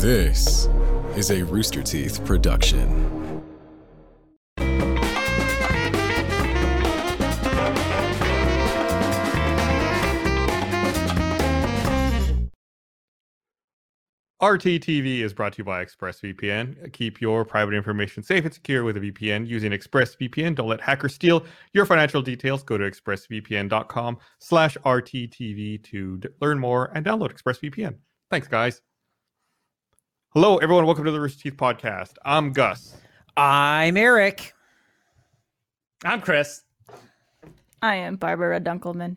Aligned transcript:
This 0.00 0.66
is 1.14 1.30
a 1.30 1.42
Rooster 1.42 1.82
Teeth 1.82 2.24
production. 2.24 2.88
RTTV 14.40 15.20
is 15.20 15.34
brought 15.34 15.52
to 15.52 15.58
you 15.58 15.64
by 15.64 15.84
ExpressVPN. 15.84 16.94
Keep 16.94 17.20
your 17.20 17.44
private 17.44 17.74
information 17.74 18.22
safe 18.22 18.46
and 18.46 18.54
secure 18.54 18.84
with 18.84 18.96
a 18.96 19.00
VPN 19.00 19.46
using 19.46 19.72
ExpressVPN. 19.72 20.54
Don't 20.54 20.68
let 20.68 20.80
hackers 20.80 21.14
steal 21.14 21.44
your 21.74 21.84
financial 21.84 22.22
details. 22.22 22.62
Go 22.62 22.78
to 22.78 22.90
expressvpn.com 22.90 24.16
slash 24.38 24.78
RTTV 24.78 25.84
to 25.84 26.22
learn 26.40 26.58
more 26.58 26.90
and 26.94 27.04
download 27.04 27.34
ExpressVPN. 27.34 27.96
Thanks, 28.30 28.48
guys. 28.48 28.80
Hello, 30.32 30.58
everyone. 30.58 30.86
Welcome 30.86 31.04
to 31.04 31.10
the 31.10 31.20
Rooster 31.20 31.42
Teeth 31.42 31.56
Podcast. 31.56 32.12
I'm 32.24 32.52
Gus. 32.52 32.94
I'm 33.36 33.96
Eric. 33.96 34.54
I'm 36.04 36.20
Chris. 36.20 36.62
I 37.82 37.96
am 37.96 38.16
Barbara 38.16 38.60
Dunkelman. 38.60 39.16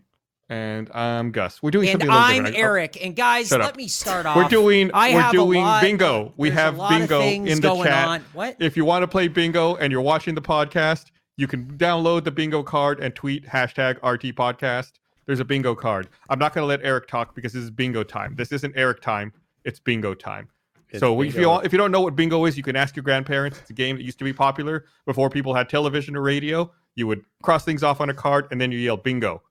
And 0.50 0.90
I'm 0.94 1.32
Gus. 1.32 1.62
We're 1.64 1.72
doing 1.72 1.90
And 1.90 1.94
something 2.02 2.10
a 2.10 2.12
little 2.14 2.26
I'm 2.26 2.36
different. 2.44 2.56
I- 2.56 2.60
oh, 2.60 2.64
Eric. 2.64 3.06
And 3.06 3.16
guys, 3.16 3.48
Shut 3.50 3.60
let 3.62 3.70
up. 3.72 3.76
me 3.78 3.88
start 3.88 4.26
off. 4.26 4.36
We're 4.36 4.48
doing 4.50 4.92
I 4.94 5.14
we're 5.14 5.22
have 5.22 5.34
a 5.34 5.38
doing 5.38 5.62
lot- 5.62 5.82
bingo. 5.82 6.34
We 6.38 6.50
there's 6.50 6.60
have 6.60 6.78
bingo 6.90 7.22
in 7.22 7.62
the 7.62 7.84
chat. 7.84 8.08
on. 8.08 8.26
What? 8.34 8.58
If 8.60 8.76
you 8.76 8.86
want 8.86 9.04
to 9.04 9.08
play 9.08 9.28
bingo 9.28 9.76
and 9.76 9.92
you're 9.92 10.02
watching 10.02 10.36
the 10.36 10.42
podcast, 10.42 11.12
you 11.38 11.48
can 11.48 11.66
download 11.78 12.24
the 12.24 12.32
bingo 12.32 12.62
card 12.64 13.00
and 13.00 13.16
tweet 13.16 13.46
hashtag 13.48 13.96
RT 14.04 14.36
podcast. 14.36 14.94
There's 15.26 15.40
a 15.40 15.46
bingo 15.46 15.74
card. 15.74 16.10
I'm 16.30 16.38
not 16.40 16.54
going 16.54 16.64
to 16.64 16.68
let 16.68 16.82
Eric 16.84 17.08
talk 17.08 17.34
because 17.34 17.54
this 17.54 17.64
is 17.64 17.72
bingo 17.72 18.04
time. 18.04 18.36
This 18.36 18.52
isn't 18.52 18.74
Eric 18.76 19.02
time. 19.02 19.32
It's 19.64 19.80
bingo 19.80 20.14
time. 20.14 20.50
It's 20.94 21.00
so 21.00 21.22
if 21.22 21.36
you 21.36 21.52
if 21.60 21.72
you 21.72 21.78
don't 21.78 21.92
know 21.92 22.02
what 22.02 22.16
bingo 22.16 22.46
is, 22.46 22.56
you 22.56 22.64
can 22.64 22.76
ask 22.76 22.96
your 22.96 23.04
grandparents. 23.04 23.60
It's 23.60 23.70
a 23.70 23.74
game 23.74 23.98
that 23.98 24.04
used 24.04 24.20
to 24.20 24.24
be 24.24 24.32
popular 24.32 24.86
before 25.06 25.30
people 25.30 25.54
had 25.54 25.68
television 25.68 26.16
or 26.16 26.22
radio. 26.22 26.72
You 26.96 27.08
would 27.08 27.26
cross 27.42 27.66
things 27.66 27.84
off 27.84 28.00
on 28.00 28.10
a 28.10 28.14
card 28.14 28.48
and 28.52 28.62
then 28.62 28.72
you 28.72 28.78
yell 28.78 28.98
bingo. 28.98 29.42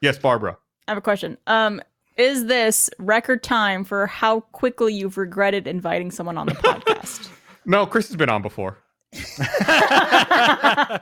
Yes, 0.00 0.18
Barbara. 0.18 0.56
I 0.86 0.90
have 0.92 0.98
a 0.98 1.02
question. 1.02 1.38
Um, 1.46 1.80
is 2.16 2.46
this 2.46 2.90
record 2.98 3.42
time 3.42 3.82
for 3.84 4.06
how 4.06 4.40
quickly 4.40 4.94
you've 4.94 5.16
regretted 5.16 5.66
inviting 5.66 6.10
someone 6.10 6.36
on 6.36 6.46
the 6.46 6.52
podcast? 6.56 7.30
No, 7.64 7.86
Chris 7.86 8.08
has 8.08 8.16
been 8.16 8.28
on 8.28 8.42
before. 8.42 8.78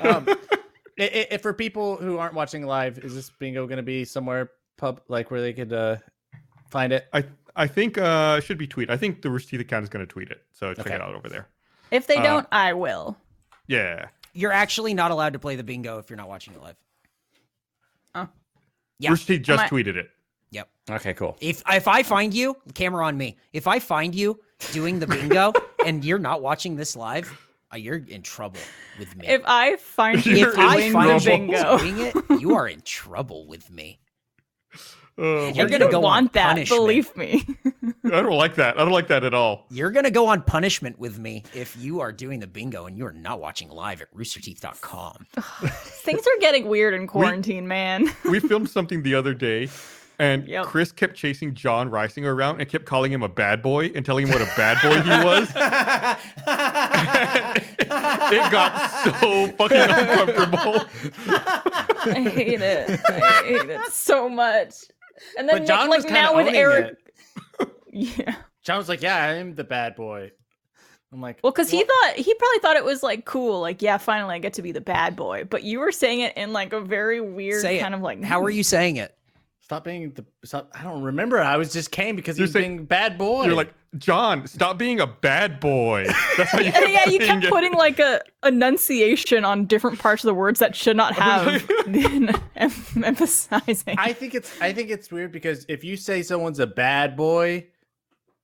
Um, 0.00 0.26
i 0.98 1.04
i 1.04 1.26
if 1.30 1.42
for 1.42 1.52
people 1.52 1.96
who 1.96 2.18
aren't 2.18 2.34
watching 2.34 2.66
live, 2.66 2.98
is 2.98 3.14
this 3.14 3.30
bingo 3.30 3.66
going 3.66 3.78
to 3.78 3.82
be 3.82 4.04
somewhere 4.04 4.50
pub 4.76 5.00
like 5.08 5.30
where 5.30 5.40
they 5.40 5.52
could 5.52 5.72
uh, 5.72 5.96
find 6.68 6.92
it? 6.92 7.06
I 7.12 7.24
I 7.56 7.66
think 7.66 7.98
uh 7.98 8.40
should 8.40 8.58
be 8.58 8.66
tweet. 8.66 8.90
I 8.90 8.96
think 8.96 9.22
the 9.22 9.30
Rooster 9.30 9.50
Teeth 9.50 9.60
account 9.60 9.82
is 9.84 9.88
going 9.88 10.04
to 10.06 10.10
tweet 10.10 10.30
it. 10.30 10.42
So 10.52 10.72
check 10.74 10.86
Okay. 10.86 10.94
it 10.94 11.00
out 11.00 11.14
over 11.14 11.28
there. 11.28 11.48
if 11.90 12.06
they 12.06 12.16
Uh, 12.16 12.22
don't, 12.22 12.46
I 12.52 12.72
will. 12.72 13.16
Yeah. 13.66 14.06
You're 14.32 14.52
actually 14.52 14.94
not 14.94 15.10
allowed 15.10 15.34
to 15.34 15.38
play 15.38 15.56
the 15.56 15.62
bingo 15.64 15.98
if 15.98 16.08
you're 16.08 16.16
not 16.16 16.28
watching 16.28 16.54
it 16.54 16.62
live. 16.62 16.76
Oh. 18.14 18.28
Yeah. 18.98 19.10
Rooster 19.10 19.36
Teeth 19.36 19.42
just 19.46 19.64
I- 19.64 19.68
tweeted 19.68 19.96
it. 19.96 20.10
Yep. 20.50 20.68
Okay, 20.90 21.14
cool. 21.14 21.36
If 21.40 21.62
if 21.70 21.88
I 21.88 22.02
find 22.02 22.34
you, 22.34 22.56
camera 22.74 23.06
on 23.06 23.16
me. 23.16 23.36
If 23.52 23.66
I 23.66 23.78
find 23.78 24.14
you 24.14 24.40
doing 24.72 24.98
the 24.98 25.06
bingo 25.06 25.52
and 25.86 26.04
you're 26.04 26.18
not 26.18 26.42
watching 26.42 26.76
this 26.76 26.94
live, 26.94 27.30
uh, 27.72 27.76
you're 27.78 28.04
in 28.06 28.20
trouble 28.22 28.60
with 28.98 29.16
me. 29.16 29.26
If 29.26 29.40
I 29.46 29.76
find 29.76 30.24
you 30.26 30.48
if 30.50 30.58
I 30.58 30.76
doing 30.76 30.92
find 30.92 31.08
the 31.10 31.14
you 31.14 31.20
bingo, 31.38 31.78
doing 31.78 31.98
it, 32.00 32.40
you 32.40 32.54
are 32.54 32.68
in 32.68 32.82
trouble 32.82 33.46
with 33.46 33.70
me. 33.70 33.98
Oh, 35.18 35.48
You're 35.48 35.66
gonna 35.66 35.78
don't 35.80 35.90
go 35.90 35.98
on 35.98 36.02
want 36.02 36.32
that. 36.32 36.48
punishment. 36.48 36.80
Believe 36.80 37.16
me. 37.16 37.44
I 38.04 38.22
don't 38.22 38.36
like 38.36 38.54
that. 38.56 38.76
I 38.78 38.82
don't 38.82 38.92
like 38.92 39.08
that 39.08 39.24
at 39.24 39.34
all. 39.34 39.66
You're 39.70 39.90
gonna 39.90 40.10
go 40.10 40.26
on 40.26 40.40
punishment 40.42 40.98
with 40.98 41.18
me 41.18 41.44
if 41.54 41.76
you 41.78 42.00
are 42.00 42.12
doing 42.12 42.40
the 42.40 42.46
bingo 42.46 42.86
and 42.86 42.96
you 42.96 43.04
are 43.06 43.12
not 43.12 43.38
watching 43.40 43.68
live 43.68 44.00
at 44.00 44.12
roosterteeth.com. 44.14 45.26
Things 45.72 46.26
are 46.26 46.40
getting 46.40 46.66
weird 46.66 46.94
in 46.94 47.06
quarantine, 47.06 47.68
man. 47.68 48.10
We 48.24 48.40
filmed 48.40 48.70
something 48.70 49.02
the 49.02 49.14
other 49.14 49.34
day, 49.34 49.68
and 50.18 50.48
Yep. 50.48 50.64
Chris 50.66 50.92
kept 50.92 51.14
chasing 51.14 51.54
Jon 51.54 51.90
Risinger 51.90 52.32
around 52.34 52.60
and 52.60 52.68
kept 52.70 52.86
calling 52.86 53.12
him 53.12 53.22
a 53.22 53.28
bad 53.28 53.60
boy 53.62 53.92
and 53.94 54.04
telling 54.06 54.26
him 54.26 54.32
what 54.32 54.40
a 54.42 54.50
bad 54.56 54.78
boy 54.82 55.00
he 55.02 55.24
was. 55.24 55.48
it 58.32 58.52
got 58.52 59.20
so 59.20 59.46
fucking 59.58 59.78
uncomfortable. 59.78 60.86
I 62.04 62.30
hate 62.34 62.60
it. 62.62 63.00
I 63.08 63.42
hate 63.44 63.70
it 63.70 63.92
so 63.92 64.28
much. 64.28 64.74
And 65.38 65.48
then 65.48 65.58
But 65.58 65.66
Jon 65.66 65.88
like 65.88 65.98
was 65.98 66.04
kind 66.04 66.14
now 66.14 66.30
of 66.30 66.36
with 66.36 66.46
owning 66.48 66.60
Eric, 66.60 66.96
it. 67.60 67.68
yeah. 67.92 68.36
Jon 68.64 68.78
was 68.78 68.88
like, 68.88 69.02
"Yeah, 69.02 69.16
I'm 69.16 69.54
the 69.54 69.64
bad 69.64 69.94
boy." 69.96 70.30
I'm 71.12 71.20
like, 71.20 71.40
Well, 71.42 71.52
because 71.52 71.70
he 71.70 71.84
thought 71.84 72.14
he 72.16 72.32
probably 72.34 72.58
thought 72.60 72.76
it 72.76 72.84
was 72.84 73.02
like 73.02 73.26
cool, 73.26 73.60
like 73.60 73.82
yeah, 73.82 73.98
finally 73.98 74.34
I 74.36 74.38
get 74.38 74.54
to 74.54 74.62
be 74.62 74.72
the 74.72 74.80
bad 74.80 75.14
boy. 75.14 75.44
But 75.44 75.62
you 75.62 75.78
were 75.80 75.92
saying 75.92 76.20
it 76.20 76.34
in 76.38 76.52
like 76.54 76.72
a 76.72 76.80
very 76.80 77.20
weird 77.20 77.60
Say 77.60 77.78
it. 77.78 77.82
kind 77.82 77.94
of 77.94 78.00
like. 78.00 78.22
How 78.24 78.42
are 78.42 78.50
you 78.50 78.62
saying 78.62 78.96
it? 78.96 79.14
Stop 79.72 79.84
being 79.84 80.10
the. 80.12 80.24
Stop, 80.44 80.70
I 80.74 80.82
don't 80.82 81.02
remember. 81.02 81.40
I 81.40 81.56
was 81.56 81.72
just 81.72 81.90
came 81.90 82.14
because 82.14 82.38
You're 82.38 82.46
he's 82.46 82.52
saying- 82.52 82.76
being 82.76 82.84
bad 82.86 83.16
boy. 83.16 83.46
You're 83.46 83.54
like, 83.54 83.72
Jon, 83.98 84.46
stop 84.46 84.76
being 84.78 85.00
a 85.00 85.06
bad 85.06 85.60
boy. 85.60 86.06
That's 86.36 86.50
how 86.50 86.58
you 86.60 86.66
Yeah, 86.66 86.80
yeah, 86.86 87.08
you 87.08 87.18
saying 87.18 87.20
kept 87.20 87.44
it. 87.44 87.50
putting 87.50 87.72
like 87.74 87.98
a 87.98 88.20
enunciation 88.44 89.44
on 89.44 89.64
different 89.66 89.98
parts 89.98 90.22
of 90.24 90.28
the 90.28 90.34
words 90.34 90.60
that 90.60 90.76
should 90.76 90.96
not 90.96 91.14
have 91.14 91.66
been 91.86 92.30
em- 92.56 92.72
emphasizing. 93.02 93.96
I 93.98 94.12
think 94.12 94.34
it's 94.34 94.60
I 94.60 94.72
think 94.72 94.90
it's 94.90 95.10
weird 95.10 95.32
because 95.32 95.64
if 95.68 95.84
you 95.84 95.96
say 95.96 96.22
someone's 96.22 96.58
a 96.58 96.66
bad 96.66 97.16
boy, 97.16 97.66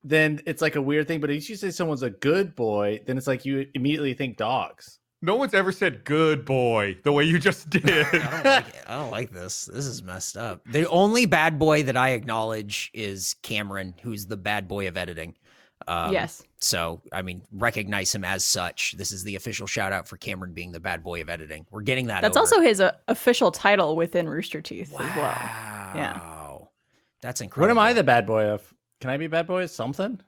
then 0.04 0.40
it's 0.46 0.62
like 0.62 0.76
a 0.76 0.82
weird 0.82 1.08
thing. 1.08 1.20
But 1.20 1.30
if 1.30 1.48
you 1.50 1.56
say 1.56 1.70
someone's 1.70 2.02
a 2.02 2.10
good 2.10 2.54
boy, 2.56 3.00
then 3.06 3.18
it's 3.18 3.26
like 3.26 3.44
you 3.44 3.66
immediately 3.74 4.14
think 4.14 4.36
dogs. 4.38 4.98
No 5.20 5.34
one's 5.34 5.52
ever 5.54 5.72
said 5.72 6.04
good 6.04 6.44
boy 6.44 6.96
the 7.02 7.10
way 7.12 7.24
you 7.24 7.38
just 7.40 7.68
did. 7.70 7.84
I 7.90 8.30
don't 8.30 8.44
like 8.44 8.68
it. 8.68 8.84
I 8.86 8.94
don't 8.98 9.10
like 9.10 9.30
this. 9.32 9.64
This 9.64 9.86
is 9.86 10.02
messed 10.02 10.36
up. 10.36 10.60
The 10.66 10.88
only 10.88 11.26
bad 11.26 11.58
boy 11.58 11.82
that 11.84 11.96
I 11.96 12.10
acknowledge 12.10 12.90
is 12.94 13.34
Cameron, 13.42 13.94
who's 14.02 14.26
the 14.26 14.36
bad 14.36 14.68
boy 14.68 14.86
of 14.86 14.96
editing. 14.96 15.34
Um, 15.88 16.12
yes. 16.12 16.42
So, 16.60 17.00
I 17.12 17.22
mean, 17.22 17.42
recognize 17.52 18.14
him 18.14 18.24
as 18.24 18.44
such. 18.44 18.94
This 18.96 19.10
is 19.10 19.24
the 19.24 19.34
official 19.36 19.66
shout 19.66 19.92
out 19.92 20.06
for 20.06 20.16
Cameron 20.18 20.52
being 20.52 20.70
the 20.70 20.80
bad 20.80 21.02
boy 21.02 21.20
of 21.20 21.28
editing. 21.28 21.66
We're 21.70 21.82
getting 21.82 22.06
that. 22.08 22.20
That's 22.20 22.36
over. 22.36 22.42
also 22.44 22.60
his 22.60 22.80
uh, 22.80 22.92
official 23.08 23.50
title 23.50 23.96
within 23.96 24.28
Rooster 24.28 24.60
Teeth 24.60 24.92
as 24.92 24.98
well. 24.98 25.08
wow. 25.16 25.92
Yeah. 25.96 26.58
That's 27.22 27.40
incredible. 27.40 27.74
What 27.76 27.80
am 27.82 27.90
I 27.90 27.92
the 27.92 28.04
bad 28.04 28.26
boy 28.26 28.44
of? 28.44 28.72
Can 29.00 29.10
I 29.10 29.16
be 29.16 29.26
bad 29.26 29.46
boy 29.48 29.64
of 29.64 29.70
something? 29.70 30.20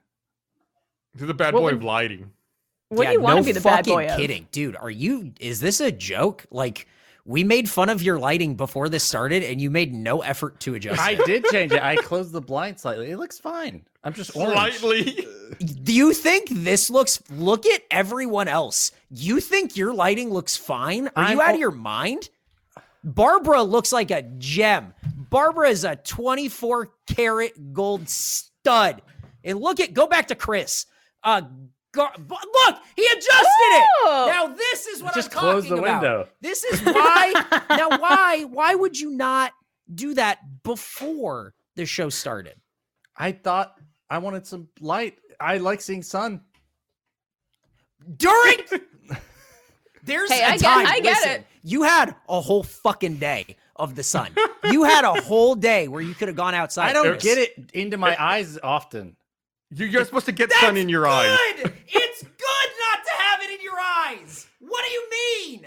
This 1.13 1.21
is 1.21 1.27
the 1.27 1.33
bad 1.33 1.53
What 1.53 1.59
boy 1.61 1.65
would- 1.65 1.73
of 1.75 1.83
lighting. 1.83 2.31
What 2.91 3.03
Yeah, 3.03 3.09
do 3.11 3.13
you 3.13 3.21
want 3.21 3.35
no 3.37 3.41
to 3.43 3.45
be 3.45 3.51
the 3.53 3.61
bad 3.61 3.77
fucking 3.85 3.93
boy 3.93 4.07
of? 4.07 4.17
kidding, 4.19 4.47
dude. 4.51 4.75
Are 4.75 4.89
you? 4.89 5.31
Is 5.39 5.61
this 5.61 5.79
a 5.79 5.91
joke? 5.93 6.45
Like 6.51 6.87
we 7.25 7.43
made 7.45 7.69
fun 7.69 7.87
of 7.87 8.01
your 8.03 8.19
lighting 8.19 8.55
before 8.55 8.89
this 8.89 9.03
started, 9.03 9.43
and 9.43 9.61
you 9.61 9.69
made 9.71 9.93
no 9.93 10.21
effort 10.21 10.59
to 10.61 10.75
adjust. 10.75 10.99
I 10.99 11.11
it. 11.11 11.25
did 11.25 11.45
change 11.45 11.71
it. 11.71 11.81
I 11.81 11.95
closed 11.95 12.33
the 12.33 12.41
blind 12.41 12.79
slightly. 12.81 13.09
It 13.11 13.17
looks 13.17 13.39
fine. 13.39 13.83
I'm 14.03 14.13
just 14.13 14.35
orange. 14.35 14.73
Slightly. 14.75 15.25
Do 15.83 15.93
you 15.93 16.11
think 16.13 16.49
this 16.49 16.89
looks? 16.89 17.21
Look 17.29 17.65
at 17.65 17.83
everyone 17.91 18.49
else. 18.49 18.91
You 19.09 19.39
think 19.39 19.77
your 19.77 19.93
lighting 19.93 20.29
looks 20.29 20.57
fine? 20.57 21.07
Are 21.09 21.11
I'm 21.23 21.37
you 21.37 21.41
out 21.41 21.53
of 21.53 21.59
your 21.61 21.71
mind? 21.71 22.29
Barbara 23.05 23.63
looks 23.63 23.91
like 23.93 24.11
a 24.11 24.23
gem. 24.23 24.93
Barbara 25.29 25.69
is 25.69 25.85
a 25.85 25.95
24 25.95 26.91
karat 27.07 27.73
gold 27.73 28.09
stud. 28.09 29.01
And 29.43 29.59
look 29.59 29.79
at 29.79 29.93
go 29.93 30.07
back 30.07 30.27
to 30.27 30.35
Chris. 30.35 30.85
Uh 31.23 31.43
gar- 31.93 32.13
bu- 32.17 32.33
look, 32.35 32.77
he 32.95 33.05
adjusted 33.05 33.27
Oh! 34.03 34.25
it. 34.27 34.33
Now 34.33 34.47
this 34.53 34.87
is 34.87 35.03
what 35.03 35.13
Just 35.13 35.33
I'm 35.35 35.39
close 35.39 35.63
talking 35.63 35.75
the 35.77 35.81
about. 35.83 36.01
window. 36.01 36.27
This 36.41 36.63
is 36.63 36.81
why. 36.81 37.33
now 37.69 37.89
why 37.97 38.43
why 38.49 38.75
would 38.75 38.99
you 38.99 39.11
not 39.11 39.51
do 39.93 40.13
that 40.15 40.39
before 40.63 41.53
the 41.75 41.85
show 41.85 42.09
started? 42.09 42.55
I 43.15 43.31
thought 43.33 43.75
I 44.09 44.17
wanted 44.19 44.45
some 44.47 44.67
light. 44.79 45.17
I 45.39 45.57
like 45.57 45.81
seeing 45.81 46.03
sun. 46.03 46.41
during 48.17 48.57
there's 50.03 50.31
Hey, 50.31 50.41
a 50.41 50.47
I 50.47 50.51
get- 50.57 50.61
time 50.61 50.87
I 50.87 50.99
get 50.99 51.17
listen, 51.17 51.31
it. 51.41 51.47
you 51.63 51.83
had 51.83 52.15
a 52.27 52.41
whole 52.41 52.63
fucking 52.63 53.17
day 53.17 53.55
of 53.75 53.95
the 53.95 54.03
sun 54.03 54.29
you 54.71 54.83
had 54.83 55.05
a 55.05 55.19
whole 55.21 55.55
day 55.55 55.87
where 55.87 56.01
you 56.01 56.13
could 56.13 56.27
have 56.27 56.37
gone 56.37 56.53
outside 56.53 56.89
I 56.89 56.93
don't 56.93 57.19
get 57.19 57.37
it 57.37 57.71
into 57.73 57.97
my 57.97 58.15
eyes 58.21 58.57
often. 58.61 59.15
You- 59.73 59.85
You're 59.87 60.05
supposed 60.05 60.25
to 60.27 60.31
get 60.31 60.49
That's 60.49 60.61
sun 60.61 60.77
in 60.77 60.89
your 60.89 61.07
eyes. 61.07 61.37
good 61.55 61.73
it's 61.87 62.21
good 62.23 62.69
not 62.79 62.99
to 63.05 63.11
have 63.17 63.41
it 63.41 63.51
in 63.51 63.61
your 63.61 63.79
eyes 63.79 64.47
what 64.59 64.83
do 64.85 64.91
you 64.91 65.09
mean 65.09 65.65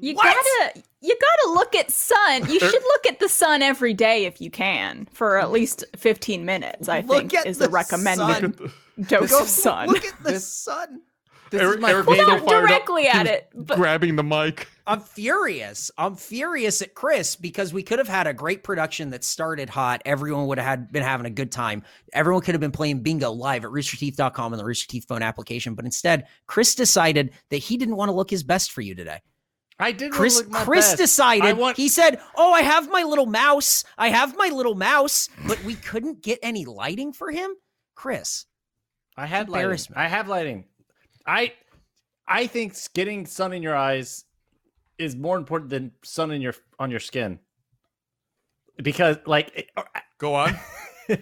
You 0.00 0.14
What? 0.14 0.24
gotta 0.24 0.82
you 1.00 1.16
gotta 1.20 1.52
look 1.54 1.74
at 1.76 1.90
sun. 1.90 2.50
You 2.50 2.58
should 2.58 2.82
look 2.82 3.06
at 3.06 3.18
the 3.20 3.28
sun 3.28 3.62
every 3.62 3.94
day 3.94 4.24
if 4.26 4.40
you 4.40 4.50
can 4.50 5.06
for 5.12 5.38
at 5.38 5.50
least 5.52 5.84
fifteen 5.96 6.44
minutes. 6.44 6.88
I 6.88 7.00
Look 7.00 7.18
think 7.30 7.34
at 7.34 7.46
is 7.46 7.58
the 7.58 7.66
the 7.66 7.70
recommended 7.70 8.58
sun. 8.58 8.72
dose 9.06 9.30
Go 9.30 9.40
of 9.42 9.48
sun. 9.48 9.88
look 9.88 10.04
at 10.04 10.22
the 10.24 10.40
sun 10.40 11.00
This 11.50 11.62
Eric- 11.62 11.76
is 11.76 11.80
my 11.80 11.90
Eric 11.90 12.06
Well, 12.06 12.26
not 12.26 12.44
fired 12.44 12.64
up, 12.64 12.68
directly 12.68 13.06
at 13.06 13.26
it, 13.26 13.48
but 13.54 13.76
grabbing 13.76 14.16
the 14.16 14.22
mic. 14.22 14.68
I'm 14.86 15.00
furious. 15.00 15.90
I'm 15.98 16.16
furious 16.16 16.82
at 16.82 16.94
Chris 16.94 17.36
because 17.36 17.72
we 17.72 17.82
could 17.82 17.98
have 17.98 18.08
had 18.08 18.26
a 18.26 18.34
great 18.34 18.62
production 18.64 19.10
that 19.10 19.24
started 19.24 19.68
hot. 19.68 20.02
Everyone 20.04 20.46
would 20.46 20.58
have 20.58 20.66
had 20.66 20.92
been 20.92 21.02
having 21.02 21.26
a 21.26 21.30
good 21.30 21.50
time. 21.52 21.82
Everyone 22.12 22.42
could 22.42 22.54
have 22.54 22.60
been 22.60 22.72
playing 22.72 23.02
bingo 23.02 23.30
live 23.30 23.64
at 23.64 23.70
roosterteeth.com 23.70 24.52
and 24.52 24.60
the 24.60 24.64
Rooster 24.64 24.88
Teeth 24.88 25.06
phone 25.08 25.22
application. 25.22 25.74
But 25.74 25.84
instead, 25.84 26.26
Chris 26.46 26.74
decided 26.74 27.32
that 27.50 27.58
he 27.58 27.76
didn't 27.76 27.96
want 27.96 28.08
to 28.08 28.12
look 28.14 28.30
his 28.30 28.42
best 28.42 28.72
for 28.72 28.80
you 28.80 28.94
today. 28.94 29.20
I 29.78 29.92
did. 29.92 30.06
wanna 30.06 30.16
Chris 30.16 30.36
look 30.38 30.48
my 30.50 30.64
Chris 30.64 30.86
best. 30.88 30.98
decided 30.98 31.58
want. 31.58 31.76
he 31.76 31.88
said, 31.88 32.20
"Oh, 32.36 32.52
I 32.52 32.62
have 32.62 32.90
my 32.90 33.02
little 33.02 33.26
mouse. 33.26 33.84
I 33.98 34.08
have 34.08 34.36
my 34.36 34.48
little 34.48 34.74
mouse." 34.74 35.28
But 35.46 35.62
we 35.64 35.74
couldn't 35.74 36.22
get 36.22 36.38
any 36.42 36.64
lighting 36.64 37.12
for 37.12 37.30
him. 37.30 37.50
Chris, 37.94 38.46
I 39.16 39.26
had 39.26 39.48
lighting. 39.50 39.78
I 39.94 40.08
have 40.08 40.28
lighting. 40.28 40.64
I 41.26 41.52
I 42.28 42.46
think 42.46 42.74
getting 42.94 43.26
sun 43.26 43.52
in 43.52 43.62
your 43.62 43.76
eyes 43.76 44.24
is 44.98 45.14
more 45.16 45.36
important 45.36 45.70
than 45.70 45.92
sun 46.02 46.30
in 46.30 46.40
your 46.40 46.54
on 46.78 46.90
your 46.90 47.00
skin. 47.00 47.38
Because 48.82 49.16
like 49.26 49.52
it- 49.54 49.70
Go 50.18 50.34
on. 50.34 50.56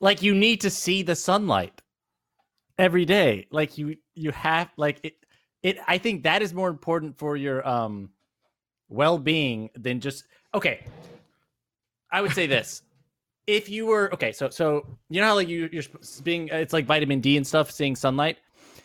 like 0.00 0.22
you 0.22 0.34
need 0.34 0.60
to 0.62 0.70
see 0.70 1.02
the 1.02 1.14
sunlight 1.14 1.80
every 2.78 3.04
day. 3.04 3.46
Like 3.50 3.78
you 3.78 3.96
you 4.14 4.32
have 4.32 4.70
like 4.76 5.00
it 5.02 5.14
it 5.62 5.78
I 5.86 5.98
think 5.98 6.24
that 6.24 6.42
is 6.42 6.52
more 6.52 6.68
important 6.68 7.16
for 7.16 7.36
your 7.36 7.66
um 7.66 8.10
well-being 8.88 9.70
than 9.76 10.00
just 10.00 10.24
okay. 10.54 10.84
I 12.10 12.22
would 12.22 12.32
say 12.32 12.46
this. 12.46 12.82
If 13.46 13.68
you 13.68 13.86
were 13.86 14.12
okay, 14.12 14.32
so 14.32 14.50
so 14.50 14.84
you 15.10 15.20
know 15.20 15.28
how 15.28 15.34
like 15.34 15.48
you 15.48 15.68
you're 15.72 15.84
being 16.22 16.48
it's 16.48 16.72
like 16.72 16.86
vitamin 16.86 17.20
D 17.20 17.36
and 17.36 17.46
stuff 17.46 17.70
seeing 17.70 17.94
sunlight. 17.94 18.38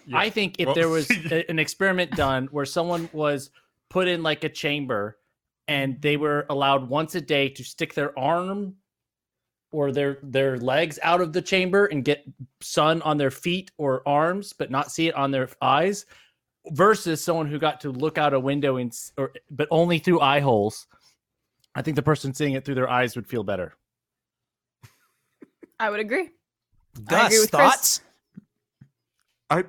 Yeah. 0.05 0.17
I 0.17 0.29
think 0.29 0.55
if 0.59 0.67
Well- 0.67 0.75
there 0.75 0.89
was 0.89 1.09
a- 1.31 1.49
an 1.49 1.59
experiment 1.59 2.11
done 2.11 2.47
where 2.51 2.65
someone 2.65 3.09
was 3.13 3.49
put 3.89 4.07
in 4.07 4.23
like 4.23 4.43
a 4.43 4.49
chamber 4.49 5.17
and 5.67 6.01
they 6.01 6.17
were 6.17 6.45
allowed 6.49 6.89
once 6.89 7.15
a 7.15 7.21
day 7.21 7.49
to 7.49 7.63
stick 7.63 7.93
their 7.93 8.17
arm 8.17 8.75
or 9.71 9.91
their 9.91 10.19
their 10.23 10.57
legs 10.57 10.99
out 11.03 11.21
of 11.21 11.31
the 11.33 11.41
chamber 11.41 11.85
and 11.85 12.03
get 12.03 12.25
sun 12.61 13.01
on 13.03 13.17
their 13.17 13.31
feet 13.31 13.71
or 13.77 14.07
arms 14.07 14.53
but 14.53 14.69
not 14.69 14.91
see 14.91 15.07
it 15.07 15.15
on 15.15 15.31
their 15.31 15.47
eyes 15.61 16.05
versus 16.71 17.23
someone 17.23 17.47
who 17.47 17.57
got 17.59 17.81
to 17.81 17.91
look 17.91 18.17
out 18.17 18.33
a 18.33 18.39
window 18.39 18.77
and 18.77 18.93
or 19.17 19.31
but 19.49 19.67
only 19.71 19.99
through 19.99 20.19
eye 20.19 20.39
holes 20.39 20.85
i 21.75 21.81
think 21.81 21.95
the 21.95 22.03
person 22.03 22.33
seeing 22.33 22.53
it 22.53 22.63
through 22.65 22.75
their 22.75 22.89
eyes 22.89 23.15
would 23.15 23.27
feel 23.27 23.43
better 23.43 23.73
I 25.79 25.89
would 25.89 25.99
agree. 25.99 26.29
Gus, 27.05 27.25
agree 27.25 27.39
with 27.39 27.51
Chris. 27.51 27.61
thoughts? 27.61 28.01
I 29.49 29.63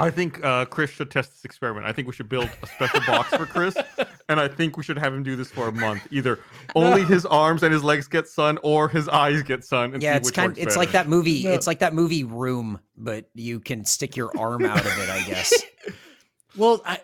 I 0.00 0.10
think 0.10 0.42
uh, 0.44 0.64
Chris 0.64 0.90
should 0.90 1.10
test 1.10 1.30
this 1.32 1.44
experiment. 1.44 1.86
I 1.86 1.92
think 1.92 2.08
we 2.08 2.14
should 2.14 2.28
build 2.28 2.48
a 2.62 2.66
special 2.66 3.00
box 3.06 3.28
for 3.36 3.46
Chris, 3.46 3.76
and 4.28 4.40
I 4.40 4.48
think 4.48 4.76
we 4.76 4.82
should 4.82 4.98
have 4.98 5.12
him 5.14 5.22
do 5.22 5.36
this 5.36 5.50
for 5.50 5.68
a 5.68 5.72
month. 5.72 6.06
Either 6.10 6.38
only 6.74 7.04
his 7.04 7.26
arms 7.26 7.62
and 7.62 7.72
his 7.72 7.84
legs 7.84 8.08
get 8.08 8.26
sun, 8.28 8.58
or 8.62 8.88
his 8.88 9.08
eyes 9.08 9.42
get 9.42 9.64
sun. 9.64 9.94
And 9.94 10.02
Yeah, 10.02 10.12
see 10.12 10.16
it's 10.18 10.28
which 10.28 10.34
kind. 10.34 10.48
works 10.52 10.60
It's 10.60 10.76
like 10.76 10.92
that 10.92 11.08
movie. 11.08 11.44
No. 11.44 11.52
It's 11.52 11.66
like 11.66 11.80
that 11.80 11.94
movie 11.94 12.24
Room, 12.24 12.80
but 12.96 13.28
you 13.34 13.60
can 13.60 13.84
stick 13.84 14.16
your 14.16 14.30
arm 14.38 14.64
out 14.64 14.80
of 14.80 14.98
it. 14.98 15.08
I 15.10 15.22
guess. 15.24 15.52
well 16.56 16.82
i 16.84 16.98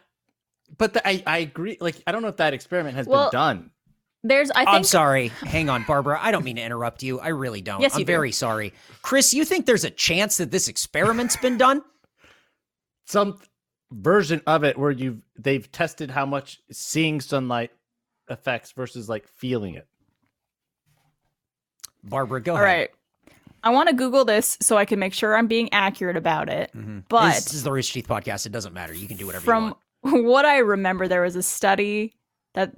but 0.77 0.93
the, 0.93 1.07
I, 1.07 1.23
I 1.25 1.39
agree 1.39 1.77
like 1.81 1.95
i 2.07 2.11
don't 2.11 2.21
know 2.23 2.27
if 2.29 2.39
that 2.39 2.53
experiment 2.53 2.97
has 2.97 3.07
Well, 3.07 3.31
been 3.31 3.39
done 3.39 3.71
There's, 4.25 4.51
I 4.51 4.65
I'm 4.65 4.83
sorry. 4.83 5.29
Hang 5.29 5.69
on, 5.71 5.85
Barbara. 5.85 6.19
I 6.21 6.33
don't 6.33 6.43
mean 6.43 6.57
to 6.57 6.63
interrupt 6.63 7.05
you. 7.05 7.21
I 7.21 7.29
really 7.29 7.61
don't. 7.61 7.81
Yes, 7.81 7.95
I'm 7.95 8.01
you 8.01 8.05
do. 8.05 8.13
very 8.13 8.33
sorry. 8.33 8.73
Chris, 9.03 9.33
you 9.33 9.45
think 9.45 9.67
there's 9.67 9.85
a 9.85 9.91
chance 9.91 10.39
that 10.39 10.51
this 10.51 10.67
experiment's 10.67 11.37
been 11.37 11.57
done? 11.59 11.81
Some 13.07 13.39
version 13.91 14.43
of 14.47 14.63
it 14.65 14.77
where 14.79 14.91
you've 14.91 15.23
they've 15.39 15.71
tested 15.73 16.11
how 16.11 16.27
much 16.27 16.61
seeing 16.71 17.21
sunlight 17.21 17.71
affects 18.29 18.73
versus 18.73 19.09
like 19.09 19.27
feeling 19.29 19.75
it 19.75 19.87
Barbara, 22.05 22.41
go 22.41 22.53
all 22.53 22.59
ahead. 22.63 22.67
right. 22.67 22.91
I 23.63 23.71
want 23.71 23.89
to 23.89 23.95
Google 23.97 24.25
this 24.25 24.57
so 24.61 24.77
I 24.77 24.85
can 24.85 24.99
make 25.01 25.13
sure 25.13 25.37
I'm 25.37 25.49
being 25.49 25.73
accurate 25.73 26.17
about 26.17 26.49
it. 26.49 26.71
Mhm. 26.73 27.03
But 27.09 27.35
this 27.35 27.53
is 27.53 27.65
the 27.65 27.73
Rooster 27.73 27.95
Teeth 27.95 28.07
podcast. 28.07 28.47
It 28.47 28.53
doesn't 28.53 28.73
matter. 28.73 28.95
You 28.95 29.09
can 29.09 29.17
do 29.17 29.27
whatever 29.27 29.43
you 29.43 29.45
from 29.47 29.75
want. 30.03 30.25
what 30.25 30.45
I 30.45 30.59
remember, 30.59 31.09
there 31.09 31.23
was 31.23 31.35
a 31.35 31.43
study 31.43 32.15
that 32.55 32.73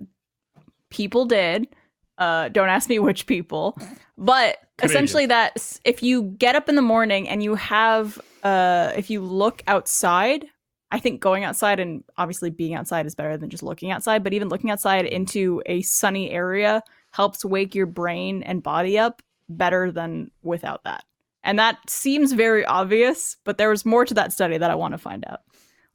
people 0.88 1.26
did. 1.26 1.68
Uh, 2.16 2.48
don't 2.48 2.68
ask 2.70 2.88
me 2.88 2.98
which 2.98 3.26
people, 3.26 3.78
but 4.16 4.56
essentially 4.82 5.26
that 5.26 5.80
if 5.84 6.02
you 6.02 6.22
get 6.22 6.54
up 6.54 6.68
in 6.68 6.74
the 6.74 6.82
morning 6.82 7.28
and 7.28 7.42
you 7.42 7.54
have, 7.54 8.20
uh, 8.42 8.92
if 8.96 9.10
you 9.10 9.20
look 9.20 9.62
outside, 9.66 10.46
I 10.90 10.98
think 10.98 11.20
going 11.20 11.44
outside 11.44 11.80
and 11.80 12.04
obviously 12.16 12.50
being 12.50 12.74
outside 12.74 13.06
is 13.06 13.14
better 13.14 13.36
than 13.36 13.50
just 13.50 13.62
looking 13.62 13.90
outside, 13.90 14.24
but 14.24 14.32
even 14.32 14.48
looking 14.48 14.70
outside 14.70 15.04
into 15.04 15.62
a 15.66 15.82
sunny 15.82 16.30
area 16.30 16.82
helps 17.10 17.44
wake 17.44 17.74
your 17.74 17.86
brain 17.86 18.42
and 18.42 18.62
body 18.62 18.98
up 18.98 19.22
better 19.48 19.90
than 19.90 20.30
without 20.42 20.84
that. 20.84 21.04
And 21.44 21.58
that 21.58 21.78
seems 21.88 22.32
very 22.32 22.64
obvious, 22.64 23.36
but 23.44 23.58
there 23.58 23.70
was 23.70 23.84
more 23.84 24.04
to 24.04 24.14
that 24.14 24.32
study 24.32 24.58
that 24.58 24.70
I 24.70 24.74
want 24.74 24.92
to 24.92 24.98
find 24.98 25.24
out. 25.26 25.40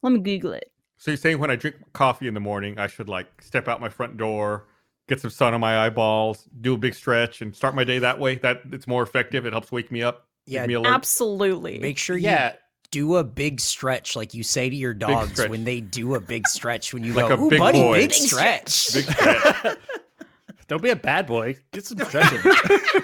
Let 0.02 0.12
me 0.12 0.20
Google 0.20 0.52
it. 0.52 0.70
So 0.96 1.10
you're 1.10 1.18
saying 1.18 1.38
when 1.38 1.50
I 1.50 1.56
drink 1.56 1.76
coffee 1.92 2.28
in 2.28 2.34
the 2.34 2.40
morning, 2.40 2.78
I 2.78 2.86
should 2.86 3.08
like 3.08 3.42
step 3.42 3.68
out 3.68 3.80
my 3.80 3.88
front 3.88 4.16
door, 4.16 4.66
get 5.08 5.20
some 5.20 5.30
sun 5.30 5.54
on 5.54 5.60
my 5.60 5.86
eyeballs, 5.86 6.48
do 6.60 6.74
a 6.74 6.78
big 6.78 6.94
stretch, 6.94 7.42
and 7.42 7.54
start 7.54 7.74
my 7.74 7.84
day 7.84 7.98
that 7.98 8.18
way? 8.18 8.36
That 8.36 8.62
it's 8.72 8.86
more 8.86 9.02
effective. 9.02 9.46
It 9.46 9.52
helps 9.52 9.72
wake 9.72 9.90
me 9.92 10.02
up. 10.02 10.26
Yeah, 10.46 10.66
me. 10.66 10.76
Absolutely. 10.76 11.78
Make 11.78 11.98
sure 11.98 12.16
you 12.16 12.24
yeah 12.24 12.54
do 12.90 13.16
a 13.16 13.24
big 13.24 13.60
stretch 13.60 14.14
like 14.14 14.34
you 14.34 14.44
say 14.44 14.70
to 14.70 14.76
your 14.76 14.94
dogs 14.94 15.40
when 15.48 15.64
they 15.64 15.80
do 15.80 16.14
a 16.14 16.20
big 16.20 16.46
stretch. 16.46 16.94
When 16.94 17.02
you 17.02 17.12
Like 17.12 17.28
go, 17.28 17.46
a 17.46 17.50
big 17.50 17.58
buddy, 17.58 17.80
boy." 17.80 17.98
big 17.98 18.10
Big 18.10 18.18
stretch. 18.18 18.94
Big 18.94 19.04
stretch. 19.04 19.78
don't 20.68 20.82
be 20.82 20.90
a 20.90 20.96
bad 20.96 21.26
boy 21.26 21.56
get 21.72 21.84
some 21.84 21.98
stretching 21.98 22.38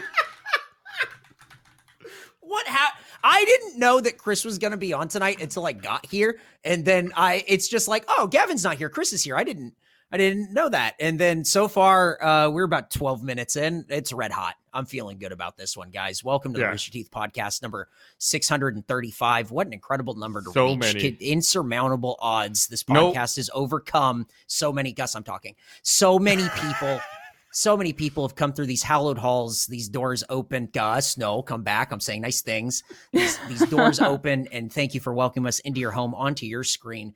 what 2.40 2.66
ha- 2.66 2.96
I 3.22 3.44
didn't 3.44 3.78
know 3.78 4.00
that 4.00 4.16
Chris 4.16 4.44
was 4.44 4.58
going 4.58 4.70
to 4.70 4.76
be 4.76 4.92
on 4.92 5.08
tonight 5.08 5.42
until 5.42 5.66
I 5.66 5.72
got 5.72 6.06
here, 6.06 6.38
and 6.64 6.84
then 6.84 7.12
I 7.16 7.44
it's 7.46 7.68
just 7.68 7.86
like, 7.88 8.04
oh, 8.08 8.26
Gavin's 8.28 8.64
not 8.64 8.76
here, 8.76 8.88
Chris 8.88 9.12
is 9.12 9.22
here. 9.22 9.36
I 9.36 9.44
didn't 9.44 9.74
I 10.12 10.16
didn't 10.16 10.52
know 10.52 10.68
that, 10.68 10.96
and 10.98 11.20
then 11.20 11.44
so 11.44 11.68
far 11.68 12.20
uh, 12.22 12.50
we're 12.50 12.64
about 12.64 12.90
twelve 12.90 13.22
minutes 13.22 13.54
in. 13.54 13.84
It's 13.88 14.12
red 14.12 14.32
hot. 14.32 14.56
I'm 14.74 14.84
feeling 14.84 15.18
good 15.18 15.30
about 15.30 15.56
this 15.56 15.76
one, 15.76 15.90
guys. 15.90 16.24
Welcome 16.24 16.52
to 16.54 16.58
the 16.58 16.64
Yeah. 16.64 16.70
Rooster 16.72 16.90
Teeth 16.90 17.10
podcast 17.12 17.62
number 17.62 17.86
six 18.18 18.48
hundred 18.48 18.74
and 18.74 18.84
thirty-five. 18.88 19.52
What 19.52 19.68
an 19.68 19.72
incredible 19.72 20.16
number 20.16 20.42
to 20.42 20.50
So 20.50 20.70
reach! 20.74 20.94
many. 20.94 21.08
Insurmountable 21.20 22.16
odds. 22.18 22.66
This 22.66 22.84
Nope. 22.88 23.14
podcast 23.14 23.36
has 23.36 23.50
overcome 23.54 24.26
so 24.48 24.72
many. 24.72 24.92
Gus, 24.92 25.14
I'm 25.14 25.22
talking. 25.22 25.54
So 25.82 26.18
many 26.18 26.48
people. 26.60 27.00
so 27.52 27.76
many 27.76 27.92
people 27.92 28.26
have 28.26 28.34
come 28.34 28.52
through 28.52 28.66
these 28.66 28.82
hallowed 28.82 29.18
halls, 29.18 29.66
these 29.66 29.88
doors 29.88 30.24
open. 30.28 30.68
Gus, 30.72 31.18
no, 31.18 31.40
come 31.40 31.62
back. 31.62 31.92
I'm 31.92 32.00
saying 32.00 32.22
nice 32.22 32.42
things. 32.42 32.82
These, 33.12 33.38
these 33.48 33.66
doors 33.66 34.00
open, 34.00 34.48
and 34.50 34.72
thank 34.72 34.92
you 34.94 35.00
for 35.00 35.12
welcoming 35.14 35.46
us 35.48 35.60
into 35.60 35.78
your 35.80 35.90
home, 35.92 36.14
onto 36.16 36.46
your 36.46 36.64
screen. 36.64 37.14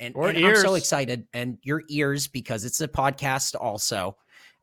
And, 0.00 0.14
Or 0.16 0.28
and 0.28 0.44
I'm 0.44 0.56
so 0.56 0.74
excited, 0.74 1.26
and 1.32 1.58
your 1.62 1.82
ears 1.88 2.26
because 2.26 2.64
it's 2.64 2.80
a 2.80 2.88
podcast 2.88 3.54
also. 3.58 4.16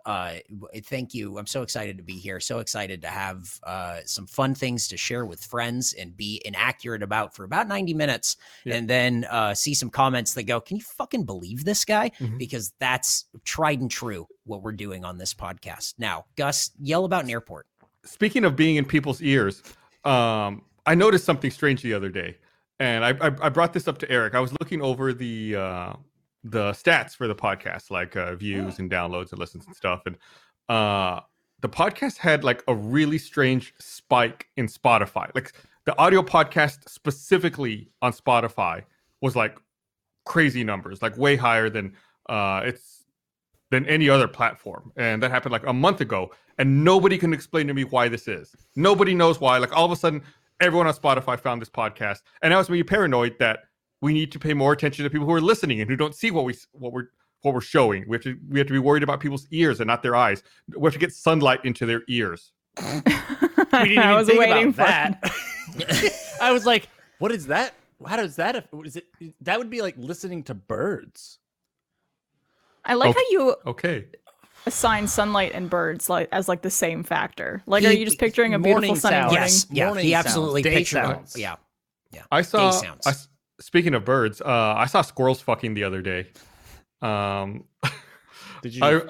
Uh, 0.03 0.37
thank 0.85 1.13
you. 1.13 1.37
I'm 1.37 1.45
so 1.45 1.61
excited 1.61 1.95
to 1.97 2.03
be 2.03 2.15
here. 2.17 2.39
So 2.39 2.57
excited 2.57 3.03
to 3.03 3.07
have 3.07 3.47
uh, 3.63 3.99
some 4.05 4.25
fun 4.25 4.55
things 4.55 4.87
to 4.87 4.97
share 4.97 5.27
with 5.27 5.43
friends 5.43 5.93
and 5.93 6.17
be 6.17 6.41
inaccurate 6.43 7.03
about 7.03 7.35
for 7.35 7.43
about 7.43 7.67
90 7.67 7.93
minutes, 7.93 8.35
Yeah. 8.65 8.77
and 8.77 8.89
then 8.89 9.25
uh, 9.29 9.53
see 9.53 9.75
some 9.75 9.91
comments 9.91 10.33
that 10.33 10.43
go, 10.43 10.59
"Can 10.59 10.77
you 10.77 10.83
fucking 10.83 11.25
believe 11.25 11.65
this 11.65 11.85
guy?" 11.85 12.09
Mhm. 12.19 12.39
Because 12.39 12.73
that's 12.79 13.25
tried 13.45 13.79
and 13.79 13.91
true 13.91 14.27
what 14.43 14.63
we're 14.63 14.71
doing 14.71 15.05
on 15.05 15.19
this 15.19 15.35
podcast. 15.35 15.93
Now, 15.99 16.25
Gus, 16.35 16.71
yell 16.81 17.05
about 17.05 17.23
an 17.25 17.29
airport. 17.29 17.67
Speaking 18.03 18.43
of 18.43 18.55
being 18.55 18.77
in 18.77 18.85
people's 18.85 19.21
ears, 19.21 19.61
um, 20.03 20.63
I 20.87 20.95
noticed 20.95 21.25
something 21.25 21.51
strange 21.51 21.83
the 21.83 21.93
other 21.93 22.09
day, 22.09 22.37
and 22.81 23.05
I, 23.05 23.09
I, 23.21 23.31
I 23.43 23.49
brought 23.49 23.73
this 23.73 23.87
up 23.87 23.99
to 23.99 24.09
Eric. 24.09 24.33
I 24.33 24.39
was 24.39 24.53
looking 24.53 24.81
over 24.81 25.13
the 25.13 25.55
uh, 25.55 25.93
the 26.43 26.71
stats 26.71 27.15
for 27.15 27.27
the 27.27 27.35
podcast, 27.35 27.91
like 27.91 28.15
uh, 28.17 28.35
views 28.35 28.79
and 28.79 28.89
downloads 28.89 29.29
and 29.31 29.39
listens 29.39 29.67
and 29.67 29.75
stuff, 29.75 30.01
and 30.07 30.17
uh, 30.67 31.19
the 31.61 31.69
podcast 31.69 32.17
had 32.17 32.43
like 32.43 32.63
a 32.67 32.73
really 32.73 33.19
strange 33.19 33.75
spike 33.79 34.47
in 34.57 34.65
Spotify. 34.65 35.29
Like 35.35 35.53
the 35.85 35.95
audio 35.99 36.23
podcast 36.23 36.89
specifically 36.89 37.87
on 38.01 38.13
Spotify 38.13 38.83
was 39.21 39.35
like 39.35 39.55
crazy 40.25 40.63
numbers, 40.63 41.03
like 41.03 41.15
way 41.17 41.35
higher 41.35 41.69
than 41.69 41.93
uh, 42.29 42.61
it's 42.65 43.05
than 43.69 43.85
any 43.85 44.09
other 44.09 44.27
platform. 44.27 44.91
And 44.97 45.21
that 45.21 45.29
happened 45.29 45.51
like 45.51 45.67
a 45.67 45.73
month 45.73 46.01
ago, 46.01 46.31
and 46.57 46.83
nobody 46.83 47.19
can 47.19 47.31
explain 47.31 47.67
to 47.67 47.75
me 47.75 47.83
why 47.83 48.07
this 48.07 48.27
is. 48.27 48.55
Nobody 48.75 49.13
knows 49.13 49.39
why. 49.39 49.59
Like 49.59 49.77
all 49.77 49.85
of 49.85 49.91
a 49.91 49.95
sudden, 49.95 50.23
everyone 50.61 50.87
on 50.87 50.93
Spotify 50.93 51.39
found 51.39 51.61
this 51.61 51.69
podcast, 51.69 52.19
and 52.41 52.51
now 52.51 52.59
it's 52.59 52.69
me 52.69 52.81
paranoid 52.83 53.37
that 53.39 53.59
we 54.01 54.13
need 54.13 54.31
to 54.31 54.39
pay 54.39 54.53
more 54.53 54.71
attention 54.73 55.03
to 55.03 55.09
people 55.09 55.25
who 55.27 55.33
are 55.33 55.41
listening 55.41 55.81
and 55.81 55.89
who 55.89 55.95
don't 55.95 56.15
see 56.15 56.31
what 56.31 56.45
we 56.45 56.55
what 56.71 56.93
we're 56.93 57.07
what 57.41 57.53
we're 57.53 57.61
showing. 57.61 58.05
We 58.07 58.15
have 58.15 58.23
to 58.23 58.37
we 58.49 58.59
have 58.59 58.67
to 58.67 58.73
be 58.73 58.79
worried 58.79 59.03
about 59.03 59.19
people's 59.19 59.47
ears 59.51 59.79
and 59.79 59.87
not 59.87 60.01
their 60.03 60.15
eyes. 60.15 60.43
We 60.75 60.85
have 60.85 60.93
to 60.93 60.99
get 60.99 61.11
sunlight 61.13 61.65
into 61.65 61.85
their 61.85 62.03
ears. 62.07 62.53
we 62.81 62.83
didn't 62.83 63.07
I 63.99 64.15
was 64.15 64.27
think 64.27 64.39
waiting 64.39 64.69
about 64.69 65.15
for 65.19 65.27
that 65.81 66.31
i 66.41 66.51
was 66.53 66.65
like 66.65 66.87
what 67.19 67.31
is 67.31 67.47
that 67.47 67.73
how 68.07 68.15
does 68.15 68.37
that? 68.37 68.55
aff- 68.55 68.67
Is 68.85 68.95
it 68.95 69.05
that 69.41 69.59
would 69.59 69.69
be 69.69 69.81
like 69.81 69.95
listening 69.97 70.41
to 70.43 70.53
birds? 70.55 71.37
I 72.83 72.95
like 72.95 73.09
Okay. 73.11 73.19
how 73.19 73.31
you 73.31 73.55
Okay. 73.67 74.05
Assign 74.65 75.07
sunlight 75.07 75.51
and 75.53 75.69
birds 75.69 76.09
like 76.09 76.29
as 76.31 76.47
like 76.47 76.61
the 76.61 76.69
same 76.69 77.03
factor. 77.03 77.61
Like, 77.65 77.83
are 77.83 77.91
you 77.91 78.05
just 78.05 78.19
picturing 78.19 78.53
a 78.53 78.59
beautiful 78.59 78.81
morning 78.81 78.95
sunny 78.95 79.13
sound. 79.15 79.25
morning? 79.27 79.41
Yes, 79.43 79.67
yeah, 79.71 79.85
morning 79.87 80.05
he 80.05 80.13
absolutely 80.13 80.61
day 80.61 80.75
pictured. 80.77 81.03
sounds. 81.03 81.37
Yeah, 81.37 81.55
I 82.31 82.41
saw. 82.41 82.71
sounds. 82.71 83.05
I 83.07 83.11
s- 83.11 83.27
speaking 83.59 83.93
of 83.93 84.05
birds, 84.05 84.41
uh, 84.41 84.45
I 84.77 84.85
saw 84.85 85.01
squirrels 85.01 85.41
fucking 85.41 85.73
the 85.73 85.83
other 85.83 86.01
day. 86.01 86.27
Um, 87.01 87.65
Did 88.61 88.75
you? 88.75 88.81
I 88.83 89.01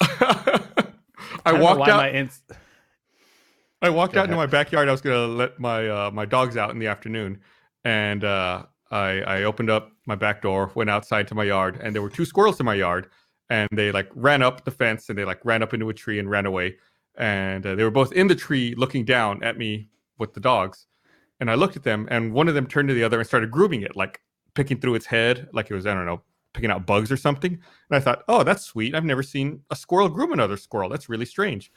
I 0.00 0.60
don't 1.46 1.58
know 1.58 1.64
walked 1.64 1.88
out. 1.90 1.96
My 1.98 2.10
ins- 2.10 2.42
I 3.82 3.90
walked 3.90 4.14
Go 4.14 4.20
out 4.20 4.24
into 4.24 4.36
my 4.36 4.46
backyard. 4.46 4.88
I 4.88 4.92
was 4.92 5.00
gonna 5.02 5.26
let 5.26 5.58
my 5.60 5.88
uh, 5.88 6.10
my 6.10 6.24
dogs 6.24 6.56
out 6.56 6.70
in 6.70 6.78
the 6.78 6.86
afternoon, 6.86 7.40
and 7.84 8.24
uh, 8.24 8.62
I 8.90 9.20
I 9.20 9.42
opened 9.44 9.68
up 9.70 9.90
my 10.06 10.14
back 10.14 10.40
door, 10.42 10.70
went 10.74 10.88
outside 10.88 11.28
to 11.28 11.34
my 11.34 11.44
yard, 11.44 11.78
and 11.82 11.94
there 11.94 12.00
were 12.02 12.08
two 12.10 12.24
squirrels 12.24 12.58
in 12.60 12.66
my 12.66 12.74
yard, 12.74 13.10
and 13.50 13.68
they 13.72 13.92
like 13.92 14.08
ran 14.14 14.42
up 14.42 14.64
the 14.64 14.70
fence 14.70 15.08
and 15.08 15.18
they 15.18 15.24
like 15.24 15.44
ran 15.44 15.62
up 15.62 15.74
into 15.74 15.88
a 15.88 15.94
tree 15.94 16.18
and 16.18 16.30
ran 16.30 16.46
away, 16.46 16.76
and 17.16 17.66
uh, 17.66 17.74
they 17.74 17.84
were 17.84 17.90
both 17.90 18.12
in 18.12 18.26
the 18.26 18.34
tree 18.34 18.74
looking 18.76 19.04
down 19.04 19.42
at 19.42 19.58
me 19.58 19.88
with 20.18 20.34
the 20.34 20.40
dogs, 20.40 20.86
and 21.40 21.50
I 21.50 21.54
looked 21.54 21.76
at 21.76 21.82
them, 21.82 22.08
and 22.10 22.32
one 22.32 22.48
of 22.48 22.54
them 22.54 22.66
turned 22.66 22.88
to 22.88 22.94
the 22.94 23.04
other 23.04 23.18
and 23.18 23.26
started 23.26 23.50
grooming 23.50 23.82
it, 23.82 23.96
like 23.96 24.20
picking 24.54 24.80
through 24.80 24.94
its 24.94 25.06
head, 25.06 25.48
like 25.52 25.70
it 25.70 25.74
was 25.74 25.86
I 25.86 25.94
don't 25.94 26.06
know 26.06 26.22
picking 26.54 26.70
out 26.70 26.86
bugs 26.86 27.12
or 27.12 27.16
something. 27.16 27.52
And 27.52 27.96
I 27.96 28.00
thought, 28.00 28.22
oh, 28.28 28.44
that's 28.44 28.64
sweet. 28.64 28.94
I've 28.94 29.04
never 29.04 29.22
seen 29.22 29.60
a 29.70 29.76
squirrel 29.76 30.08
groom 30.08 30.32
another 30.32 30.56
squirrel. 30.56 30.88
That's 30.88 31.08
really 31.08 31.26
strange. 31.26 31.70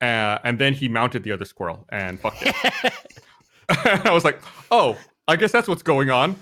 Uh, 0.00 0.38
and 0.42 0.58
then 0.58 0.72
he 0.72 0.88
mounted 0.88 1.22
the 1.22 1.30
other 1.30 1.44
squirrel 1.44 1.86
and 1.90 2.18
fucked 2.18 2.42
it. 2.42 2.54
I 3.68 4.10
was 4.10 4.24
like, 4.24 4.40
oh, 4.70 4.98
I 5.28 5.36
guess 5.36 5.52
that's 5.52 5.68
what's 5.68 5.82
going 5.82 6.10
on. 6.10 6.36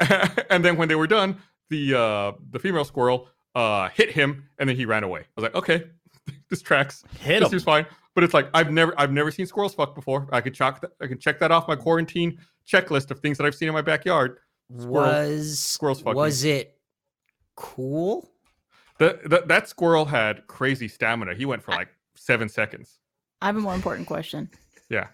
and 0.50 0.64
then 0.64 0.76
when 0.76 0.88
they 0.88 0.96
were 0.96 1.06
done, 1.06 1.36
the 1.70 1.94
uh, 1.94 2.32
the 2.50 2.58
female 2.58 2.84
squirrel 2.84 3.28
uh, 3.54 3.88
hit 3.90 4.10
him, 4.12 4.48
and 4.58 4.68
then 4.68 4.76
he 4.76 4.84
ran 4.84 5.04
away. 5.04 5.20
I 5.20 5.24
was 5.36 5.42
like, 5.42 5.54
okay, 5.54 5.84
this 6.50 6.62
tracks. 6.62 7.04
Hit 7.20 7.40
this 7.40 7.46
him. 7.46 7.50
seems 7.50 7.64
fine. 7.64 7.86
But 8.14 8.22
it's 8.24 8.34
like 8.34 8.48
I've 8.54 8.70
never 8.70 8.94
I've 8.96 9.12
never 9.12 9.30
seen 9.30 9.46
squirrels 9.46 9.74
fuck 9.74 9.94
before. 9.94 10.28
I 10.30 10.40
could 10.40 10.54
chalk 10.54 10.80
that, 10.82 10.92
I 11.00 11.06
can 11.06 11.18
check 11.18 11.40
that 11.40 11.50
off 11.50 11.66
my 11.66 11.74
quarantine 11.76 12.38
checklist 12.66 13.10
of 13.10 13.20
things 13.20 13.38
that 13.38 13.44
I've 13.44 13.54
seen 13.54 13.68
in 13.68 13.74
my 13.74 13.82
backyard. 13.82 14.38
was 14.68 15.58
squirrels 15.58 16.00
fucking. 16.00 16.16
was 16.16 16.44
it 16.44 16.78
cool? 17.56 18.30
The, 18.98 19.18
the, 19.24 19.42
that 19.46 19.68
squirrel 19.68 20.04
had 20.04 20.46
crazy 20.46 20.86
stamina. 20.86 21.34
He 21.34 21.44
went 21.44 21.62
for 21.62 21.72
like 21.72 21.88
seven 22.14 22.48
seconds. 22.48 23.00
I 23.42 23.46
have 23.46 23.56
a 23.56 23.60
more 23.60 23.74
important 23.74 24.06
question. 24.06 24.48
Yeah. 24.88 25.08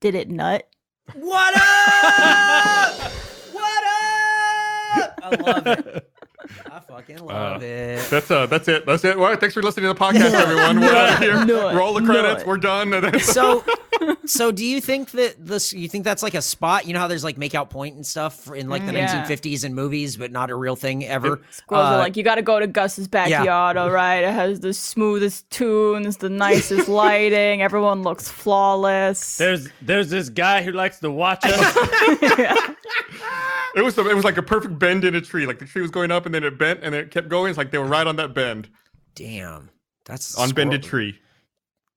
Did 0.00 0.14
it 0.14 0.30
nut? 0.30 0.68
What 1.14 1.54
up? 1.56 3.12
what 3.52 3.84
up? 3.84 5.20
I 5.22 5.36
love 5.40 5.66
it. 5.66 6.10
I 6.70 6.80
fucking 6.80 7.18
love 7.18 7.62
Uh, 7.62 7.64
it. 7.64 8.08
That's 8.10 8.30
uh 8.30 8.46
that's 8.46 8.68
it. 8.68 8.86
That's 8.86 9.04
it. 9.04 9.18
Well, 9.18 9.36
thanks 9.36 9.54
for 9.54 9.62
listening 9.62 9.86
to 9.86 9.94
the 9.94 10.00
podcast, 10.00 10.32
everyone. 10.32 10.80
We're 10.80 10.94
out 10.94 11.12
of 11.14 11.18
here. 11.18 11.44
Nut, 11.44 11.74
Roll 11.74 11.94
the 11.94 12.02
credits. 12.02 12.44
We're 12.44 12.56
done. 12.56 12.90
So, 13.20 13.64
so 14.24 14.50
do 14.50 14.64
you 14.64 14.80
think 14.80 15.10
that 15.10 15.34
this? 15.44 15.72
You 15.74 15.86
think 15.88 16.04
that's 16.04 16.22
like 16.22 16.34
a 16.34 16.40
spot? 16.42 16.86
You 16.86 16.94
know 16.94 17.00
how 17.00 17.06
there's 17.08 17.22
like 17.24 17.36
make 17.36 17.54
out 17.54 17.68
point 17.70 17.96
and 17.96 18.06
stuff 18.06 18.50
in 18.52 18.68
like 18.68 18.86
the 18.86 18.92
Mm, 18.92 18.96
yeah. 18.96 19.24
1950s 19.26 19.64
in 19.64 19.74
movies, 19.74 20.16
but 20.16 20.32
not 20.32 20.48
a 20.50 20.54
real 20.54 20.74
thing 20.76 21.04
ever. 21.04 21.40
Squirrels 21.50 21.86
Uh, 21.86 21.94
are 21.94 21.98
like, 21.98 22.16
you 22.16 22.22
got 22.22 22.36
to 22.36 22.42
go 22.42 22.58
to 22.58 22.66
Gus's 22.66 23.06
backyard, 23.08 23.76
all 23.76 23.90
right? 23.90 24.20
It 24.24 24.32
has 24.32 24.60
the 24.60 24.72
smoothest 24.72 25.48
tunes, 25.50 26.16
the 26.16 26.30
nicest 26.30 26.88
lighting. 27.02 27.60
Everyone 27.62 28.02
looks 28.02 28.28
flawless. 28.28 29.36
There's 29.36 29.68
there's 29.82 30.08
this 30.08 30.28
guy 30.30 30.62
who 30.62 30.72
likes 30.72 30.98
to 31.00 31.10
watch 31.10 31.40
us. 31.44 32.70
it 33.76 33.82
was 33.82 33.96
it 33.98 34.14
was 34.14 34.24
like 34.24 34.36
a 34.36 34.42
perfect 34.42 34.78
bend 34.78 35.04
in 35.04 35.14
a 35.14 35.20
tree. 35.20 35.46
Like 35.46 35.58
the 35.58 35.64
tree 35.66 35.82
was 35.82 35.90
going 35.90 36.10
up 36.10 36.26
and 36.26 36.34
then 36.34 36.44
it 36.44 36.58
bent 36.58 36.80
and 36.82 36.94
then 36.94 37.02
it 37.04 37.10
kept 37.10 37.28
going. 37.28 37.50
It's 37.50 37.58
like 37.58 37.70
they 37.70 37.78
were 37.78 37.84
right 37.86 38.06
on 38.06 38.16
that 38.16 38.34
bend, 38.34 38.68
Damn, 39.14 39.70
that's 40.04 40.36
on 40.36 40.50
bended 40.50 40.84
squirrel- 40.84 41.10
tree. 41.12 41.18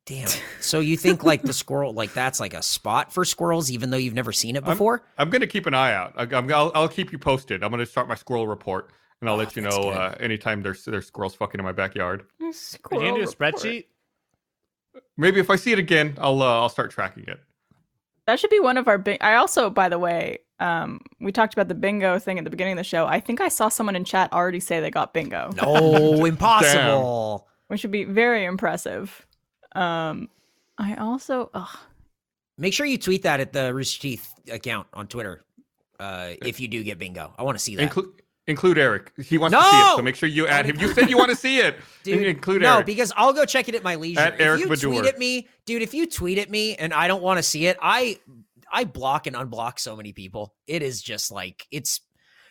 Damn. 0.06 0.28
So 0.60 0.82
you 0.82 0.98
think 0.98 1.24
like 1.24 1.44
the 1.44 1.54
squirrel, 1.54 1.94
like 1.94 2.14
that's 2.14 2.40
like 2.42 2.54
a 2.54 2.62
spot 2.62 3.14
for 3.14 3.24
squirrels, 3.24 3.72
even 3.72 3.90
though 3.90 3.98
you've 3.98 4.14
never 4.14 4.34
seen 4.34 4.58
it 4.58 4.66
before? 4.66 5.02
I'm 5.18 5.30
gonna 5.30 5.48
keep 5.48 5.66
an 5.66 5.74
eye 5.74 5.94
out. 5.94 6.14
I, 6.18 6.24
I'm, 6.36 6.52
I'll, 6.54 6.72
I'll 6.76 6.90
keep 6.90 7.14
you 7.14 7.18
posted. 7.18 7.64
I'm 7.64 7.72
gonna 7.72 7.86
start 7.86 8.10
my 8.10 8.16
squirrel 8.16 8.46
report 8.46 8.92
and 9.22 9.30
I'll 9.30 9.36
Oh, 9.36 9.40
let 9.40 9.56
you 9.56 9.62
know 9.62 9.70
uh, 9.92 10.14
anytime 10.20 10.62
there's 10.62 10.84
there's 10.84 11.08
squirrels 11.08 11.36
fucking 11.36 11.58
in 11.58 11.64
my 11.64 11.72
backyard. 11.72 12.26
Can 12.40 12.52
you 13.00 13.00
do 13.00 13.08
a 13.08 13.14
report. 13.26 13.30
spreadsheet? 13.38 13.86
Maybe 15.18 15.40
if 15.40 15.50
I 15.50 15.56
see 15.56 15.72
it 15.72 15.80
again, 15.80 16.16
I'll 16.20 16.42
uh, 16.42 16.60
I'll 16.62 16.70
start 16.70 16.92
tracking 16.92 17.24
it. 17.28 17.40
That 18.28 18.40
should 18.42 18.50
be 18.50 18.60
one 18.60 18.78
of 18.78 18.88
our 18.90 18.98
big. 18.98 19.18
I 19.22 19.36
also, 19.36 19.70
by 19.70 19.88
the 19.90 20.00
way, 20.00 20.40
um, 20.60 21.02
we 21.20 21.32
talked 21.32 21.54
about 21.54 21.68
the 21.68 21.76
bingo 21.76 22.20
thing 22.20 22.38
at 22.38 22.44
the 22.44 22.50
beginning 22.50 22.74
of 22.74 22.78
the 22.78 22.84
show. 22.84 23.06
I 23.06 23.20
think 23.20 23.42
I 23.42 23.50
saw 23.50 23.70
someone 23.70 23.96
in 23.96 24.04
chat 24.06 24.32
already 24.32 24.60
say 24.60 24.80
they 24.80 24.92
got 24.92 25.14
bingo, 25.14 25.50
No, 25.62 26.26
impossible. 26.26 27.48
which 27.68 27.84
would 27.84 27.92
be 27.92 28.04
very 28.04 28.46
impressive. 28.46 29.26
Um, 29.76 30.30
I 30.78 30.96
also, 30.96 31.50
ugh, 31.54 31.78
Make 32.58 32.74
sure 32.74 32.86
you 32.86 32.98
tweet 33.00 33.24
that 33.24 33.40
at 33.40 33.52
the 33.52 33.74
Rooster 33.74 34.00
Teeth 34.02 34.32
account 34.52 34.88
on 34.94 35.08
Twitter. 35.08 35.44
Uh, 36.00 36.34
if 36.46 36.60
you 36.60 36.68
do 36.68 36.84
get 36.84 37.00
bingo, 37.00 37.34
I 37.38 37.44
want 37.44 37.58
to 37.58 37.64
see 37.64 37.76
that. 37.76 37.82
Include 37.84 38.10
include 38.46 38.78
Eric. 38.78 39.12
He 39.24 39.38
wants 39.38 39.56
to 39.58 39.64
see 39.64 39.78
it, 39.80 39.96
so 39.96 40.02
make 40.02 40.16
sure 40.16 40.30
you 40.30 40.48
add 40.48 40.66
him. 40.66 40.78
You 40.80 40.94
said 40.94 41.10
you 41.10 41.18
want 41.18 41.30
to 41.32 41.36
see 41.36 41.60
it. 41.60 41.78
Dude, 42.04 42.28
include 42.28 42.62
no, 42.62 42.76
Eric. 42.76 42.86
because 42.86 43.12
I'll 43.16 43.34
go 43.34 43.46
check 43.46 43.70
it 43.70 43.76
at 43.76 43.84
my 43.84 43.96
leisure. 43.96 44.20
At 44.20 44.36
if 44.36 44.42
Eric 44.42 44.60
you 44.62 44.76
tweet 44.76 45.06
at 45.06 45.18
me, 45.18 45.48
dude, 45.66 45.82
if 45.82 45.94
you 45.94 46.06
tweet 46.06 46.38
at 46.38 46.50
me 46.50 46.76
and 46.76 46.94
I 46.94 47.08
don't 47.08 47.24
want 47.24 47.38
to 47.38 47.44
see 47.44 47.66
it, 47.68 47.78
I 47.82 48.20
I 48.74 48.84
block 48.84 49.28
and 49.28 49.36
unblock 49.36 49.80
so 49.80 49.96
many 49.96 50.12
people. 50.12 50.56
It 50.68 50.82
is 50.82 51.02
just 51.02 51.32
like 51.32 51.66
it's. 51.72 52.02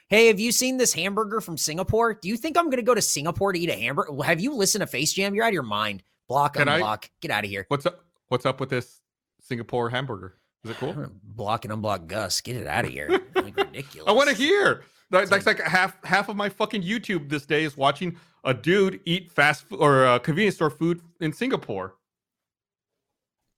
Hey, 0.09 0.27
have 0.29 0.39
you 0.39 0.53
seen 0.53 0.77
this 0.77 0.93
hamburger 0.93 1.41
from 1.41 1.57
Singapore? 1.59 2.15
Do 2.15 2.29
you 2.29 2.37
think 2.37 2.57
I'm 2.57 2.71
gonna 2.71 2.83
go 2.83 2.95
to 2.95 3.03
Singapore 3.03 3.53
to 3.53 3.59
eat 3.59 3.71
a 3.71 3.75
hamburger? 3.75 4.23
Have 4.23 4.41
you 4.41 4.55
listened 4.55 4.83
to 4.83 4.87
Face 4.87 5.13
Jam? 5.13 5.35
You're 5.35 5.45
out 5.45 5.49
of 5.49 5.55
your 5.55 5.63
mind. 5.63 6.03
Block, 6.29 6.55
Can 6.55 6.69
I- 6.69 6.81
unblock, 6.81 7.09
get 7.21 7.31
out 7.31 7.45
of 7.45 7.51
here. 7.51 7.65
What's 7.69 7.85
up? 7.87 8.05
What's 8.29 8.47
up 8.47 8.61
with 8.61 8.71
this 8.71 9.01
Singapore 9.41 9.91
hamburger? 9.91 10.39
Is 10.65 10.71
it 10.71 10.77
cool? 10.77 10.95
block 11.25 11.65
and 11.65 11.75
unblock 11.75 12.07
Gus. 12.07 12.41
Get 12.41 12.57
it 12.57 12.67
out 12.67 12.85
of 12.85 12.91
here. 12.91 13.21
Like, 13.35 13.57
ridiculous. 13.57 14.09
I 14.09 14.13
want 14.13 14.29
to 14.31 14.37
hear. 14.37 14.85
That, 15.11 15.29
that's 15.29 15.47
like 15.47 15.61
half 15.61 16.03
half 16.05 16.29
of 16.29 16.37
my 16.37 16.49
fucking 16.49 16.83
YouTube 16.83 17.29
this 17.29 17.45
day 17.45 17.65
is 17.65 17.77
watching 17.77 18.17
a 18.45 18.55
dude 18.55 19.01
eat 19.05 19.33
fast 19.33 19.69
food 19.69 19.79
or 19.81 20.07
uh, 20.07 20.19
convenience 20.21 20.55
store 20.55 20.71
food 20.71 21.01
in 21.21 21.33
Singapore. 21.33 21.97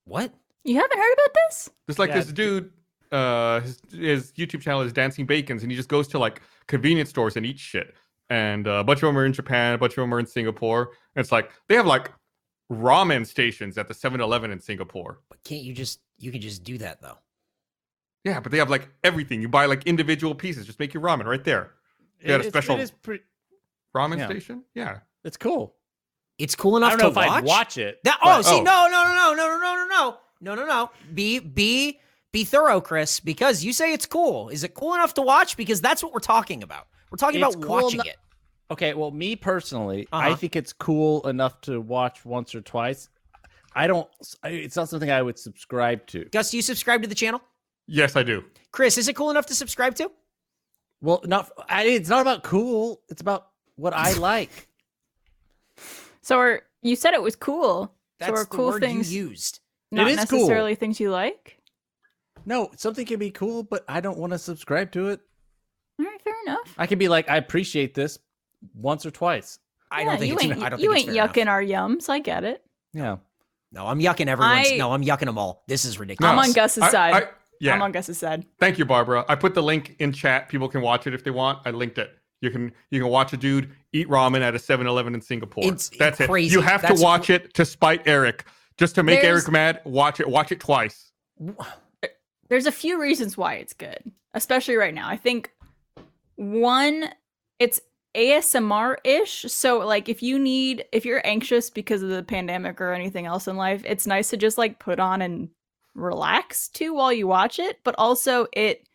What? 0.04 0.32
You 0.64 0.76
haven't 0.76 0.98
heard 0.98 1.12
about 1.14 1.34
this? 1.48 1.70
There's 1.86 1.98
like 1.98 2.10
Yeah, 2.10 2.16
this 2.20 2.32
dude. 2.32 2.70
Uh, 3.12 3.60
his, 3.60 3.80
his 3.92 4.32
YouTube 4.32 4.60
channel 4.60 4.80
is 4.80 4.92
Dancing 4.92 5.24
Bacons, 5.26 5.62
and 5.62 5.70
he 5.70 5.76
just 5.76 5.88
goes 5.88 6.08
to 6.08 6.18
like 6.18 6.42
convenience 6.66 7.10
stores 7.10 7.36
and 7.36 7.46
eats 7.46 7.60
shit. 7.60 7.94
And 8.30 8.66
uh, 8.66 8.72
a 8.72 8.84
bunch 8.84 8.98
of 9.02 9.06
them 9.08 9.18
are 9.18 9.26
in 9.26 9.32
Japan, 9.32 9.74
a 9.74 9.78
bunch 9.78 9.92
of 9.92 9.96
them 9.96 10.12
are 10.14 10.18
in 10.18 10.26
Singapore. 10.26 10.90
And 11.14 11.22
it's 11.22 11.30
like 11.30 11.50
they 11.68 11.74
have 11.76 11.86
like 11.86 12.10
ramen 12.72 13.26
stations 13.26 13.76
at 13.78 13.86
the 13.88 13.94
7-Eleven 13.94 14.50
in 14.50 14.58
Singapore. 14.58 15.20
But 15.28 15.42
can't 15.44 15.62
you 15.62 15.72
just? 15.74 16.00
You 16.18 16.32
can 16.32 16.40
just 16.40 16.64
do 16.64 16.78
that 16.78 17.00
though. 17.02 17.18
Yeah, 18.24 18.40
but 18.40 18.50
they 18.50 18.58
have 18.58 18.70
like 18.70 18.88
everything. 19.04 19.42
You 19.42 19.48
buy 19.48 19.66
like 19.66 19.84
individual 19.86 20.34
pieces. 20.34 20.64
Just 20.66 20.78
make 20.80 20.94
your 20.94 21.02
ramen 21.02 21.26
right 21.26 21.44
there. 21.44 21.72
You 22.20 22.28
got 22.28 22.40
a 22.40 22.44
special 22.44 22.76
It 22.76 22.82
is 22.82 22.90
pretty. 22.90 23.22
ramen 23.94 24.18
Yeah. 24.18 24.26
station. 24.26 24.64
Yeah. 24.74 24.98
It's 25.24 25.36
cool. 25.36 25.74
It's 26.38 26.54
cool 26.56 26.76
enough 26.78 26.92
I 26.92 26.94
enough 26.94 27.14
don't 27.14 27.14
know 27.14 27.20
to 27.22 27.26
if 27.26 27.32
watch. 27.32 27.42
I'd 27.42 27.46
watch 27.46 27.78
it. 27.78 28.00
That, 28.04 28.18
oh, 28.22 28.26
but- 28.26 28.42
see, 28.44 28.54
Oh. 28.58 28.62
no, 28.62 28.88
no, 28.90 29.04
no, 29.04 29.14
no, 29.14 29.34
no, 29.34 29.58
no, 29.58 29.58
no, 29.58 29.74
no, 29.76 29.86
no, 29.88 30.16
no, 30.44 30.54
no. 30.54 30.66
No. 30.66 30.90
Be 31.14 31.38
be 31.38 32.00
be 32.32 32.44
thorough, 32.44 32.80
Chris, 32.80 33.20
because 33.20 33.64
you 33.64 33.72
say 33.72 33.92
it's 33.92 34.06
cool. 34.06 34.48
Is 34.48 34.64
it 34.64 34.74
cool 34.74 34.94
enough 34.94 35.14
to 35.14 35.22
watch? 35.22 35.56
Because 35.56 35.80
that's 35.80 36.02
what 36.02 36.12
we're 36.12 36.18
talking 36.20 36.62
about. 36.62 36.88
We're 37.10 37.16
talking 37.16 37.40
It's 37.40 37.54
about 37.54 37.64
cool 37.66 37.82
watching 37.84 38.00
eno- 38.00 38.10
it. 38.10 38.16
Okay, 38.70 38.94
well, 38.94 39.10
me 39.10 39.36
personally, 39.36 40.08
I 40.12 40.28
Uh-huh. 40.28 40.36
think 40.36 40.56
it's 40.56 40.72
cool 40.72 41.26
enough 41.28 41.60
to 41.62 41.80
watch 41.80 42.24
once 42.24 42.54
or 42.54 42.60
twice. 42.60 43.08
I 43.74 43.86
don't. 43.86 44.08
It's 44.44 44.74
not 44.76 44.88
something 44.88 45.10
I 45.10 45.22
would 45.22 45.38
subscribe 45.38 46.06
to. 46.08 46.24
Gus, 46.26 46.50
do 46.50 46.56
you 46.56 46.62
subscribe 46.62 47.02
to 47.02 47.08
the 47.08 47.14
channel? 47.14 47.40
Yes, 47.86 48.16
I 48.16 48.22
do. 48.22 48.44
Chris, 48.72 48.96
is 48.98 49.08
it 49.08 49.14
cool 49.16 49.30
enough 49.30 49.46
to 49.46 49.54
subscribe 49.54 49.94
to? 49.96 50.10
Well, 51.00 51.20
not. 51.24 51.50
I, 51.68 51.84
it's 51.84 52.08
not 52.08 52.20
about 52.22 52.42
cool. 52.42 53.00
It's 53.08 53.20
about 53.20 53.48
what 53.76 53.92
I 53.94 54.12
like. 54.18 54.68
So, 56.22 56.38
are, 56.38 56.62
you 56.82 56.96
said 56.96 57.14
it 57.14 57.22
was 57.22 57.36
cool. 57.36 57.92
That's 58.18 58.30
so, 58.30 58.34
are 58.36 58.44
the 58.44 58.50
cool 58.50 58.66
word 58.66 58.80
things 58.82 59.12
you 59.12 59.28
used. 59.28 59.60
Not 59.94 60.08
is 60.10 60.24
cool. 60.26 60.40
necessarily 60.40 60.74
things 60.74 61.00
you 61.00 61.10
like? 61.10 61.58
No, 62.46 62.70
something 62.76 63.06
can 63.06 63.18
be 63.18 63.30
cool, 63.30 63.62
but 63.62 63.84
I 63.88 64.00
don't 64.00 64.18
want 64.18 64.32
to 64.32 64.38
subscribe 64.38 64.92
to 64.92 65.08
it. 65.08 65.20
All 65.98 66.04
right, 66.06 66.20
fair 66.22 66.34
enough. 66.46 66.74
I 66.76 66.86
can 66.86 66.98
be 66.98 67.08
like, 67.08 67.30
I 67.30 67.36
appreciate 67.36 67.94
this 67.94 68.18
once 68.74 69.06
or 69.06 69.10
twice. 69.10 69.58
I 69.90 70.04
don't 70.04 70.18
think 70.18 70.30
you 70.30 70.34
it's. 70.36 70.44
ain't, 70.44 70.62
I 70.62 70.68
don't 70.68 70.80
you 70.80 70.92
think 70.92 71.08
ain't 71.08 71.16
fair 71.16 71.28
yucking 71.28 71.42
enough. 71.42 71.52
our 71.52 71.62
yums. 71.62 72.08
I 72.08 72.18
get 72.18 72.44
it. 72.44 72.62
Yeah. 72.92 73.16
No, 73.72 73.86
I'm 73.86 74.00
yucking 74.00 74.26
everyone's. 74.26 74.72
I- 74.72 74.76
no, 74.76 74.92
I'm 74.92 75.04
yucking 75.04 75.26
them 75.26 75.38
all. 75.38 75.64
This 75.68 75.84
is 75.84 75.98
ridiculous. 75.98 76.30
I'm 76.32 76.38
on 76.38 76.52
Gus's 76.52 76.82
I- 76.82 76.90
side. 76.90 77.14
I- 77.14 77.28
yeah. 77.60 77.72
I'm 77.72 77.82
on 77.82 77.92
Gus's 77.92 78.18
side. 78.18 78.44
Thank 78.58 78.78
you, 78.78 78.84
Barbara. 78.84 79.24
I 79.28 79.36
put 79.36 79.54
the 79.54 79.62
link 79.62 79.96
in 80.00 80.12
chat. 80.12 80.48
People 80.48 80.68
can 80.68 80.82
watch 80.82 81.06
it 81.06 81.14
if 81.14 81.22
they 81.24 81.30
want. 81.30 81.60
I 81.64 81.70
linked 81.70 81.98
it. 81.98 82.10
You 82.40 82.50
can 82.50 82.72
you 82.90 83.00
can 83.00 83.08
watch 83.08 83.32
a 83.32 83.36
dude 83.36 83.70
eat 83.92 84.08
ramen 84.08 84.42
at 84.42 84.54
a 84.54 84.58
7-Eleven 84.58 85.14
in 85.14 85.20
Singapore. 85.22 85.64
It's 85.72 85.88
That's 85.90 86.18
crazy. 86.18 86.48
it. 86.48 86.52
You 86.52 86.60
have 86.60 86.82
That's 86.82 86.98
to 87.00 87.02
watch 87.02 87.30
it 87.30 87.54
to 87.54 87.64
spite 87.64 88.02
Eric. 88.06 88.44
Just 88.76 88.94
to 88.96 89.02
make 89.02 89.20
There's- 89.22 89.42
Eric 89.44 89.52
mad, 89.52 89.80
watch 89.84 90.20
it. 90.20 90.28
Watch 90.28 90.50
it 90.52 90.60
twice. 90.60 91.12
There's 92.48 92.66
a 92.66 92.72
few 92.72 93.00
reasons 93.00 93.36
why 93.36 93.54
it's 93.54 93.72
good. 93.72 94.12
especially 94.34 94.74
right 94.76 94.94
now. 94.94 95.08
I 95.08 95.16
think 95.16 95.52
one, 96.36 97.08
it's 97.60 97.80
ASMR 98.16 98.96
ish. 99.04 99.42
So, 99.48 99.78
like, 99.78 100.08
if 100.08 100.22
you 100.22 100.38
need, 100.38 100.84
if 100.92 101.04
you're 101.04 101.24
anxious 101.24 101.70
because 101.70 102.02
of 102.02 102.08
the 102.08 102.22
pandemic 102.22 102.80
or 102.80 102.92
anything 102.92 103.26
else 103.26 103.46
in 103.46 103.56
life, 103.56 103.82
it's 103.84 104.06
nice 104.08 104.30
to 104.30 104.36
just 104.36 104.58
like 104.58 104.78
put 104.80 104.98
on 104.98 105.22
and 105.22 105.48
relax 105.94 106.68
to 106.70 106.92
while 106.94 107.12
you 107.12 107.26
watch 107.28 107.58
it. 107.60 107.78
But 107.84 107.94
also, 107.96 108.46
it 108.52 108.88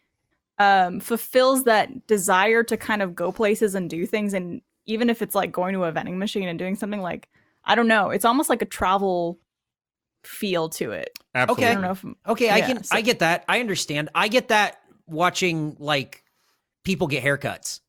um, 0.57 0.99
fulfills 0.99 1.63
that 1.63 2.05
desire 2.07 2.63
to 2.63 2.75
kind 2.77 3.01
of 3.01 3.15
go 3.15 3.31
places 3.31 3.75
and 3.75 3.89
do 3.89 4.05
things. 4.05 4.33
And 4.33 4.61
even 4.85 5.09
if 5.09 5.21
it's 5.21 5.35
like 5.35 5.51
going 5.53 5.73
to 5.73 5.85
a 5.85 5.91
vending 5.93 6.19
machine 6.19 6.49
and 6.49 6.59
doing 6.59 6.75
something 6.75 7.01
like, 7.01 7.29
I 7.63 7.75
don't 7.75 7.87
know, 7.87 8.09
it's 8.09 8.25
almost 8.25 8.49
like 8.49 8.61
a 8.61 8.65
travel 8.65 9.39
feel 10.23 10.69
to 10.69 10.91
it. 10.91 11.09
Absolutely. 11.35 11.63
Okay. 11.65 11.71
I 11.71 11.73
don't 11.73 11.83
know 11.83 11.91
if 11.91 12.31
Okay, 12.31 12.49
I 12.51 12.61
can 12.61 12.83
so- 12.83 12.95
I 12.95 13.01
get 13.01 13.19
that. 13.19 13.45
I 13.47 13.59
understand. 13.59 14.09
I 14.15 14.27
get 14.27 14.49
that 14.49 14.79
watching 15.07 15.75
like 15.79 16.23
people 16.83 17.07
get 17.07 17.23
haircuts. 17.23 17.81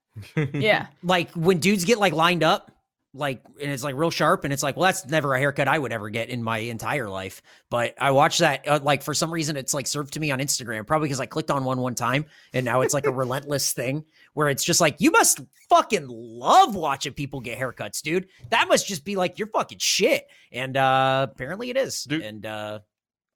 yeah. 0.54 0.86
Like 1.02 1.30
when 1.32 1.58
dudes 1.58 1.84
get 1.84 1.98
like 1.98 2.12
lined 2.12 2.42
up, 2.42 2.70
like 3.14 3.42
and 3.62 3.70
it's 3.70 3.84
like 3.84 3.94
real 3.94 4.10
sharp 4.10 4.44
and 4.44 4.52
it's 4.52 4.62
like, 4.62 4.76
well 4.76 4.86
that's 4.86 5.06
never 5.06 5.34
a 5.34 5.38
haircut 5.38 5.68
I 5.68 5.78
would 5.78 5.92
ever 5.92 6.10
get 6.10 6.28
in 6.28 6.42
my 6.42 6.58
entire 6.58 7.08
life. 7.08 7.40
But 7.70 7.94
I 7.98 8.10
watch 8.10 8.38
that 8.38 8.66
uh, 8.66 8.80
like 8.82 9.02
for 9.02 9.14
some 9.14 9.32
reason 9.32 9.56
it's 9.56 9.72
like 9.72 9.86
served 9.86 10.14
to 10.14 10.20
me 10.20 10.30
on 10.30 10.40
Instagram, 10.40 10.86
probably 10.86 11.08
cuz 11.08 11.20
I 11.20 11.26
clicked 11.26 11.50
on 11.50 11.64
one 11.64 11.78
one 11.78 11.94
time 11.94 12.26
and 12.52 12.64
now 12.64 12.80
it's 12.80 12.92
like 12.92 13.06
a 13.06 13.12
relentless 13.12 13.72
thing 13.72 14.04
where 14.34 14.48
it's 14.48 14.64
just 14.64 14.80
like 14.80 14.96
you 14.98 15.10
must 15.10 15.40
fucking 15.70 16.06
love 16.08 16.74
watching 16.74 17.12
people 17.12 17.40
get 17.40 17.58
haircuts, 17.58 18.02
dude. 18.02 18.28
That 18.50 18.68
must 18.68 18.86
just 18.86 19.04
be 19.04 19.16
like 19.16 19.38
your 19.38 19.48
fucking 19.48 19.78
shit. 19.78 20.26
And 20.52 20.76
uh 20.76 21.28
apparently 21.30 21.70
it 21.70 21.76
is. 21.76 22.04
Dude. 22.04 22.22
And 22.22 22.44
uh 22.44 22.80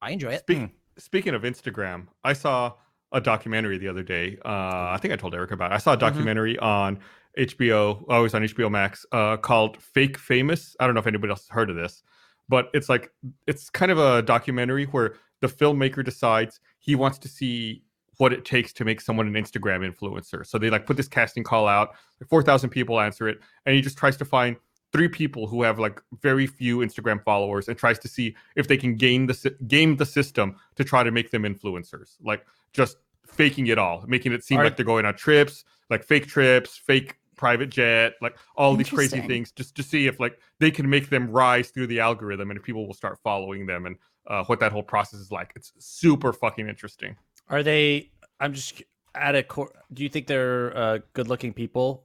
I 0.03 0.11
enjoy 0.11 0.33
it. 0.33 0.41
Speak, 0.41 0.71
Speaking 0.99 1.35
of 1.35 1.43
Instagram, 1.43 2.09
I 2.25 2.33
saw 2.33 2.75
a 3.13 3.21
documentary 3.21 3.79
the 3.79 3.89
other 3.89 4.03
day. 4.03 4.37
Uh, 4.45 4.49
I 4.91 4.99
think 5.01 5.15
I 5.15 5.17
told 5.17 5.35
Eric 5.35 5.53
about 5.53 5.71
it. 5.73 5.77
I 5.77 5.79
saw 5.79 5.93
a 5.93 5.97
documentary 5.97 6.59
on 6.59 6.99
HBO. 7.37 8.05
always 8.09 8.35
on 8.35 8.43
HBO 8.43 8.71
Max 8.71 9.05
uh, 9.13 9.37
called 9.37 9.83
"Fake 9.83 10.19
Famous." 10.19 10.77
I 10.81 10.87
don't 10.87 10.95
know 10.95 11.01
if 11.01 11.07
anybody 11.07 11.31
else 11.31 11.43
has 11.43 11.55
heard 11.55 11.71
of 11.71 11.77
this, 11.77 12.03
but 12.49 12.69
it's 12.75 12.89
like 12.89 13.11
it's 13.47 13.71
kind 13.71 13.91
of 13.91 13.99
a 13.99 14.23
documentary 14.23 14.87
where 14.87 15.17
the 15.41 15.49
filmmaker 15.49 16.05
decides 16.05 16.61
he 16.79 16.95
wants 16.95 17.19
to 17.19 17.29
see 17.29 17.83
what 18.17 18.33
it 18.33 18.45
takes 18.45 18.73
to 18.73 18.85
make 18.85 19.01
someone 19.01 19.27
an 19.29 19.35
Instagram 19.35 19.89
influencer. 19.89 20.45
So 20.45 20.59
they 20.59 20.71
like 20.71 20.87
put 20.87 20.97
this 20.97 21.09
casting 21.09 21.45
call 21.45 21.69
out. 21.69 21.91
Like 22.21 22.29
Four 22.29 22.43
thousand 22.43 22.71
people 22.71 23.01
answer 23.01 23.29
it, 23.29 23.39
and 23.67 23.75
he 23.75 23.81
just 23.81 23.99
tries 23.99 24.17
to 24.19 24.25
find 24.25 24.57
three 24.93 25.09
people 25.09 25.47
who 25.47 25.63
have 25.63 25.79
like 25.79 26.01
very 26.23 26.47
few 26.47 26.79
Instagram 26.79 27.23
followers 27.23 27.69
and 27.69 27.77
tries 27.77 27.99
to 27.99 28.09
see 28.09 28.35
if 28.57 28.69
they 28.69 28.77
can 28.77 28.97
gain 28.97 29.27
the 29.27 29.55
game 29.67 29.97
the 29.97 30.07
system 30.07 30.57
to 30.77 30.85
try 30.85 31.03
to 31.03 31.11
make 31.11 31.31
them 31.31 31.43
influencers. 31.43 32.17
Like 32.23 32.47
just 32.73 32.97
faking 33.33 33.69
it 33.69 33.79
all, 33.79 34.05
making 34.07 34.33
it 34.33 34.45
seem 34.45 34.59
Are- 34.61 34.65
like 34.65 34.77
they're 34.77 34.87
going 34.87 35.07
on 35.07 35.15
trips, 35.15 35.65
like 35.91 36.05
fake 36.05 36.27
trips, 36.27 36.77
fake 36.77 37.17
private 37.37 37.71
jet, 37.71 38.15
like 38.21 38.37
all 38.57 38.75
these 38.75 38.91
crazy 38.91 39.21
things, 39.21 39.53
just 39.53 39.77
to 39.77 39.83
see 39.83 40.07
if 40.07 40.19
like 40.19 40.39
they 40.59 40.71
can 40.71 40.91
make 40.91 41.09
them 41.09 41.31
rise 41.31 41.71
through 41.71 41.87
the 41.87 42.01
algorithm 42.01 42.51
and 42.51 42.59
if 42.59 42.65
people 42.65 42.87
will 42.87 42.95
start 42.95 43.19
following 43.23 43.65
them 43.65 43.87
and 43.87 43.97
uh, 44.27 44.45
what 44.45 44.61
that 44.61 44.73
whole 44.73 44.83
process 44.83 45.21
is 45.21 45.31
like. 45.31 45.53
It's 45.57 45.73
super 45.79 46.33
fucking 46.33 46.69
interesting. 46.69 47.17
Are 47.49 47.63
they? 47.63 48.11
I'm 48.41 48.53
just 48.53 48.83
at 49.15 49.35
a 49.35 49.43
core. 49.43 49.73
Do 49.93 50.03
you 50.03 50.09
think 50.09 50.27
they're 50.27 50.77
uh, 50.77 50.99
good-looking 51.15 51.53
people, 51.55 52.05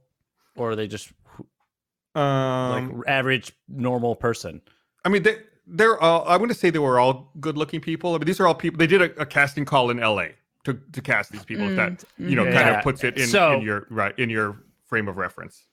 or 0.56 0.70
are 0.70 0.76
they 0.76 0.86
just 0.88 1.12
like 2.14 2.22
Um, 2.24 3.04
average 3.06 3.52
normal 3.68 4.14
person? 4.16 4.62
I 5.04 5.08
mean, 5.08 5.22
they 5.22 5.38
they're 5.66 6.00
all. 6.00 6.24
I 6.26 6.36
want 6.36 6.50
to 6.50 6.56
say 6.56 6.70
they 6.70 6.78
were 6.78 6.98
all 6.98 7.30
good-looking 7.40 7.80
people. 7.80 8.14
I 8.14 8.18
mean, 8.18 8.26
these 8.26 8.40
are 8.40 8.46
all 8.46 8.54
people. 8.54 8.78
They 8.78 8.86
did 8.86 9.02
a, 9.02 9.20
a 9.20 9.26
casting 9.26 9.64
call 9.64 9.90
in 9.90 10.00
L.A. 10.00 10.34
to 10.64 10.74
to 10.92 11.00
cast 11.02 11.30
these 11.32 11.44
people. 11.44 11.68
If 11.70 11.76
that 11.76 12.04
you 12.18 12.36
know 12.36 12.44
Mm, 12.44 12.52
kind 12.54 12.66
Yeah. 12.68 12.78
of 12.78 12.84
puts 12.84 13.04
it 13.04 13.16
in, 13.18 13.26
So- 13.28 13.54
in 13.54 13.62
your 13.62 13.86
right 13.90 14.18
in 14.18 14.30
your 14.30 14.56
frame 14.86 15.08
of 15.08 15.16
reference. 15.16 15.64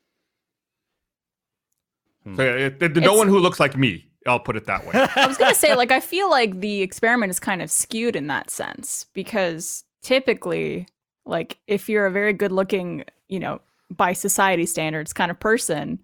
Hmm. 2.23 2.35
So 2.35 2.43
it, 2.43 2.81
it- 2.81 2.95
no 2.97 3.13
one 3.15 3.27
who 3.27 3.39
looks 3.39 3.59
like 3.59 3.75
me. 3.77 4.07
I'll 4.27 4.39
put 4.39 4.55
it 4.55 4.65
that 4.67 4.85
way. 4.85 4.93
I 5.15 5.25
was 5.25 5.37
gonna 5.37 5.55
say, 5.55 5.73
like, 5.75 5.91
I 5.91 5.99
feel 5.99 6.29
like 6.29 6.59
the 6.59 6.81
experiment 6.83 7.31
is 7.31 7.39
kind 7.39 7.61
of 7.61 7.71
skewed 7.71 8.15
in 8.15 8.27
that 8.27 8.51
sense 8.51 9.07
because 9.13 9.83
typically, 10.03 10.87
like, 11.25 11.57
if 11.65 11.89
you're 11.89 12.05
a 12.05 12.11
very 12.11 12.31
good-looking, 12.33 13.05
you 13.29 13.39
know, 13.39 13.61
by 13.89 14.13
society 14.13 14.67
standards 14.67 15.11
kind 15.11 15.31
of 15.31 15.39
person, 15.39 15.99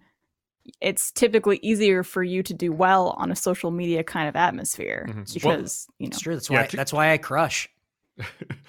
it's 0.80 1.12
typically 1.12 1.60
easier 1.62 2.02
for 2.02 2.24
you 2.24 2.42
to 2.42 2.52
do 2.52 2.72
well 2.72 3.10
on 3.18 3.30
a 3.30 3.36
social 3.36 3.70
media 3.70 4.02
kind 4.02 4.28
of 4.28 4.34
atmosphere 4.34 5.06
Mhm. 5.08 5.44
Well, 5.44 5.56
because 5.56 5.86
you 5.98 6.06
know 6.08 6.10
It's 6.10 6.20
true. 6.20 6.34
That's 6.34 6.50
Yeah, 6.50 6.60
why 6.62 6.66
to- 6.66 6.76
that's 6.76 6.92
why 6.92 7.12
I 7.12 7.18
crush. 7.18 7.68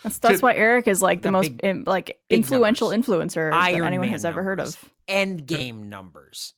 That's 0.04 0.20
that's 0.20 0.42
why 0.42 0.54
Eric 0.54 0.88
is 0.88 1.02
like 1.02 1.22
the 1.22 1.28
Got 1.28 1.34
most 1.34 1.50
big- 1.58 1.60
in, 1.66 1.84
like 1.86 2.20
influential 2.30 2.90
numbers. 2.92 3.08
influencer 3.08 3.52
that 3.52 3.62
Iron 3.62 3.86
anyone 3.88 4.08
Man 4.08 4.12
has 4.12 4.26
ever 4.26 4.44
heard 4.44 4.60
of. 4.60 4.78
End 5.08 5.46
game 5.46 5.90
numbers. 5.90 6.54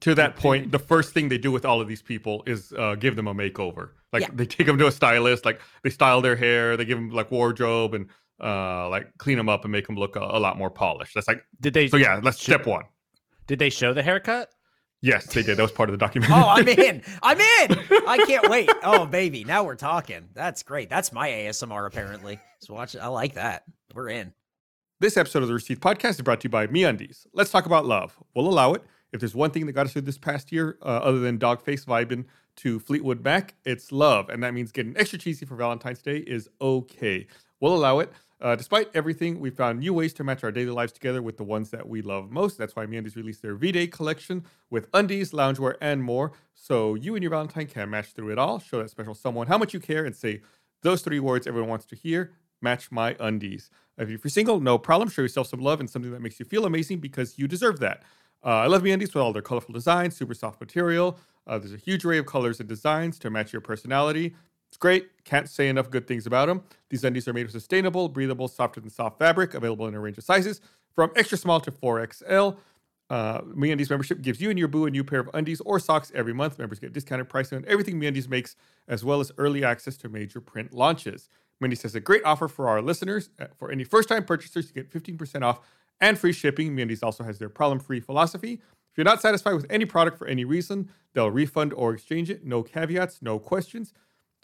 to 0.00 0.14
that 0.16 0.36
point, 0.36 0.70
the 0.72 0.78
first 0.78 1.14
thing 1.14 1.28
they 1.28 1.38
do 1.38 1.50
with 1.52 1.64
all 1.64 1.80
of 1.80 1.88
these 1.88 2.02
people 2.02 2.42
is 2.46 2.72
uh, 2.76 2.94
give 2.96 3.16
them 3.16 3.26
a 3.28 3.34
makeover. 3.34 3.90
Like 4.12 4.22
Yeah. 4.22 4.30
they 4.34 4.46
take 4.46 4.66
them 4.66 4.78
to 4.78 4.86
a 4.86 4.92
stylist, 4.92 5.44
like 5.44 5.60
they 5.82 5.90
style 5.90 6.20
their 6.20 6.36
hair, 6.36 6.76
they 6.76 6.84
give 6.84 6.98
them 6.98 7.10
like 7.10 7.30
wardrobe 7.30 7.94
and 7.94 8.08
uh, 8.42 8.88
like 8.88 9.16
clean 9.18 9.36
them 9.36 9.48
up 9.48 9.64
and 9.64 9.72
make 9.72 9.86
them 9.86 9.96
look 9.96 10.16
a, 10.16 10.20
a 10.20 10.38
lot 10.40 10.58
more 10.58 10.70
polished. 10.70 11.14
That's 11.14 11.28
like 11.28 11.44
Did 11.60 11.72
they? 11.74 11.88
so. 11.88 11.96
Yeah, 11.96 12.20
that's 12.20 12.40
step 12.40 12.66
one. 12.66 12.84
Did 13.46 13.58
they 13.58 13.70
show 13.70 13.92
the 13.94 14.02
haircut? 14.02 14.50
Yes, 15.04 15.26
they 15.26 15.42
did. 15.42 15.58
That 15.58 15.62
was 15.62 15.70
part 15.70 15.90
of 15.90 15.92
the 15.92 15.98
documentary. 15.98 16.34
Oh, 16.34 16.48
I'm 16.48 16.66
in. 16.86 17.02
I'm 17.22 17.38
in. 17.38 17.78
I 18.08 18.24
can't 18.26 18.48
wait. 18.48 18.70
Oh, 18.82 19.04
baby. 19.04 19.44
Now 19.44 19.62
we're 19.62 19.74
talking. 19.76 20.30
That's 20.32 20.62
great. 20.62 20.88
That's 20.88 21.12
my 21.12 21.28
ASMR, 21.28 21.86
apparently. 21.86 22.40
So 22.60 22.72
watch 22.72 22.94
it. 22.94 23.00
I 23.00 23.08
like 23.08 23.34
that. 23.34 23.64
We're 23.94 24.08
in. 24.08 24.32
This 25.00 25.18
episode 25.18 25.42
of 25.42 25.48
the 25.48 25.54
Receipt 25.54 25.80
Podcast 25.80 26.12
is 26.12 26.22
brought 26.22 26.40
to 26.40 26.46
you 26.46 26.50
by 26.50 26.68
MeUndies. 26.68 27.26
Let's 27.34 27.50
talk 27.50 27.66
about 27.66 27.84
love. 27.84 28.16
We'll 28.34 28.48
allow 28.48 28.72
it. 28.72 28.82
If 29.12 29.20
there's 29.20 29.34
one 29.34 29.50
thing 29.50 29.66
that 29.66 29.72
got 29.72 29.84
us 29.84 29.92
through 29.92 30.02
this 30.02 30.16
past 30.16 30.50
year, 30.50 30.78
uh, 30.80 30.86
other 30.86 31.18
than 31.18 31.38
Doggface 31.38 31.84
vibing 31.84 32.24
to 32.56 32.78
Fleetwood 32.80 33.22
Mac, 33.22 33.56
it's 33.66 33.92
love. 33.92 34.30
And 34.30 34.42
that 34.42 34.54
means 34.54 34.72
getting 34.72 34.96
extra 34.96 35.18
cheesy 35.18 35.44
for 35.44 35.54
Valentine's 35.54 36.00
Day 36.00 36.16
is 36.16 36.48
okay. 36.62 37.26
We'll 37.60 37.74
allow 37.74 37.98
it. 37.98 38.10
Uh, 38.44 38.54
despite 38.54 38.90
everything, 38.92 39.40
we 39.40 39.48
found 39.48 39.80
new 39.80 39.94
ways 39.94 40.12
to 40.12 40.22
match 40.22 40.44
our 40.44 40.52
daily 40.52 40.70
lives 40.70 40.92
together 40.92 41.22
with 41.22 41.38
the 41.38 41.42
ones 41.42 41.70
that 41.70 41.88
we 41.88 42.02
love 42.02 42.30
most. 42.30 42.58
That's 42.58 42.76
why 42.76 42.84
MeUndies 42.84 43.16
released 43.16 43.40
their 43.40 43.54
V-Day 43.54 43.86
collection 43.86 44.44
with 44.68 44.86
undies, 44.92 45.30
loungewear, 45.30 45.76
and 45.80 46.04
more. 46.04 46.32
So 46.54 46.94
you 46.94 47.14
and 47.14 47.22
your 47.22 47.30
Valentine 47.30 47.66
can 47.66 47.88
match 47.88 48.12
through 48.12 48.32
it 48.32 48.38
all. 48.38 48.58
Show 48.58 48.80
that 48.80 48.90
special 48.90 49.14
someone 49.14 49.46
how 49.46 49.56
much 49.56 49.72
you 49.72 49.80
care 49.80 50.04
and 50.04 50.14
say 50.14 50.42
those 50.82 51.00
three 51.00 51.20
words 51.20 51.46
everyone 51.46 51.70
wants 51.70 51.86
to 51.86 51.96
hear. 51.96 52.32
Match 52.60 52.92
my 52.92 53.16
undies. 53.18 53.70
If 53.96 54.10
you're 54.10 54.18
single, 54.26 54.60
no 54.60 54.76
problem. 54.76 55.08
Show 55.08 55.22
yourself 55.22 55.46
some 55.46 55.60
love 55.60 55.80
and 55.80 55.88
something 55.88 56.12
that 56.12 56.20
makes 56.20 56.38
you 56.38 56.44
feel 56.44 56.66
amazing 56.66 56.98
because 56.98 57.38
you 57.38 57.48
deserve 57.48 57.80
that. 57.80 58.02
Uh, 58.44 58.48
I 58.48 58.66
love 58.66 58.82
MeUndies 58.82 59.14
with 59.14 59.16
all 59.16 59.32
their 59.32 59.40
colorful 59.40 59.72
designs, 59.72 60.16
super 60.16 60.34
soft 60.34 60.60
material. 60.60 61.18
Uh, 61.46 61.58
there's 61.58 61.72
a 61.72 61.78
huge 61.78 62.04
array 62.04 62.18
of 62.18 62.26
colors 62.26 62.60
and 62.60 62.68
designs 62.68 63.18
to 63.20 63.30
match 63.30 63.54
your 63.54 63.62
personality. 63.62 64.34
It's 64.74 64.78
great. 64.80 65.22
Can't 65.22 65.48
say 65.48 65.68
enough 65.68 65.88
good 65.88 66.08
things 66.08 66.26
about 66.26 66.48
them. 66.48 66.64
These 66.90 67.04
undies 67.04 67.28
are 67.28 67.32
made 67.32 67.46
of 67.46 67.52
sustainable, 67.52 68.08
breathable, 68.08 68.48
softer 68.48 68.80
than 68.80 68.90
soft 68.90 69.20
fabric, 69.20 69.54
available 69.54 69.86
in 69.86 69.94
a 69.94 70.00
range 70.00 70.18
of 70.18 70.24
sizes 70.24 70.60
from 70.96 71.12
extra 71.14 71.38
small 71.38 71.60
to 71.60 71.70
4XL. 71.70 72.56
Uh, 73.08 73.42
MeUndies 73.42 73.88
membership 73.88 74.20
gives 74.20 74.40
you 74.40 74.50
and 74.50 74.58
your 74.58 74.66
boo 74.66 74.86
a 74.86 74.90
new 74.90 75.04
pair 75.04 75.20
of 75.20 75.30
undies 75.32 75.60
or 75.60 75.78
socks 75.78 76.10
every 76.12 76.34
month. 76.34 76.58
Members 76.58 76.80
get 76.80 76.92
discounted 76.92 77.28
pricing 77.28 77.58
on 77.58 77.64
everything 77.68 78.00
MeUndies 78.00 78.26
makes, 78.28 78.56
as 78.88 79.04
well 79.04 79.20
as 79.20 79.30
early 79.38 79.64
access 79.64 79.96
to 79.98 80.08
major 80.08 80.40
print 80.40 80.74
launches. 80.74 81.28
MeUndies 81.62 81.82
has 81.82 81.94
a 81.94 82.00
great 82.00 82.24
offer 82.24 82.48
for 82.48 82.68
our 82.68 82.82
listeners. 82.82 83.30
Uh, 83.38 83.46
For 83.56 83.70
any 83.70 83.84
first-time 83.84 84.24
purchasers, 84.24 84.72
you 84.74 84.82
get 84.82 84.90
15% 84.90 85.42
off 85.44 85.60
and 86.00 86.18
free 86.18 86.32
shipping. 86.32 86.74
MeUndies 86.74 87.04
also 87.04 87.22
has 87.22 87.38
their 87.38 87.48
problem-free 87.48 88.00
philosophy. 88.00 88.54
If 88.54 88.98
you're 88.98 89.04
not 89.04 89.22
satisfied 89.22 89.54
with 89.54 89.66
any 89.70 89.84
product 89.84 90.18
for 90.18 90.26
any 90.26 90.44
reason, 90.44 90.90
they'll 91.12 91.30
refund 91.30 91.72
or 91.74 91.94
exchange 91.94 92.28
it. 92.28 92.44
No 92.44 92.64
caveats, 92.64 93.22
no 93.22 93.38
questions. 93.38 93.92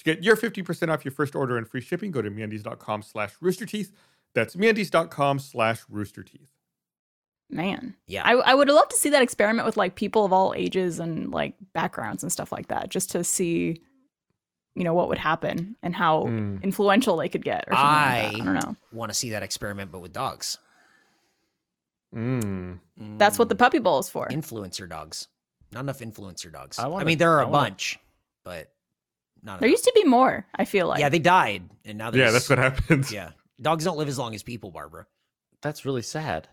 To 0.01 0.05
get 0.05 0.25
your 0.25 0.35
50% 0.35 0.89
off 0.91 1.05
your 1.05 1.13
first 1.13 1.35
order 1.37 1.59
and 1.59 1.69
free 1.69 1.83
shipping, 1.83 2.11
go 2.11 2.23
to 2.23 2.31
MeUndies.com 2.31 3.03
slash 3.03 3.35
roosterteeth. 3.43 3.93
That's 4.35 4.57
MeUndies.com 4.57 5.39
slash 5.39 5.83
roosterteeth. 5.93 6.49
Man, 7.51 7.97
Yeah. 8.07 8.23
I 8.25 8.33
I 8.33 8.55
would 8.55 8.69
love 8.69 8.89
to 8.89 8.97
see 8.97 9.11
that 9.11 9.23
experiment 9.23 9.67
with 9.67 9.77
like 9.77 9.97
people 9.97 10.25
of 10.25 10.33
all 10.33 10.55
ages 10.57 11.01
and 11.01 11.31
like 11.33 11.55
backgrounds 11.75 12.23
and 12.23 12.33
stuff 12.33 12.51
like 12.51 12.69
that, 12.69 12.89
just 12.89 13.11
to 13.11 13.23
see, 13.25 13.83
you 14.75 14.85
know, 14.85 14.95
what 14.95 15.09
would 15.09 15.19
happen 15.19 15.77
and 15.83 15.95
how 15.95 16.23
Mm. 16.25 16.63
influential 16.63 17.17
they 17.19 17.29
could 17.29 17.45
get. 17.45 17.65
Or 17.69 17.75
something 17.75 17.85
like 17.85 18.33
that. 18.33 18.35
I- 18.39 18.41
I 18.41 18.45
don't 18.45 18.55
know. 18.55 18.77
Want 18.93 19.11
to 19.11 19.15
see 19.15 19.31
that 19.31 19.43
experiment, 19.43 19.91
but 19.93 19.99
with 20.01 20.13
dogs. 20.15 20.57
Mm. 22.15 22.79
That's 23.19 23.39
what 23.39 23.49
the 23.49 23.55
puppy 23.55 23.79
bowl 23.81 23.99
is 23.99 24.09
for. 24.09 24.29
Influencer 24.29 24.89
dogs. 24.89 25.29
Not 25.73 25.81
enough 25.81 25.99
influencer 26.01 26.51
dogs. 26.53 26.79
I 26.79 26.85
I, 26.85 26.87
wanna- 26.87 27.05
mean, 27.05 27.19
there 27.19 27.33
are 27.33 27.41
I 27.41 27.45
a 27.45 27.49
wanna- 27.49 27.71
bunch, 27.71 27.99
but 28.45 28.73
not 29.43 29.61
There 29.61 29.69
enough. 29.69 29.73
used 29.75 29.85
to 29.85 29.93
be 29.95 30.05
more. 30.05 30.47
I 30.55 30.65
feel 30.65 30.87
like. 30.89 31.01
yeah, 31.01 31.09
they 31.09 31.19
died, 31.19 31.63
and 31.85 31.99
now 31.99 32.11
Yeah, 32.13 32.31
that's 32.31 32.49
what 32.49 32.59
happens. 32.59 33.13
Yeah, 33.13 33.31
dogs 33.61 33.85
don't 33.85 33.97
live 33.99 34.09
as 34.09 34.19
long 34.19 34.35
as 34.35 34.43
people, 34.43 34.71
Barbara. 34.71 35.07
That's 35.63 35.85
really 35.85 36.03
sad. 36.03 36.49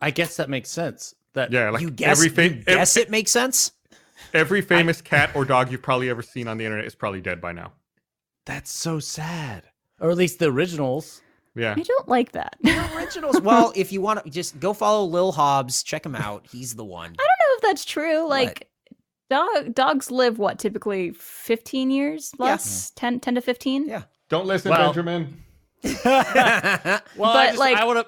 I 0.00 0.10
guess 0.10 0.36
that 0.36 0.48
makes 0.48 0.70
sense. 0.70 1.14
That 1.34 1.52
Yeah, 1.52 1.70
like 1.70 1.82
you 1.82 1.90
guess, 1.90 2.18
every, 2.18 2.28
fa- 2.28 2.54
you 2.56 2.62
guess 2.64 2.96
ev- 2.96 3.02
it 3.04 3.10
makes 3.10 3.30
sense. 3.30 3.72
every 4.34 4.60
famous 4.60 5.00
cat 5.00 5.30
or 5.34 5.44
dog 5.44 5.70
you've 5.72 5.82
probably 5.82 6.08
ever 6.10 6.22
seen 6.22 6.48
on 6.48 6.56
the 6.58 6.64
internet 6.64 6.86
is 6.86 6.94
probably 6.94 7.20
dead 7.20 7.40
by 7.40 7.52
now. 7.52 7.72
that's 8.46 8.72
so 8.72 8.98
sad. 8.98 9.64
Or 10.00 10.10
at 10.10 10.16
least 10.16 10.38
the 10.38 10.46
originals. 10.46 11.20
Yeah. 11.56 11.74
I 11.76 11.82
don't 11.82 12.08
like 12.08 12.32
that. 12.32 12.56
The 12.62 12.96
Originals. 12.96 13.40
well, 13.40 13.72
if 13.74 13.90
you 13.90 14.00
want 14.00 14.22
to 14.24 14.30
just 14.30 14.60
go 14.60 14.72
follow 14.72 15.04
Lil 15.04 15.32
Hobbs, 15.32 15.82
check 15.82 16.06
him 16.06 16.14
out. 16.14 16.46
He's 16.50 16.74
the 16.76 16.84
one. 16.84 17.10
I 17.10 17.16
don't 17.16 17.18
know 17.18 17.54
if 17.56 17.62
that's 17.62 17.84
true. 17.84 18.28
Like 18.28 18.68
dog 19.30 19.74
dogs 19.74 20.10
live 20.10 20.38
what 20.38 20.58
typically 20.58 21.10
15 21.12 21.90
years 21.90 22.32
less 22.38 22.90
10, 22.96 23.20
10 23.20 23.34
to 23.36 23.40
15 23.40 23.88
Yeah. 23.88 24.02
Don't 24.28 24.46
listen, 24.46 24.70
Well- 24.70 24.92
Benjamin. 24.92 25.42
Well, 25.82 26.02
I 26.04 27.02
But, 27.16 27.46
just, 27.48 27.58
like- 27.58 27.76
I 27.76 27.84
want 27.84 28.00
to. 28.00 28.06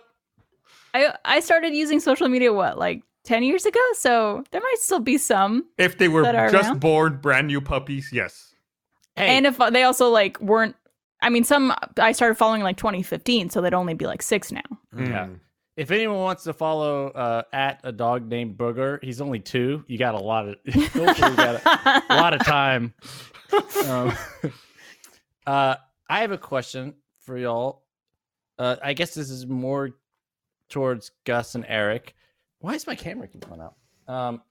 I, 0.93 1.15
I 1.25 1.41
started 1.41 1.73
using 1.75 2.01
social 2.01 2.29
media 2.29 2.53
what 2.53 2.77
like 2.79 3.03
10 3.25 3.43
years 3.45 3.65
ago 3.65 3.79
so 3.95 4.43
there 4.51 4.61
might 4.61 4.79
still 4.79 4.99
be 4.99 5.19
some 5.19 5.67
If 5.79 5.99
they 5.99 6.09
were 6.09 6.23
just 6.25 6.55
around? 6.69 6.81
born 6.81 7.19
brand 7.23 7.47
new 7.47 7.61
puppies, 7.61 8.11
yes. 8.13 8.55
Hey, 9.15 9.37
and 9.37 9.47
if 9.47 9.61
uh, 9.61 9.71
they 9.71 9.83
also 9.85 10.09
like 10.09 10.41
weren't 10.41 10.75
i 11.23 11.29
mean 11.29 11.45
some 11.45 11.73
i 11.99 12.13
started 12.13 12.35
following 12.37 12.63
like 12.63 12.77
2015 12.79 13.51
so 13.51 13.61
they'd 13.61 13.75
only 13.75 13.93
be 13.95 14.07
like 14.07 14.23
six 14.23 14.51
now 14.51 14.63
Yeah. 14.97 15.27
Mm. 15.27 15.41
If 15.77 15.91
anyone 15.91 16.19
wants 16.19 16.45
to 16.45 16.53
follow 16.53 17.09
uh, 17.09 17.43
at 17.53 17.81
a 17.85 17.93
dog 17.93 18.29
named 18.29 18.59
Booger, 18.59 19.03
he's 19.03 19.21
only 19.21 19.39
two. 19.39 19.85
You 19.87 19.99
got 19.99 20.15
a 20.15 20.19
lot 20.21 20.49
of 20.49 20.57
got 20.95 21.55
a, 21.65 22.03
a 22.11 22.17
lot 22.17 22.35
of 22.35 22.45
time. 22.45 22.95
Um, 23.89 24.13
uh, 25.47 25.75
I 26.09 26.21
have 26.21 26.31
a 26.31 26.39
question 26.39 26.95
for 27.19 27.37
y'all. 27.37 27.83
Uh, 28.57 28.77
I 28.81 28.93
guess 28.93 29.13
this 29.13 29.29
is 29.29 29.45
more 29.45 29.91
towards 30.69 31.11
Gus 31.25 31.57
and 31.57 31.65
Eric. 31.67 32.15
Why 32.61 32.75
is 32.75 32.87
my 32.87 32.95
camera 32.95 33.27
keep 33.27 33.49
going 33.49 33.61
out? 33.61 33.75
Um, 34.07 34.43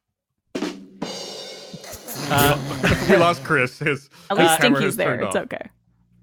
uh, 2.32 3.06
we 3.10 3.16
lost 3.16 3.44
Chris. 3.46 3.80
His, 3.80 4.10
at 4.30 4.38
his 4.38 4.48
least 4.48 4.60
camera 4.60 4.80
stinky's 4.80 4.96
there 4.98 5.22
it's 5.22 5.36
off. 5.36 5.44
okay 5.44 5.70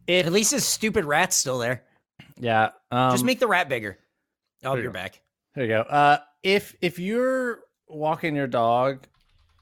At 0.07 0.31
least 0.33 0.51
his 0.51 0.67
stupid 0.67 1.07
rat's 1.07 1.35
still 1.35 1.57
there. 1.57 1.85
yeah. 2.39 2.73
Um, 2.91 3.13
just 3.13 3.25
make 3.25 3.41
the 3.41 3.47
rat 3.47 3.71
bigger. 3.71 3.99
Oh, 4.65 4.71
there 4.71 4.77
you 4.79 4.83
you're 4.85 4.93
go. 4.93 4.99
back. 4.99 5.21
There 5.55 5.65
you 5.65 5.71
go. 5.71 5.81
Uh, 5.83 6.19
if 6.43 6.75
if 6.81 6.99
you're 6.99 7.61
walking 7.89 8.35
your 8.37 8.47
dog 8.47 9.07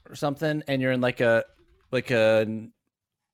or 0.09 0.15
something, 0.15 0.63
and 0.67 0.81
you're 0.81 0.91
in 0.91 1.01
like 1.01 1.21
a 1.21 1.43
like 1.91 2.11
a 2.11 2.67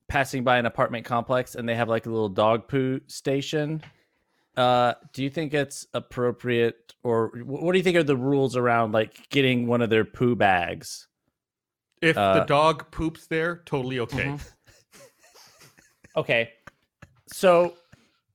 passing 0.08 0.44
by 0.44 0.58
an 0.58 0.66
apartment 0.66 1.04
complex, 1.04 1.54
and 1.54 1.68
they 1.68 1.74
have 1.74 1.88
like 1.88 2.06
a 2.06 2.10
little 2.10 2.28
dog 2.28 2.68
poo 2.68 3.00
station, 3.06 3.82
uh, 4.56 4.94
do 5.12 5.22
you 5.22 5.30
think 5.30 5.54
it's 5.54 5.86
appropriate, 5.94 6.94
or 7.02 7.28
what 7.44 7.72
do 7.72 7.78
you 7.78 7.84
think 7.84 7.96
are 7.96 8.02
the 8.02 8.16
rules 8.16 8.56
around 8.56 8.92
like 8.92 9.28
getting 9.30 9.66
one 9.66 9.80
of 9.82 9.90
their 9.90 10.04
poo 10.04 10.34
bags? 10.36 11.08
If 12.00 12.16
the 12.16 12.20
Uh, 12.20 12.44
dog 12.44 12.90
poops 12.90 13.26
there, 13.28 13.62
totally 13.64 13.98
okay. 14.00 14.24
Mhm. 14.28 14.40
Okay, 16.14 16.52
so 17.26 17.74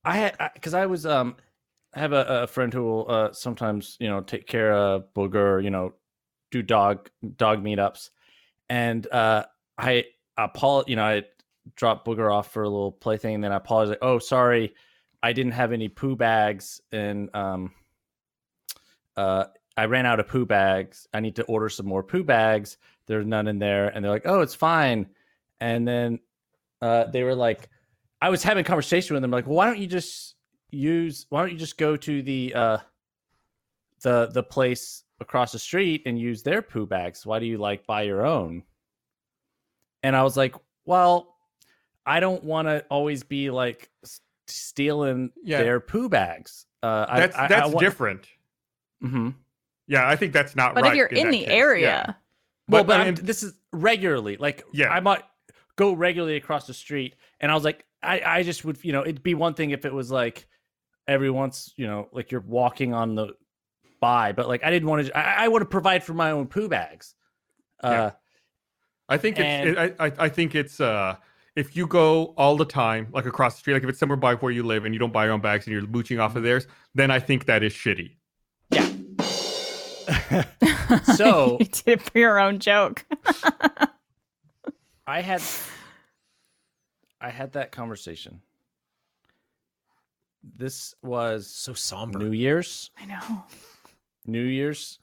I 0.03 0.17
had 0.17 0.35
because 0.55 0.73
I, 0.73 0.87
was 0.87 1.05
um 1.05 1.35
I 1.97 1.99
have 1.99 2.13
a, 2.13 2.43
a 2.43 2.47
friend 2.47 2.71
who 2.71 2.83
will 2.83 3.05
uh 3.09 3.33
sometimes 3.33 3.97
you 3.99 4.07
know 4.07 4.21
take 4.21 4.45
care 4.45 4.71
of 4.71 5.11
booger 5.15 5.63
you 5.63 5.71
know 5.71 5.93
do 6.51 6.61
dog 6.61 7.09
dog 7.37 7.63
meetups. 7.63 8.11
And 8.69 9.07
uh 9.11 9.45
I 9.77 10.05
apol 10.37 10.83
you 10.87 10.95
know 10.95 11.03
I 11.03 11.23
dropped 11.75 12.07
booger 12.07 12.31
off 12.31 12.51
for 12.51 12.63
a 12.63 12.69
little 12.69 12.91
plaything 12.91 13.35
and 13.35 13.43
then 13.43 13.51
I 13.51 13.55
apologized 13.55 13.99
oh 14.03 14.19
sorry 14.19 14.75
I 15.23 15.33
didn't 15.33 15.53
have 15.53 15.71
any 15.71 15.89
poo 15.89 16.15
bags 16.15 16.81
and 16.91 17.35
um 17.35 17.71
uh 19.15 19.45
I 19.75 19.85
ran 19.85 20.05
out 20.05 20.19
of 20.19 20.27
poo 20.27 20.45
bags. 20.45 21.07
I 21.13 21.19
need 21.19 21.35
to 21.37 21.43
order 21.43 21.69
some 21.69 21.87
more 21.87 22.03
poo 22.03 22.23
bags. 22.23 22.77
There's 23.07 23.25
none 23.25 23.47
in 23.47 23.57
there. 23.59 23.89
And 23.89 24.05
they're 24.05 24.11
like 24.11 24.25
oh 24.27 24.41
it's 24.41 24.55
fine. 24.55 25.09
And 25.59 25.87
then 25.87 26.19
uh, 26.79 27.05
they 27.05 27.23
were 27.23 27.33
like, 27.33 27.69
I 28.21 28.29
was 28.29 28.43
having 28.43 28.61
a 28.61 28.63
conversation 28.63 29.15
with 29.15 29.23
them, 29.23 29.31
like, 29.31 29.47
well, 29.47 29.55
why 29.55 29.65
don't 29.65 29.79
you 29.79 29.87
just 29.87 30.35
use, 30.71 31.25
why 31.29 31.41
don't 31.41 31.51
you 31.51 31.57
just 31.57 31.77
go 31.77 31.95
to 31.95 32.21
the 32.21 32.53
uh, 32.53 32.77
the 34.01 34.27
the 34.27 34.43
place 34.43 35.03
across 35.19 35.51
the 35.51 35.59
street 35.59 36.03
and 36.05 36.19
use 36.19 36.43
their 36.43 36.61
poo 36.61 36.85
bags? 36.85 37.25
Why 37.25 37.39
do 37.39 37.45
you 37.45 37.57
like 37.57 37.85
buy 37.87 38.03
your 38.03 38.25
own? 38.25 38.63
And 40.03 40.15
I 40.15 40.23
was 40.23 40.37
like, 40.37 40.55
well, 40.85 41.35
I 42.05 42.19
don't 42.19 42.43
want 42.43 42.67
to 42.67 42.85
always 42.89 43.23
be 43.23 43.49
like 43.49 43.89
stealing 44.47 45.31
Yeah. 45.43 45.61
their 45.63 45.79
poo 45.79 46.07
bags. 46.09 46.65
Uh, 46.83 47.05
That's 47.17 47.35
I, 47.35 47.45
I, 47.45 47.47
that's 47.47 47.61
I 47.63 47.65
want, 47.67 47.79
different. 47.79 48.27
hmm 49.01 49.29
Yeah, 49.87 50.07
I 50.07 50.15
think 50.15 50.31
that's 50.31 50.55
not 50.55 50.75
but 50.75 50.83
right. 50.83 50.91
if 50.93 50.97
you're 50.97 51.07
in 51.07 51.25
in 51.27 51.31
the 51.31 51.39
case. 51.39 51.47
area 51.49 51.81
Yeah. 52.07 52.13
Well, 52.69 52.83
But, 52.83 52.87
but 52.87 53.01
I 53.01 53.05
mean- 53.05 53.15
this 53.25 53.41
is 53.43 53.53
regularly. 53.73 54.37
Like, 54.37 54.63
Yeah. 54.71 54.89
I 54.89 54.99
might 54.99 55.23
go 55.75 55.93
regularly 55.93 56.35
across 56.37 56.67
the 56.67 56.73
street, 56.73 57.15
and 57.39 57.51
I 57.51 57.55
was 57.55 57.63
like, 57.63 57.83
I, 58.03 58.21
I 58.25 58.43
just 58.43 58.63
would, 58.63 58.77
you 58.83 58.93
know, 58.93 59.01
it'd 59.01 59.23
be 59.23 59.33
one 59.33 59.55
thing 59.55 59.71
if 59.71 59.83
it 59.85 59.93
was 59.93 60.11
like 60.11 60.47
every 61.07 61.29
once, 61.29 61.73
you 61.77 61.87
know, 61.87 62.07
like 62.11 62.31
you're 62.31 62.41
walking 62.41 62.93
on 62.93 63.15
the 63.15 63.29
by, 63.99 64.31
but 64.31 64.47
like 64.47 64.63
I 64.63 64.69
didn't 64.71 64.87
want 64.89 65.05
to. 65.07 65.17
I, 65.17 65.45
I 65.45 65.47
want 65.47 65.61
to 65.61 65.65
provide 65.67 66.03
for 66.03 66.13
my 66.13 66.31
own 66.31 66.47
poo 66.47 66.67
bags. 66.69 67.15
Uh, 67.83 67.89
Yeah. 67.91 68.11
I 69.09 69.17
think 69.17 69.39
it's. 69.39 69.67
It, 69.79 69.95
I, 69.99 70.05
I 70.07 70.11
I 70.25 70.29
think 70.29 70.53
it's. 70.55 70.79
Uh, 70.81 71.15
if 71.55 71.75
you 71.75 71.87
go 71.87 72.35
all 72.37 72.55
the 72.55 72.65
time, 72.65 73.07
like 73.11 73.25
across 73.25 73.55
the 73.55 73.59
street, 73.59 73.73
like 73.73 73.83
if 73.83 73.89
it's 73.89 73.97
somewhere 73.99 74.15
by 74.17 74.35
where 74.35 74.51
you 74.51 74.61
live 74.63 74.85
and 74.85 74.93
you 74.93 74.99
don't 74.99 75.11
buy 75.13 75.23
your 75.25 75.33
own 75.33 75.41
bags 75.41 75.65
and 75.65 75.73
you're 75.73 75.87
mooching 75.87 76.19
off 76.19 76.35
of 76.35 76.43
theirs, 76.43 76.67
then 76.93 77.09
I 77.09 77.19
think 77.19 77.45
that 77.45 77.63
is 77.63 77.73
shitty. 77.73 78.11
Yeah. 78.71 78.87
so- 81.15 81.57
you 81.59 81.65
did 81.65 81.87
it 81.87 82.01
for 82.01 82.19
your 82.19 82.37
own 82.39 82.59
joke 82.59 83.05
I 85.07 85.21
had, 85.21 85.41
I 87.21 87.29
had 87.29 87.53
that 87.53 87.71
conversation. 87.71 88.41
This 90.55 90.95
was 91.01 91.47
So 91.47 91.73
somber. 91.73 92.19
New 92.19 92.31
Year's, 92.31 92.91
i 92.97 93.05
know 93.05 93.43
New 94.25 94.43
Year's 94.43 94.99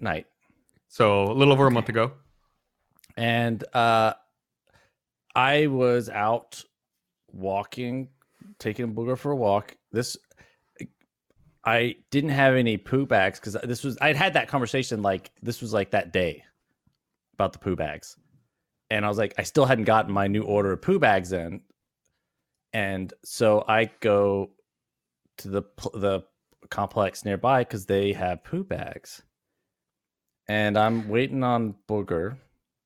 night. 0.00 0.26
So 0.88 1.24
a 1.24 1.32
little 1.32 1.52
over 1.52 1.66
a 1.66 1.70
month 1.70 1.88
ago. 1.88 2.12
and 3.16 3.62
uh 3.74 4.14
i 5.34 5.66
was 5.66 6.08
out 6.08 6.62
walking 7.32 8.08
taking 8.58 8.94
booger 8.94 9.16
for 9.16 9.32
a 9.32 9.36
walk 9.36 9.76
this 9.92 10.16
i 11.64 11.94
didn't 12.10 12.30
have 12.30 12.54
any 12.54 12.76
poo 12.76 13.06
bags 13.06 13.38
because 13.38 13.56
this 13.64 13.84
was 13.84 13.96
i'd 14.02 14.16
had 14.16 14.34
that 14.34 14.48
conversation 14.48 15.00
like 15.02 15.30
this 15.42 15.60
was 15.62 15.72
like 15.72 15.90
that 15.92 16.12
day 16.12 16.42
about 17.34 17.52
the 17.52 17.58
poo 17.58 17.76
bags 17.76 18.16
and 18.90 19.04
i 19.04 19.08
was 19.08 19.18
like 19.18 19.34
i 19.38 19.42
still 19.42 19.64
hadn't 19.66 19.84
gotten 19.84 20.12
my 20.12 20.26
new 20.26 20.42
order 20.42 20.72
of 20.72 20.82
poo 20.82 20.98
bags 20.98 21.32
in 21.32 21.60
and 22.72 23.12
so 23.24 23.64
i 23.68 23.90
go 24.00 24.50
to 25.42 25.48
the 25.48 25.62
the 25.94 26.22
complex 26.70 27.24
nearby 27.24 27.62
because 27.62 27.86
they 27.86 28.12
have 28.12 28.42
poo 28.44 28.64
bags 28.64 29.22
and 30.48 30.78
i'm 30.78 31.08
waiting 31.08 31.42
on 31.42 31.74
booger 31.88 32.36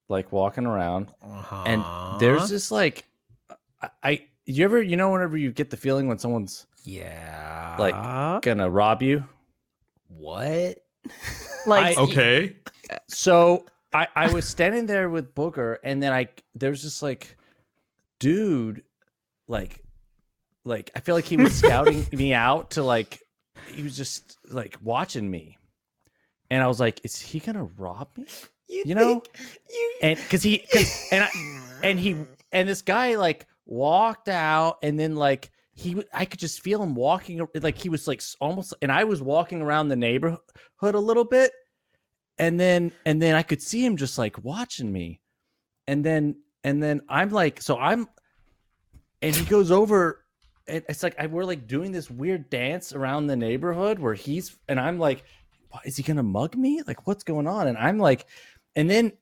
like 0.09 0.33
walking 0.33 0.67
around 0.67 1.13
and 1.67 1.83
there's 2.21 2.39
uh-huh. 2.39 2.47
this 2.47 2.71
like 2.71 3.07
I, 3.81 3.89
I 4.03 4.27
you 4.45 4.65
ever 4.65 4.83
you 4.83 4.97
know 4.97 5.11
whenever 5.11 5.37
you 5.37 5.53
get 5.53 5.71
the 5.71 5.77
feeling 5.77 6.09
when 6.09 6.19
someone's 6.19 6.67
yeah. 6.85 7.77
like- 7.79 8.43
gonna 8.43 8.71
rob 8.71 9.03
you 9.03 9.25
what? 10.09 10.79
like 11.67 11.97
I- 11.99 12.01
Okay. 12.01 12.57
so 13.09 13.67
i 13.93 14.07
i 14.15 14.33
was 14.33 14.47
standing 14.47 14.87
there 14.87 15.11
with 15.11 15.35
booger 15.35 15.79
and 15.83 16.03
then 16.03 16.13
i 16.13 16.29
there's 16.55 16.83
this 16.83 17.03
like 17.03 17.37
dude 18.19 18.83
like 19.49 19.83
like 20.67 20.91
i 20.95 21.01
feel 21.01 21.15
like 21.15 21.25
he 21.25 21.37
was 21.37 21.55
scouting 21.55 22.07
me 22.13 22.35
out 22.35 22.73
to 22.73 22.83
like 22.83 23.21
he 23.69 23.83
was 23.83 23.97
just 23.97 24.37
like 24.51 24.77
watching 24.83 25.31
me. 25.31 25.57
And 26.51 26.63
i 26.63 26.67
was 26.67 26.79
like 26.81 27.01
is 27.05 27.19
he 27.19 27.41
gonna 27.41 27.65
rob 27.65 28.09
me? 28.17 28.27
You 28.69 28.95
know? 28.95 29.23
you 29.71 29.93
and 30.03 30.19
because 30.19 30.43
he 30.43 30.59
'cause- 30.59 31.09
and 31.13 31.25
I, 31.25 31.29
and 31.83 31.99
he 31.99 32.17
and 32.53 32.69
this 32.69 32.83
guy 32.83 33.17
like 33.17 33.47
walked 33.65 34.29
out 34.29 34.79
and 34.83 34.99
then 34.99 35.17
like 35.17 35.51
he 35.73 36.03
I 36.13 36.25
could 36.25 36.41
just 36.41 36.63
feel 36.63 36.83
him 36.83 36.95
walking 36.95 37.47
like 37.61 37.79
he 37.79 37.89
was 37.89 38.07
like 38.09 38.23
almost 38.41 38.75
and 38.83 38.91
i 38.93 39.05
was 39.05 39.21
walking 39.23 39.61
around 39.63 39.89
the 39.89 39.97
neighborhood 39.97 40.41
a 40.83 40.99
little 40.99 41.25
bit. 41.25 41.53
And 42.39 42.59
then 42.61 42.93
and 43.05 43.21
then 43.23 43.35
i 43.35 43.43
could 43.43 43.63
see 43.63 43.85
him 43.85 43.97
just 43.97 44.19
like 44.19 44.43
watching 44.45 44.93
me. 44.93 45.21
And 45.87 46.05
then 46.05 46.37
and 46.65 46.83
then 46.83 47.01
i'm 47.09 47.31
like 47.31 47.61
so 47.63 47.79
i'm 47.79 48.09
and 49.23 49.35
he 49.35 49.45
goes 49.47 49.71
over 49.71 50.25
and 50.69 50.83
it's 50.89 51.03
like 51.03 51.15
I, 51.19 51.27
we're 51.27 51.45
like 51.45 51.67
doing 51.67 51.93
this 51.93 52.11
weird 52.11 52.51
dance 52.51 52.93
around 52.93 53.27
the 53.29 53.37
neighborhood 53.37 53.99
where 53.99 54.15
he's 54.15 54.57
and 54.69 54.79
i'm 54.81 54.99
like 54.99 55.25
"Why- 55.71 55.81
is 55.85 55.97
he 55.97 56.03
gonna 56.03 56.23
mug 56.23 56.57
me 56.57 56.83
like 56.87 57.07
what's 57.07 57.23
going 57.25 57.47
on 57.47 57.69
and 57.69 57.79
i'm 57.79 57.99
like 57.99 58.27
and 58.75 58.89
then 58.91 59.13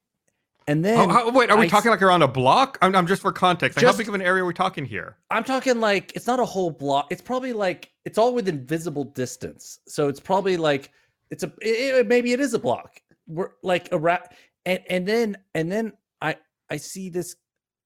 and 0.66 0.83
then 0.83 0.98
Oh, 0.98 1.12
how- 1.12 1.30
wait, 1.30 1.50
are 1.50 1.59
we 1.59 1.66
I 1.66 1.68
talking 1.68 1.90
like 1.90 2.00
around 2.00 2.22
a 2.22 2.26
block? 2.28 2.78
I'm, 2.80 2.96
I'm 2.96 3.07
just 3.07 3.20
for 3.20 3.33
context. 3.33 3.76
Like, 3.76 3.83
Just- 3.83 3.96
how 3.96 3.98
big 3.98 4.09
of 4.09 4.14
an 4.14 4.22
area 4.22 4.42
are 4.42 4.46
we 4.46 4.54
talking 4.54 4.87
here? 4.87 5.18
I'm 5.30 5.44
talking 5.44 5.78
like 5.78 6.12
it's 6.16 6.26
not 6.26 6.40
a 6.40 6.44
whole 6.46 6.70
block. 6.70 7.09
It's 7.11 7.20
probably 7.20 7.52
like 7.52 7.92
it's 8.07 8.16
all 8.16 8.33
within 8.33 8.64
visible 8.64 9.04
distance. 9.04 9.80
So 9.87 10.09
it's 10.09 10.20
probably 10.20 10.57
like 10.57 10.90
it's 11.30 11.42
a 11.42 11.48
it, 11.61 11.96
it- 11.96 12.07
maybe 12.09 12.33
it 12.33 12.40
is 12.40 12.54
a 12.54 12.59
block. 12.59 12.98
We're 13.26 13.50
like 13.62 13.92
a 13.92 13.98
rat, 13.98 14.33
and 14.64 14.80
and 14.88 15.07
then 15.07 15.37
and 15.54 15.70
then 15.70 15.92
I 16.22 16.37
I 16.70 16.78
see 16.78 17.11
this 17.11 17.37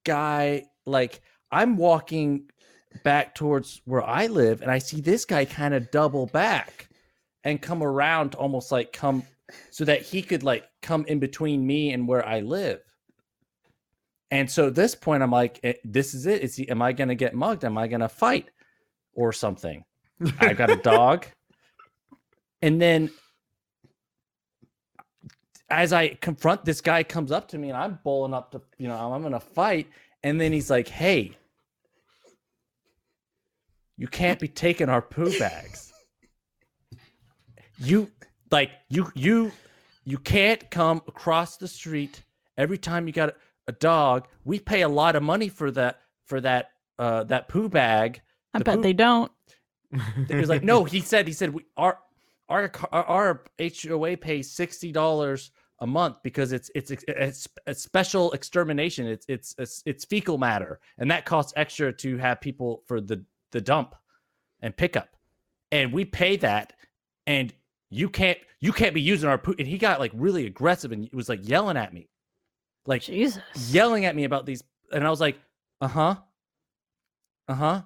guy 0.05 0.67
like 0.87 1.21
I'm 1.51 1.77
walking 1.77 2.45
back 3.05 3.35
towards 3.35 3.81
where 3.85 4.05
I 4.05 4.27
live, 4.27 4.63
and 4.63 4.71
I 4.71 4.79
see 4.79 5.01
this 5.01 5.25
guy 5.25 5.45
kind 5.45 5.75
of 5.75 5.91
double 5.91 6.27
back 6.27 6.89
and 7.45 7.61
come 7.61 7.83
around 7.83 8.31
to 8.31 8.39
almost 8.39 8.73
like 8.73 8.93
come 8.93 9.23
so 9.71 9.85
that 9.85 10.03
he 10.03 10.23
could 10.23 10.43
like 10.43 10.65
come 10.83 11.05
in 11.07 11.19
between 11.19 11.67
me 11.67 11.93
and 11.93 12.07
where 12.07 12.27
I 12.27 12.41
live. 12.41 12.81
And 14.31 14.51
so 14.51 14.67
at 14.67 14.75
this 14.75 14.95
point, 14.95 15.23
I'm 15.23 15.31
like, 15.31 15.59
eh, 15.63 15.75
this 15.85 16.13
is 16.13 16.27
it. 16.27 16.43
Is 16.43 16.57
he, 16.57 16.69
am 16.69 16.83
I 16.83 16.93
going 16.93 17.09
to 17.09 17.15
get 17.15 17.35
mugged? 17.35 17.65
Am 17.65 17.79
I 17.79 17.89
going 17.89 18.01
to 18.01 18.09
fight 18.09 18.51
or 19.15 19.33
something? 19.33 19.85
I 20.41 20.53
got 20.53 20.71
a 20.71 20.77
dog. 20.83 21.27
And 22.61 22.81
then 22.81 23.11
as 25.71 25.93
I 25.93 26.09
confront 26.09 26.65
this 26.65 26.81
guy 26.81 27.03
comes 27.03 27.33
up 27.33 27.49
to 27.49 27.59
me 27.59 27.69
and 27.69 27.77
I'm 27.77 27.99
bowling 28.05 28.35
up 28.35 28.53
to, 28.53 28.63
you 28.79 28.89
know, 28.89 28.97
I'm 28.97 29.23
going 29.23 29.33
to 29.33 29.41
fight. 29.41 29.89
And 30.23 30.41
then 30.41 30.53
he's 30.53 30.69
like, 30.69 30.89
hey, 30.89 31.37
you 33.99 34.07
can't 34.07 34.39
be 34.39 34.49
taking 34.49 34.89
our 34.89 35.03
poo 35.03 35.37
bags. 35.39 35.93
You 37.79 38.11
like 38.51 38.71
you 38.89 39.11
you 39.15 39.53
you 40.05 40.19
can't 40.19 40.71
come 40.71 41.03
across 41.07 41.57
the 41.59 41.69
street 41.69 42.23
every 42.57 42.79
time 42.79 43.07
you 43.07 43.13
got 43.13 43.35
a 43.67 43.73
dog. 43.73 44.29
We 44.45 44.61
pay 44.61 44.83
a 44.83 44.89
lot 44.89 45.17
of 45.17 45.23
money 45.23 45.49
for 45.49 45.71
that 45.73 46.01
for 46.25 46.41
that 46.41 46.71
uh 46.99 47.25
that 47.25 47.49
poo 47.49 47.69
bag. 47.69 48.23
I 48.55 48.59
The 48.59 48.65
bet 48.65 48.77
poo- 48.77 48.83
they 48.83 48.93
don't. 48.93 49.31
He 50.29 50.35
was 50.35 50.49
like, 50.49 50.63
no, 50.63 50.85
he 50.85 51.01
said 51.01 51.27
he 51.27 51.33
said 51.33 51.53
we 51.53 51.65
our 51.77 51.99
our 52.49 52.71
our, 52.93 53.45
HOA 53.61 54.17
pays 54.17 54.51
sixty 54.51 54.93
dollars 54.93 55.51
a 55.81 55.87
month 55.87 56.17
because 56.23 56.53
it's 56.53 56.71
it's 56.75 56.91
it's 56.91 57.49
a 57.67 57.75
special 57.75 58.33
extermination. 58.33 59.07
It's 59.07 59.27
it's 59.29 59.55
it's 59.59 59.83
it's 59.87 60.05
fecal 60.05 60.39
matter, 60.39 60.81
and 60.99 61.11
that 61.11 61.25
costs 61.25 61.53
extra 61.57 61.93
to 61.95 62.17
have 62.19 62.41
people 62.41 62.83
for 62.87 63.01
the 63.01 63.25
the 63.53 63.61
dump 63.61 63.95
and 64.61 64.77
pickup, 64.77 65.17
and 65.73 65.93
we 65.93 66.05
pay 66.05 66.37
that, 66.37 66.73
and 67.27 67.53
you 67.91 68.09
can't 68.09 68.39
you 68.61 68.73
can't 68.73 68.95
be 68.95 69.01
using 69.01 69.29
our 69.29 69.39
poo. 69.39 69.55
And 69.59 69.67
he 69.69 69.79
got 69.79 70.01
like 70.01 70.13
really 70.15 70.47
aggressive 70.47 70.93
and 70.93 71.09
was 71.13 71.29
like 71.29 71.47
yelling 71.47 71.77
at 71.77 71.93
me, 71.93 72.09
like 72.87 73.03
Jesus. 73.03 73.43
yelling 73.71 74.05
at 74.05 74.17
me 74.17 74.25
about 74.25 74.47
these, 74.47 74.63
and 74.93 75.07
I 75.07 75.11
was 75.11 75.21
like, 75.21 75.39
uh 75.81 75.89
huh, 75.89 76.17
uh 77.49 77.55
huh. 77.55 77.83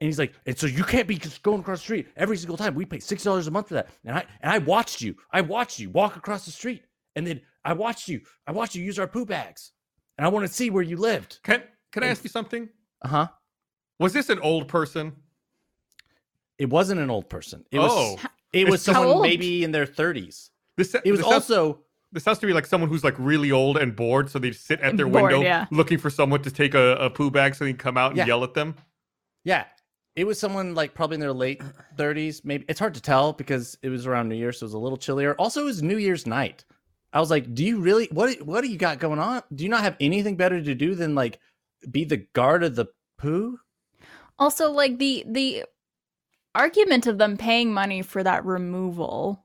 And 0.00 0.08
he's 0.08 0.18
like, 0.18 0.34
and 0.44 0.58
so 0.58 0.66
you 0.66 0.84
can't 0.84 1.08
be 1.08 1.16
just 1.16 1.42
going 1.42 1.60
across 1.60 1.78
the 1.78 1.84
street 1.84 2.08
every 2.16 2.36
single 2.36 2.56
time. 2.56 2.74
We 2.74 2.84
pay 2.84 3.00
six 3.00 3.22
dollars 3.22 3.46
a 3.46 3.50
month 3.50 3.68
for 3.68 3.74
that. 3.74 3.88
And 4.04 4.16
I 4.16 4.24
and 4.42 4.52
I 4.52 4.58
watched 4.58 5.00
you. 5.00 5.14
I 5.32 5.40
watched 5.40 5.78
you 5.78 5.90
walk 5.90 6.16
across 6.16 6.44
the 6.44 6.50
street, 6.50 6.82
and 7.16 7.26
then 7.26 7.40
I 7.64 7.72
watched 7.72 8.08
you. 8.08 8.20
I 8.46 8.52
watched 8.52 8.74
you 8.74 8.82
use 8.82 8.98
our 8.98 9.06
poo 9.06 9.24
bags, 9.24 9.72
and 10.18 10.26
I 10.26 10.28
want 10.28 10.46
to 10.46 10.52
see 10.52 10.70
where 10.70 10.82
you 10.82 10.96
lived. 10.96 11.38
Can 11.42 11.62
Can 11.92 12.02
I 12.02 12.08
ask 12.08 12.22
you 12.24 12.30
something? 12.30 12.68
Uh 13.02 13.08
huh. 13.08 13.28
Was 13.98 14.12
this 14.12 14.28
an 14.28 14.38
old 14.40 14.68
person? 14.68 15.12
It 16.58 16.70
wasn't 16.70 17.00
an 17.00 17.10
old 17.10 17.28
person. 17.28 17.64
It 17.70 17.78
oh, 17.78 17.82
was. 18.14 18.18
It 18.52 18.68
was 18.68 18.82
someone 18.82 19.06
old? 19.06 19.22
maybe 19.22 19.64
in 19.64 19.72
their 19.72 19.86
thirties. 19.86 20.50
this 20.76 20.94
It 20.94 21.10
was 21.10 21.18
this 21.20 21.28
sounds- 21.28 21.50
also 21.50 21.80
this 22.12 22.24
has 22.26 22.38
to 22.38 22.46
be 22.46 22.52
like 22.52 22.66
someone 22.66 22.88
who's 22.88 23.02
like 23.02 23.16
really 23.18 23.50
old 23.50 23.76
and 23.76 23.96
bored, 23.96 24.30
so 24.30 24.38
they 24.38 24.52
sit 24.52 24.80
at 24.80 24.96
their 24.96 25.08
Bored, 25.08 25.32
window 25.32 25.42
yeah. 25.42 25.66
looking 25.72 25.98
for 25.98 26.10
someone 26.10 26.40
to 26.42 26.50
take 26.52 26.72
a, 26.74 26.94
a 26.96 27.10
poo 27.10 27.28
bag, 27.28 27.56
so 27.56 27.64
they 27.64 27.70
can 27.72 27.76
come 27.78 27.96
out 27.96 28.10
and 28.12 28.18
Yeah. 28.18 28.26
yell 28.26 28.44
at 28.44 28.54
them. 28.54 28.76
Yeah. 29.42 29.64
It 30.14 30.24
was 30.24 30.38
someone 30.38 30.74
like 30.76 30.94
probably 30.94 31.14
in 31.16 31.20
their 31.20 31.32
late 31.32 31.60
30s. 31.96 32.44
Maybe 32.44 32.64
it's 32.68 32.78
hard 32.78 32.94
to 32.94 33.00
tell 33.00 33.32
because 33.32 33.76
it 33.82 33.88
was 33.88 34.06
around 34.06 34.28
New 34.28 34.36
Year, 34.36 34.52
so 34.52 34.62
it 34.62 34.68
was 34.68 34.74
a 34.74 34.78
little 34.78 34.96
chillier. 34.96 35.34
Also, 35.40 35.62
it 35.62 35.64
was 35.64 35.82
New 35.82 35.98
Year's 35.98 36.24
night. 36.24 36.64
I 37.12 37.18
was 37.18 37.30
like, 37.30 37.52
"Do 37.52 37.64
you 37.64 37.80
really? 37.80 38.06
What? 38.12 38.40
What 38.42 38.60
do 38.62 38.68
you 38.68 38.78
got 38.78 39.00
going 39.00 39.18
on? 39.18 39.42
Do 39.52 39.64
you 39.64 39.70
not 39.70 39.82
have 39.82 39.96
anything 39.98 40.36
better 40.36 40.62
to 40.62 40.74
do 40.76 40.94
than 40.94 41.16
like 41.16 41.40
be 41.90 42.04
the 42.04 42.18
guard 42.18 42.62
of 42.62 42.76
the 42.76 42.86
poo?" 43.18 43.58
Also, 44.38 44.70
like 44.70 44.98
the 44.98 45.24
the 45.26 45.64
argument 46.54 47.06
of 47.06 47.18
them 47.18 47.36
paying 47.36 47.72
money 47.72 48.02
for 48.02 48.22
that 48.22 48.44
removal. 48.44 49.44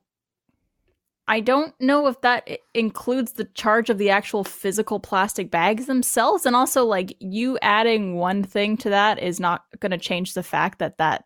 I 1.28 1.38
don't 1.38 1.80
know 1.80 2.08
if 2.08 2.20
that 2.22 2.48
includes 2.74 3.32
the 3.32 3.44
charge 3.44 3.88
of 3.88 3.98
the 3.98 4.10
actual 4.10 4.42
physical 4.42 4.98
plastic 4.98 5.48
bags 5.50 5.86
themselves, 5.86 6.44
and 6.44 6.56
also 6.56 6.84
like 6.84 7.14
you 7.20 7.58
adding 7.62 8.16
one 8.16 8.42
thing 8.42 8.76
to 8.78 8.90
that 8.90 9.22
is 9.22 9.38
not 9.38 9.64
going 9.78 9.92
to 9.92 9.98
change 9.98 10.34
the 10.34 10.42
fact 10.42 10.80
that 10.80 10.98
that 10.98 11.24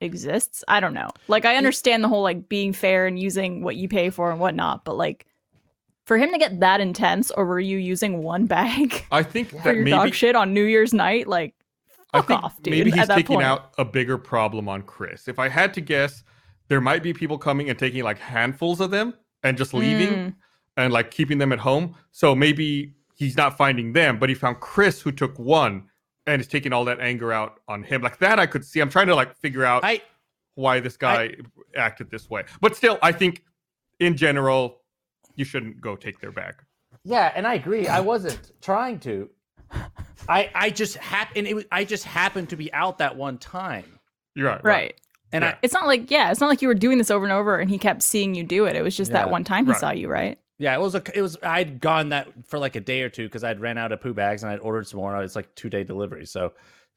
exists. 0.00 0.64
I 0.66 0.80
don't 0.80 0.94
know. 0.94 1.10
Like 1.28 1.44
I 1.44 1.56
understand 1.56 2.02
the 2.02 2.08
whole 2.08 2.22
like 2.22 2.48
being 2.48 2.72
fair 2.72 3.06
and 3.06 3.18
using 3.18 3.62
what 3.62 3.76
you 3.76 3.88
pay 3.88 4.10
for 4.10 4.30
and 4.30 4.40
whatnot, 4.40 4.84
but 4.84 4.96
like 4.96 5.26
for 6.06 6.16
him 6.16 6.32
to 6.32 6.38
get 6.38 6.60
that 6.60 6.80
intense 6.80 7.32
over 7.36 7.58
you 7.58 7.78
using 7.78 8.22
one 8.22 8.46
bag 8.46 9.04
I 9.10 9.22
think 9.22 9.48
for 9.50 9.56
that 9.58 9.74
your 9.74 9.84
maybe 9.84 9.90
dog 9.90 10.14
shit 10.14 10.36
on 10.36 10.54
New 10.54 10.64
Year's 10.64 10.92
night, 10.92 11.26
like 11.26 11.54
I 12.12 12.18
fuck 12.18 12.28
think 12.28 12.42
off, 12.42 12.62
dude. 12.62 12.70
maybe 12.72 12.90
he's 12.90 13.08
at 13.10 13.14
taking 13.14 13.36
point. 13.36 13.46
out 13.46 13.72
a 13.78 13.84
bigger 13.84 14.16
problem 14.18 14.68
on 14.68 14.82
Chris. 14.82 15.28
If 15.28 15.38
I 15.38 15.48
had 15.48 15.74
to 15.74 15.80
guess, 15.80 16.22
there 16.68 16.80
might 16.80 17.02
be 17.02 17.12
people 17.12 17.38
coming 17.38 17.68
and 17.70 17.78
taking 17.78 18.02
like 18.04 18.18
handfuls 18.18 18.80
of 18.80 18.90
them 18.90 19.14
and 19.42 19.56
just 19.58 19.74
leaving 19.74 20.08
Mm. 20.10 20.34
and 20.76 20.92
like 20.92 21.10
keeping 21.10 21.38
them 21.38 21.52
at 21.52 21.58
home. 21.58 21.94
So 22.12 22.34
maybe 22.34 22.94
he's 23.14 23.36
not 23.36 23.56
finding 23.56 23.92
them, 23.92 24.18
but 24.18 24.28
he 24.28 24.34
found 24.34 24.60
Chris 24.60 25.00
who 25.00 25.12
took 25.12 25.38
one 25.38 25.88
and 26.26 26.40
is 26.40 26.48
taking 26.48 26.72
all 26.72 26.84
that 26.86 27.00
anger 27.00 27.32
out 27.32 27.60
on 27.68 27.82
him. 27.82 28.02
Like 28.02 28.18
that 28.18 28.38
I 28.40 28.46
could 28.46 28.64
see. 28.64 28.80
I'm 28.80 28.90
trying 28.90 29.06
to 29.08 29.14
like 29.14 29.36
figure 29.36 29.64
out 29.64 29.84
I 29.84 30.00
why 30.54 30.80
this 30.80 30.96
guy 30.96 31.34
acted 31.76 32.10
this 32.10 32.28
way. 32.30 32.44
But 32.60 32.74
still, 32.76 32.98
I 33.02 33.12
think 33.12 33.42
in 34.00 34.16
general, 34.16 34.82
you 35.34 35.44
shouldn't 35.44 35.80
go 35.80 35.96
take 35.96 36.18
their 36.20 36.32
bag. 36.32 36.54
yeah, 37.04 37.30
and 37.36 37.46
I 37.46 37.54
agree. 37.54 37.86
I 37.88 38.00
wasn't 38.00 38.52
trying 38.62 38.98
to. 39.00 39.28
I 40.28 40.50
I 40.54 40.70
just 40.70 40.96
happened. 40.96 41.46
It 41.46 41.54
was 41.54 41.64
I 41.72 41.84
just 41.84 42.04
happened 42.04 42.50
to 42.50 42.56
be 42.56 42.72
out 42.72 42.98
that 42.98 43.16
one 43.16 43.38
time, 43.38 43.98
You're 44.34 44.48
right. 44.48 44.64
right. 44.64 44.94
and 45.32 45.42
Yeah. 45.42 45.50
I 45.50 45.58
It's 45.62 45.74
not 45.74 45.86
like 45.86 46.10
yeah, 46.10 46.30
it's 46.30 46.40
not 46.40 46.48
like 46.48 46.62
you 46.62 46.68
were 46.68 46.74
doing 46.74 46.98
this 46.98 47.10
over 47.10 47.24
and 47.24 47.32
over 47.32 47.58
and 47.58 47.70
he 47.70 47.78
kept 47.78 48.02
seeing 48.02 48.34
you 48.34 48.44
do 48.44 48.64
it. 48.66 48.76
It 48.76 48.82
was 48.82 48.96
just 48.96 49.12
that 49.12 49.30
one 49.30 49.44
time 49.44 49.66
he 49.66 49.72
Right. 49.72 49.80
saw 49.80 49.90
you, 49.90 50.08
right? 50.08 50.38
Yeah, 50.58 50.74
it 50.74 50.80
was 50.80 50.94
a 50.94 51.02
it 51.14 51.20
was 51.22 51.36
I'd 51.42 51.80
gone 51.80 52.08
that 52.10 52.28
for 52.48 52.58
like 52.58 52.76
a 52.76 52.80
day 52.80 53.02
or 53.02 53.08
two 53.10 53.24
because 53.26 53.44
I'd 53.44 53.60
ran 53.60 53.76
out 53.78 53.92
of 53.92 54.00
poo 54.00 54.14
bags 54.14 54.42
and 54.42 54.50
I'd 54.52 54.60
ordered 54.60 54.86
some 54.86 55.00
more. 55.00 55.14
And 55.14 55.22
it's 55.24 55.36
like 55.36 55.54
two 55.54 55.68
day 55.68 55.84
delivery, 55.84 56.24
so 56.26 56.54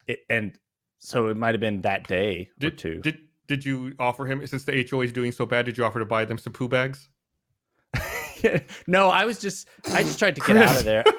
it 0.07 0.19
and 0.29 0.57
so 0.99 1.27
it 1.27 1.37
might 1.37 1.53
have 1.53 1.61
been 1.61 1.81
that 1.81 2.07
day 2.07 2.49
or 2.57 2.69
Did, 2.69 2.77
two. 2.77 2.99
did 3.01 3.17
did 3.47 3.65
you 3.65 3.93
offer 3.99 4.25
him 4.25 4.45
since 4.47 4.63
the 4.63 4.85
HOA 4.89 5.03
is 5.05 5.11
doing 5.11 5.31
so 5.31 5.45
bad? 5.45 5.65
Did 5.65 5.77
you 5.77 5.83
offer 5.83 5.99
to 5.99 6.05
buy 6.05 6.23
them 6.25 6.37
some 6.37 6.53
poo 6.53 6.67
bags? 6.67 7.09
no, 8.87 9.09
I 9.09 9.25
was 9.25 9.39
just 9.39 9.67
I 9.93 10.03
just 10.03 10.19
tried 10.19 10.35
to 10.35 10.41
get 10.41 10.55
out 10.57 10.77
of 10.77 10.83
there. 10.85 11.03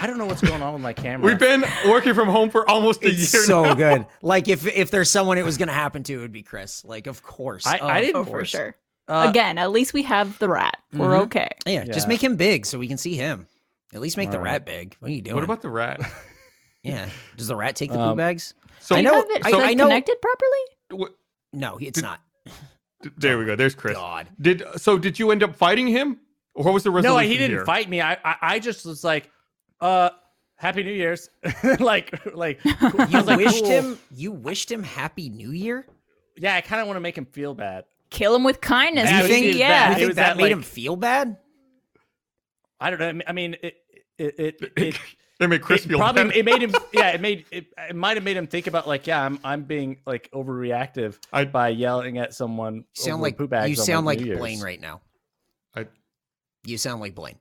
I 0.00 0.06
don't 0.06 0.18
know 0.18 0.26
what's 0.26 0.40
going 0.40 0.62
on 0.62 0.72
with 0.72 0.82
my 0.82 0.92
camera. 0.92 1.26
We've 1.26 1.38
been 1.38 1.64
working 1.86 2.14
from 2.14 2.28
home 2.28 2.50
for 2.50 2.68
almost 2.68 3.02
a 3.04 3.08
It's 3.08 3.32
year. 3.32 3.42
so 3.44 3.64
now. 3.64 3.74
good. 3.74 4.06
Like 4.22 4.48
if 4.48 4.66
if 4.66 4.90
there's 4.90 5.10
someone 5.10 5.38
it 5.38 5.44
was 5.44 5.56
gonna 5.58 5.72
happen 5.72 6.02
to, 6.04 6.14
it 6.14 6.20
would 6.20 6.32
be 6.32 6.42
Chris. 6.42 6.84
Like 6.84 7.06
of 7.06 7.22
course. 7.22 7.66
I- 7.66 7.78
I 7.80 8.00
didn't 8.00 8.16
Oh, 8.16 8.24
for 8.24 8.44
sure. 8.44 8.76
Uh, 9.06 9.26
Again, 9.28 9.58
at 9.58 9.70
least 9.70 9.92
we 9.92 10.02
have 10.04 10.38
the 10.38 10.48
rat. 10.48 10.78
We're 10.92 11.08
Mhm. 11.10 11.22
okay. 11.24 11.48
Yeah, 11.66 11.84
just 11.84 12.08
make 12.08 12.22
him 12.24 12.36
big 12.36 12.64
so 12.66 12.78
we 12.78 12.88
can 12.88 12.96
see 12.98 13.16
him. 13.16 13.46
At 13.92 14.00
least 14.00 14.16
make 14.16 14.30
the 14.30 14.38
Alright. 14.38 14.52
rat 14.52 14.66
big. 14.66 14.96
What 15.00 15.10
are 15.10 15.14
you 15.14 15.20
doing? 15.22 15.34
What 15.34 15.44
about 15.44 15.60
the 15.62 15.68
rat? 15.68 16.00
yeah? 16.82 17.08
Does 17.36 17.48
the 17.48 17.56
rat 17.56 17.76
take 17.76 17.90
the 17.90 17.96
poo 17.96 18.02
Um, 18.02 18.16
bags? 18.16 18.54
So 18.80 18.96
I 18.96 19.02
know- 19.02 19.14
have 19.14 19.30
it 19.30 19.46
I- 19.46 19.50
like, 19.50 19.64
I 19.70 19.74
know- 19.74 19.84
connected 19.84 20.16
properly? 20.22 21.08
wh- 21.10 21.14
No, 21.56 21.76
it's 21.78 21.96
Did- 22.00 22.02
not. 22.04 22.20
there 23.18 23.38
we 23.38 23.44
go. 23.44 23.56
There's 23.56 23.74
Chris. 23.74 23.94
God. 23.94 24.28
Did 24.40 24.62
so? 24.76 24.98
Did 24.98 25.18
you 25.18 25.30
end 25.30 25.42
up 25.42 25.54
fighting 25.54 25.86
him, 25.86 26.18
or 26.54 26.64
what 26.64 26.74
was 26.74 26.82
the 26.82 26.90
resolution? 26.90 27.22
no, 27.22 27.28
he 27.30 27.36
didn't 27.36 27.50
here? 27.56 27.66
fight 27.66 27.88
me. 27.88 28.00
I, 28.00 28.14
I 28.24 28.36
I 28.42 28.58
just 28.58 28.84
was 28.86 29.04
like, 29.04 29.30
uh, 29.80 30.10
Happy 30.56 30.82
New 30.82 30.92
Year's, 30.92 31.28
like 31.80 32.24
like 32.34 32.64
You 32.64 33.22
like, 33.22 33.36
wished 33.38 33.60
cool. 33.64 33.70
him. 33.70 33.98
You 34.14 34.32
wished 34.32 34.70
him 34.70 34.82
Happy 34.82 35.28
New 35.28 35.50
Year. 35.50 35.86
Yeah, 36.36 36.54
I 36.56 36.60
kind 36.60 36.80
of 36.80 36.86
want 36.86 36.96
to 36.96 37.00
make 37.00 37.16
him 37.18 37.26
feel 37.26 37.54
bad. 37.54 37.84
Kill 38.10 38.34
him 38.34 38.44
with 38.44 38.60
kindness. 38.60 39.10
Yeah, 39.10 39.22
you 39.22 39.28
think? 39.28 39.56
yeah. 39.56 39.68
that. 39.68 40.00
You 40.00 40.06
think 40.06 40.16
that, 40.16 40.22
that, 40.28 40.36
made 40.36 40.42
like- 40.44 40.52
him 40.52 40.62
feel 40.62 40.96
bad? 40.96 41.36
I 42.80 42.90
don't 42.90 43.18
know. 43.18 43.24
I 43.26 43.32
mean, 43.32 43.56
it 43.62 43.74
it 44.18 44.34
it, 44.38 44.72
it, 44.76 45.00
They 45.40 45.48
made 45.48 45.62
Chris 45.62 45.84
it 45.84 45.88
feel 45.88 45.98
probably 45.98 46.24
bad. 46.24 46.36
it 46.36 46.44
made 46.44 46.62
him 46.62 46.72
yeah 46.92 47.08
it 47.10 47.20
made 47.20 47.44
it, 47.50 47.66
it 47.76 47.96
might 47.96 48.16
have 48.16 48.22
made 48.22 48.36
him 48.36 48.46
think 48.46 48.68
about 48.68 48.86
like 48.86 49.08
yeah 49.08 49.20
i'm 49.20 49.40
i'm 49.42 49.64
being 49.64 49.98
like 50.06 50.30
overreactive 50.32 51.18
I- 51.32 51.44
by 51.44 51.70
yelling 51.70 52.18
at 52.18 52.32
someone 52.32 52.84
You 52.96 53.02
sound 53.02 53.20
like 53.20 53.36
poo 53.36 53.48
bags 53.48 53.68
you 53.68 53.74
sound 53.74 54.06
like 54.06 54.20
New 54.20 54.26
Year's. 54.26 54.38
Blaine 54.38 54.60
right 54.60 54.80
now. 54.80 55.00
I- 55.74 55.88
You 56.64 56.78
sound 56.78 57.00
like 57.00 57.16
Blaine 57.16 57.40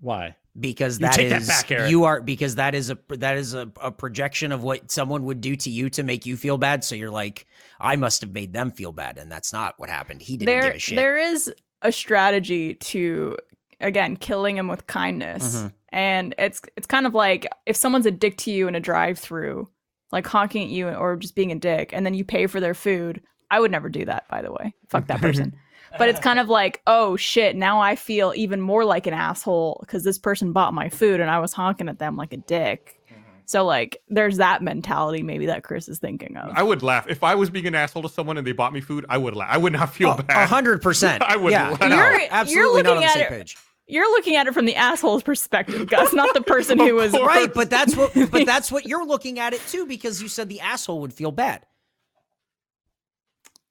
why 0.00 0.34
because 0.58 0.98
You 1.00 1.06
that 1.06 1.14
take 1.14 1.30
that 1.30 1.42
is- 1.42 1.48
back, 1.48 1.70
Eric. 1.70 1.90
you 1.90 2.04
are 2.04 2.20
because 2.20 2.56
that 2.56 2.74
is 2.74 2.90
a 2.90 2.98
that 3.08 3.36
is 3.36 3.54
a, 3.54 3.70
a 3.80 3.90
projection 3.90 4.52
of 4.52 4.62
what 4.62 4.90
someone 4.90 5.24
would 5.24 5.40
do 5.40 5.56
to 5.56 5.70
you 5.70 5.88
to 5.90 6.02
make 6.02 6.26
you 6.26 6.36
feel 6.36 6.58
bad. 6.58 6.84
So 6.84 6.94
you're 6.94 7.10
like, 7.10 7.46
I 7.80 7.96
must 7.96 8.20
have 8.20 8.32
made 8.32 8.52
them 8.52 8.70
feel 8.70 8.92
bad, 8.92 9.18
and 9.18 9.30
that's 9.32 9.52
not 9.52 9.74
what 9.78 9.88
happened. 9.88 10.22
He 10.22 10.36
didn't 10.36 10.46
there 10.46 10.62
give 10.64 10.74
a 10.74 10.78
shit. 10.78 10.96
there 10.96 11.16
is 11.18 11.52
a 11.82 11.90
strategy 11.90 12.74
to 12.74 13.36
again 13.80 14.16
killing 14.16 14.56
him 14.56 14.68
with 14.68 14.86
kindness 14.86 15.56
Mhm. 15.56 15.72
and 15.88 16.34
it's 16.38 16.60
it's 16.76 16.86
kind 16.86 17.06
of 17.06 17.14
like 17.14 17.48
if 17.66 17.74
someone's 17.74 18.06
a 18.06 18.12
dick 18.12 18.36
to 18.38 18.52
you 18.52 18.68
in 18.68 18.76
a 18.76 18.80
drive 18.80 19.18
through 19.18 19.68
like 20.12 20.24
honking 20.26 20.62
at 20.64 20.68
you 20.68 20.88
or 20.88 21.16
just 21.16 21.34
being 21.34 21.50
a 21.50 21.56
dick 21.58 21.90
and 21.92 22.06
then 22.06 22.14
you 22.14 22.24
pay 22.24 22.46
for 22.46 22.60
their 22.60 22.74
food 22.74 23.20
i 23.50 23.58
would 23.58 23.72
never 23.72 23.88
do 23.88 24.04
that 24.04 24.28
by 24.28 24.40
the 24.40 24.52
way 24.52 24.72
fuck 24.88 25.08
that 25.08 25.20
person 25.20 25.52
but 25.98 26.08
it's 26.08 26.20
kind 26.20 26.38
of 26.38 26.48
like 26.48 26.80
oh 26.86 27.16
shit 27.16 27.56
now 27.56 27.80
i 27.80 27.94
feel 27.96 28.32
even 28.36 28.60
more 28.60 28.84
like 28.84 29.06
an 29.06 29.14
asshole 29.14 29.78
because 29.80 30.04
this 30.04 30.18
person 30.18 30.52
bought 30.52 30.72
my 30.74 30.88
food 30.88 31.20
and 31.20 31.30
i 31.30 31.38
was 31.38 31.52
honking 31.52 31.88
at 31.88 31.98
them 31.98 32.16
like 32.16 32.32
a 32.32 32.36
dick 32.38 32.98
mm-hmm. 33.10 33.18
So 33.44 33.64
like 33.66 34.00
there's 34.08 34.36
that 34.38 34.62
mentality 34.62 35.22
maybe 35.22 35.46
that 35.46 35.62
Chris 35.64 35.86
is 35.88 35.98
thinking 35.98 36.36
of. 36.38 36.52
I 36.56 36.62
would 36.62 36.82
laugh 36.82 37.06
if 37.08 37.22
I 37.22 37.34
was 37.34 37.50
being 37.50 37.66
an 37.66 37.74
asshole 37.74 38.02
to 38.02 38.08
someone 38.08 38.38
and 38.38 38.46
they 38.46 38.52
bought 38.52 38.72
me 38.72 38.80
food. 38.80 39.04
I 39.10 39.18
would 39.18 39.34
laugh. 39.36 39.48
I 39.50 39.58
would 39.58 39.74
not 39.74 39.92
feel 39.92 40.10
Oh, 40.10 40.12
A 40.18 40.22
bad. 40.22 40.48
hundred 40.48 40.80
percent. 40.80 41.22
I 41.26 41.36
would 41.36 41.50
Yeah, 41.50 41.70
laugh. 41.70 41.80
no, 41.80 41.86
You're- 41.88 42.22
you're 42.22 42.28
absolutely 42.30 42.82
not 42.82 42.90
on 42.92 42.96
looking 43.02 43.08
the 43.08 43.10
at 43.10 43.14
same 43.14 43.22
it- 43.24 43.28
page. 43.40 43.56
You're 43.88 44.10
looking 44.12 44.36
at 44.36 44.46
it 44.46 44.54
from 44.54 44.64
the 44.64 44.76
asshole's 44.76 45.22
perspective, 45.24 45.88
Gus, 45.88 46.14
not 46.14 46.32
the 46.34 46.40
person 46.40 46.78
who 46.86 46.94
was 46.94 47.10
course. 47.10 47.26
Right, 47.26 47.52
but 47.52 47.68
that's 47.68 47.94
what. 47.96 48.12
But 48.30 48.46
that's 48.46 48.72
what 48.72 48.86
you're 48.86 49.04
looking 49.04 49.38
at 49.40 49.52
it 49.52 49.60
too, 49.68 49.84
because 49.86 50.22
you 50.22 50.28
said 50.28 50.48
the 50.48 50.60
asshole 50.60 51.00
would 51.00 51.12
feel 51.12 51.32
bad. 51.32 51.66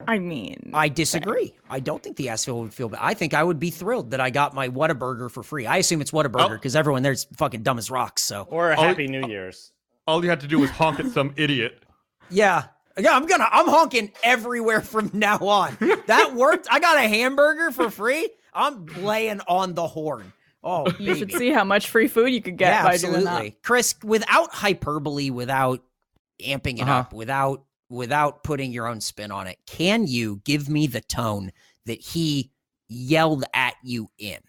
I 0.07 0.19
mean, 0.19 0.71
I 0.73 0.89
disagree. 0.89 1.53
I 1.69 1.79
don't 1.79 2.01
think 2.01 2.17
the 2.17 2.29
Asheville 2.29 2.61
would 2.61 2.73
feel 2.73 2.89
bad. 2.89 2.99
I 3.01 3.13
think 3.13 3.33
I 3.33 3.43
would 3.43 3.59
be 3.59 3.69
thrilled 3.69 4.11
that 4.11 4.19
I 4.21 4.29
got 4.29 4.53
my 4.53 4.69
Whataburger 4.69 5.29
for 5.31 5.43
free. 5.43 5.65
I 5.65 5.77
assume 5.77 6.01
it's 6.01 6.11
Whataburger 6.11 6.45
Oh. 6.51 6.55
because 6.55 6.75
everyone 6.75 7.03
there's 7.03 7.25
fucking 7.37 7.63
dumb 7.63 7.77
as 7.77 7.89
rocks. 7.91 8.21
So 8.23 8.47
Or 8.49 8.71
a 8.71 8.77
Oh, 8.79 8.81
Happy 8.83 9.07
New 9.07 9.27
Year's. 9.27 9.71
All 10.07 10.23
you 10.23 10.29
had 10.29 10.41
to 10.41 10.47
do 10.47 10.59
was 10.59 10.69
honk 10.71 10.99
at 10.99 11.07
some 11.11 11.33
idiot. 11.37 11.83
yeah, 12.29 12.63
yeah, 12.97 13.15
I'm 13.15 13.25
gonna. 13.25 13.47
I'm 13.49 13.67
honking 13.67 14.11
everywhere 14.23 14.81
from 14.81 15.11
now 15.13 15.37
on. 15.37 15.77
That 16.07 16.33
worked. 16.35 16.67
I 16.69 16.79
got 16.79 16.97
a 16.97 17.07
hamburger 17.07 17.71
for 17.71 17.89
free. 17.89 18.29
I'm 18.53 18.85
laying 19.03 19.39
on 19.47 19.75
the 19.75 19.87
horn. 19.87 20.33
Oh, 20.63 20.85
you 20.99 21.15
should 21.15 21.31
see 21.31 21.49
how 21.51 21.63
much 21.63 21.89
free 21.89 22.07
food 22.07 22.27
you 22.33 22.41
could 22.41 22.57
get 22.57 22.67
yeah, 22.69 22.83
by 22.83 22.93
absolutely. 22.95 23.21
doing 23.23 23.43
that. 23.45 23.63
Chris, 23.63 23.95
without 24.03 24.53
hyperbole, 24.53 25.29
without 25.29 25.83
amping 26.43 26.77
it 26.79 26.81
Uh-huh. 26.81 26.91
up, 26.91 27.13
without 27.13 27.63
without 27.91 28.43
putting 28.43 28.71
your 28.71 28.87
own 28.87 29.01
spin 29.01 29.31
on 29.31 29.47
it, 29.47 29.57
can 29.65 30.07
you 30.07 30.41
give 30.45 30.69
me 30.69 30.87
the 30.87 31.01
tone 31.01 31.51
that 31.85 31.99
he 31.99 32.51
yelled 32.87 33.43
at 33.53 33.75
you 33.83 34.09
in? 34.17 34.39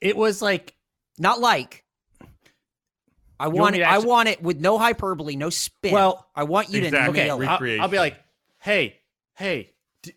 It 0.00 0.16
was 0.16 0.42
like 0.42 0.74
Not 1.18 1.40
like. 1.40 1.84
I 3.40 3.48
want 3.48 3.58
want 3.58 3.74
it. 3.76 3.78
to 3.80 3.88
I 3.88 3.98
want 3.98 4.28
it 4.28 4.42
with 4.42 4.60
no 4.60 4.78
hyperbole, 4.78 5.34
no 5.34 5.50
spin. 5.50 5.92
Well, 5.92 6.28
I 6.34 6.44
want 6.44 6.70
you 6.70 6.82
Exactly. 6.82 7.00
to 7.06 7.10
okay. 7.10 7.24
nail 7.24 7.40
it. 7.42 7.46
I'll, 7.46 7.82
I'll 7.82 7.88
be 7.88 7.98
like, 7.98 8.16
hey, 8.60 8.98
hey, 9.34 9.72
d- 10.02 10.12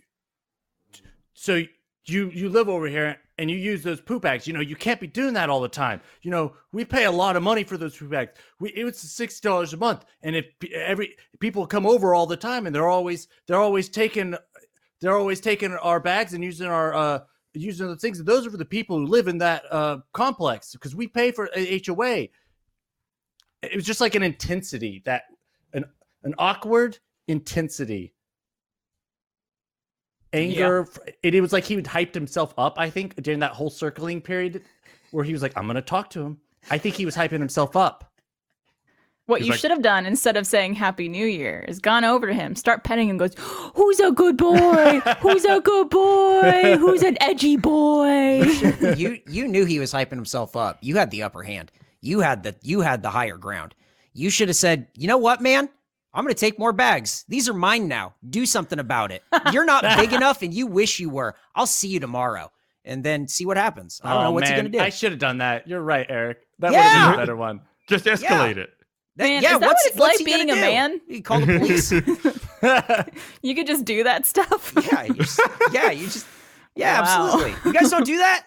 so 1.33 1.63
you 2.05 2.29
you 2.29 2.49
live 2.49 2.69
over 2.69 2.87
here 2.87 3.17
and 3.37 3.51
you 3.51 3.57
use 3.57 3.83
those 3.83 4.01
poop 4.01 4.21
bags. 4.21 4.47
You 4.47 4.53
know, 4.53 4.61
you 4.61 4.75
can't 4.75 4.99
be 4.99 5.07
doing 5.07 5.33
that 5.33 5.49
all 5.49 5.61
the 5.61 5.67
time. 5.67 6.01
You 6.21 6.31
know, 6.31 6.53
we 6.71 6.85
pay 6.85 7.05
a 7.05 7.11
lot 7.11 7.35
of 7.35 7.43
money 7.43 7.63
for 7.63 7.77
those 7.77 7.97
poop 7.97 8.11
bags. 8.11 8.31
We 8.59 8.69
it 8.69 8.83
was 8.83 8.97
sixty 8.97 9.47
dollars 9.47 9.73
a 9.73 9.77
month, 9.77 10.05
and 10.21 10.35
if 10.35 10.45
every 10.73 11.15
people 11.39 11.65
come 11.67 11.85
over 11.85 12.15
all 12.15 12.25
the 12.25 12.37
time, 12.37 12.65
and 12.65 12.75
they're 12.75 12.89
always 12.89 13.27
they're 13.47 13.59
always 13.59 13.89
taking 13.89 14.35
they're 15.01 15.17
always 15.17 15.41
taking 15.41 15.71
our 15.73 15.99
bags 15.99 16.33
and 16.33 16.43
using 16.43 16.67
our 16.67 16.93
uh 16.93 17.19
using 17.53 17.87
the 17.87 17.95
things. 17.95 18.23
Those 18.23 18.45
are 18.45 18.51
for 18.51 18.57
the 18.57 18.65
people 18.65 18.97
who 18.97 19.05
live 19.05 19.27
in 19.27 19.37
that 19.39 19.63
uh 19.71 19.99
complex 20.13 20.71
because 20.73 20.95
we 20.95 21.07
pay 21.07 21.31
for 21.31 21.49
HOA. 21.55 22.27
It 23.61 23.75
was 23.75 23.85
just 23.85 24.01
like 24.01 24.15
an 24.15 24.23
intensity 24.23 25.01
that 25.05 25.23
an 25.73 25.85
an 26.23 26.33
awkward 26.37 26.99
intensity 27.27 28.14
anger 30.35 30.87
it, 31.23 31.33
it 31.35 31.41
was 31.41 31.53
like 31.53 31.63
he 31.63 31.75
would 31.75 31.85
hyped 31.85 32.13
himself 32.13 32.53
up 32.57 32.75
i 32.77 32.89
think 32.89 33.15
during 33.23 33.39
that 33.39 33.51
whole 33.51 33.69
circling 33.69 34.21
period 34.21 34.61
where 35.11 35.23
he 35.23 35.31
was 35.33 35.41
like 35.41 35.53
i'm 35.55 35.65
gonna 35.67 35.81
talk 35.81 36.09
to 36.09 36.21
him 36.21 36.37
i 36.69 36.77
think 36.77 36.95
he 36.95 37.05
was 37.05 37.15
hyping 37.15 37.39
himself 37.39 37.75
up 37.75 38.11
What 39.27 39.39
He's 39.39 39.47
you 39.47 39.51
like- 39.53 39.59
should 39.59 39.71
have 39.71 39.81
done 39.81 40.05
instead 40.05 40.37
of 40.37 40.45
saying 40.45 40.75
Happy 40.75 41.09
New 41.09 41.25
Year 41.25 41.65
is 41.67 41.79
gone 41.79 42.05
over 42.05 42.27
to 42.27 42.33
him, 42.33 42.55
start 42.55 42.83
petting 42.83 43.09
him, 43.09 43.17
goes, 43.17 43.33
Who's 43.73 43.99
a 43.99 44.11
good 44.11 44.37
boy? 44.37 44.99
Who's 45.19 45.45
a 45.45 45.59
good 45.61 45.89
boy? 45.89 46.77
Who's 46.77 47.01
an 47.01 47.17
edgy 47.19 47.57
boy? 47.57 48.43
you 48.95 49.19
you 49.27 49.47
knew 49.47 49.65
he 49.65 49.79
was 49.79 49.91
hyping 49.91 50.19
himself 50.21 50.55
up. 50.55 50.77
You 50.81 50.97
had 50.97 51.09
the 51.09 51.23
upper 51.23 51.41
hand. 51.41 51.71
You 52.01 52.19
had 52.19 52.43
the 52.43 52.53
you 52.61 52.81
had 52.81 53.01
the 53.01 53.09
higher 53.09 53.37
ground. 53.37 53.73
You 54.13 54.29
should 54.29 54.47
have 54.49 54.57
said, 54.57 54.87
"You 54.93 55.07
know 55.07 55.17
what, 55.17 55.41
man? 55.41 55.69
I'm 56.15 56.23
going 56.23 56.33
to 56.33 56.39
take 56.39 56.57
more 56.57 56.71
bags. 56.73 57.25
These 57.27 57.47
are 57.49 57.53
mine 57.53 57.87
now. 57.87 58.15
Do 58.27 58.45
something 58.45 58.79
about 58.79 59.11
it. 59.11 59.21
You're 59.51 59.65
not 59.65 59.83
big 59.97 60.13
enough 60.13 60.41
and 60.41 60.53
you 60.53 60.65
wish 60.65 60.99
you 60.99 61.09
were. 61.09 61.35
I'll 61.53 61.67
see 61.67 61.89
you 61.89 61.99
tomorrow." 61.99 62.51
And 62.87 63.03
then 63.03 63.27
see 63.27 63.45
what 63.47 63.57
happens. 63.57 63.99
I 64.03 64.13
don't 64.13 64.23
know 64.23 64.31
what's 64.31 64.47
Oh, 64.47 64.51
man. 64.53 64.59
going 64.61 64.71
to 64.71 64.77
do. 64.77 64.83
i 64.83 64.89
should 64.89 65.11
have 65.11 65.17
done 65.19 65.39
that 65.39 65.67
you're 65.67 65.81
right 65.81 66.05
eric 66.07 66.45
that 66.59 66.69
would 66.71 66.77
have 66.79 66.85
Yeah. 66.85 67.05
been 67.11 67.13
a 67.15 67.21
better 67.23 67.35
one 67.35 67.61
Just 67.89 68.05
escalate 68.05 68.57
it. 68.57 68.69
That- 69.15 69.23
Man, 69.25 69.37
is 69.37 69.49
that 69.49 69.53
what 69.59 69.67
what's- 69.69 69.85
it's 69.87 69.97
what's 69.97 70.19
like 70.19 70.25
being 70.25 70.51
a 70.51 70.53
do? 70.55 70.61
man? 70.61 71.01
You 71.07 71.23
call 71.23 71.39
the 71.39 71.57
police? 71.57 71.91
you 73.41 73.55
could 73.55 73.65
just 73.67 73.85
do 73.85 74.03
that 74.03 74.25
stuff. 74.25 74.73
yeah, 74.85 75.03
you 75.03 75.13
just, 75.15 75.39
yeah, 75.71 75.89
you 75.91 76.05
just 76.05 76.27
yeah, 76.75 77.01
Wow. 77.01 77.25
absolutely. 77.33 77.55
You 77.65 77.73
guys 77.73 77.89
don't 77.89 78.05
do 78.05 78.17
that? 78.19 78.45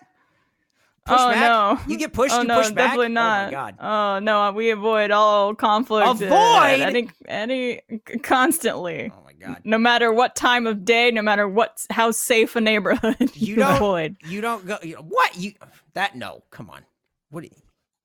Oh 1.11 1.31
back? 1.31 1.40
no. 1.87 1.92
You 1.92 1.99
get 1.99 2.12
pushed, 2.12 2.35
oh 2.35 2.42
you 2.42 2.49
no, 2.49 2.57
push 2.59 2.66
back. 2.71 2.77
definitely 2.77 3.09
not. 3.09 3.40
Oh 3.40 3.44
my 3.47 3.51
god. 3.51 3.75
Oh 3.81 4.18
no, 4.21 4.53
we 4.53 4.71
avoid 4.71 5.11
all 5.11 5.55
conflict. 5.55 6.07
uh, 6.07 6.11
Avoid? 6.12 6.81
any, 6.81 7.09
any 7.27 7.81
constantly. 8.23 9.11
Oh 9.14 9.23
my 9.25 9.33
god. 9.33 9.61
No 9.64 9.79
matter 9.79 10.12
what 10.12 10.35
time 10.37 10.66
of 10.66 10.85
day, 10.85 11.11
no 11.11 11.23
matter 11.23 11.49
what 11.49 11.85
how 11.90 12.11
safe 12.11 12.57
a 12.57 12.61
neighborhood 12.61 13.16
you, 13.21 13.29
You 13.35 13.57
don't- 13.57 13.77
avoid. 13.77 14.16
You 14.27 14.40
don't 14.40 14.66
go. 14.66 14.79
You 14.83 14.97
what? 14.97 15.37
You 15.37 15.53
that? 15.94 16.14
No, 16.16 16.42
come 16.51 16.71
on. 16.71 16.83
What? 17.31 17.44
you- 17.44 17.51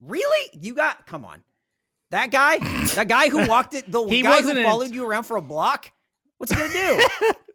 Really? 0.01 0.49
You 0.59 0.73
got? 0.73 1.05
Come 1.07 1.23
on. 1.23 1.43
That 2.11 2.29
guy? 2.29 2.57
That 2.95 3.07
guy 3.07 3.29
who 3.29 3.47
walked 3.47 3.73
it? 3.73 3.89
The 3.91 4.03
He 4.07 4.21
guy 4.21 4.41
who 4.41 4.49
in- 4.51 4.63
followed 4.63 4.91
you 4.91 5.05
around 5.05 5.23
for 5.23 5.37
a 5.37 5.41
block? 5.41 5.91
What's 6.37 6.51
he 6.51 6.57
gonna 6.59 6.73
do? 6.73 7.05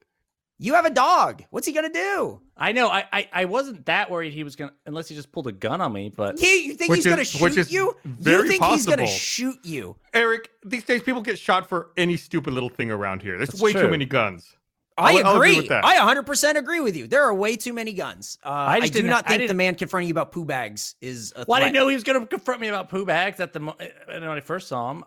you 0.59 0.75
have 0.75 0.87
a 0.87 0.91
dog. 0.91 1.45
What's 1.51 1.67
he 1.67 1.73
gonna 1.75 1.91
do? 1.93 2.41
I 2.59 2.73
know 2.73 2.89
I, 2.89 3.05
I 3.13 3.29
i 3.33 3.45
wasn't 3.45 3.87
that 3.87 4.11
worried 4.11 4.33
he 4.33 4.43
was 4.45 4.57
gonna 4.57 4.73
unless 4.87 5.09
he 5.09 5.15
just 5.15 5.31
pulled 5.33 5.47
a 5.47 5.53
gun 5.53 5.81
on 5.81 5.93
me 5.93 6.13
but 6.15 6.39
He, 6.39 6.67
you 6.67 6.75
think 6.75 6.91
Which 6.91 6.99
he's 6.99 7.07
gonna 7.07 7.23
is- 7.23 7.41
which 7.41 7.55
shoot 7.55 7.61
is 7.61 7.73
you? 7.73 7.97
very 8.05 8.43
you 8.45 8.49
think 8.49 8.65
he's 8.65 8.87
gonna 8.87 9.07
shoot 9.07 9.59
you? 9.65 9.97
Eric, 10.13 10.51
these 10.65 10.85
days 10.85 11.03
people 11.03 11.23
get 11.23 11.39
shot 11.39 11.69
for 11.69 11.91
any 11.97 12.17
stupid 12.17 12.53
little 12.55 12.69
thing 12.71 12.91
around 12.91 13.23
here. 13.23 13.37
There's 13.37 13.51
That's 13.51 13.63
way 13.63 13.73
too 13.73 13.89
many 13.89 14.05
guns. 14.07 14.57
I 14.97 15.19
I'll- 15.19 15.27
I'll 15.29 15.37
agree 15.37 15.51
agree. 15.51 15.61
with 15.61 15.69
that. 15.69 15.85
I 15.85 15.97
100% 15.99 16.57
agree 16.57 16.81
with 16.81 16.97
you. 16.97 17.07
There 17.07 17.23
are 17.23 17.33
way 17.33 17.55
too 17.57 17.73
many 17.73 17.93
guns. 17.93 18.37
Uh, 18.45 18.49
I, 18.51 18.81
just 18.81 18.93
do 18.95 19.03
didn't- 19.03 19.25
think 19.27 19.47
the 19.47 19.55
man 19.55 19.77
confronting 19.77 20.09
you 20.09 20.13
about 20.15 20.33
poo 20.33 20.45
bags 20.45 20.97
is 21.01 21.33
a 21.37 21.45
well, 21.47 21.61
I 21.61 21.65
didn't 21.65 21.75
know 21.75 21.87
he 21.87 21.95
was 21.95 22.03
gonna 22.03 22.27
confront 22.27 22.61
me 22.61 22.67
about 22.67 22.89
poo 22.89 23.05
bags 23.07 23.39
at 23.39 23.53
the 23.53 23.61
mo- 23.61 23.77
uh, 23.79 23.85
when 24.09 24.25
I 24.25 24.41
first 24.41 24.67
saw 24.67 24.91
him. 24.91 25.05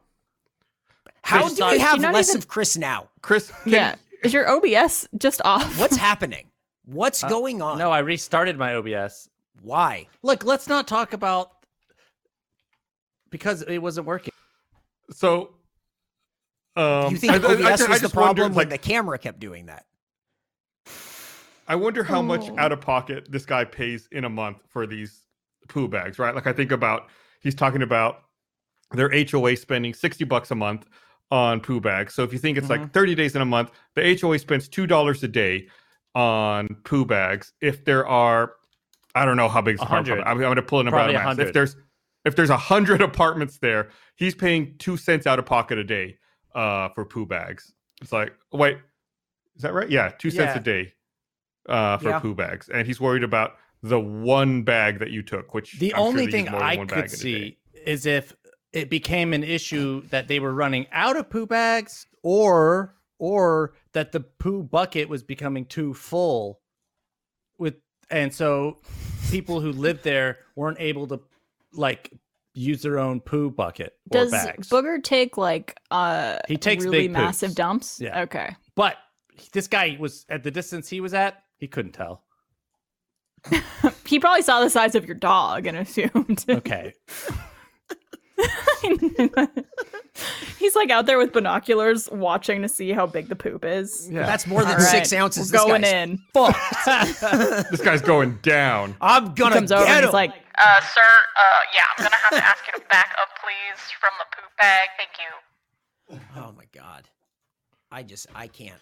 How 1.24 1.48
do 1.50 1.56
not- 1.58 1.74
we 1.74 1.80
have 1.80 2.00
less 2.00 2.30
even- 2.30 2.40
of 2.40 2.48
Chris 2.48 2.78
now? 2.78 3.10
Chris, 3.22 3.52
can- 3.64 3.72
Yeah. 3.74 3.96
Is 4.24 4.34
your 4.34 4.48
OBS 4.50 5.08
just 5.18 5.42
off? 5.44 5.78
What's 5.80 5.98
happening? 5.98 6.46
What's 6.86 7.24
Uh, 7.24 7.30
going 7.30 7.62
on? 7.62 7.78
No, 7.78 7.92
I 7.92 8.00
restarted 8.00 8.58
my 8.58 8.76
OBS. 8.76 9.30
Why? 9.62 10.08
Look, 10.24 10.44
let's 10.44 10.68
not 10.68 10.88
talk 10.88 11.14
about 11.14 11.52
because 13.30 13.62
it 13.64 13.78
wasn't 13.80 14.08
working. 14.08 14.34
so 15.12 15.56
um, 16.78 17.12
you 17.12 17.18
think 17.18 17.34
I- 17.34 17.36
I- 17.36 17.40
I 17.40 17.54
OBS 17.54 17.58
ju- 17.58 17.64
I 17.66 17.70
was 17.70 17.80
the 17.80 17.86
just 17.88 18.02
wonder, 18.04 18.10
problem 18.16 18.54
when 18.54 18.70
like, 18.70 18.70
the 18.70 18.78
camera 18.78 19.18
kept 19.20 19.40
doing 19.40 19.66
that? 19.66 19.86
I 21.68 21.76
wonder 21.76 22.04
how 22.04 22.22
much 22.22 22.50
Oh. 22.50 22.56
out 22.58 22.72
of 22.72 22.82
pocket 22.82 23.28
this 23.30 23.46
guy 23.46 23.64
pays 23.66 24.08
in 24.12 24.24
a 24.26 24.30
month 24.30 24.58
for 24.70 24.88
these 24.88 25.26
poo 25.68 25.88
bags, 25.88 26.18
right? 26.18 26.34
Like 26.34 26.48
I 26.48 26.54
think 26.54 26.72
about 26.72 27.10
he's 27.42 27.56
talking 27.56 27.82
about 27.82 28.24
their 28.92 29.10
HOA 29.14 29.56
spending 29.56 29.94
60 29.94 30.24
bucks 30.26 30.52
a 30.52 30.56
month 30.56 30.88
on 31.30 31.60
poo 31.62 31.80
bags. 31.80 32.14
So 32.14 32.24
if 32.24 32.34
you 32.34 32.40
think 32.40 32.58
it's 32.58 32.70
like 32.70 32.92
30 32.92 33.16
days 33.16 33.36
in 33.36 33.42
a 33.42 33.46
month, 33.46 33.72
the 33.96 34.02
HOA 34.20 34.38
spends 34.40 34.68
$2 34.68 35.24
a 35.24 35.28
day 35.28 35.68
on 36.16 36.76
poo 36.84 37.06
bags. 37.06 37.54
If 37.62 37.86
there 37.86 38.08
are 38.08 38.54
I 39.14 39.26
don't 39.26 39.38
know 39.38 39.50
how 39.50 39.62
big 39.62 39.78
the 39.78 39.84
apartment. 39.84 40.20
100. 40.20 40.24
I'm, 40.30 40.38
I'm 40.38 40.42
going 40.42 40.56
to 40.56 40.62
pull 40.62 40.80
a 40.80 40.84
number 40.84 40.98
Probably 40.98 41.16
out. 41.16 41.38
If 41.40 41.54
there's 41.54 41.76
if 42.26 42.36
there's 42.36 42.50
a 42.50 42.58
hundred 42.58 43.02
apartments 43.10 43.58
there, 43.58 43.90
he's 44.16 44.36
paying 44.36 44.76
two 44.78 44.98
cents 44.98 45.28
out 45.28 45.40
of 45.40 45.46
pocket 45.46 45.78
a 45.78 45.84
day 45.84 46.18
uh, 46.56 46.90
for 46.90 47.06
poo 47.06 47.26
bags. 47.26 47.74
It's 48.02 48.12
like, 48.12 48.34
wait, 48.52 48.78
is 49.56 49.64
that 49.64 49.74
right? 49.74 49.90
Yeah, 49.90 50.10
two 50.18 50.32
cents 50.32 50.52
Yeah. 50.54 50.58
a 50.58 50.64
day 50.64 50.94
uh, 51.68 51.98
for 51.98 52.10
Yeah. 52.10 52.20
poo 52.20 52.34
bags, 52.36 52.70
and 52.70 52.88
he's 52.88 53.00
worried 53.02 53.24
about 53.24 53.58
the 53.84 54.00
one 54.00 54.64
bag 54.64 55.00
that 55.00 55.12
you 55.12 55.24
took. 55.24 55.54
Which 55.54 55.80
The 55.80 55.94
I'm 55.94 56.02
only 56.02 56.26
they 56.26 56.32
thing 56.32 56.46
use 56.46 56.52
more 56.52 56.62
than 56.62 56.70
I 56.72 56.78
could 56.78 56.98
in 56.98 57.04
a 57.04 57.08
day. 57.08 57.16
see 57.16 57.58
is 57.86 58.06
if 58.06 58.36
it 58.74 58.90
became 58.90 59.34
an 59.34 59.44
issue 59.44 60.02
that 60.10 60.28
they 60.28 60.40
were 60.40 60.54
running 60.54 60.88
out 60.92 61.18
of 61.18 61.30
poo 61.30 61.46
bags 61.46 62.06
or 62.24 62.96
or 63.20 63.74
that 63.94 64.12
the 64.12 64.20
poo 64.22 64.64
bucket 64.64 65.10
was 65.10 65.24
becoming 65.24 65.66
too 65.66 65.94
full 65.94 66.60
with 67.58 67.76
and 68.10 68.34
so 68.34 68.78
people 69.30 69.60
who 69.62 69.72
lived 69.72 70.04
there 70.04 70.40
weren't 70.56 70.80
able 70.80 71.08
to 71.08 71.20
like 71.74 72.12
use 72.54 72.82
their 72.82 73.00
own 73.00 73.20
poo 73.22 73.50
bucket 73.50 73.94
Does 74.10 74.32
bags. 74.32 74.70
Booger 74.70 75.02
take 75.02 75.38
like 75.38 75.78
uh 75.90 76.38
He 76.48 76.58
takes 76.58 76.84
really 76.84 77.08
massive 77.08 77.50
poops. 77.50 77.56
dumps? 77.56 78.02
Yeah. 78.02 78.22
Okay. 78.24 78.56
but 78.76 78.98
this 79.54 79.68
guy 79.68 79.98
was 80.00 80.26
at 80.30 80.44
the 80.44 80.52
distance 80.52 80.90
he 80.90 81.00
was 81.02 81.14
at, 81.14 81.44
he 81.58 81.68
couldn't 81.68 81.94
tell. 81.94 82.24
He 84.06 84.20
probably 84.20 84.42
saw 84.42 84.60
the 84.60 84.70
size 84.70 84.94
of 84.96 85.06
your 85.06 85.16
dog 85.16 85.66
and 85.66 85.78
assumed. 85.78 86.44
Okay. 86.50 86.94
He's 90.60 90.76
like 90.76 90.90
out 90.92 91.06
there 91.06 91.18
with 91.18 91.34
binoculars 91.34 92.10
watching 92.12 92.62
to 92.62 92.70
see 92.70 92.92
how 92.92 93.06
big 93.08 93.30
the 93.30 93.36
poop 93.36 93.64
is. 93.66 94.10
Yeah. 94.12 94.26
That's 94.26 94.46
more 94.46 94.62
than 94.62 94.72
All 94.72 94.78
right, 94.78 94.84
six 94.84 95.14
ounces. 95.14 95.52
We're 95.52 95.58
This 95.60 95.66
going 95.66 95.82
guy's 95.82 95.94
in. 95.94 96.18
fucked. 96.34 96.58
This 97.72 97.82
guy's 97.82 98.02
going 98.02 98.38
down. 98.42 98.96
I'm 99.02 99.34
gonna 99.34 99.56
he 99.56 99.60
comes 99.60 99.72
over 99.72 99.86
get 99.86 99.90
and 99.96 100.04
him. 100.04 100.10
he's 100.10 100.14
like, 100.14 100.34
Uh, 100.58 100.82
sir, 100.82 101.02
uh, 101.02 101.60
yeah, 101.76 101.84
I'm 101.98 102.04
gonna 102.04 102.16
have 102.16 102.30
to 102.40 102.46
ask 102.46 102.64
you 102.68 102.80
to 102.80 102.86
back 102.90 103.16
up, 103.22 103.30
please, 103.44 103.80
from 104.00 104.12
the 104.20 104.26
poop 104.36 104.52
bag. 104.60 104.90
Thank 104.98 105.12
you. 105.20 106.20
oh 106.44 106.54
my 106.58 106.66
god, 106.74 107.08
I 107.92 108.04
just 108.04 108.28
I 108.36 108.48
can't. 108.48 108.80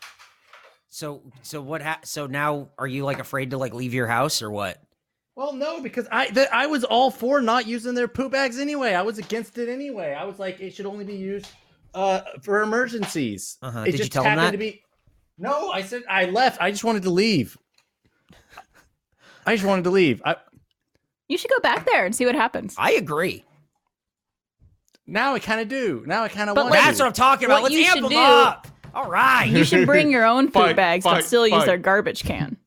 So 0.89 1.21
so 1.43 1.61
what? 1.61 1.81
Ha- 1.83 1.99
so 2.03 2.25
now 2.25 2.69
are 2.77 2.87
you 2.87 3.05
like 3.05 3.19
afraid 3.19 3.51
to 3.51 3.57
like 3.57 3.73
leave 3.73 3.93
your 3.93 4.07
house 4.07 4.41
or 4.41 4.49
what? 4.49 4.81
Well, 5.39 5.53
no, 5.53 5.79
because 5.79 6.05
I 6.11 6.25
th- 6.27 6.49
I 6.51 6.67
was 6.67 6.83
all 6.83 7.09
for 7.09 7.39
not 7.39 7.65
using 7.65 7.93
their 7.93 8.09
poop 8.09 8.33
bags 8.33 8.59
anyway. 8.59 8.93
I 8.93 9.03
was 9.03 9.19
against 9.19 9.57
it 9.57 9.69
anyway. 9.69 10.13
I 10.13 10.25
was 10.25 10.37
like, 10.37 10.59
it 10.59 10.75
should 10.75 10.85
only 10.85 11.05
be 11.05 11.15
used 11.15 11.47
uh, 11.93 12.19
for 12.41 12.61
emergencies. 12.61 13.57
Uh-huh. 13.61 13.83
It 13.83 13.85
Did 13.85 13.93
you 13.93 13.97
just 13.99 14.11
tell 14.11 14.23
them 14.23 14.35
that? 14.35 14.51
to 14.51 14.57
be. 14.57 14.83
No, 15.37 15.71
I 15.71 15.81
said 15.83 16.03
I 16.09 16.25
left. 16.25 16.61
I 16.61 16.71
just 16.71 16.83
wanted 16.83 17.03
to 17.03 17.09
leave. 17.09 17.57
I 19.45 19.55
just 19.55 19.65
wanted 19.65 19.85
to 19.85 19.91
leave. 19.91 20.21
I, 20.25 20.35
you 21.29 21.37
should 21.37 21.51
go 21.51 21.61
back 21.61 21.85
there 21.85 22.05
and 22.05 22.13
see 22.13 22.25
what 22.25 22.35
happens. 22.35 22.75
I 22.77 22.91
agree. 22.91 23.45
now 25.07 25.35
I 25.35 25.39
kind 25.39 25.61
of 25.61 25.69
do. 25.69 26.03
Now 26.05 26.23
I 26.23 26.27
kind 26.27 26.49
of 26.49 26.57
want 26.57 26.71
like- 26.71 26.81
to. 26.81 26.85
That's 26.85 26.99
what 26.99 27.05
I'm 27.05 27.13
talking 27.13 27.45
about. 27.45 27.61
what 27.61 27.71
Let's 27.71 27.81
you 27.81 27.89
amp 27.89 28.01
them 28.01 28.09
do- 28.09 28.17
up. 28.17 28.67
All 28.93 29.09
right. 29.09 29.45
You 29.45 29.63
should 29.63 29.85
bring 29.85 30.11
your 30.11 30.25
own 30.25 30.47
poop 30.47 30.55
Fight, 30.55 30.75
bags, 30.75 31.05
fight, 31.05 31.15
but 31.15 31.23
still 31.23 31.47
use 31.47 31.63
their 31.63 31.77
garbage 31.77 32.25
can. 32.25 32.57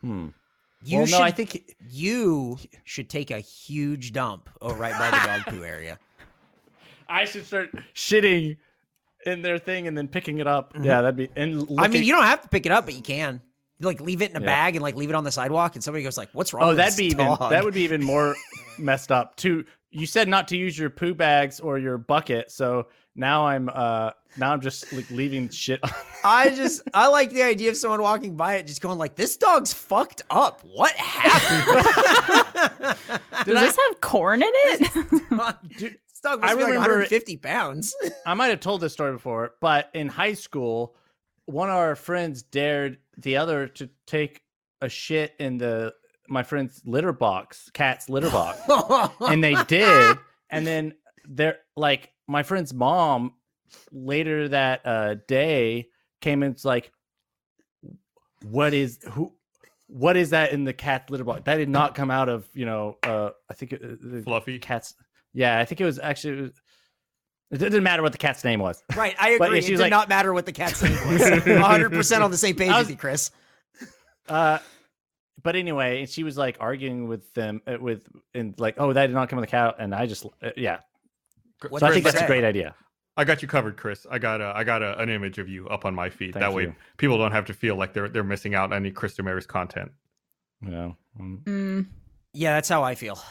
Hmm. 0.00 0.30
You 0.84 0.98
well, 0.98 1.06
should. 1.06 1.18
no, 1.18 1.24
I 1.24 1.30
think 1.30 1.74
you 1.90 2.58
should 2.84 3.08
take 3.08 3.30
a 3.30 3.40
huge 3.40 4.12
dump 4.12 4.50
oh, 4.60 4.74
right 4.74 4.92
by 4.98 5.10
the 5.10 5.26
dog 5.26 5.46
poo 5.46 5.64
area. 5.64 5.98
I 7.08 7.24
should 7.24 7.46
start 7.46 7.70
shitting 7.94 8.56
in 9.26 9.42
their 9.42 9.58
thing 9.58 9.86
and 9.88 9.96
then 9.96 10.08
picking 10.08 10.38
it 10.38 10.46
up. 10.46 10.72
Yeah, 10.80 11.00
that'd 11.02 11.16
be. 11.16 11.30
And 11.36 11.62
Mm-hmm. 11.62 11.80
I 11.80 11.88
mean, 11.88 12.04
you 12.04 12.12
don't 12.12 12.24
have 12.24 12.42
to 12.42 12.48
pick 12.48 12.66
it 12.66 12.72
up, 12.72 12.84
but 12.84 12.94
you 12.94 13.02
can. 13.02 13.40
You, 13.78 13.86
like 13.86 14.00
leave 14.00 14.22
it 14.22 14.30
in 14.30 14.36
a 14.36 14.40
Yeah. 14.40 14.46
bag 14.46 14.76
and 14.76 14.82
like 14.82 14.94
leave 14.94 15.10
it 15.10 15.14
on 15.16 15.24
the 15.24 15.32
sidewalk, 15.32 15.74
and 15.74 15.82
somebody 15.82 16.04
goes 16.04 16.16
like, 16.16 16.28
"What's 16.32 16.52
wrong?" 16.52 16.64
Oh, 16.64 16.68
with 16.68 16.76
that'd 16.76 16.92
this 16.92 16.96
be 16.98 17.06
even. 17.06 17.36
That 17.50 17.64
would 17.64 17.74
be 17.74 17.82
even 17.82 18.02
more 18.02 18.36
messed 18.78 19.10
up. 19.10 19.36
To 19.38 19.64
you 19.90 20.06
said 20.06 20.28
not 20.28 20.48
to 20.48 20.56
use 20.56 20.78
your 20.78 20.90
poo 20.90 21.14
bags 21.14 21.60
or 21.60 21.78
your 21.78 21.98
bucket, 21.98 22.50
so 22.50 22.86
now 23.16 23.46
I'm 23.46 23.68
uh 23.72 24.10
now 24.36 24.52
I'm 24.52 24.60
just 24.60 24.92
like 24.92 25.10
leaving 25.10 25.48
shit. 25.48 25.80
I 26.24 26.50
just 26.50 26.82
I 26.92 27.08
like 27.08 27.30
the 27.30 27.42
idea 27.42 27.70
of 27.70 27.76
someone 27.76 28.02
walking 28.02 28.36
by 28.36 28.56
it, 28.56 28.66
just 28.66 28.80
going 28.80 28.98
like, 28.98 29.14
"This 29.14 29.36
dog's 29.36 29.72
fucked 29.72 30.22
up. 30.30 30.60
What 30.64 30.92
happened?" 30.92 32.96
Does 33.44 33.60
this 33.60 33.78
have 33.88 34.00
corn 34.00 34.42
in 34.42 34.48
it? 34.52 34.80
Dude, 35.78 35.98
this 36.08 36.20
dog 36.22 36.40
must 36.40 36.52
I 36.52 36.56
be 36.56 36.62
like 36.62 36.72
remember- 36.72 37.00
150 37.00 37.36
pounds. 37.38 37.94
I 38.26 38.34
might 38.34 38.48
have 38.48 38.60
told 38.60 38.80
this 38.80 38.92
story 38.92 39.12
before, 39.12 39.54
but 39.60 39.90
in 39.94 40.08
high 40.08 40.34
school, 40.34 40.94
one 41.46 41.68
of 41.68 41.76
our 41.76 41.96
friends 41.96 42.42
dared 42.42 42.98
the 43.18 43.36
other 43.36 43.68
to 43.68 43.88
take 44.06 44.42
a 44.80 44.88
shit 44.88 45.34
in 45.38 45.58
the 45.58 45.94
my 46.28 46.42
friend's 46.42 46.80
litter 46.86 47.12
box, 47.12 47.70
cat's 47.74 48.08
litter 48.08 48.30
box. 48.30 48.60
and 49.20 49.44
they 49.44 49.54
did 49.64 50.18
and 50.50 50.66
then 50.66 50.94
they're 51.28 51.58
like 51.76 52.10
my 52.26 52.42
friend's 52.42 52.72
mom 52.72 53.34
later 53.92 54.48
that 54.48 54.84
uh 54.86 55.14
day 55.28 55.88
came 56.20 56.42
and 56.42 56.54
was 56.54 56.64
like 56.64 56.92
what 58.42 58.74
is 58.74 58.98
who 59.12 59.32
what 59.86 60.16
is 60.16 60.30
that 60.30 60.52
in 60.52 60.64
the 60.64 60.72
cat 60.72 61.10
litter 61.10 61.24
box 61.24 61.42
that 61.44 61.56
did 61.56 61.68
not 61.68 61.94
come 61.94 62.10
out 62.10 62.28
of 62.28 62.46
you 62.54 62.66
know 62.66 62.96
uh 63.02 63.30
i 63.50 63.54
think 63.54 63.72
it, 63.72 63.80
uh, 63.82 63.94
the 64.00 64.22
Fluffy. 64.22 64.58
cat's 64.58 64.94
yeah 65.32 65.58
i 65.58 65.64
think 65.64 65.80
it 65.80 65.84
was 65.84 65.98
actually 65.98 66.38
it, 66.38 66.40
was, 66.42 66.52
it 67.50 67.58
didn't 67.58 67.82
matter 67.82 68.02
what 68.02 68.12
the 68.12 68.18
cat's 68.18 68.42
name 68.44 68.60
was 68.60 68.82
right, 68.96 69.14
I 69.18 69.38
But 69.38 69.46
agree. 69.46 69.58
yeah, 69.58 69.58
it 69.58 69.64
she 69.64 69.70
did 69.72 69.80
like- 69.80 69.90
not 69.90 70.08
matter 70.08 70.32
what 70.32 70.46
the 70.46 70.52
cat's 70.52 70.82
name 70.82 70.92
was. 71.12 71.20
100 71.46 71.90
percent 71.92 72.22
on 72.22 72.30
the 72.30 72.36
same 72.38 72.56
page 72.56 72.70
I 72.70 72.80
with 72.80 72.90
you, 72.90 72.96
Chris. 72.96 73.30
uh 74.28 74.58
but 75.42 75.54
anyway 75.56 76.06
she 76.06 76.22
was 76.24 76.36
like 76.36 76.56
arguing 76.60 77.06
with 77.06 77.32
them 77.34 77.60
uh, 77.66 77.76
with 77.80 78.06
and 78.34 78.58
like 78.58 78.74
oh 78.78 78.92
that 78.92 79.06
did 79.06 79.14
not 79.14 79.28
come 79.28 79.38
with 79.38 79.48
the 79.48 79.50
cat 79.50 79.76
and 79.78 79.94
i 79.94 80.06
just 80.06 80.24
uh, 80.42 80.50
yeah 80.56 80.78
What 81.68 81.80
so 81.80 81.86
i 81.86 81.92
think 81.92 82.04
they 82.04 82.10
that's 82.10 82.22
a 82.22 82.26
great 82.26 82.44
idea 82.44 82.74
I 83.16 83.24
got 83.24 83.42
you 83.42 83.48
covered, 83.48 83.76
Chris. 83.76 84.06
I 84.10 84.18
got 84.18 84.40
a, 84.40 84.52
I 84.56 84.64
got 84.64 84.82
a, 84.82 84.98
an 84.98 85.08
image 85.08 85.38
of 85.38 85.48
you 85.48 85.68
up 85.68 85.84
on 85.84 85.94
my 85.94 86.10
feed. 86.10 86.32
Thank 86.34 86.42
that 86.42 86.52
way, 86.52 86.64
you. 86.64 86.74
people 86.96 87.16
don't 87.16 87.32
have 87.32 87.44
to 87.46 87.54
feel 87.54 87.76
like 87.76 87.92
they're 87.92 88.08
they're 88.08 88.24
missing 88.24 88.54
out 88.54 88.72
on 88.72 88.76
any 88.76 88.90
Chris 88.90 89.14
Demarais 89.16 89.46
content. 89.46 89.92
Yeah. 90.66 90.92
um, 91.20 91.40
Mm. 91.44 91.86
Yeah, 92.32 92.54
that's 92.54 92.68
how 92.68 92.82
I 92.82 92.96
feel. 92.96 93.22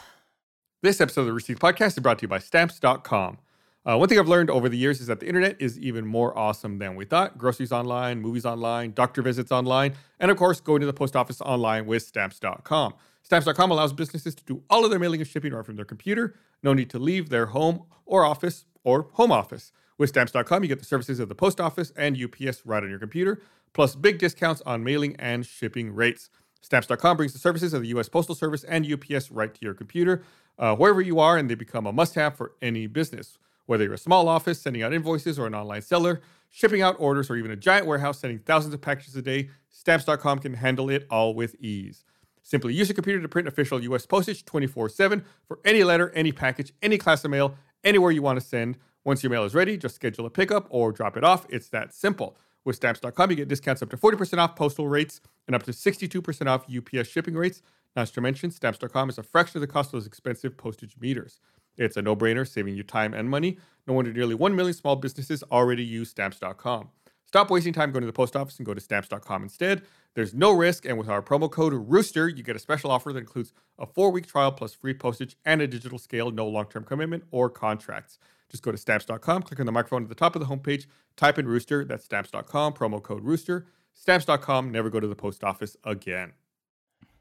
This 0.82 1.00
episode 1.00 1.22
of 1.22 1.26
the 1.26 1.32
Rooster 1.34 1.52
Teeth 1.54 1.60
Podcast 1.60 1.88
is 1.88 1.98
brought 1.98 2.18
to 2.20 2.22
you 2.22 2.28
by 2.28 2.38
Stamps.com. 2.38 3.38
Uh, 3.86 3.98
one 3.98 4.08
thing 4.08 4.18
I've 4.18 4.28
learned 4.28 4.48
over 4.48 4.70
the 4.70 4.78
years 4.78 5.02
is 5.02 5.08
that 5.08 5.20
the 5.20 5.26
internet 5.26 5.56
is 5.60 5.78
even 5.78 6.06
more 6.06 6.36
awesome 6.38 6.78
than 6.78 6.96
we 6.96 7.04
thought. 7.04 7.36
Groceries 7.36 7.70
online, 7.70 8.22
movies 8.22 8.46
online, 8.46 8.92
doctor 8.92 9.20
visits 9.20 9.52
online, 9.52 9.92
and 10.20 10.30
of 10.30 10.38
course, 10.38 10.60
going 10.60 10.80
to 10.80 10.86
the 10.86 10.92
post 10.94 11.16
office 11.16 11.42
online 11.42 11.84
with 11.84 12.02
Stamps.com. 12.02 12.94
Stamps.com 13.22 13.70
allows 13.70 13.92
businesses 13.92 14.34
to 14.34 14.44
do 14.44 14.62
all 14.70 14.84
of 14.84 14.90
their 14.90 14.98
mailing 14.98 15.20
and 15.20 15.28
shipping 15.28 15.52
right 15.52 15.66
from 15.66 15.76
their 15.76 15.84
computer. 15.84 16.34
No 16.62 16.72
need 16.72 16.88
to 16.90 16.98
leave 16.98 17.28
their 17.28 17.46
home 17.46 17.84
or 18.06 18.24
office 18.24 18.64
or 18.84 19.08
home 19.14 19.32
office. 19.32 19.72
With 19.98 20.10
Stamps.com, 20.10 20.62
you 20.62 20.68
get 20.68 20.78
the 20.78 20.84
services 20.84 21.20
of 21.20 21.28
the 21.28 21.34
post 21.34 21.60
office 21.60 21.92
and 21.96 22.16
UPS 22.16 22.64
right 22.64 22.82
on 22.82 22.90
your 22.90 22.98
computer, 22.98 23.40
plus 23.72 23.94
big 23.94 24.18
discounts 24.18 24.60
on 24.62 24.84
mailing 24.84 25.16
and 25.18 25.46
shipping 25.46 25.94
rates. 25.94 26.30
Stamps.com 26.60 27.16
brings 27.16 27.32
the 27.32 27.38
services 27.38 27.74
of 27.74 27.82
the 27.82 27.88
U.S. 27.88 28.08
Postal 28.08 28.34
Service 28.34 28.64
and 28.64 28.90
UPS 28.90 29.30
right 29.30 29.54
to 29.54 29.60
your 29.60 29.74
computer, 29.74 30.22
uh, 30.58 30.74
wherever 30.74 31.00
you 31.00 31.20
are, 31.20 31.36
and 31.36 31.50
they 31.50 31.54
become 31.54 31.86
a 31.86 31.92
must 31.92 32.14
have 32.14 32.36
for 32.36 32.52
any 32.62 32.86
business. 32.86 33.38
Whether 33.66 33.84
you're 33.84 33.94
a 33.94 33.98
small 33.98 34.28
office 34.28 34.60
sending 34.60 34.82
out 34.82 34.92
invoices 34.92 35.38
or 35.38 35.46
an 35.46 35.54
online 35.54 35.82
seller, 35.82 36.20
shipping 36.50 36.82
out 36.82 36.96
orders, 36.98 37.30
or 37.30 37.36
even 37.36 37.50
a 37.50 37.56
giant 37.56 37.86
warehouse 37.86 38.18
sending 38.18 38.38
thousands 38.38 38.74
of 38.74 38.80
packages 38.80 39.14
a 39.16 39.22
day, 39.22 39.50
Stamps.com 39.68 40.38
can 40.38 40.54
handle 40.54 40.88
it 40.90 41.06
all 41.10 41.34
with 41.34 41.54
ease. 41.60 42.04
Simply 42.42 42.74
use 42.74 42.88
your 42.88 42.94
computer 42.94 43.20
to 43.20 43.28
print 43.28 43.48
official 43.48 43.82
U.S. 43.84 44.06
postage 44.06 44.44
24 44.44 44.90
7 44.90 45.24
for 45.46 45.60
any 45.64 45.82
letter, 45.82 46.10
any 46.10 46.30
package, 46.30 46.72
any 46.82 46.98
class 46.98 47.24
of 47.24 47.30
mail, 47.30 47.56
anywhere 47.84 48.10
you 48.10 48.22
want 48.22 48.40
to 48.40 48.44
send. 48.44 48.78
Once 49.04 49.22
your 49.22 49.30
mail 49.30 49.44
is 49.44 49.54
ready, 49.54 49.76
just 49.76 49.94
schedule 49.94 50.26
a 50.26 50.30
pickup 50.30 50.66
or 50.70 50.90
drop 50.90 51.16
it 51.16 51.24
off. 51.24 51.46
It's 51.50 51.68
that 51.68 51.94
simple. 51.94 52.36
With 52.64 52.76
stamps.com, 52.76 53.30
you 53.30 53.36
get 53.36 53.48
discounts 53.48 53.82
up 53.82 53.90
to 53.90 53.96
40% 53.96 54.38
off 54.38 54.56
postal 54.56 54.88
rates 54.88 55.20
and 55.46 55.54
up 55.54 55.62
to 55.64 55.70
62% 55.70 56.46
off 56.46 56.64
UPS 56.74 57.08
shipping 57.08 57.34
rates. 57.34 57.60
Not 57.94 58.08
to 58.08 58.20
mention, 58.20 58.50
stamps.com 58.50 59.10
is 59.10 59.18
a 59.18 59.22
fraction 59.22 59.58
of 59.58 59.60
the 59.60 59.72
cost 59.72 59.88
of 59.88 59.92
those 59.92 60.06
expensive 60.06 60.56
postage 60.56 60.96
meters. 60.98 61.40
It's 61.76 61.96
a 61.96 62.02
no 62.02 62.16
brainer, 62.16 62.48
saving 62.48 62.76
you 62.76 62.82
time 62.82 63.14
and 63.14 63.28
money. 63.28 63.58
No 63.86 63.94
wonder 63.94 64.12
nearly 64.12 64.34
1 64.34 64.56
million 64.56 64.74
small 64.74 64.96
businesses 64.96 65.42
already 65.50 65.84
use 65.84 66.10
stamps.com. 66.10 66.88
Stop 67.26 67.50
wasting 67.50 67.72
time 67.72 67.90
going 67.90 68.02
to 68.02 68.06
the 68.06 68.12
post 68.12 68.36
office 68.36 68.58
and 68.58 68.66
go 68.66 68.74
to 68.74 68.80
stamps.com 68.80 69.42
instead. 69.42 69.82
There's 70.14 70.32
no 70.34 70.52
risk, 70.52 70.84
and 70.84 70.96
with 70.96 71.08
our 71.08 71.20
promo 71.22 71.50
code 71.50 71.72
Rooster, 71.74 72.28
you 72.28 72.42
get 72.42 72.54
a 72.56 72.60
special 72.60 72.90
offer 72.90 73.12
that 73.12 73.18
includes 73.18 73.52
a 73.78 73.86
four 73.86 74.10
week 74.10 74.26
trial 74.26 74.52
plus 74.52 74.72
free 74.74 74.94
postage 74.94 75.36
and 75.44 75.60
a 75.60 75.66
digital 75.66 75.98
scale, 75.98 76.30
no 76.30 76.46
long 76.46 76.66
term 76.66 76.84
commitment 76.84 77.24
or 77.32 77.50
contracts. 77.50 78.18
Just 78.48 78.62
go 78.62 78.70
to 78.70 78.78
stamps.com, 78.78 79.42
click 79.42 79.58
on 79.58 79.66
the 79.66 79.72
microphone 79.72 80.04
at 80.04 80.08
the 80.08 80.14
top 80.14 80.36
of 80.36 80.40
the 80.40 80.46
homepage, 80.46 80.86
type 81.16 81.38
in 81.38 81.46
Rooster, 81.48 81.84
that's 81.84 82.04
stamps.com, 82.04 82.74
promo 82.74 83.02
code 83.02 83.24
Rooster. 83.24 83.66
Stamps.com, 83.92 84.70
never 84.70 84.90
go 84.90 85.00
to 85.00 85.06
the 85.08 85.14
post 85.16 85.42
office 85.42 85.76
again. 85.84 86.32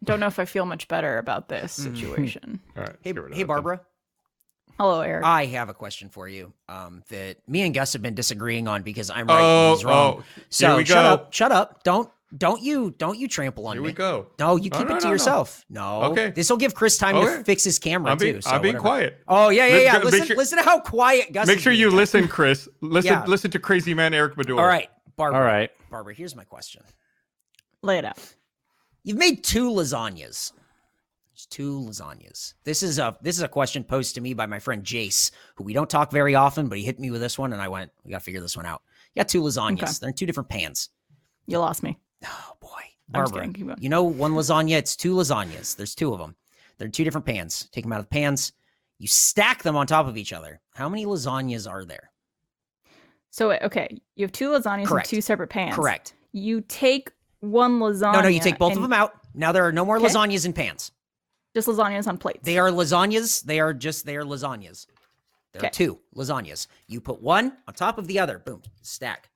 Don't 0.04 0.20
know 0.20 0.28
if 0.28 0.38
I 0.38 0.46
feel 0.46 0.66
much 0.66 0.88
better 0.88 1.18
about 1.18 1.48
this 1.50 1.80
Mm. 1.80 1.84
situation. 1.96 2.60
All 2.78 2.84
right. 2.84 2.96
Hey, 3.02 3.14
let's 3.14 3.14
get 3.14 3.16
rid 3.16 3.18
of 3.18 3.24
hey 3.24 3.30
that 3.30 3.38
then. 3.38 3.48
Barbara. 3.48 3.82
Hello, 4.80 5.02
Eric. 5.02 5.24
I 5.24 5.46
have 5.46 5.70
a 5.70 5.74
question 5.74 6.10
for 6.10 6.28
you 6.28 6.52
um, 6.68 7.04
that 7.10 7.38
me 7.48 7.62
and 7.62 7.74
Gus 7.76 7.94
have 7.94 8.02
been 8.02 8.16
disagreeing 8.16 8.68
on 8.68 8.82
because 8.82 9.10
I'm 9.12 9.28
right 9.28 9.36
and 9.38 9.46
Oh, 9.46 9.76
he's 9.76 9.86
wrong. 9.86 10.16
oh, 10.20 10.24
so 10.50 10.68
here 10.70 10.78
we 10.78 10.86
shut 10.86 11.06
up, 11.06 11.32
shut 11.32 11.52
up. 11.52 11.84
Don't 11.84 12.10
don't 12.36 12.62
you 12.62 12.92
don't 12.98 13.18
you 13.20 13.28
trample 13.28 13.68
on 13.68 13.76
Here 13.76 13.82
me. 13.84 13.90
we 13.90 13.94
go. 13.94 14.28
No, 14.40 14.56
you 14.56 14.70
keep 14.70 14.88
no, 14.88 14.96
it 14.96 15.00
to 15.00 15.06
no, 15.06 15.10
no. 15.10 15.12
yourself. 15.12 15.66
No. 15.70 16.02
Okay. 16.04 16.32
This 16.32 16.50
will 16.50 16.58
give 16.58 16.74
Chris 16.74 16.98
time 16.98 17.16
Okay. 17.16 17.38
to 17.38 17.44
fix 17.44 17.64
his 17.64 17.78
camera 17.80 18.12
I'm 18.12 18.18
being, 18.18 18.36
too. 18.36 18.42
So 18.42 18.52
I'm 18.52 18.62
being 18.62 18.76
whatever. 18.76 18.88
quiet. 19.12 19.20
Oh 19.28 19.50
yeah, 19.50 19.68
yeah, 19.68 19.78
yeah. 19.80 19.98
Listen, 20.00 20.26
sure- 20.28 20.38
listen 20.38 20.58
to 20.58 20.64
how 20.64 20.80
quiet 20.80 21.32
Gus. 21.34 21.44
Is. 21.44 21.48
Make 21.48 21.58
is 21.58 21.64
sure 21.64 21.72
being. 21.72 21.82
you 21.82 21.92
listen, 21.92 22.28
Chris. 22.28 22.68
Listen, 22.82 23.12
Yeah. 23.12 23.26
listen 23.26 23.52
to 23.52 23.60
crazy 23.60 23.94
man 23.94 24.14
Eric 24.14 24.36
Bador. 24.36 24.58
All 24.60 24.66
right, 24.66 24.90
Barbara. 25.16 25.40
all 25.40 25.46
right 25.46 25.72
Barbara. 25.92 26.14
Here's 26.16 26.36
my 26.36 26.44
question. 26.44 26.82
Lay 27.82 27.98
it 28.00 28.06
out. 28.06 28.18
You've 29.04 29.18
made 29.18 29.44
two 29.44 29.70
lasagnas. 29.70 30.54
There's 31.34 31.46
two 31.50 31.82
lasagnas. 31.82 32.54
This 32.64 32.82
is 32.84 32.98
a 33.00 33.16
this 33.22 33.36
is 33.36 33.44
a 33.44 33.48
question 33.48 33.84
posed 33.84 34.16
to 34.16 34.22
me 34.22 34.34
by 34.34 34.46
my 34.46 34.60
friend 34.60 34.84
Jace, 34.84 35.32
who 35.56 35.64
we 35.66 35.74
don't 35.74 35.90
talk 35.90 36.12
very 36.12 36.36
often, 36.36 36.68
but 36.68 36.78
he 36.78 36.84
hit 36.84 37.00
me 37.00 37.12
with 37.12 37.22
this 37.22 37.38
one, 37.38 37.54
and 37.54 37.62
I 37.62 37.68
went, 37.68 37.92
"We 38.04 38.12
got 38.12 38.20
to 38.20 38.24
figure 38.24 38.42
this 38.42 38.56
one 38.58 38.66
out." 38.66 38.82
You 39.14 39.20
got 39.20 39.28
two 39.30 39.42
lasagnas. 39.42 39.84
Okay. 39.84 39.92
They're 40.00 40.10
in 40.10 40.16
two 40.16 40.26
different 40.26 40.50
pans. 40.50 40.90
You 41.46 41.60
lost 41.60 41.84
me. 41.84 42.00
Oh 42.26 42.54
boy, 42.62 42.68
I'm 42.70 43.24
just 43.24 43.34
Barbara. 43.34 43.42
kidding. 43.42 43.54
Keep 43.54 43.66
going. 43.68 43.78
You 43.82 43.90
know 43.90 44.04
one 44.04 44.34
lasagna. 44.34 44.78
It's 44.78 44.96
two 44.96 45.16
lasagnas. 45.16 45.76
There's 45.76 45.96
two 45.96 46.14
of 46.14 46.20
them. 46.20 46.36
They're 46.78 46.86
in 46.88 46.92
two 46.92 47.04
different 47.04 47.26
pans. 47.26 47.70
Take 47.72 47.84
them 47.84 47.94
out 47.94 48.00
of 48.00 48.06
the 48.06 48.10
pans. 48.10 48.52
You 49.00 49.08
stack 49.08 49.64
them 49.64 49.76
on 49.76 49.88
top 49.88 50.08
of 50.08 50.18
each 50.18 50.34
other. 50.34 50.62
How 50.76 50.88
many 50.90 51.06
lasagnas 51.06 51.70
are 51.70 51.86
there? 51.86 52.12
So, 53.32 53.52
okay, 53.52 54.00
you 54.16 54.24
have 54.26 54.32
two 54.32 54.50
lasagnas 54.50 54.88
Correct. 54.88 55.12
in 55.12 55.18
two 55.18 55.22
separate 55.22 55.50
pans. 55.50 55.76
Correct. 55.76 56.14
You 56.32 56.62
take 56.62 57.12
one 57.40 57.80
lasagna. 57.80 58.14
No, 58.14 58.22
no, 58.22 58.28
you 58.30 58.40
take 58.40 58.58
both 58.60 58.76
of 58.76 58.82
them 58.82 58.94
out. 58.94 59.14
Now 59.34 59.52
there 59.52 59.66
are 59.68 59.72
no 59.72 59.86
more 59.86 59.98
Okay. 59.98 60.08
lasagnas 60.08 60.46
in 60.46 60.54
pans. 60.54 60.92
Just 61.56 61.68
lasagnas 61.68 62.08
on 62.08 62.18
plates. 62.18 62.42
They 62.44 62.58
are 62.58 62.70
lasagnas. 62.70 63.42
They 63.44 63.60
are 63.60 63.74
just 63.74 64.06
they 64.06 64.16
are 64.18 64.24
lasagnas. 64.24 64.88
There 65.54 65.66
are 65.66 65.70
two 65.70 66.00
lasagnas. 66.16 66.68
You 66.88 67.00
put 67.02 67.22
one 67.22 67.58
on 67.68 67.74
top 67.76 67.98
of 68.00 68.08
the 68.08 68.20
other. 68.20 68.40
Boom, 68.40 68.62
stack. 68.82 69.30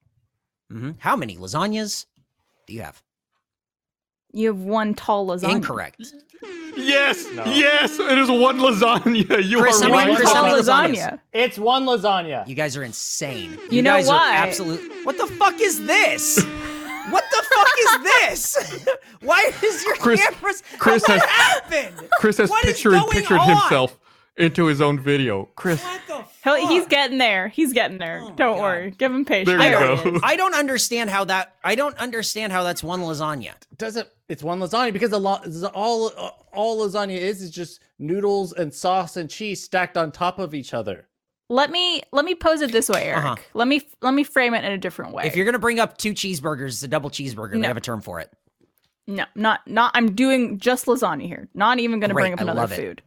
hmm 0.71 0.91
How 0.99 1.15
many 1.15 1.35
lasagnas 1.37 2.05
do 2.67 2.73
you 2.73 2.81
have? 2.81 3.01
You 4.33 4.47
have 4.47 4.59
one 4.61 4.93
tall 4.93 5.27
lasagna. 5.27 5.55
Incorrect. 5.55 6.01
Yes, 6.75 7.25
yes, 7.47 7.97
it 7.99 8.17
is 8.19 8.29
one 8.29 8.59
lasagna. 8.59 9.43
You 9.43 9.59
Chris, 9.61 9.81
are 9.81 9.85
how 9.89 9.95
many- 9.95 10.11
right. 10.11 10.17
Chris, 10.17 10.31
how 10.31 10.43
lasagna. 10.53 11.19
It's 11.33 11.57
one 11.57 11.85
lasagna. 11.85 12.47
You 12.47 12.53
guys 12.53 12.77
are 12.77 12.83
insane. 12.83 13.57
You 13.71 13.81
know 13.81 13.95
guys 13.95 14.07
why? 14.07 14.15
Are 14.37 14.45
absolute. 14.45 15.05
What 15.05 15.17
the 15.17 15.25
fuck 15.27 15.59
is 15.59 15.83
this? 15.87 16.37
What 17.09 17.23
the 17.31 17.43
fuck 17.55 17.67
is 17.79 18.03
this? 18.03 18.87
Why 19.21 19.49
is 19.63 19.83
your 19.85 19.95
Chris- 19.95 20.21
cameras? 20.21 20.61
Chris 20.77 21.01
what 21.07 21.21
has- 21.21 21.29
happened? 21.29 22.09
Chris 22.19 22.37
has 22.37 22.49
What 22.49 22.65
is 22.65 22.73
pictured 22.73 22.91
going 22.91 23.09
pictured 23.09 23.37
on? 23.39 23.47
himself 23.49 23.97
into 24.37 24.65
his 24.65 24.81
own 24.81 24.99
video. 24.99 25.45
Chris, 25.55 25.83
What 25.83 26.01
the 26.07 26.23
He'll, 26.43 26.67
he's 26.67 26.85
getting 26.87 27.17
there. 27.17 27.49
He's 27.49 27.73
getting 27.73 27.97
there. 27.97 28.21
Oh 28.23 28.27
Don't 28.35 28.55
God. 28.55 28.61
worry. 28.61 28.91
Give 28.91 29.11
him 29.11 29.25
patience. 29.25 29.49
There 29.49 29.59
I 29.59 29.65
you 29.67 29.71
don't, 30.03 30.13
go. 30.15 30.19
I 30.23 30.35
don't 30.35 30.55
understand 30.55 31.09
how 31.09 31.25
that. 31.25 31.55
I 31.63 31.75
don't 31.75 31.97
understand 31.97 32.53
how 32.53 32.63
that's 32.63 32.83
one 32.83 33.01
lasagna. 33.01 33.53
doesn't 33.77 34.07
it's 34.29 34.43
one 34.43 34.59
lasagna 34.59 34.93
because 34.93 35.11
a 35.11 35.17
lot 35.17 35.47
all 35.73 36.07
all 36.53 36.85
lasagna 36.87 37.17
is 37.17 37.41
is 37.41 37.51
just 37.51 37.81
noodles 37.99 38.53
and 38.53 38.73
sauce 38.73 39.17
and 39.17 39.29
cheese 39.29 39.63
stacked 39.63 39.97
on 39.97 40.11
top 40.11 40.39
of 40.39 40.53
each 40.53 40.73
other. 40.73 41.07
Let 41.49 41.71
me 41.71 42.01
let 42.11 42.25
me 42.25 42.35
pose 42.35 42.61
it 42.61 42.71
this 42.71 42.89
way, 42.89 43.03
Eric. 43.05 43.23
Uh-huh. 43.25 43.35
Let 43.53 43.67
me 43.67 43.81
let 44.01 44.13
me 44.13 44.23
frame 44.23 44.53
it 44.53 44.63
in 44.65 44.71
a 44.71 44.77
different 44.77 45.13
way. 45.13 45.25
If 45.25 45.35
you're 45.35 45.45
gonna 45.45 45.59
bring 45.59 45.79
up 45.79 45.97
two 45.97 46.13
cheeseburgers, 46.13 46.67
it's 46.69 46.83
a 46.83 46.87
double 46.87 47.09
cheeseburger. 47.09 47.53
They 47.53 47.59
No. 47.59 47.67
have 47.69 47.77
a 47.77 47.81
term 47.81 48.01
for 48.01 48.19
it. 48.19 48.31
No, 49.09 49.23
not 49.35 49.65
not. 49.67 49.91
I'm 49.95 50.13
doing 50.15 50.59
just 50.59 50.85
lasagna 50.85 51.25
here. 51.25 51.47
Not 51.53 51.79
even 51.79 52.01
going 52.01 52.09
to 52.09 52.13
bring 52.13 52.31
Great, 52.31 52.33
up 52.33 52.39
I 52.39 52.43
another 52.43 52.59
love 52.61 52.71
it. 52.73 52.75
food. 52.75 53.01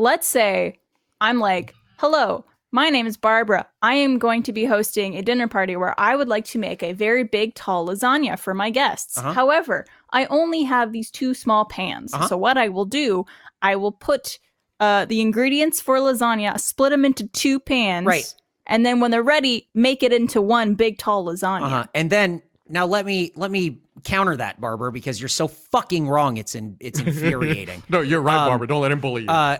Let's 0.00 0.26
say 0.26 0.78
I'm 1.20 1.38
like, 1.38 1.74
hello, 1.98 2.46
my 2.72 2.88
name 2.88 3.06
is 3.06 3.18
Barbara. 3.18 3.66
I 3.82 3.94
am 3.94 4.18
going 4.18 4.42
to 4.44 4.52
be 4.52 4.64
hosting 4.64 5.14
a 5.16 5.22
dinner 5.22 5.46
party 5.46 5.76
where 5.76 5.94
I 6.00 6.16
would 6.16 6.28
like 6.28 6.46
to 6.46 6.58
make 6.58 6.82
a 6.82 6.94
very 6.94 7.22
big, 7.22 7.54
tall 7.54 7.86
lasagna 7.86 8.38
for 8.38 8.54
my 8.54 8.70
guests. 8.70 9.18
Uh-huh. 9.18 9.34
However, 9.34 9.84
I 10.10 10.24
only 10.26 10.62
have 10.62 10.92
these 10.92 11.10
two 11.10 11.34
small 11.34 11.66
pans. 11.66 12.14
Uh-huh. 12.14 12.28
So 12.28 12.38
what 12.38 12.56
I 12.56 12.68
will 12.70 12.86
do, 12.86 13.26
I 13.60 13.76
will 13.76 13.92
put 13.92 14.38
uh, 14.78 15.04
the 15.04 15.20
ingredients 15.20 15.82
for 15.82 15.98
lasagna, 15.98 16.58
split 16.58 16.90
them 16.92 17.04
into 17.04 17.26
two 17.28 17.60
pans, 17.60 18.06
Right. 18.06 18.34
And 18.66 18.86
then 18.86 19.00
when 19.00 19.10
they're 19.10 19.22
ready, 19.22 19.68
make 19.74 20.02
it 20.04 20.12
into 20.12 20.40
one 20.40 20.76
big, 20.76 20.96
tall 20.96 21.26
lasagna. 21.26 21.62
Uh-huh. 21.64 21.86
And 21.92 22.08
then 22.08 22.40
now 22.68 22.86
let 22.86 23.04
me 23.04 23.32
let 23.34 23.50
me 23.50 23.80
counter 24.04 24.36
that, 24.36 24.60
Barbara, 24.60 24.92
because 24.92 25.20
you're 25.20 25.28
so 25.28 25.48
fucking 25.48 26.08
wrong. 26.08 26.36
It's 26.36 26.54
in 26.54 26.76
it's 26.78 27.00
infuriating. 27.06 27.82
no, 27.88 28.00
you're 28.00 28.22
right, 28.22 28.44
Um, 28.44 28.48
Barbara. 28.48 28.68
Don't 28.68 28.80
let 28.80 28.92
him 28.92 29.00
bully 29.00 29.22
you. 29.24 29.28
Uh, 29.28 29.58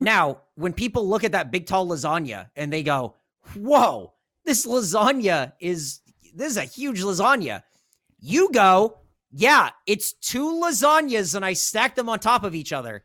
now, 0.00 0.42
when 0.54 0.72
people 0.72 1.08
look 1.08 1.24
at 1.24 1.32
that 1.32 1.50
big 1.50 1.66
tall 1.66 1.86
lasagna 1.86 2.50
and 2.56 2.72
they 2.72 2.82
go, 2.82 3.14
"Whoa, 3.54 4.12
this 4.44 4.66
lasagna 4.66 5.52
is 5.60 6.00
this 6.34 6.52
is 6.52 6.56
a 6.56 6.64
huge 6.64 7.02
lasagna," 7.02 7.62
you 8.20 8.50
go, 8.52 8.98
"Yeah, 9.30 9.70
it's 9.86 10.12
two 10.12 10.52
lasagnas, 10.62 11.34
and 11.34 11.44
I 11.44 11.52
stacked 11.54 11.96
them 11.96 12.08
on 12.08 12.18
top 12.20 12.44
of 12.44 12.54
each 12.54 12.72
other. 12.72 13.04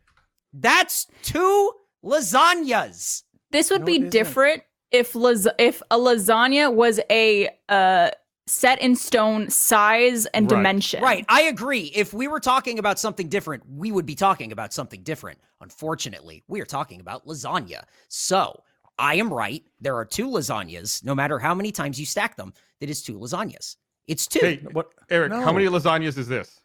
That's 0.53 1.07
two 1.23 1.71
lasagnas." 2.03 3.23
This 3.51 3.69
would 3.69 3.81
No, 3.81 3.85
be 3.85 3.99
different 3.99 4.63
if 4.91 5.15
las- 5.15 5.47
if 5.59 5.81
a 5.91 5.97
lasagna 5.97 6.73
was 6.73 6.99
a 7.09 7.49
uh 7.69 8.11
set 8.45 8.81
in 8.81 8.95
stone 8.95 9.49
size 9.49 10.25
and 10.27 10.49
Right. 10.51 10.57
dimension. 10.57 11.01
Right, 11.01 11.25
I 11.29 11.43
agree. 11.43 11.91
If 11.95 12.13
we 12.13 12.27
were 12.27 12.39
talking 12.39 12.77
about 12.79 12.99
something 12.99 13.29
different, 13.29 13.63
we 13.69 13.91
would 13.91 14.05
be 14.05 14.15
talking 14.15 14.51
about 14.51 14.73
something 14.73 15.01
different. 15.03 15.39
Unfortunately, 15.61 16.43
we 16.47 16.59
are 16.61 16.65
talking 16.65 16.99
about 16.99 17.25
lasagna. 17.25 17.83
So 18.09 18.63
I 18.99 19.15
am 19.15 19.33
right. 19.33 19.63
There 19.79 19.95
are 19.95 20.05
two 20.05 20.27
lasagnas. 20.27 21.03
No 21.05 21.15
matter 21.15 21.39
how 21.39 21.55
many 21.55 21.71
times 21.71 21.99
you 21.99 22.05
stack 22.05 22.35
them, 22.35 22.53
that 22.79 22.89
is 22.89 23.01
two 23.01 23.17
lasagnas. 23.17 23.77
It's 24.07 24.27
two. 24.27 24.39
hey, 24.39 24.57
What 24.73 24.89
Eric, 25.09 25.31
how 25.31 25.53
many 25.53 25.65
lasagnas 25.67 26.17
is 26.17 26.27
this? 26.27 26.59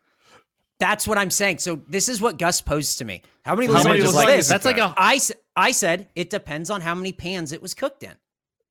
That's 0.80 1.06
what 1.08 1.16
I'm 1.18 1.30
saying. 1.30 1.58
So 1.58 1.80
this 1.88 2.08
is 2.08 2.20
what 2.20 2.38
Gus 2.38 2.60
posed 2.60 2.98
to 2.98 3.04
me. 3.04 3.22
How 3.44 3.54
many 3.54 3.66
How 3.68 3.74
lasagnas 3.80 3.84
many 3.84 3.98
is 4.00 4.14
lasagnas 4.14 4.26
this? 4.26 4.38
is 4.40 4.48
That's 4.48 4.64
like 4.64 4.76
that? 4.76 4.90
a 4.90 5.00
I, 5.00 5.14
s- 5.14 5.32
I 5.56 5.70
said 5.70 6.08
it 6.16 6.30
depends 6.30 6.70
on 6.70 6.80
how 6.80 6.94
many 6.94 7.12
pans 7.12 7.52
it 7.52 7.62
was 7.62 7.74
cooked 7.74 8.02
in. 8.02 8.14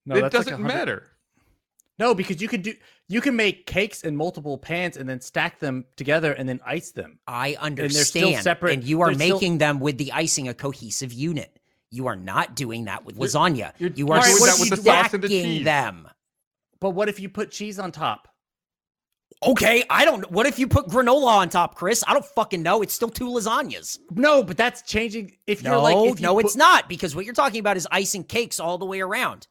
no, 0.04 0.16
it 0.16 0.30
doesn't 0.30 0.52
a 0.52 0.56
hundred- 0.56 0.68
matter. 0.68 1.06
No, 1.98 2.14
because 2.14 2.40
you 2.40 2.46
could 2.48 2.62
do 2.62 2.74
you 3.08 3.20
can 3.20 3.34
make 3.36 3.66
cakes 3.66 4.02
in 4.02 4.14
multiple 4.16 4.58
pans 4.58 4.96
and 4.96 5.08
then 5.08 5.20
stack 5.20 5.58
them 5.60 5.84
together 5.96 6.32
and 6.32 6.48
then 6.48 6.60
ice 6.66 6.90
them. 6.92 7.18
I 7.26 7.56
understand 7.60 7.76
they're 7.78 7.84
understand. 7.84 8.26
still 8.34 8.42
separate- 8.42 8.72
And 8.74 8.84
you 8.84 9.00
are 9.00 9.14
they're 9.14 9.26
still- 9.26 9.36
making 9.36 9.58
them 9.58 9.80
with 9.80 9.96
the 9.98 10.12
icing 10.12 10.48
a 10.48 10.54
cohesive 10.54 11.12
unit. 11.12 11.58
You 11.90 12.06
are 12.08 12.16
not 12.16 12.54
doing 12.54 12.84
that 12.84 13.04
with 13.06 13.16
lasagna. 13.16 13.72
you're 13.78 13.90
you 13.90 14.08
are 14.12 14.20
doing 14.20 14.34
that 14.36 14.56
with 14.60 14.70
the 14.70 14.76
sauce 14.76 15.10
the 15.10 15.18
stacking 15.18 15.22
cheese. 15.22 15.64
them. 15.64 16.06
But 16.80 16.90
what 16.90 17.08
if 17.08 17.18
you 17.18 17.28
put 17.30 17.50
cheese 17.50 17.78
on 17.78 17.92
top? 17.92 18.28
Okay, 19.46 19.84
I 19.88 20.04
don't. 20.04 20.28
What 20.32 20.46
if 20.46 20.58
you 20.58 20.66
put 20.66 20.88
granola 20.88 21.28
on 21.28 21.48
top, 21.48 21.76
Chris? 21.76 22.02
I 22.08 22.12
don't 22.12 22.24
fucking 22.24 22.60
know. 22.62 22.82
It's 22.82 22.92
still 22.92 23.08
two 23.08 23.28
lasagnas. 23.28 23.98
No, 24.10 24.42
but 24.42 24.56
that's 24.56 24.82
changing. 24.82 25.36
If 25.46 25.62
you're 25.62 25.72
No, 25.74 25.82
like, 25.82 25.96
if 26.12 26.20
you 26.20 26.26
no, 26.26 26.34
put- 26.34 26.46
it's 26.46 26.56
not 26.56 26.88
because 26.88 27.14
what 27.14 27.24
you're 27.24 27.34
talking 27.34 27.60
about 27.60 27.76
is 27.76 27.86
icing 27.92 28.24
cakes 28.24 28.58
all 28.58 28.78
the 28.78 28.84
way 28.86 29.00
around. 29.00 29.46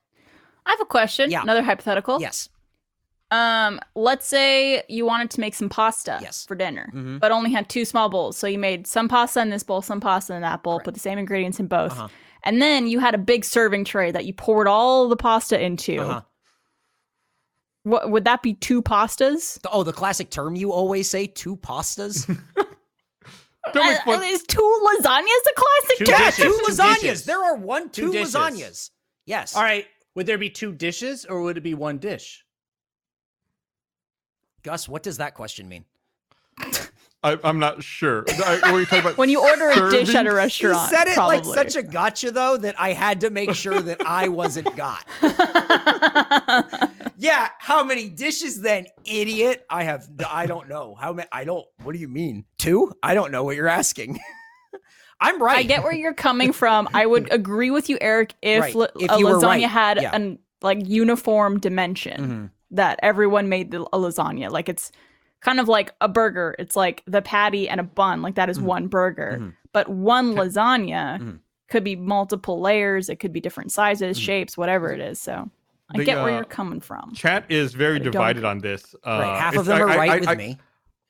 I 0.66 0.72
have 0.72 0.82
a 0.82 0.86
question. 0.86 1.32
Yeah. 1.32 1.42
Another 1.42 1.62
hypothetical. 1.64 2.20
Yes. 2.20 2.50
Um, 3.30 3.80
let's 3.96 4.26
say 4.26 4.84
you 4.88 5.06
wanted 5.06 5.30
to 5.32 5.42
make 5.42 5.54
some 5.54 5.68
pasta 5.68 6.18
Yes. 6.22 6.46
for 6.46 6.56
dinner, 6.56 6.90
Mhm. 6.96 7.20
but 7.20 7.32
only 7.32 7.52
had 7.52 7.68
two 7.70 7.84
small 7.84 8.08
bowls. 8.10 8.38
So 8.38 8.48
you 8.48 8.58
made 8.58 8.88
some 8.88 9.10
pasta 9.10 9.42
in 9.42 9.50
this 9.50 9.64
bowl, 9.64 9.82
some 9.82 10.00
pasta 10.00 10.34
in 10.34 10.42
that 10.44 10.64
bowl, 10.64 10.76
Correct. 10.78 10.86
put 10.86 10.94
the 10.94 11.00
same 11.02 11.18
ingredients 11.20 11.60
in 11.60 11.68
both. 11.68 11.92
Uh-huh. 11.92 12.08
And 12.44 12.62
then 12.62 12.88
you 12.88 13.00
had 13.00 13.14
a 13.14 13.18
big 13.18 13.44
serving 13.44 13.84
tray 13.84 14.12
that 14.12 14.24
you 14.26 14.34
poured 14.34 14.68
all 14.68 15.10
the 15.10 15.18
pasta 15.18 15.60
into. 15.62 16.00
Uh-huh. 16.00 16.22
What 17.84 18.12
would 18.12 18.26
that 18.26 18.42
be 18.44 18.54
two 18.54 18.82
pastas? 18.82 19.60
Oh, 19.72 19.84
the 19.84 19.94
classic 19.94 20.30
term 20.30 20.56
you 20.56 20.72
always 20.72 21.10
say: 21.10 21.28
two 21.28 21.56
pastas. 21.58 22.26
Don't 23.74 23.86
make 23.86 24.08
Uh, 24.08 24.22
is 24.24 24.44
two 24.44 24.82
lasagnas 24.86 25.26
a 25.26 25.54
classic 25.56 25.98
Two 25.98 26.06
term? 26.06 26.18
dishes, 26.20 26.36
two 26.38 26.44
two 26.54 26.64
lasagnas. 26.72 27.00
dishes. 27.02 27.24
There 27.26 27.44
are 27.44 27.56
one, 27.56 27.90
Two 27.90 28.08
two, 28.08 28.12
dishes. 28.14 28.34
lasagnas. 28.36 28.92
Yes. 29.26 29.56
All 29.56 29.64
right, 29.64 29.86
would 30.16 30.26
there 30.26 30.38
be 30.38 30.50
two 30.50 30.72
dishes 30.74 31.26
or 31.26 31.42
would 31.42 31.58
it 31.58 31.62
be 31.64 31.74
one 31.74 31.98
dish? 31.98 32.46
Gus, 34.68 34.90
what 34.90 35.02
does 35.02 35.16
that 35.20 35.34
question 35.34 35.70
mean? 35.70 35.86
I, 37.24 37.40
I'm 37.42 37.58
not 37.58 37.82
sure. 37.82 38.26
I, 38.28 38.60
what 38.64 38.64
are 38.66 38.80
you 38.82 38.86
talking 38.86 39.00
about? 39.00 39.18
When 39.18 39.30
you 39.30 39.40
order 39.42 39.70
a 39.70 39.90
dish 39.92 40.14
at 40.14 40.28
a 40.28 40.34
restaurant, 40.34 40.92
you 40.92 40.98
said 40.98 41.08
it 41.08 41.14
probably. 41.14 41.38
like 41.38 41.46
such 41.46 41.78
a 41.78 41.84
gotcha, 41.84 42.32
though, 42.32 42.58
that 42.58 42.78
I 42.78 42.92
had 42.92 43.22
to 43.22 43.30
make 43.30 43.56
sure 43.56 43.80
that 43.80 44.02
I 44.06 44.28
wasn't 44.28 44.76
got. 44.76 45.06
yeah, 47.18 47.48
how 47.60 47.82
many 47.86 48.10
dishes 48.10 48.60
then, 48.60 48.88
idiot? 49.06 49.66
I 49.70 49.84
have. 49.84 50.10
I 50.30 50.48
don't 50.48 50.68
know 50.68 50.96
how 51.00 51.14
many. 51.14 51.30
I 51.32 51.46
don't. 51.46 51.66
What 51.84 51.94
do 51.94 52.00
you 52.00 52.10
mean? 52.10 52.44
Two? 52.58 52.92
I 53.02 53.14
don't 53.14 53.32
know 53.32 53.46
what 53.46 53.56
you're 53.56 53.70
asking. 53.70 54.20
I'm 55.22 55.42
right. 55.42 55.60
I 55.60 55.64
get 55.64 55.84
where 55.84 55.94
you're 55.94 56.14
coming 56.14 56.52
from. 56.52 56.90
I 56.94 57.06
would 57.06 57.32
agree 57.32 57.72
with 57.72 57.88
you, 57.90 57.98
Eric, 58.02 58.36
if, 58.42 58.62
Right. 58.62 58.76
la- 58.76 58.88
If 59.00 59.12
a 59.12 59.18
you 59.18 59.28
lasagna 59.28 59.42
right, 59.44 59.62
had 59.70 60.02
yeah. 60.02 60.14
an 60.14 60.40
like 60.62 60.86
uniform 60.86 61.60
dimension 61.60 62.22
Mhm. 62.22 62.57
That 62.72 63.00
everyone 63.04 63.50
made 63.50 63.72
the, 63.72 63.82
a 63.82 63.98
lasagna. 63.98 64.50
Like 64.50 64.70
it's 64.70 64.92
kind 65.42 65.60
of 65.60 65.68
like 65.68 65.94
a 66.02 66.08
burger. 66.10 66.56
It's 66.60 66.76
like 66.76 67.04
the 67.08 67.22
patty 67.22 67.70
and 67.70 67.80
a 67.80 67.84
bun. 67.84 68.22
Like 68.22 68.36
that 68.36 68.50
is 68.50 68.60
Mhm. 68.60 68.64
one 68.64 68.88
burger. 68.88 69.38
Mhm. 69.40 69.54
But 69.72 69.88
one 69.90 70.34
lasagna 70.36 71.20
Mhm. 71.20 71.40
could 71.70 71.84
be 71.84 71.96
multiple 71.96 72.60
layers. 72.60 73.10
It 73.10 73.18
could 73.18 73.32
be 73.34 73.40
different 73.40 73.72
sizes, 73.72 74.18
Mhm. 74.18 74.22
shapes, 74.24 74.58
whatever 74.58 74.92
it 74.92 75.00
is. 75.00 75.22
So 75.22 75.50
I 75.94 76.00
The, 76.00 76.04
get 76.06 76.18
where 76.18 76.34
uh, 76.34 76.36
you're 76.38 76.44
coming 76.46 76.82
from. 76.82 77.14
Chat 77.14 77.46
is 77.50 77.74
very 77.74 77.96
I 77.96 78.00
don't- 78.00 78.12
divided 78.12 78.44
on 78.44 78.60
this. 78.60 78.94
Uh, 79.06 79.20
right. 79.24 79.40
Half 79.40 79.56
of 79.58 79.66
them 79.66 79.82
are 79.82 79.90
I- 79.90 79.94
I- 79.94 79.98
right 79.98 80.12
I- 80.12 80.20
with 80.20 80.30
I- 80.30 80.36
me. 80.36 80.58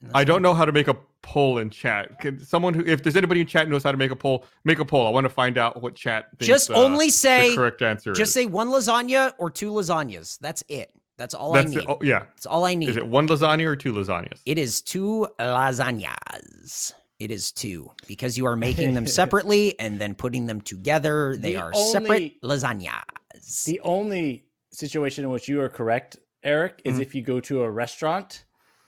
and 0.01 0.11
I 0.13 0.23
don't 0.23 0.41
know 0.43 0.53
how 0.53 0.65
to 0.65 0.71
make 0.71 0.87
a 0.87 0.95
poll 1.23 1.57
in 1.57 1.69
chat. 1.71 2.19
Can 2.19 2.39
someone 2.39 2.73
who, 2.75 2.85
if 2.85 3.01
there's 3.01 3.15
anybody 3.15 3.41
in 3.41 3.47
chat 3.47 3.67
knows 3.67 3.83
how 3.83 3.91
to 3.91 3.97
make 3.97 4.11
a 4.11 4.15
poll, 4.15 4.45
make 4.63 4.77
a 4.79 4.85
poll. 4.85 5.07
I 5.07 5.09
want 5.09 5.23
to 5.25 5.29
find 5.29 5.57
out 5.57 5.81
what 5.81 5.95
chat 5.95 6.27
thinks. 6.37 6.45
Just 6.47 6.69
uh, 6.69 6.75
only 6.75 7.07
the 7.07 7.11
say. 7.11 7.55
correct 7.55 7.81
answer. 7.81 8.13
Just 8.13 8.29
is. 8.29 8.33
say 8.33 8.45
one 8.45 8.67
lasagna 8.69 9.33
or 9.39 9.49
two 9.49 9.71
lasagnas. 9.71 10.37
That's 10.39 10.63
it. 10.69 10.91
That's 11.17 11.33
all 11.33 11.51
That's 11.53 11.67
I 11.67 11.69
need. 11.69 11.77
it. 11.79 11.85
Oh, 11.89 11.97
yeah. 12.03 12.19
That's 12.19 12.45
all 12.45 12.63
I 12.65 12.75
need. 12.75 12.89
Is 12.89 12.97
it 12.97 13.07
one 13.07 13.27
lasagna 13.27 13.65
or 13.65 13.75
two 13.75 13.91
lasagnas? 13.93 14.39
It 14.45 14.57
is 14.57 14.81
two 14.81 15.27
lasagnas. 15.39 16.93
It 17.19 17.31
is 17.31 17.51
two 17.51 17.91
because 18.07 18.37
you 18.37 18.45
are 18.45 18.55
making 18.55 18.93
them 18.93 19.07
separately 19.21 19.79
and 19.79 19.99
then 19.99 20.13
putting 20.13 20.45
them 20.45 20.61
together. 20.61 21.35
They 21.35 21.53
The 21.53 21.57
are 21.61 21.73
separate 21.73 22.09
only- 22.43 22.57
lasagnas. 22.57 23.63
The 23.65 23.79
only 23.81 24.45
situation 24.71 25.23
in 25.23 25.31
which 25.31 25.47
you 25.47 25.61
are 25.61 25.69
correct, 25.69 26.17
Eric, 26.43 26.81
is 26.83 26.97
Mhm. 26.97 27.01
if 27.01 27.15
you 27.15 27.21
go 27.23 27.39
to 27.41 27.63
a 27.63 27.71
restaurant 27.71 28.43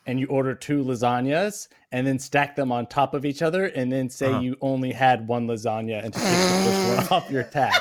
and 0.06 0.20
you 0.20 0.28
order 0.28 0.54
two 0.54 0.84
lasagnas 0.84 1.68
and 1.92 2.06
then 2.06 2.20
stack 2.20 2.56
them 2.56 2.72
on 2.72 2.86
top 2.86 3.14
of 3.16 3.26
each 3.26 3.42
other 3.42 3.66
and 3.66 3.92
then 3.92 4.10
say 4.10 4.28
Uh-huh. 4.28 4.40
you 4.40 4.56
only 4.62 4.92
had 4.92 5.28
one 5.28 5.48
lasagna 5.48 6.04
and 6.04 6.14
to 6.14 6.20
take 6.20 6.30
the 6.30 6.72
first 6.72 7.12
one 7.12 7.22
off 7.24 7.32
your 7.32 7.44
tab. 7.44 7.74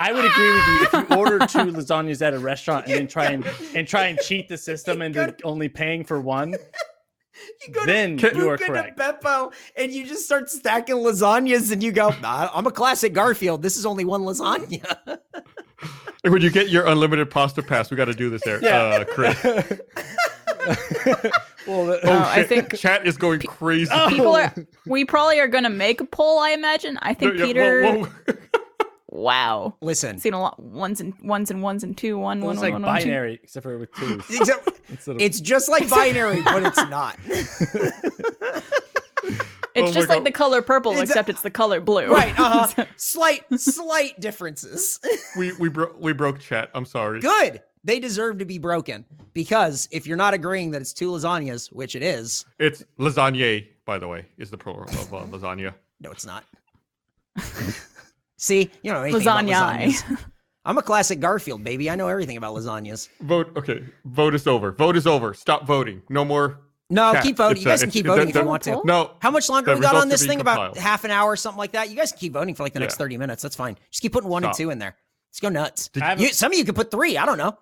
I 0.00 0.12
would 0.12 0.24
agree 0.24 0.54
with 0.54 0.66
you 0.66 0.82
if 0.82 0.92
you 1.10 1.16
order 1.16 1.38
two 1.40 1.58
lasagnas 1.72 2.22
at 2.22 2.32
a 2.32 2.38
restaurant 2.38 2.86
and 2.86 2.94
then 2.94 3.06
try 3.06 3.26
and 3.26 3.44
and 3.74 3.86
try 3.86 4.06
and 4.06 4.18
cheat 4.20 4.48
the 4.48 4.56
system 4.56 5.02
into 5.02 5.34
only 5.44 5.68
paying 5.68 6.04
for 6.04 6.20
one. 6.20 6.54
You 7.66 7.72
go 7.72 7.84
Then 7.86 8.18
Can- 8.18 8.36
you 8.36 8.48
are 8.48 8.56
go 8.56 8.66
correct. 8.66 8.98
Beppo 8.98 9.52
and 9.76 9.92
you 9.92 10.06
just 10.06 10.24
start 10.24 10.50
stacking 10.50 10.96
lasagnas 10.96 11.72
and 11.72 11.82
you 11.82 11.92
go, 11.92 12.10
"Nah, 12.22 12.48
I'm 12.54 12.66
a 12.66 12.70
classic 12.70 13.12
Garfield. 13.12 13.62
This 13.62 13.76
is 13.76 13.84
only 13.86 14.04
one 14.04 14.22
lasagna. 14.22 15.18
When 16.22 16.42
you 16.42 16.50
get 16.50 16.68
your 16.68 16.86
unlimited 16.86 17.30
pasta 17.30 17.62
pass, 17.62 17.90
we 17.90 17.96
got 17.96 18.04
to 18.06 18.14
do 18.14 18.30
this 18.30 18.42
there, 18.44 18.62
Yeah. 18.62 19.00
uh, 19.00 19.04
Chris. 19.04 19.42
well, 21.66 21.86
the- 21.86 22.00
Oh, 22.04 22.04
No, 22.04 22.18
I 22.26 22.42
think 22.42 22.76
chat 22.76 23.06
is 23.06 23.16
going 23.16 23.40
crazy. 23.40 23.90
People 24.08 24.34
are. 24.36 24.54
We 24.86 25.04
probably 25.04 25.40
are 25.40 25.48
going 25.48 25.64
to 25.64 25.70
make 25.70 26.00
a 26.00 26.04
poll. 26.04 26.38
I 26.38 26.50
imagine. 26.50 26.98
I 27.02 27.14
think 27.14 27.38
Yeah, 27.38 27.44
Peter. 27.44 27.82
whoa, 27.82 28.04
whoa. 28.04 28.34
Wow. 29.12 29.74
Listen, 29.80 30.18
Seen 30.18 30.34
a 30.34 30.40
lot 30.40 30.62
ones 30.62 31.00
and 31.00 31.14
ones 31.20 31.50
and 31.50 31.62
ones 31.62 31.82
and 31.82 31.96
two 31.98 32.16
one 32.16 32.38
it 32.38 32.44
one 32.44 32.50
was 32.50 32.58
one 32.58 32.64
like 32.64 32.72
one, 32.74 32.82
one, 32.82 33.00
two. 33.00 33.04
binary, 33.08 33.40
except 33.42 33.64
for 33.64 33.76
with 33.76 33.92
two. 33.94 34.20
except- 34.30 34.80
Instead 34.88 35.16
of, 35.16 35.20
it's 35.20 35.40
just 35.40 35.68
like 35.68 35.88
binary, 35.90 36.42
but 36.42 36.62
it's 36.64 36.76
not. 36.90 37.16
It's 39.72 39.90
Oh 39.90 39.92
just 39.92 40.08
like 40.08 40.18
God. 40.18 40.26
the 40.26 40.32
color 40.32 40.62
purple, 40.62 40.92
Exa- 40.92 41.02
except 41.02 41.28
it's 41.28 41.42
the 41.42 41.50
color 41.50 41.80
blue. 41.80 42.06
right. 42.12 42.38
Uh-huh. 42.38 42.84
slight, 42.96 43.42
slight 43.56 44.18
differences. 44.20 44.98
we 45.38 45.52
we 45.54 45.68
bro- 45.68 45.94
we 45.98 46.12
broke 46.12 46.40
chat. 46.40 46.70
I'm 46.74 46.84
sorry. 46.84 47.20
Good. 47.20 47.62
They 47.84 48.00
deserve 48.00 48.38
to 48.38 48.44
be 48.44 48.58
broken 48.58 49.04
because 49.32 49.88
if 49.92 50.06
you're 50.06 50.16
not 50.16 50.34
agreeing 50.34 50.72
that 50.72 50.82
it's 50.82 50.92
two 50.92 51.10
lasagnas, 51.12 51.68
which 51.72 51.94
it 51.96 52.02
is, 52.02 52.44
It's 52.58 52.84
lasagne, 52.98 53.68
by 53.86 53.98
the 53.98 54.08
way, 54.08 54.26
is 54.38 54.50
the 54.50 54.58
plural 54.58 54.82
of 54.90 55.14
uh, 55.14 55.18
lasagna. 55.26 55.72
no, 56.00 56.10
it's 56.10 56.26
not. 56.26 56.44
See, 58.40 58.70
you 58.82 58.90
know 58.90 59.02
anything 59.02 59.20
about 59.22 59.44
lasagnas. 59.44 60.18
I'm 60.64 60.78
a 60.78 60.82
classic 60.82 61.20
Garfield 61.20 61.62
baby. 61.62 61.90
I 61.90 61.94
know 61.94 62.08
everything 62.08 62.38
about 62.38 62.54
lasagnas. 62.56 63.08
Vote. 63.20 63.52
Okay, 63.56 63.84
vote 64.06 64.34
is 64.34 64.46
over. 64.46 64.72
Vote 64.72 64.96
is 64.96 65.06
over. 65.06 65.34
Stop 65.34 65.66
voting. 65.66 66.00
No 66.08 66.24
more. 66.24 66.58
No, 66.88 67.12
Chat. 67.12 67.22
keep 67.22 67.36
voting. 67.36 67.58
It's, 67.58 67.64
You 67.64 67.70
guys 67.70 67.82
uh, 67.82 67.84
can 67.86 67.90
keep 67.92 68.06
voting 68.06 68.24
the- 68.24 68.30
if 68.30 68.42
you 68.42 68.48
want 68.48 68.62
to. 68.64 68.80
No. 68.84 69.10
How 69.20 69.30
much 69.30 69.48
longer 69.50 69.74
we 69.74 69.80
got 69.80 69.94
on 69.94 70.08
this 70.08 70.22
being 70.22 70.30
thing? 70.30 70.40
About 70.40 70.76
half 70.78 71.04
an 71.04 71.10
hour, 71.10 71.30
or 71.30 71.36
something 71.36 71.58
like 71.58 71.72
that. 71.72 71.90
You 71.90 71.96
guys 71.96 72.12
can 72.12 72.18
keep 72.18 72.32
voting 72.32 72.54
for 72.54 72.62
like 72.62 72.72
the 72.72 72.80
next 72.80 72.94
Yeah. 72.94 72.98
30 73.04 73.16
minutes. 73.18 73.42
That's 73.42 73.54
fine. 73.56 73.76
Just 73.90 74.00
keep 74.02 74.12
putting 74.12 74.30
one 74.30 74.42
and 74.42 74.54
two 74.54 74.70
in 74.70 74.78
there. 74.78 74.96
Let's 75.30 75.40
go 75.40 75.50
nuts. 75.50 75.88
Did 75.88 76.02
I 76.02 76.06
have 76.08 76.20
You, 76.20 76.28
a- 76.28 76.32
some 76.32 76.50
of 76.50 76.58
you 76.58 76.64
could 76.64 76.74
put 76.74 76.90
three. 76.90 77.16
I 77.18 77.26
don't 77.26 77.38
know. 77.38 77.56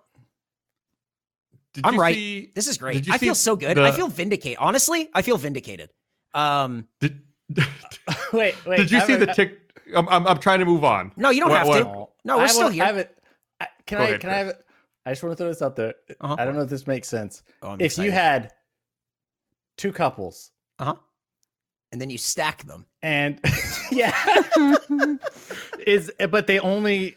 Did 1.74 1.84
I'm 1.86 1.94
you 1.94 2.00
right. 2.00 2.14
see- 2.14 2.52
This 2.54 2.68
is 2.68 2.78
great. 2.78 3.10
I 3.10 3.18
feel 3.18 3.34
so 3.34 3.56
good. 3.56 3.78
I 3.78 3.90
feel 3.90 4.08
vindicated. 4.08 4.58
Honestly, 4.60 5.10
I 5.12 5.22
feel 5.22 5.36
vindicated. 5.36 5.90
Um, 6.34 6.86
Did, 7.00 7.20
wait, 8.32 8.54
wait. 8.66 8.76
did 8.76 8.90
you 8.90 8.98
I 8.98 9.06
see 9.06 9.12
have 9.12 9.20
the 9.20 9.26
tick? 9.26 9.67
I'm, 9.96 10.08
I'm 10.08 10.26
I'm 10.26 10.38
trying 10.38 10.58
to 10.60 10.64
move 10.66 10.84
on. 10.84 11.12
no, 11.16 11.30
you 11.30 11.40
don't 11.40 11.50
What- 11.50 11.58
have 11.58 11.68
what- 11.68 11.78
to. 11.78 12.06
No, 12.24 12.36
we're 12.36 12.42
have 12.42 12.50
still 12.50 12.64
one- 12.64 12.72
here. 12.72 12.84
I 12.84 12.86
have 12.86 12.96
it. 12.98 13.18
I, 13.60 13.66
can 13.86 13.98
Go 13.98 14.04
I? 14.04 14.06
ahead, 14.08 14.20
can 14.20 14.30
I 14.30 14.34
have 14.36 14.46
it? 14.48 14.64
I 15.06 15.12
just 15.12 15.22
want 15.22 15.32
to 15.32 15.36
throw 15.36 15.48
this 15.48 15.62
out 15.62 15.74
there. 15.76 15.94
Uh-huh. 16.20 16.36
I 16.38 16.44
don't 16.44 16.54
know 16.54 16.62
if 16.62 16.68
this 16.68 16.86
makes 16.86 17.08
sense. 17.08 17.42
Oh, 17.62 17.70
I'm 17.70 17.80
if 17.80 17.96
you 17.96 18.10
had 18.10 18.52
two 19.78 19.92
couples 19.92 20.50
uh-huh. 20.78 20.94
and 21.92 22.00
then 22.00 22.10
you 22.10 22.18
stack 22.18 22.64
them. 22.64 22.84
and 23.02 23.40
yeah, 23.90 24.12
is 25.86 26.10
but 26.30 26.46
they 26.46 26.58
only 26.58 27.16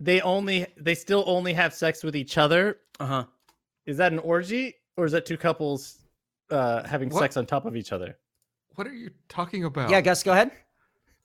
they 0.00 0.20
only 0.22 0.66
they 0.76 0.94
still 0.94 1.24
only 1.26 1.52
have 1.52 1.72
sex 1.74 2.02
with 2.02 2.16
each 2.16 2.38
other. 2.38 2.78
Uh-huh. 3.00 3.24
Is 3.86 3.96
that 3.98 4.12
an 4.12 4.18
orgy 4.18 4.74
or 4.96 5.04
is 5.04 5.12
that 5.12 5.24
two 5.26 5.36
couples 5.36 5.98
uh 6.50 6.82
having 6.86 7.08
What? 7.10 7.20
sex 7.20 7.36
on 7.36 7.46
top 7.46 7.64
of 7.66 7.76
each 7.76 7.92
other? 7.92 8.18
What 8.74 8.86
are 8.86 8.94
you 8.94 9.10
talking 9.28 9.64
about? 9.64 9.90
Yeah, 9.90 10.00
Gus, 10.00 10.22
go 10.22 10.32
ahead. 10.32 10.50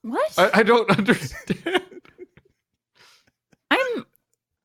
What? 0.04 0.32
I, 0.38 0.50
I 0.60 0.64
don't 0.64 0.90
understand. 0.98 1.82
I'm 3.72 4.06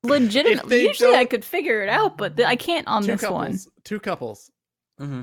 legitimate. 0.03 0.65
If 0.65 0.69
they 0.69 0.83
Usually 0.87 1.11
I 1.11 1.19
don't- 1.21 1.31
could 1.31 1.45
figure 1.45 1.83
it 1.83 1.89
out, 1.89 2.17
but 2.19 2.37
th- 2.37 2.47
I 2.47 2.57
can't 2.57 2.87
on 2.87 3.03
two 3.03 3.13
this 3.13 3.21
couples. 3.23 3.39
one. 3.39 3.59
Two 3.85 4.01
couples. 4.01 4.51
Mm-hmm. 5.01 5.23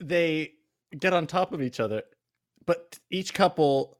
They 0.00 0.52
get 0.98 1.12
on 1.12 1.26
top 1.26 1.52
of 1.52 1.62
each 1.62 1.80
other, 1.80 2.02
but 2.66 2.98
each 3.10 3.32
couple. 3.34 3.98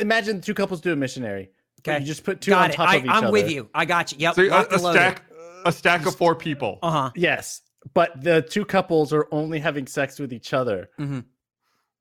Imagine 0.00 0.40
two 0.40 0.54
couples 0.54 0.80
do 0.80 0.92
a 0.92 0.96
missionary. 0.96 1.50
Okay. 1.80 1.98
You 2.00 2.04
just 2.06 2.24
put 2.24 2.40
two 2.40 2.50
Got 2.50 2.64
on 2.64 2.70
it. 2.70 2.74
top 2.74 2.88
I, 2.90 2.96
of 2.96 3.04
each 3.04 3.10
other. 3.10 3.26
I'm 3.26 3.32
with 3.32 3.50
you. 3.50 3.70
I 3.74 3.84
got 3.84 4.12
you. 4.12 4.18
Yep. 4.20 4.34
So 4.34 4.42
a, 4.42 4.66
a 4.74 4.78
stack 4.78 5.22
a 5.64 5.72
stack 5.72 6.06
of 6.06 6.14
four 6.16 6.34
people. 6.34 6.78
Uh-huh. 6.82 7.10
Yes, 7.14 7.62
but 7.94 8.20
the 8.22 8.42
two 8.42 8.64
couples 8.64 9.12
are 9.12 9.26
only 9.32 9.58
having 9.60 9.86
sex 9.86 10.18
with 10.18 10.32
each 10.32 10.52
other. 10.52 10.90
Mhm. 10.98 11.24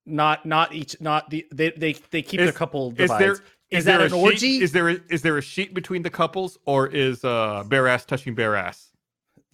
Not 0.10 0.46
not 0.46 0.74
each 0.74 1.00
not 1.00 1.30
the 1.30 1.46
they 1.52 1.72
they, 1.72 1.94
they 2.12 2.22
keep 2.22 2.40
Is- 2.40 2.52
the 2.52 2.58
couple 2.58 2.90
Is 2.92 2.98
divides. 2.98 3.20
there 3.20 3.32
Is 3.34 3.42
is 3.72 3.86
that 3.86 4.02
an 4.02 4.12
a 4.14 4.18
orgy? 4.18 4.38
Sheet, 4.38 4.64
is 4.64 4.72
there 4.72 4.90
a, 4.90 4.98
is 5.10 5.22
there 5.22 5.38
a 5.38 5.42
sheet 5.42 5.74
between 5.74 6.02
the 6.02 6.10
couples, 6.10 6.58
or 6.66 6.88
is 6.88 7.24
uh 7.24 7.64
bare 7.68 7.88
ass 7.88 8.06
touching 8.06 8.34
bare 8.36 8.56
ass? 8.56 8.88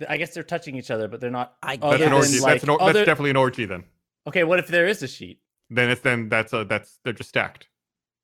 I 0.10 0.18
guess 0.18 0.34
they're 0.34 0.44
touching 0.44 0.76
each 0.76 0.92
other, 0.92 1.08
but 1.08 1.20
they're 1.22 1.30
not. 1.32 1.56
I 1.64 1.78
other 1.82 1.98
That's 1.98 2.04
an 2.04 2.12
Yes. 2.14 2.26
orgy. 2.26 2.40
than, 2.40 2.50
that's, 2.50 2.64
an 2.64 2.70
or, 2.70 2.78
like, 2.80 2.94
that's 2.94 3.06
definitely 3.06 3.30
an 3.32 3.38
orgy. 3.38 3.66
Then 3.66 3.84
Okay, 4.28 4.44
what 4.44 4.60
if 4.60 4.68
there 4.68 4.88
is 4.88 5.04
a 5.04 5.08
sheet? 5.08 5.40
then 5.70 5.90
it's 5.90 6.02
then 6.02 6.30
that's 6.30 6.54
a 6.54 6.64
that's 6.66 7.00
they're 7.04 7.14
just 7.14 7.30
stacked. 7.30 7.68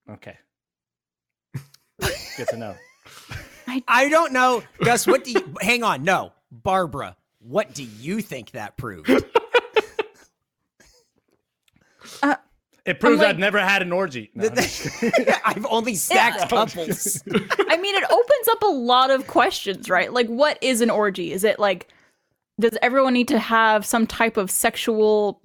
Okay. 0.09 0.37
Good 2.37 2.47
to 2.49 2.57
know. 2.57 2.75
I 3.87 4.09
don't 4.09 4.33
know. 4.33 4.63
Gus, 4.83 5.07
what 5.07 5.23
do 5.23 5.31
you 5.31 5.55
hang 5.61 5.83
on? 5.83 6.03
No. 6.03 6.33
Barbara, 6.51 7.15
what 7.39 7.73
do 7.73 7.83
you 7.83 8.21
think 8.21 8.51
that 8.51 8.75
proved? 8.77 9.09
Uh, 12.23 12.35
it 12.85 12.99
proves 12.99 13.19
like- 13.19 13.27
I've 13.29 13.39
never 13.39 13.59
had 13.59 13.81
an 13.81 13.91
orgy. 13.91 14.31
No, 14.33 14.47
I'm 14.47 14.55
just 14.55 14.99
kidding. 14.99 15.25
I've 15.45 15.65
only 15.69 15.95
stacked 15.95 16.37
Yeah. 16.39 16.47
couples. 16.47 17.21
I 17.69 17.77
mean, 17.77 17.95
it 17.95 18.03
opens 18.11 18.47
up 18.49 18.63
a 18.63 18.67
lot 18.73 19.11
of 19.11 19.27
questions, 19.27 19.89
right? 19.89 20.11
Like, 20.11 20.27
what 20.27 20.57
is 20.61 20.81
an 20.81 20.89
orgy? 20.89 21.31
Is 21.31 21.43
it 21.43 21.59
like, 21.59 21.87
does 22.59 22.77
everyone 22.81 23.13
need 23.13 23.27
to 23.29 23.39
have 23.39 23.85
some 23.85 24.05
type 24.07 24.37
of 24.37 24.49
sexual 24.51 25.41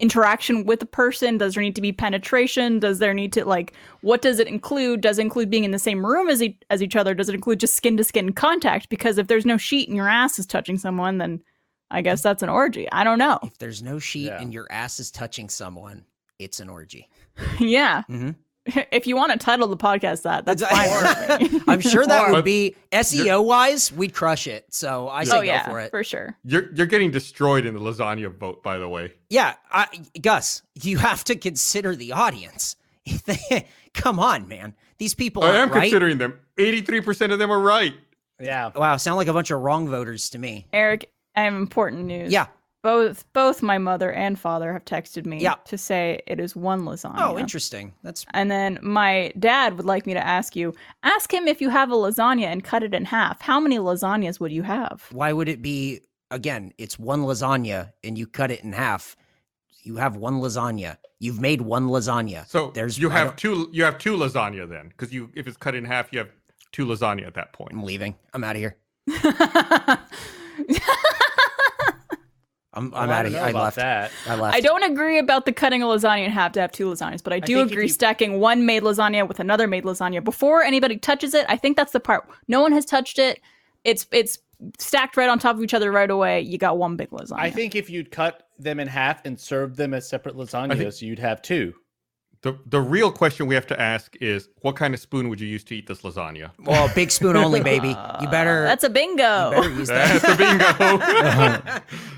interaction 0.00 0.64
with 0.64 0.80
a 0.82 0.86
person? 0.86 1.38
Does 1.38 1.54
there 1.54 1.62
need 1.62 1.74
to 1.76 1.80
be 1.82 1.92
penetration? 1.92 2.78
Does 2.78 2.98
there 2.98 3.14
need 3.14 3.32
to 3.32 3.44
like, 3.44 3.72
what 4.02 4.22
does 4.22 4.38
it 4.38 4.46
include? 4.46 5.00
Does 5.00 5.18
it 5.18 5.22
include 5.22 5.50
being 5.50 5.64
in 5.64 5.70
the 5.72 5.78
same 5.78 6.04
room 6.06 6.28
as, 6.28 6.42
e- 6.42 6.58
as 6.70 6.82
each 6.82 6.94
other? 6.96 7.14
Does 7.14 7.28
it 7.28 7.34
include 7.34 7.60
just 7.60 7.74
skin 7.74 7.96
to 7.96 8.04
skin 8.04 8.32
contact? 8.32 8.88
Because 8.90 9.18
if 9.18 9.26
there's 9.26 9.46
no 9.46 9.56
sheet 9.56 9.88
and 9.88 9.96
your 9.96 10.08
ass 10.08 10.38
is 10.38 10.46
touching 10.46 10.78
someone, 10.78 11.18
then 11.18 11.40
I 11.90 12.02
guess 12.02 12.22
that's 12.22 12.42
an 12.42 12.48
orgy. 12.48 12.90
I 12.92 13.04
don't 13.04 13.18
know. 13.18 13.38
If 13.42 13.58
there's 13.58 13.82
no 13.82 13.98
sheet 13.98 14.26
Yeah. 14.26 14.40
and 14.40 14.52
your 14.52 14.66
ass 14.70 15.00
is 15.00 15.10
touching 15.10 15.48
someone, 15.48 16.04
it's 16.38 16.60
an 16.60 16.68
orgy. 16.68 17.08
yeah. 17.58 18.02
Mhm. 18.08 18.34
If 18.92 19.06
you 19.06 19.16
want 19.16 19.32
to 19.32 19.38
title 19.38 19.66
the 19.68 19.78
podcast 19.78 20.22
that, 20.24 20.44
that's 20.44 20.62
fine. 20.62 21.40
with 21.40 21.52
me. 21.54 21.60
I'm 21.66 21.80
sure 21.80 22.06
that 22.06 22.30
would 22.30 22.44
be 22.44 22.76
SEO 22.92 23.42
wise, 23.42 23.90
we'd 23.90 24.12
crush 24.12 24.46
it. 24.46 24.66
So 24.74 25.08
I 25.08 25.24
say 25.24 25.30
oh 25.36 25.40
go 25.40 25.42
yeah, 25.42 25.64
for 25.66 25.80
it. 25.80 25.90
for 25.90 26.04
sure. 26.04 26.36
You're 26.44 26.70
you're 26.74 26.86
getting 26.86 27.10
destroyed 27.10 27.64
in 27.64 27.72
the 27.72 27.80
lasagna 27.80 28.30
vote, 28.30 28.62
by 28.62 28.76
the 28.76 28.86
way. 28.86 29.14
Yeah, 29.30 29.54
I, 29.72 29.86
Gus, 30.20 30.60
you 30.82 30.98
have 30.98 31.24
to 31.24 31.36
consider 31.36 31.96
the 31.96 32.12
audience. 32.12 32.76
Come 33.94 34.18
on, 34.18 34.48
man. 34.48 34.74
These 34.98 35.14
people 35.14 35.42
I 35.44 35.46
aren't 35.48 35.58
am 35.58 35.70
right. 35.70 35.80
considering 35.84 36.18
them. 36.18 36.38
Eighty 36.58 36.82
three 36.82 37.00
percent 37.00 37.32
of 37.32 37.38
them 37.38 37.50
are 37.50 37.60
right. 37.60 37.94
yeah. 38.38 38.70
wow, 38.74 38.96
sound 38.98 39.16
like 39.16 39.28
a 39.28 39.32
bunch 39.32 39.50
of 39.50 39.60
wrong 39.60 39.88
voters 39.88 40.28
to 40.30 40.38
me. 40.38 40.66
Eric, 40.72 41.10
I 41.38 41.42
have 41.42 41.54
important 41.54 42.04
news. 42.06 42.32
Yeah. 42.32 42.46
Both 42.82 43.24
both 43.32 43.60
my 43.62 43.76
mother 43.78 44.12
and 44.12 44.38
father 44.38 44.72
have 44.72 44.84
texted 44.84 45.26
me 45.26 45.40
Yeah. 45.40 45.54
to 45.66 45.76
say 45.76 46.20
it 46.26 46.38
is 46.40 46.54
one 46.56 46.82
lasagna. 46.82 47.16
Oh, 47.18 47.38
interesting. 47.38 47.92
That's 48.02 48.24
And 48.34 48.50
then 48.50 48.78
my 48.82 49.32
dad 49.38 49.76
would 49.76 49.84
like 49.86 50.06
me 50.06 50.14
to 50.14 50.24
ask 50.26 50.54
you, 50.56 50.74
ask 51.02 51.32
him 51.32 51.48
if 51.48 51.60
you 51.60 51.70
have 51.70 51.90
a 51.90 51.94
lasagna 51.96 52.44
and 52.46 52.62
cut 52.62 52.82
it 52.82 52.94
in 52.94 53.04
half. 53.04 53.40
How 53.40 53.58
many 53.60 53.78
lasagnas 53.78 54.38
would 54.40 54.52
you 54.52 54.62
have? 54.62 55.06
why 55.10 55.32
would 55.32 55.48
it 55.48 55.60
be 55.62 56.00
again, 56.30 56.72
it's 56.78 56.98
one 56.98 57.22
lasagna 57.22 57.92
and 58.04 58.16
you 58.18 58.26
cut 58.26 58.50
it 58.50 58.60
in 58.62 58.72
half. 58.72 59.16
You 59.82 59.96
have 59.96 60.16
one 60.16 60.40
lasagna. 60.40 60.98
You've 61.18 61.40
made 61.40 61.60
one 61.62 61.88
lasagna. 61.88 62.46
So 62.46 62.70
there's 62.74 62.98
you 62.98 63.08
have 63.10 63.34
two 63.36 63.68
you 63.72 63.82
have 63.84 63.98
two 63.98 64.16
lasagna 64.16 64.68
then, 64.68 64.88
because 64.88 65.12
you 65.12 65.30
if 65.34 65.46
it's 65.48 65.56
cut 65.56 65.74
in 65.74 65.84
half, 65.84 66.12
you 66.12 66.18
have 66.20 66.30
two 66.72 66.86
lasagna 66.86 67.26
at 67.26 67.34
that 67.34 67.52
point. 67.52 67.72
I'm 67.72 67.82
leaving. 67.82 68.14
I'm 68.34 68.44
out 68.44 68.56
of 68.56 68.60
here. 68.64 68.76
I'm, 72.78 72.94
Oh, 72.94 72.96
I'm 72.96 73.10
I 73.10 73.12
out 73.18 73.22
don't 73.24 73.26
of 73.26 73.32
here. 73.32 73.42
I 73.42 73.50
left. 73.52 73.76
that. 73.76 74.10
I 74.26 74.34
left. 74.36 74.56
I 74.56 74.60
don't 74.60 74.82
agree 74.84 75.18
about 75.18 75.44
the 75.44 75.52
cutting 75.52 75.82
a 75.82 75.86
lasagna 75.86 76.24
in 76.24 76.30
half 76.30 76.52
to 76.52 76.60
have 76.60 76.72
two 76.72 76.86
lasagnas, 76.90 77.22
but 77.22 77.32
I 77.32 77.40
do 77.40 77.56
think 77.56 77.66
if 77.66 77.72
agree 77.72 77.84
you- 77.84 77.88
stacking 77.90 78.40
one 78.40 78.64
made 78.64 78.82
lasagna 78.82 79.28
with 79.28 79.40
another 79.40 79.66
made 79.66 79.84
lasagna 79.84 80.24
before 80.24 80.62
anybody 80.62 80.96
touches 80.96 81.34
it. 81.34 81.44
I 81.48 81.56
think 81.56 81.76
that's 81.76 81.92
the 81.92 82.00
part. 82.00 82.28
No 82.48 82.60
one 82.62 82.72
has 82.72 82.84
touched 82.86 83.18
it. 83.18 83.40
It's 83.84 84.06
it's 84.12 84.38
stacked 84.78 85.16
right 85.16 85.28
on 85.28 85.38
top 85.38 85.56
of 85.56 85.62
each 85.62 85.74
other 85.74 85.92
right 85.92 86.10
away. 86.10 86.40
You 86.40 86.58
got 86.58 86.78
one 86.78 86.96
big 86.96 87.10
lasagna. 87.10 87.38
I 87.38 87.50
think 87.50 87.74
if 87.76 87.88
you'd 87.90 88.10
cut 88.10 88.48
them 88.58 88.80
in 88.80 88.88
half 88.88 89.24
and 89.24 89.38
served 89.38 89.76
them 89.76 89.94
as 89.94 90.08
separate 90.08 90.36
lasagnas, 90.36 91.00
you'd 91.02 91.18
have 91.20 91.42
two. 91.42 91.74
The 92.42 92.56
the 92.66 92.80
real 92.80 93.10
question 93.10 93.46
we 93.48 93.56
have 93.56 93.66
to 93.66 93.80
ask 93.80 94.14
is 94.20 94.48
what 94.60 94.76
kind 94.76 94.94
of 94.94 95.00
spoon 95.00 95.28
would 95.28 95.40
you 95.40 95.48
use 95.48 95.64
to 95.64 95.74
eat 95.76 95.88
this 95.88 96.02
lasagna? 96.02 96.52
Well, 96.60 96.88
big 96.94 97.10
spoon 97.10 97.36
only, 97.36 97.60
baby. 97.60 97.88
You 98.20 98.28
better. 98.30 98.62
that's 98.62 98.84
a 98.84 98.90
bingo. 98.90 99.50
you 99.50 99.56
better 99.56 99.70
use 99.70 99.88
that. 99.88 100.22
That's 100.22 100.34
a 100.34 100.36
bingo. 100.36 101.82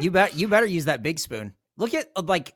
you 0.00 0.10
bet. 0.10 0.34
You 0.36 0.48
better 0.48 0.66
use 0.66 0.86
that 0.86 1.02
big 1.02 1.18
spoon. 1.18 1.54
Look 1.76 1.94
at 1.94 2.10
uh, 2.16 2.22
like. 2.22 2.54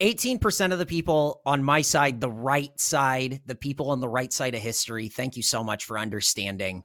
18% 0.00 0.72
of 0.72 0.80
the 0.80 0.86
people 0.86 1.40
on 1.46 1.62
my 1.62 1.80
side, 1.80 2.20
the 2.20 2.28
right 2.28 2.72
side, 2.80 3.40
the 3.46 3.54
people 3.54 3.90
on 3.90 4.00
the 4.00 4.08
right 4.08 4.32
side 4.32 4.52
of 4.52 4.60
history, 4.60 5.06
thank 5.06 5.36
you 5.36 5.44
so 5.44 5.62
much 5.62 5.84
for 5.84 5.96
understanding. 5.96 6.82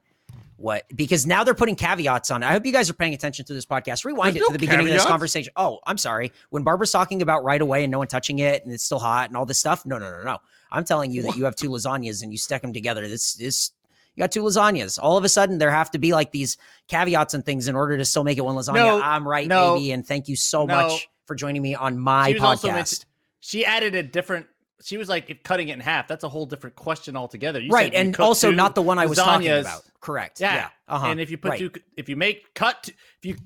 what 0.58 0.84
because 0.94 1.26
now 1.26 1.44
they're 1.44 1.54
putting 1.54 1.76
caveats 1.76 2.30
on. 2.30 2.42
it. 2.42 2.46
I 2.46 2.52
hope 2.52 2.66
you 2.66 2.72
guys 2.72 2.90
are 2.90 2.94
paying 2.94 3.14
attention 3.14 3.44
to 3.46 3.54
this 3.54 3.64
podcast. 3.64 4.04
Rewind 4.04 4.34
There's 4.36 4.44
it 4.44 4.46
to 4.48 4.52
the 4.52 4.58
beginning 4.58 4.88
of 4.88 4.92
this 4.92 5.04
conversation. 5.06 5.52
Oh, 5.56 5.78
I'm 5.86 5.98
sorry. 5.98 6.32
When 6.50 6.64
Barbara's 6.64 6.90
talking 6.90 7.22
about 7.22 7.44
right 7.44 7.60
away 7.60 7.84
and 7.84 7.90
no 7.90 7.98
one 7.98 8.08
touching 8.08 8.40
it 8.40 8.64
and 8.64 8.72
it's 8.72 8.84
still 8.84 8.98
hot 8.98 9.30
and 9.30 9.36
all 9.36 9.46
this 9.46 9.58
stuff. 9.58 9.86
No, 9.86 9.98
no, 9.98 10.10
no, 10.10 10.22
no. 10.22 10.38
I'm 10.70 10.84
telling 10.84 11.10
you 11.10 11.22
that 11.22 11.36
you 11.36 11.44
have 11.44 11.54
two 11.56 11.70
lasagnas 11.70 12.22
and 12.22 12.32
you 12.32 12.38
stack 12.38 12.62
them 12.62 12.72
together. 12.72 13.08
This 13.08 13.34
this 13.34 13.70
you 14.18 14.24
got 14.24 14.32
two 14.32 14.42
lasagnas. 14.42 14.98
All 15.00 15.16
of 15.16 15.22
a 15.22 15.28
sudden, 15.28 15.58
there 15.58 15.70
have 15.70 15.92
to 15.92 15.98
be 16.00 16.12
like 16.12 16.32
these 16.32 16.56
caveats 16.88 17.34
and 17.34 17.46
things 17.46 17.68
in 17.68 17.76
order 17.76 17.96
to 17.96 18.04
still 18.04 18.24
make 18.24 18.36
it 18.36 18.40
one 18.40 18.56
lasagna. 18.56 18.74
No, 18.74 19.00
I'm 19.00 19.26
right, 19.26 19.46
no, 19.46 19.74
baby, 19.74 19.92
and 19.92 20.04
thank 20.04 20.26
you 20.26 20.34
so 20.34 20.66
no. 20.66 20.74
much 20.74 21.08
for 21.26 21.36
joining 21.36 21.62
me 21.62 21.76
on 21.76 21.96
my 21.96 22.32
She 22.32 22.40
meant 22.40 22.60
podcast. 22.60 23.00
to- 23.00 23.06
she 23.38 23.64
added 23.64 23.94
a 23.94 24.02
different. 24.02 24.46
She 24.82 24.96
was 24.96 25.08
like 25.08 25.44
cutting 25.44 25.68
it 25.68 25.74
in 25.74 25.80
half. 25.80 26.08
That's 26.08 26.24
a 26.24 26.28
whole 26.28 26.46
different 26.46 26.74
question 26.74 27.16
altogether. 27.16 27.60
You 27.60 27.70
right, 27.70 27.94
and 27.94 28.16
also 28.18 28.50
not 28.50 28.74
the 28.74 28.82
one 28.82 28.98
I 28.98 29.06
was 29.06 29.18
talking 29.18 29.48
about. 29.48 29.82
Correct. 30.00 30.40
Yeah, 30.40 30.54
Yeah. 30.54 30.68
Uh-huh. 30.88 31.06
And 31.06 31.20
if 31.20 31.30
you 31.30 31.38
put 31.38 31.50
right. 31.50 31.58
two, 31.60 31.70
if 31.96 32.08
you 32.08 32.16
make 32.16 32.52
cut, 32.54 32.88
if 32.88 33.24
you 33.24 33.36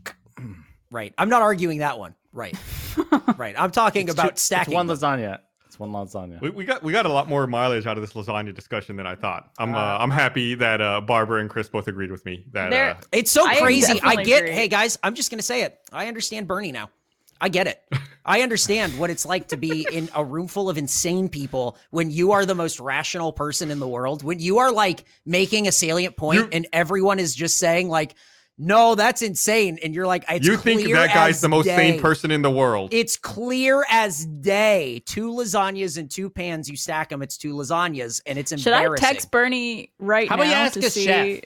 Right. 0.90 1.14
I'm 1.18 1.28
not 1.28 1.42
arguing 1.42 1.78
that 1.78 1.98
one. 1.98 2.14
Right. 2.32 2.56
right. 3.38 3.54
I'm 3.58 3.70
talking 3.70 4.04
it's 4.08 4.12
about 4.14 4.36
two- 4.36 4.40
stacking. 4.40 4.74
One 4.74 4.88
lasagna. 4.88 5.38
It's 5.84 6.14
one 6.14 6.28
lasagna. 6.30 6.40
We, 6.40 6.50
we 6.50 6.64
got 6.64 6.82
we 6.82 6.92
got 6.92 7.06
a 7.06 7.12
lot 7.12 7.28
more 7.28 7.46
mileage 7.46 7.86
out 7.86 7.96
of 7.98 8.02
this 8.02 8.12
lasagna 8.12 8.54
discussion 8.54 8.96
than 8.96 9.06
I 9.06 9.14
thought. 9.14 9.50
I'm 9.58 9.74
uh, 9.74 9.78
Ah. 9.78 10.02
I'm 10.02 10.10
happy 10.10 10.54
that 10.56 10.80
uh, 10.80 11.00
Barbara 11.00 11.40
and 11.40 11.50
Chris 11.50 11.68
both 11.68 11.88
agreed 11.88 12.10
with 12.10 12.24
me 12.24 12.44
that 12.52 12.72
uh, 12.72 12.94
It's 13.12 13.30
so 13.30 13.46
I 13.46 13.56
crazy. 13.60 13.92
I 13.92 13.94
definitely 13.94 14.24
get, 14.24 14.42
agree. 14.44 14.52
hey 14.54 14.68
guys, 14.68 14.98
I'm 15.02 15.14
just 15.14 15.30
going 15.30 15.38
to 15.38 15.44
say 15.44 15.62
it. 15.62 15.78
I 15.92 16.06
understand 16.08 16.46
Bernie 16.48 16.72
now. 16.72 16.90
I 17.40 17.48
get 17.48 17.66
it. 17.66 17.82
I 18.24 18.42
understand 18.42 18.96
what 19.00 19.10
it's 19.10 19.26
like 19.26 19.48
to 19.48 19.56
be 19.56 19.84
in 19.90 20.08
a 20.14 20.24
room 20.24 20.46
full 20.46 20.70
of 20.70 20.78
insane 20.78 21.28
people 21.28 21.76
when 21.90 22.08
you 22.12 22.30
are 22.32 22.46
the 22.46 22.54
most 22.54 22.78
rational 22.78 23.32
person 23.32 23.72
in 23.72 23.80
the 23.80 23.88
world. 23.88 24.22
When 24.22 24.38
you 24.38 24.58
are 24.58 24.70
like 24.70 25.04
making 25.26 25.66
a 25.66 25.72
salient 25.72 26.16
point 26.16 26.38
You- 26.38 26.48
and 26.52 26.68
everyone 26.72 27.18
is 27.18 27.34
just 27.34 27.56
saying 27.58 27.88
like, 27.88 28.14
"No, 28.58 28.94
that's 28.94 29.22
insane," 29.22 29.78
and 29.82 29.94
you're 29.94 30.06
like, 30.06 30.24
"It's 30.28 30.46
you 30.46 30.56
think 30.56 30.82
that 30.92 31.12
guy's 31.14 31.40
the 31.40 31.48
most 31.48 31.64
day. 31.66 31.76
sane 31.76 32.00
person 32.00 32.30
in 32.30 32.42
the 32.42 32.50
world. 32.50 32.92
It's 32.92 33.16
clear 33.16 33.84
as 33.90 34.24
day. 34.26 35.02
Two 35.06 35.30
lasagnas 35.32 35.98
and 35.98 36.10
two 36.10 36.28
pans. 36.30 36.68
You 36.68 36.76
stack 36.76 37.08
them. 37.08 37.22
It's 37.22 37.36
two 37.36 37.54
lasagnas, 37.54 38.20
and 38.26 38.38
it's 38.38 38.52
embarrassing. 38.52 38.96
Should 38.96 39.04
I 39.04 39.12
text 39.12 39.30
Bernie 39.30 39.92
right 39.98 40.28
How 40.28 40.36
now 40.36 40.42
about 40.42 40.50
you 40.50 40.56
ask 40.56 40.72
to 40.80 40.86
a 40.86 40.90
see? 40.90 41.04
chef? 41.04 41.40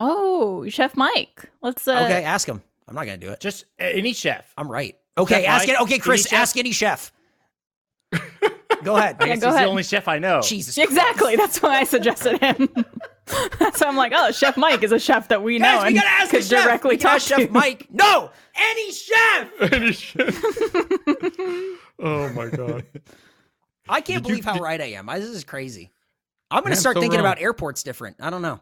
Oh, 0.00 0.66
Chef 0.68 0.96
Mike. 0.96 1.50
Let's 1.62 1.86
uh 1.86 1.92
okay, 2.04 2.24
ask 2.24 2.48
him. 2.48 2.62
I'm 2.88 2.94
not 2.94 3.04
going 3.06 3.20
to 3.20 3.26
do 3.26 3.32
it. 3.32 3.40
Just 3.40 3.66
uh, 3.80 3.84
any 3.84 4.12
chef. 4.12 4.52
I'm 4.56 4.70
right. 4.70 4.96
Okay, 5.18 5.42
Chef 5.42 5.48
ask 5.48 5.68
Mike, 5.68 5.76
it. 5.76 5.82
Okay, 5.82 5.98
Chris, 5.98 6.32
any 6.32 6.40
ask 6.40 6.56
any 6.56 6.72
chef. 6.72 7.12
Go 8.82 8.96
ahead. 8.96 9.16
I 9.20 9.26
Yeah, 9.26 9.36
go 9.36 9.48
he's 9.48 9.54
ahead. 9.54 9.66
the 9.66 9.70
only 9.70 9.82
chef 9.82 10.08
I 10.08 10.18
know. 10.18 10.40
Jesus. 10.40 10.78
Exactly. 10.78 11.36
That's 11.36 11.60
why 11.62 11.80
I 11.80 11.84
suggested 11.84 12.40
him. 12.40 12.68
so 13.74 13.86
I'm 13.86 13.96
like, 13.96 14.12
oh, 14.14 14.30
Chef 14.32 14.56
Mike 14.56 14.82
is 14.82 14.92
a 14.92 14.98
chef 14.98 15.28
that 15.28 15.42
we 15.42 15.58
know 15.58 15.64
Guys, 15.64 15.82
we 15.82 15.86
and 15.88 15.96
gotta 15.96 16.08
ask 16.08 16.30
could 16.30 16.42
the 16.42 16.46
chef. 16.46 16.64
directly 16.64 16.90
we 16.90 16.96
talk 16.98 17.12
ask 17.16 17.28
Chef 17.28 17.46
to. 17.46 17.50
Mike. 17.52 17.86
No, 17.90 18.30
any 18.54 18.92
chef. 18.92 19.48
Any 19.72 19.92
chef. 19.92 20.42
oh 21.98 22.28
my 22.34 22.48
god. 22.48 22.84
I 23.88 24.00
can't 24.00 24.22
Did 24.22 24.28
you- 24.30 24.42
believe 24.42 24.44
how 24.44 24.54
did- 24.54 24.62
right 24.62 24.80
I 24.80 24.84
am. 24.92 25.08
I, 25.08 25.18
this 25.18 25.28
is 25.30 25.44
crazy. 25.44 25.90
I'm 26.50 26.62
gonna 26.62 26.70
Man, 26.70 26.76
start 26.80 26.96
so 26.96 27.00
thinking 27.00 27.20
wrong. 27.20 27.26
about 27.32 27.40
airports 27.42 27.82
different. 27.82 28.16
I 28.20 28.30
don't 28.30 28.42
know. 28.42 28.60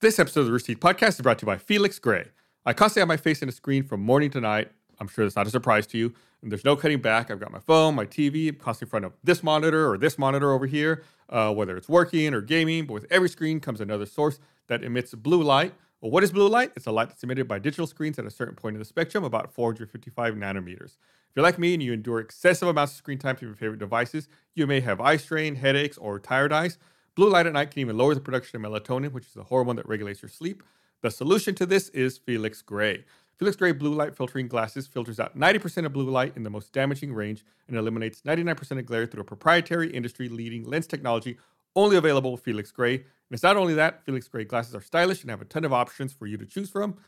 This 0.00 0.18
episode 0.18 0.40
of 0.40 0.46
the 0.46 0.52
Rooster 0.52 0.72
Podcast 0.74 1.10
is 1.10 1.20
brought 1.20 1.38
to 1.38 1.44
you 1.44 1.46
by 1.46 1.58
Felix 1.58 1.98
Gray. 1.98 2.26
I 2.66 2.72
constantly 2.72 3.00
have 3.02 3.08
my 3.08 3.16
face 3.16 3.42
in 3.42 3.48
a 3.48 3.52
screen 3.52 3.82
from 3.84 4.00
morning 4.00 4.30
to 4.30 4.40
night. 4.40 4.70
I'm 4.98 5.08
sure 5.08 5.24
that's 5.24 5.36
not 5.36 5.46
a 5.46 5.50
surprise 5.50 5.86
to 5.88 5.98
you. 5.98 6.12
And 6.42 6.50
there's 6.50 6.64
no 6.64 6.74
cutting 6.74 7.00
back. 7.00 7.30
I've 7.30 7.38
got 7.38 7.52
my 7.52 7.60
phone, 7.60 7.94
my 7.94 8.04
TV, 8.04 8.48
I'm 8.48 8.56
constantly 8.56 8.88
in 8.88 8.90
front 8.90 9.04
of 9.04 9.12
this 9.22 9.42
monitor 9.42 9.88
or 9.90 9.96
this 9.96 10.18
monitor 10.18 10.52
over 10.52 10.66
here, 10.66 11.04
uh, 11.28 11.52
whether 11.54 11.76
it's 11.76 11.88
working 11.88 12.34
or 12.34 12.40
gaming. 12.40 12.86
But 12.86 12.94
with 12.94 13.06
every 13.10 13.28
screen 13.28 13.60
comes 13.60 13.80
another 13.80 14.06
source 14.06 14.40
that 14.66 14.82
emits 14.82 15.14
blue 15.14 15.42
light. 15.42 15.72
Well, 16.00 16.10
what 16.10 16.24
is 16.24 16.32
blue 16.32 16.48
light? 16.48 16.72
It's 16.74 16.86
a 16.86 16.92
light 16.92 17.08
that's 17.08 17.22
emitted 17.22 17.46
by 17.46 17.60
digital 17.60 17.86
screens 17.86 18.18
at 18.18 18.26
a 18.26 18.30
certain 18.30 18.56
point 18.56 18.74
in 18.74 18.80
the 18.80 18.84
spectrum, 18.84 19.22
about 19.22 19.52
455 19.52 20.34
nanometers. 20.34 20.96
If 21.32 21.36
you're 21.36 21.44
like 21.44 21.60
me 21.60 21.74
and 21.74 21.82
you 21.82 21.92
endure 21.92 22.18
excessive 22.18 22.66
amounts 22.66 22.92
of 22.92 22.98
screen 22.98 23.18
time 23.18 23.36
from 23.36 23.48
your 23.48 23.56
favorite 23.56 23.78
devices, 23.78 24.28
you 24.54 24.66
may 24.66 24.80
have 24.80 25.00
eye 25.00 25.16
strain, 25.16 25.54
headaches, 25.54 25.96
or 25.96 26.18
tired 26.18 26.52
eyes. 26.52 26.76
Blue 27.14 27.30
light 27.30 27.46
at 27.46 27.52
night 27.52 27.70
can 27.70 27.80
even 27.80 27.96
lower 27.96 28.14
the 28.14 28.20
production 28.20 28.62
of 28.62 28.70
melatonin, 28.70 29.12
which 29.12 29.26
is 29.26 29.34
the 29.34 29.44
hormone 29.44 29.76
that 29.76 29.88
regulates 29.88 30.22
your 30.22 30.28
sleep. 30.28 30.62
The 31.02 31.10
solution 31.10 31.54
to 31.56 31.66
this 31.66 31.88
is 31.90 32.18
Felix 32.18 32.62
Gray. 32.62 33.04
Felix 33.42 33.56
Gray 33.56 33.72
blue 33.72 33.92
light 33.92 34.14
filtering 34.14 34.46
glasses 34.46 34.86
filters 34.86 35.18
out 35.18 35.36
90% 35.36 35.84
of 35.84 35.92
blue 35.92 36.08
light 36.08 36.32
in 36.36 36.44
the 36.44 36.48
most 36.48 36.72
damaging 36.72 37.12
range 37.12 37.44
and 37.66 37.76
eliminates 37.76 38.20
99% 38.20 38.78
of 38.78 38.86
glare 38.86 39.04
through 39.04 39.22
a 39.22 39.24
proprietary 39.24 39.90
industry 39.90 40.28
leading 40.28 40.62
lens 40.62 40.86
technology 40.86 41.36
only 41.74 41.96
available 41.96 42.30
with 42.30 42.42
Felix 42.42 42.70
Gray. 42.70 42.94
And 42.94 43.04
it's 43.32 43.42
not 43.42 43.56
only 43.56 43.74
that, 43.74 44.04
Felix 44.04 44.28
Gray 44.28 44.44
glasses 44.44 44.76
are 44.76 44.80
stylish 44.80 45.22
and 45.22 45.30
have 45.30 45.42
a 45.42 45.44
ton 45.44 45.64
of 45.64 45.72
options 45.72 46.12
for 46.12 46.26
you 46.26 46.36
to 46.36 46.46
choose 46.46 46.70
from. 46.70 46.98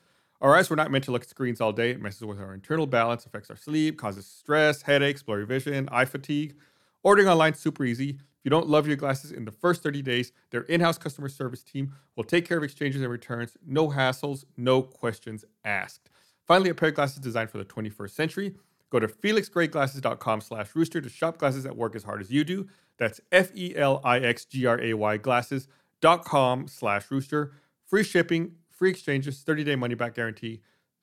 Our 0.40 0.56
eyes 0.56 0.68
were 0.68 0.74
not 0.74 0.90
meant 0.90 1.04
to 1.04 1.12
look 1.12 1.22
at 1.22 1.28
screens 1.28 1.60
all 1.60 1.70
day. 1.70 1.90
It 1.92 2.02
messes 2.02 2.24
with 2.24 2.40
our 2.40 2.52
internal 2.52 2.88
balance, 2.88 3.24
affects 3.24 3.48
our 3.48 3.56
sleep, 3.56 3.96
causes 3.96 4.26
stress, 4.26 4.82
headaches, 4.82 5.22
blurry 5.22 5.46
vision, 5.46 5.88
eye 5.92 6.04
fatigue. 6.04 6.56
Ordering 7.04 7.28
online 7.28 7.52
is 7.52 7.60
super 7.60 7.84
easy. 7.84 8.10
If 8.10 8.40
you 8.42 8.50
don't 8.50 8.68
love 8.68 8.88
your 8.88 8.96
glasses 8.96 9.30
in 9.30 9.44
the 9.44 9.52
first 9.52 9.84
30 9.84 10.02
days, 10.02 10.32
their 10.50 10.62
in-house 10.62 10.98
customer 10.98 11.28
service 11.28 11.62
team 11.62 11.92
will 12.16 12.24
take 12.24 12.44
care 12.44 12.58
of 12.58 12.64
exchanges 12.64 13.02
and 13.02 13.10
returns. 13.12 13.56
No 13.64 13.90
hassles, 13.90 14.44
no 14.56 14.82
questions 14.82 15.44
asked. 15.64 16.10
Finally, 16.46 16.70
a 16.70 16.74
pair 16.74 16.90
of 16.90 16.94
glasses 16.94 17.18
designed 17.18 17.50
for 17.50 17.58
the 17.58 17.64
21st 17.64 18.10
century. 18.10 18.54
Go 18.90 19.00
to 19.00 19.08
felixgrayglasses.com 19.08 20.40
slash 20.40 20.74
rooster 20.74 21.00
to 21.00 21.08
shop 21.08 21.38
glasses 21.38 21.64
that 21.64 21.76
work 21.76 21.96
as 21.96 22.04
hard 22.04 22.20
as 22.20 22.30
you 22.30 22.44
do. 22.44 22.68
That's 22.98 23.18
E 23.18 23.22
F-E-L-I-X-G-R-A-Y 23.32 25.16
glasses.com 25.16 26.68
slash 26.68 27.10
rooster. 27.10 27.52
Free 27.86 28.04
shipping, 28.04 28.52
free 28.70 28.90
exchanges, 28.90 29.42
30-day 29.46 29.76
money-back 29.76 30.14
guarantee. 30.14 30.60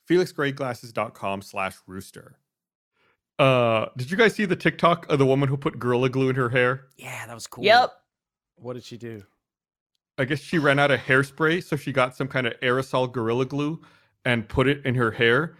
felixgrayglasses.com 0.10 1.42
slash 1.42 1.76
rooster. 1.86 2.38
Uh, 3.40 3.88
did 3.98 4.12
you 4.12 4.18
guys 4.18 4.36
see 4.36 4.46
the 4.46 4.56
TikTok 4.56 5.12
of 5.12 5.18
the 5.20 5.26
woman 5.26 5.50
who 5.50 5.58
put 5.58 5.80
Gorilla 5.80 6.10
Glue 6.10 6.30
in 6.30 6.36
her 6.36 6.50
hair? 6.50 6.86
Yeah, 6.98 7.26
that 7.26 7.34
was 7.34 7.48
cool. 7.48 7.64
Yep. 7.64 7.92
What 8.56 8.74
did 8.74 8.84
she 8.84 8.98
do? 8.98 9.24
I 10.18 10.26
guess 10.26 10.40
she 10.40 10.60
ran 10.60 10.78
out 10.78 10.92
of 10.92 11.00
hairspray, 11.00 11.64
so 11.64 11.76
she 11.76 11.92
got 11.92 12.16
some 12.16 12.28
kind 12.28 12.46
of 12.46 12.54
aerosol 12.60 13.12
Gorilla 13.12 13.46
Glue 13.46 13.82
and 14.26 14.48
put 14.48 14.68
it 14.68 14.86
in 14.86 14.96
her 14.96 15.12
hair. 15.12 15.56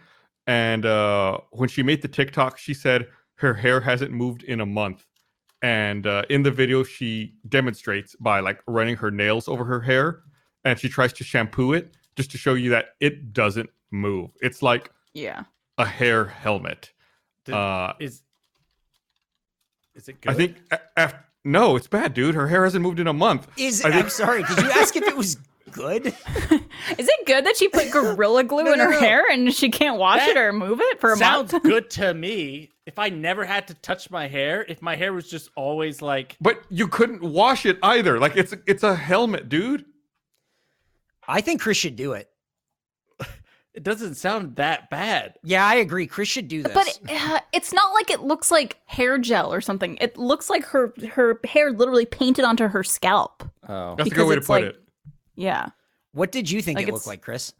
And 0.46 0.84
uh, 0.86 1.38
when 1.50 1.68
she 1.68 1.82
made 1.82 2.02
the 2.02 2.08
TikTok, 2.08 2.58
she 2.58 2.74
said 2.74 3.06
her 3.36 3.54
hair 3.54 3.80
hasn't 3.80 4.10
moved 4.12 4.42
in 4.44 4.60
a 4.60 4.66
month. 4.66 5.04
And 5.62 6.06
uh, 6.06 6.22
in 6.28 6.42
the 6.42 6.50
video, 6.50 6.82
she 6.82 7.34
demonstrates 7.48 8.16
by 8.16 8.40
like 8.40 8.60
running 8.66 8.96
her 8.96 9.10
nails 9.12 9.46
over 9.46 9.64
her 9.64 9.80
hair, 9.80 10.22
and 10.64 10.78
she 10.78 10.88
tries 10.88 11.12
to 11.14 11.24
shampoo 11.24 11.72
it 11.72 11.94
just 12.16 12.30
to 12.32 12.38
show 12.38 12.54
you 12.54 12.70
that 12.70 12.86
it 13.00 13.32
doesn't 13.32 13.70
move. 13.92 14.30
It's 14.40 14.60
like 14.62 14.90
Yeah. 15.14 15.44
a 15.78 15.84
hair 15.84 16.24
helmet. 16.26 16.92
Did- 17.44 17.54
Uh, 17.54 17.94
Is 18.00 18.22
is 19.94 20.08
it 20.08 20.20
good? 20.20 20.30
I 20.32 20.34
think 20.34 20.56
a- 20.70 20.80
af- 20.96 21.14
no, 21.44 21.76
it's 21.76 21.86
bad, 21.86 22.14
dude. 22.14 22.34
Her 22.34 22.48
hair 22.48 22.64
hasn't 22.64 22.82
moved 22.82 22.98
in 23.00 23.06
a 23.06 23.12
month. 23.12 23.46
Is 23.58 23.84
I 23.84 23.90
I'm 23.90 24.08
sorry. 24.08 24.42
Did 24.44 24.58
you 24.58 24.70
ask 24.70 24.96
if 24.96 25.06
it 25.06 25.16
was 25.16 25.36
good? 25.70 26.06
Is 26.06 26.14
it 27.08 27.26
good 27.26 27.46
that 27.46 27.56
she 27.56 27.68
put 27.68 27.90
gorilla 27.90 28.44
glue 28.48 28.64
No, 28.64 28.72
in 28.72 28.78
no, 28.78 28.84
her 28.86 28.90
no. 28.92 28.98
hair 29.00 29.24
and 29.30 29.52
she 29.54 29.70
can't 29.70 29.98
wash 29.98 30.18
That 30.18 30.30
it 30.30 30.36
or 30.36 30.52
move 30.52 30.80
it 30.80 31.00
for 31.00 31.12
a 31.12 31.16
sounds 31.16 31.52
month? 31.52 31.62
Sounds 31.62 31.64
good 31.74 31.90
to 31.90 32.14
me. 32.14 32.70
If 32.86 32.98
I 32.98 33.10
never 33.10 33.44
had 33.44 33.68
to 33.68 33.74
touch 33.74 34.10
my 34.10 34.26
hair, 34.26 34.64
if 34.68 34.82
my 34.82 34.96
hair 34.96 35.12
was 35.12 35.30
just 35.30 35.50
always 35.54 36.02
like 36.02 36.36
But 36.40 36.62
you 36.68 36.88
couldn't 36.88 37.22
wash 37.22 37.64
it 37.66 37.78
either. 37.82 38.18
Like 38.18 38.36
it's 38.36 38.54
it's 38.66 38.82
a 38.82 38.94
helmet, 38.96 39.48
dude. 39.48 39.84
I 41.28 41.40
think 41.40 41.60
Chris 41.60 41.76
should 41.76 41.94
do 41.96 42.12
it. 42.14 42.28
it 43.72 43.84
doesn't 43.84 44.16
sound 44.16 44.56
that 44.56 44.90
bad. 44.90 45.34
Yeah, 45.44 45.64
I 45.64 45.76
agree. 45.76 46.06
Chris 46.08 46.28
should 46.28 46.48
do 46.48 46.64
this. 46.64 46.72
But 46.74 46.98
uh, 47.10 47.38
it's 47.52 47.72
not 47.72 47.94
like 47.94 48.10
it 48.10 48.20
looks 48.22 48.50
like 48.50 48.78
hair 48.86 49.16
gel 49.18 49.54
or 49.54 49.60
something. 49.60 49.96
It 50.00 50.16
looks 50.16 50.50
like 50.50 50.64
her 50.66 50.92
her 51.12 51.40
hair 51.44 51.70
literally 51.72 52.04
painted 52.04 52.44
onto 52.44 52.66
her 52.66 52.82
scalp. 52.82 53.44
Oh. 53.68 53.94
That's 53.96 54.10
a 54.10 54.14
good 54.14 54.26
way 54.26 54.34
to 54.34 54.40
put 54.40 54.48
like- 54.50 54.64
it. 54.64 54.81
Yeah. 55.34 55.68
what 56.12 56.32
did 56.32 56.50
you 56.50 56.60
think 56.62 56.78
Like 56.78 56.88
it 56.88 56.92
looked 56.92 57.06
like, 57.06 57.22
Chris? 57.22 57.52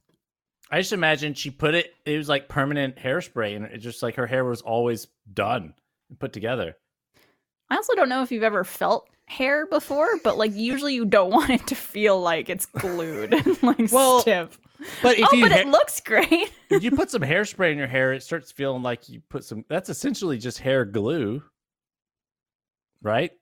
I 0.70 0.80
just 0.80 0.92
imagine 0.92 1.34
she 1.34 1.50
put 1.50 1.74
it 1.74 1.94
it 2.06 2.16
was 2.16 2.28
like 2.28 2.48
permanent 2.48 2.96
hairspray 2.96 3.56
and 3.56 3.64
it 3.66 3.78
just 3.78 4.02
like 4.02 4.14
her 4.16 4.26
hair 4.26 4.44
was 4.44 4.62
always 4.62 5.08
done 5.32 5.74
and 6.08 6.18
put 6.18 6.32
together. 6.32 6.76
I 7.70 7.76
also 7.76 7.94
don't 7.94 8.08
know 8.08 8.22
if 8.22 8.32
you've 8.32 8.42
ever 8.42 8.64
felt 8.64 9.08
hair 9.26 9.66
before, 9.66 10.08
but 10.24 10.36
like 10.38 10.52
usually 10.54 10.94
you 10.94 11.04
don't 11.04 11.30
want 11.38 11.50
it 11.50 11.66
to 11.68 11.74
feel 11.74 12.20
like 12.20 12.48
it's 12.48 12.66
glued 12.66 13.32
and 13.34 13.62
like 13.62 13.90
Well, 13.92 14.20
stiff. 14.20 14.58
But 15.02 15.18
if 15.18 15.28
oh, 15.32 15.36
you 15.36 15.44
but 15.44 15.52
ha- 15.52 15.58
it 15.58 15.68
looks 15.68 16.00
great. 16.00 16.50
if 16.70 16.82
you 16.82 16.90
put 16.90 17.10
some 17.10 17.22
hairspray 17.22 17.70
in 17.70 17.78
your 17.78 17.86
hair, 17.86 18.12
it 18.12 18.22
starts 18.22 18.50
feeling 18.50 18.82
like 18.82 19.08
you 19.08 19.20
put 19.28 19.44
some 19.44 19.64
that's 19.68 19.88
essentially 19.90 20.38
just 20.38 20.58
hair 20.58 20.84
glue. 20.84 21.42
Right? 23.02 23.32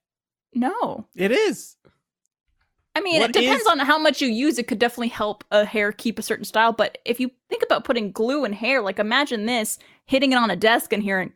No. 0.54 1.06
It 1.14 1.30
is. 1.32 1.76
I 3.00 3.02
mean, 3.02 3.20
What 3.20 3.30
it 3.30 3.40
depends 3.40 3.62
is- 3.62 3.66
on 3.68 3.78
how 3.78 3.98
much 3.98 4.20
you 4.20 4.28
use. 4.28 4.58
It 4.58 4.68
could 4.68 4.78
definitely 4.78 5.08
help 5.08 5.42
a 5.50 5.64
hair 5.64 5.90
keep 5.92 6.18
a 6.18 6.22
certain 6.22 6.44
style. 6.44 6.72
But 6.72 6.98
if 7.04 7.18
you 7.18 7.30
think 7.48 7.62
about 7.62 7.84
putting 7.84 8.12
glue 8.12 8.44
in 8.44 8.52
hair, 8.52 8.82
like 8.82 8.98
imagine 8.98 9.46
this 9.46 9.78
hitting 10.04 10.32
it 10.32 10.36
on 10.36 10.50
a 10.50 10.56
desk 10.56 10.92
and 10.92 11.02
hearing, 11.02 11.32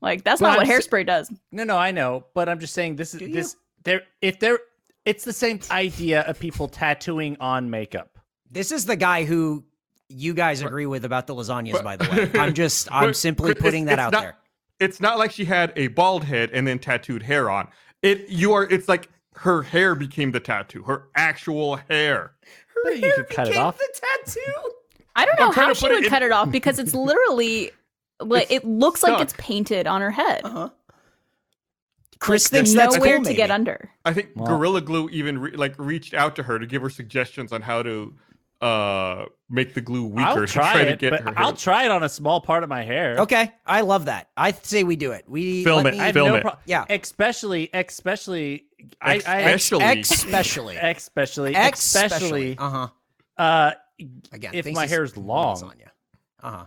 like 0.00 0.22
that's 0.24 0.40
But 0.40 0.48
not 0.48 0.56
what 0.58 0.66
I'm 0.66 0.72
s- 0.72 0.86
hairspray 0.86 1.06
does. 1.06 1.32
No, 1.52 1.64
no, 1.64 1.76
I 1.76 1.90
know, 1.90 2.24
but 2.34 2.48
I'm 2.48 2.60
just 2.60 2.74
saying 2.74 2.96
this 2.96 3.14
is 3.14 3.20
this 3.32 3.56
there 3.84 4.02
if 4.22 4.38
there 4.38 4.60
It's 5.04 5.24
the 5.24 5.32
same 5.32 5.60
idea 5.70 6.20
of 6.22 6.38
people 6.38 6.68
tattooing 6.68 7.36
on 7.40 7.70
makeup. 7.70 8.18
This 8.50 8.72
is 8.72 8.84
the 8.86 8.96
guy 8.96 9.24
who 9.24 9.64
you 10.08 10.32
guys 10.34 10.62
agree 10.62 10.86
with 10.86 11.04
about 11.04 11.26
the 11.26 11.34
lasagnas, 11.34 11.72
But- 11.72 11.84
by 11.84 11.96
the 11.96 12.08
way. 12.10 12.40
I'm 12.40 12.54
just, 12.62 12.88
I'm 12.92 13.08
But 13.10 13.16
simply 13.16 13.54
putting 13.54 13.86
that 13.86 13.98
out 13.98 14.12
not- 14.12 14.22
there. 14.22 14.36
It's 14.80 15.00
not 15.00 15.18
like 15.18 15.32
she 15.32 15.44
had 15.44 15.72
a 15.76 15.88
bald 15.88 16.22
head 16.24 16.50
and 16.52 16.64
then 16.66 16.78
tattooed 16.78 17.22
hair 17.24 17.50
on. 17.50 17.66
It 18.00 18.28
you 18.28 18.52
are. 18.52 18.62
It's 18.64 18.88
like 18.88 19.08
her 19.40 19.62
hair 19.62 19.94
became 19.94 20.32
the 20.32 20.40
tattoo. 20.40 20.82
Her 20.84 21.08
actual 21.14 21.76
hair. 21.76 22.32
Her 22.84 22.92
you 22.92 23.12
could 23.16 23.28
cut 23.28 23.48
it 23.48 23.56
off. 23.56 23.78
The 23.78 24.00
tattoo. 24.24 24.70
I 25.16 25.24
don't 25.26 25.38
know 25.40 25.50
how 25.50 25.72
she 25.72 25.80
put 25.80 25.90
it 25.90 25.94
would 25.94 26.04
in- 26.04 26.10
cut 26.10 26.22
it 26.22 26.32
off 26.32 26.50
because 26.50 26.78
it's 26.78 26.94
literally 26.94 27.70
like 28.20 28.50
It's 28.50 28.64
it 28.64 28.68
looks 28.68 29.02
like 29.02 29.20
it's 29.20 29.34
painted 29.38 29.86
on 29.86 30.00
her 30.00 30.10
head. 30.10 30.42
Uh-huh. 30.44 30.68
Chris 32.20 32.46
Like, 32.46 32.50
thinks 32.58 32.72
there's 32.72 32.74
that's 32.86 32.96
nowhere 32.96 33.16
cool, 33.16 33.24
to 33.24 33.30
maybe. 33.30 33.36
get 33.36 33.50
under. 33.50 33.90
I 34.04 34.12
think 34.12 34.30
Wow. 34.34 34.46
Gorilla 34.46 34.80
Glue 34.80 35.08
even 35.10 35.38
re- 35.38 35.52
like 35.52 35.74
reached 35.78 36.14
out 36.14 36.34
to 36.36 36.42
her 36.42 36.58
to 36.58 36.66
give 36.66 36.82
her 36.82 36.90
suggestions 36.90 37.52
on 37.52 37.62
how 37.62 37.82
to 37.84 38.12
uh 38.60 39.24
make 39.48 39.72
the 39.74 39.80
glue 39.80 40.04
weaker 40.06 40.28
I'll 40.28 40.34
to 40.36 40.46
try, 40.46 40.72
try 40.72 40.80
it, 40.82 40.90
to 40.90 40.96
get 40.96 41.10
but 41.12 41.20
her. 41.20 41.38
I'll 41.38 41.46
hair- 41.48 41.54
try 41.56 41.84
it 41.84 41.90
on 41.90 42.02
a 42.02 42.08
small 42.08 42.40
part 42.40 42.62
of 42.64 42.68
my 42.68 42.82
hair. 42.82 43.18
Okay, 43.20 43.52
I 43.64 43.82
love 43.82 44.06
that. 44.06 44.28
I 44.36 44.52
say 44.52 44.82
we 44.84 44.96
do 44.96 45.12
it. 45.12 45.24
We 45.28 45.62
Film 45.64 45.86
it, 45.86 45.94
me- 45.94 46.00
I 46.00 46.06
have 46.06 46.14
Film 46.14 46.28
no 46.30 46.34
it. 46.36 46.42
pro- 46.42 46.56
Yeah. 46.66 46.84
especially, 46.90 47.70
especially, 47.72 48.66
I, 49.00 49.14
I 49.26 49.40
Especially. 49.50 49.84
especially, 50.00 50.76
especially, 50.76 51.54
especially. 51.54 51.54
especially, 51.54 52.58
Uh 52.58 52.70
huh. 52.70 52.88
uh, 53.42 53.70
Again, 54.32 54.50
if 54.54 54.66
my 54.72 54.86
hair 54.86 55.02
is 55.04 55.16
long. 55.16 55.56
lasagna. 55.56 55.88
Uh 56.42 56.50
huh. 56.50 56.66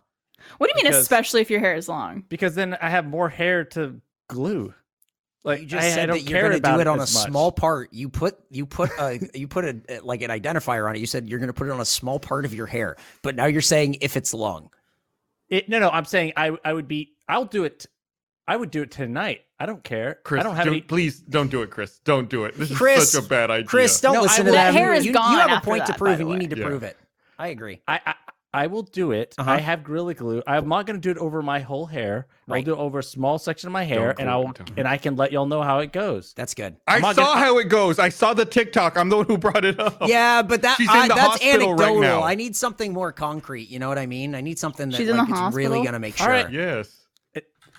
What 0.57 0.67
do 0.67 0.71
you 0.71 0.83
mean, 0.83 0.91
Because- 0.91 1.01
especially 1.03 1.41
if 1.41 1.49
your 1.51 1.59
hair 1.59 1.75
is 1.75 1.87
long? 1.89 2.23
because 2.29 2.55
then 2.55 2.77
I 2.81 2.89
have 2.89 3.05
more 3.05 3.29
hair 3.29 3.63
to 3.65 4.01
glue. 4.27 4.73
Like 5.43 5.61
You 5.61 5.65
just 5.65 5.85
I, 5.85 5.89
said 5.89 5.99
I 6.03 6.05
don't 6.05 6.23
that 6.23 6.29
you're 6.29 6.41
going 6.41 6.61
to 6.61 6.69
do 6.71 6.79
it 6.79 6.87
on 6.87 6.97
a 6.97 7.01
much. 7.01 7.09
small 7.09 7.51
part. 7.51 7.91
You 7.93 8.09
put 8.09 8.37
you 8.51 8.65
put 8.65 8.91
a 8.99 9.19
you 9.33 9.47
put 9.47 9.65
a 9.65 9.99
like 10.03 10.21
an 10.21 10.29
identifier 10.29 10.87
on 10.87 10.95
it. 10.95 10.99
You 10.99 11.07
said 11.07 11.27
you're 11.27 11.39
going 11.39 11.47
to 11.47 11.53
put 11.53 11.67
it 11.67 11.71
on 11.71 11.81
a 11.81 11.85
small 11.85 12.19
part 12.19 12.45
of 12.45 12.53
your 12.53 12.67
hair, 12.67 12.95
but 13.23 13.35
now 13.35 13.45
you're 13.45 13.61
saying 13.61 13.97
if 14.01 14.15
it's 14.17 14.33
long. 14.33 14.69
It, 15.49 15.67
no, 15.67 15.79
no, 15.79 15.89
I'm 15.89 16.05
saying 16.05 16.33
I, 16.37 16.57
I 16.63 16.71
would 16.73 16.87
be. 16.87 17.13
I'll 17.27 17.45
do 17.45 17.63
it. 17.65 17.85
I 18.47 18.55
would 18.55 18.71
do 18.71 18.81
it 18.83 18.91
tonight. 18.91 19.41
I 19.59 19.65
don't 19.65 19.83
care. 19.83 20.19
Chris, 20.23 20.39
I 20.41 20.43
don't 20.43 20.55
have 20.55 20.65
don't- 20.65 20.73
any. 20.75 20.81
please 20.81 21.19
don't 21.19 21.49
do 21.51 21.61
it, 21.61 21.69
Chris. 21.71 21.99
Don't 22.03 22.29
do 22.29 22.45
it. 22.45 22.55
This 22.57 22.75
Chris, 22.75 23.03
is 23.03 23.11
such 23.11 23.25
a 23.25 23.27
bad 23.27 23.51
idea. 23.51 23.67
Chris, 23.67 23.99
don't 24.01 24.13
No, 24.13 24.21
listen 24.23 24.41
I 24.41 24.45
to 24.45 24.51
them. 24.51 24.53
That 24.53 24.73
hair 24.73 24.93
is 24.93 25.05
you, 25.05 25.13
gone 25.13 25.33
You 25.33 25.39
have 25.39 25.61
a 25.61 25.65
point 25.65 25.85
to 25.85 25.91
that, 25.91 25.99
by 25.99 26.05
prove, 26.05 26.17
the 26.19 26.23
and 26.23 26.31
you 26.33 26.37
need 26.39 26.49
to 26.51 26.57
Yeah. 26.57 26.65
prove 26.67 26.83
it. 26.83 26.97
I 27.37 27.47
agree. 27.49 27.81
I, 27.87 27.99
I 28.05 28.15
I 28.53 28.67
will 28.67 28.83
do 28.83 29.11
it. 29.13 29.33
Uh-huh. 29.37 29.49
I 29.49 29.59
have 29.59 29.81
Gorilla 29.81 30.13
Glue. 30.13 30.43
I'm 30.45 30.67
not 30.67 30.85
going 30.85 30.99
to 30.99 31.01
do 31.01 31.09
it 31.11 31.17
over 31.17 31.41
my 31.41 31.61
whole 31.61 31.85
hair. 31.85 32.27
Right. 32.47 32.57
I'll 32.57 32.63
do 32.63 32.73
it 32.73 32.77
over 32.79 32.99
a 32.99 33.03
small 33.03 33.39
section 33.39 33.67
of 33.67 33.71
my 33.71 33.85
hair, 33.85 34.13
and 34.19 34.29
I'll 34.29 34.51
and 34.75 34.85
I 34.87 34.97
can 34.97 35.15
let 35.15 35.31
y'all 35.31 35.45
know 35.45 35.61
how 35.61 35.79
it 35.79 35.93
goes. 35.93 36.33
That's 36.33 36.53
good. 36.53 36.75
I 36.85 36.95
I'm 36.97 37.01
not 37.01 37.15
saw 37.15 37.23
gonna- 37.25 37.39
how 37.39 37.57
it 37.59 37.69
goes. 37.69 37.97
I 37.97 38.09
saw 38.09 38.33
the 38.33 38.43
TikTok. 38.43 38.97
I'm 38.97 39.07
the 39.07 39.15
one 39.17 39.25
who 39.27 39.37
brought 39.37 39.63
it 39.63 39.79
up. 39.79 39.97
Yeah, 40.05 40.41
but 40.41 40.63
that 40.63 40.75
She's 40.75 40.89
in 40.89 40.95
I- 40.95 41.07
the 41.07 41.13
that's 41.15 41.27
hospital 41.41 41.75
right 41.75 41.87
anecdotal. 41.91 42.01
now. 42.01 42.23
I 42.23 42.35
need 42.35 42.55
something 42.57 42.91
more 42.91 43.13
concrete. 43.13 43.69
You 43.69 43.79
know 43.79 43.87
what 43.87 43.97
I 43.97 44.05
mean? 44.05 44.35
I 44.35 44.41
need 44.41 44.59
something 44.59 44.89
that 44.89 44.99
like, 44.99 45.29
it's 45.29 45.55
really 45.55 45.79
going 45.79 45.93
to 45.93 45.99
make 45.99 46.17
sure. 46.17 46.27
right. 46.27 46.51
Yes. 46.51 46.97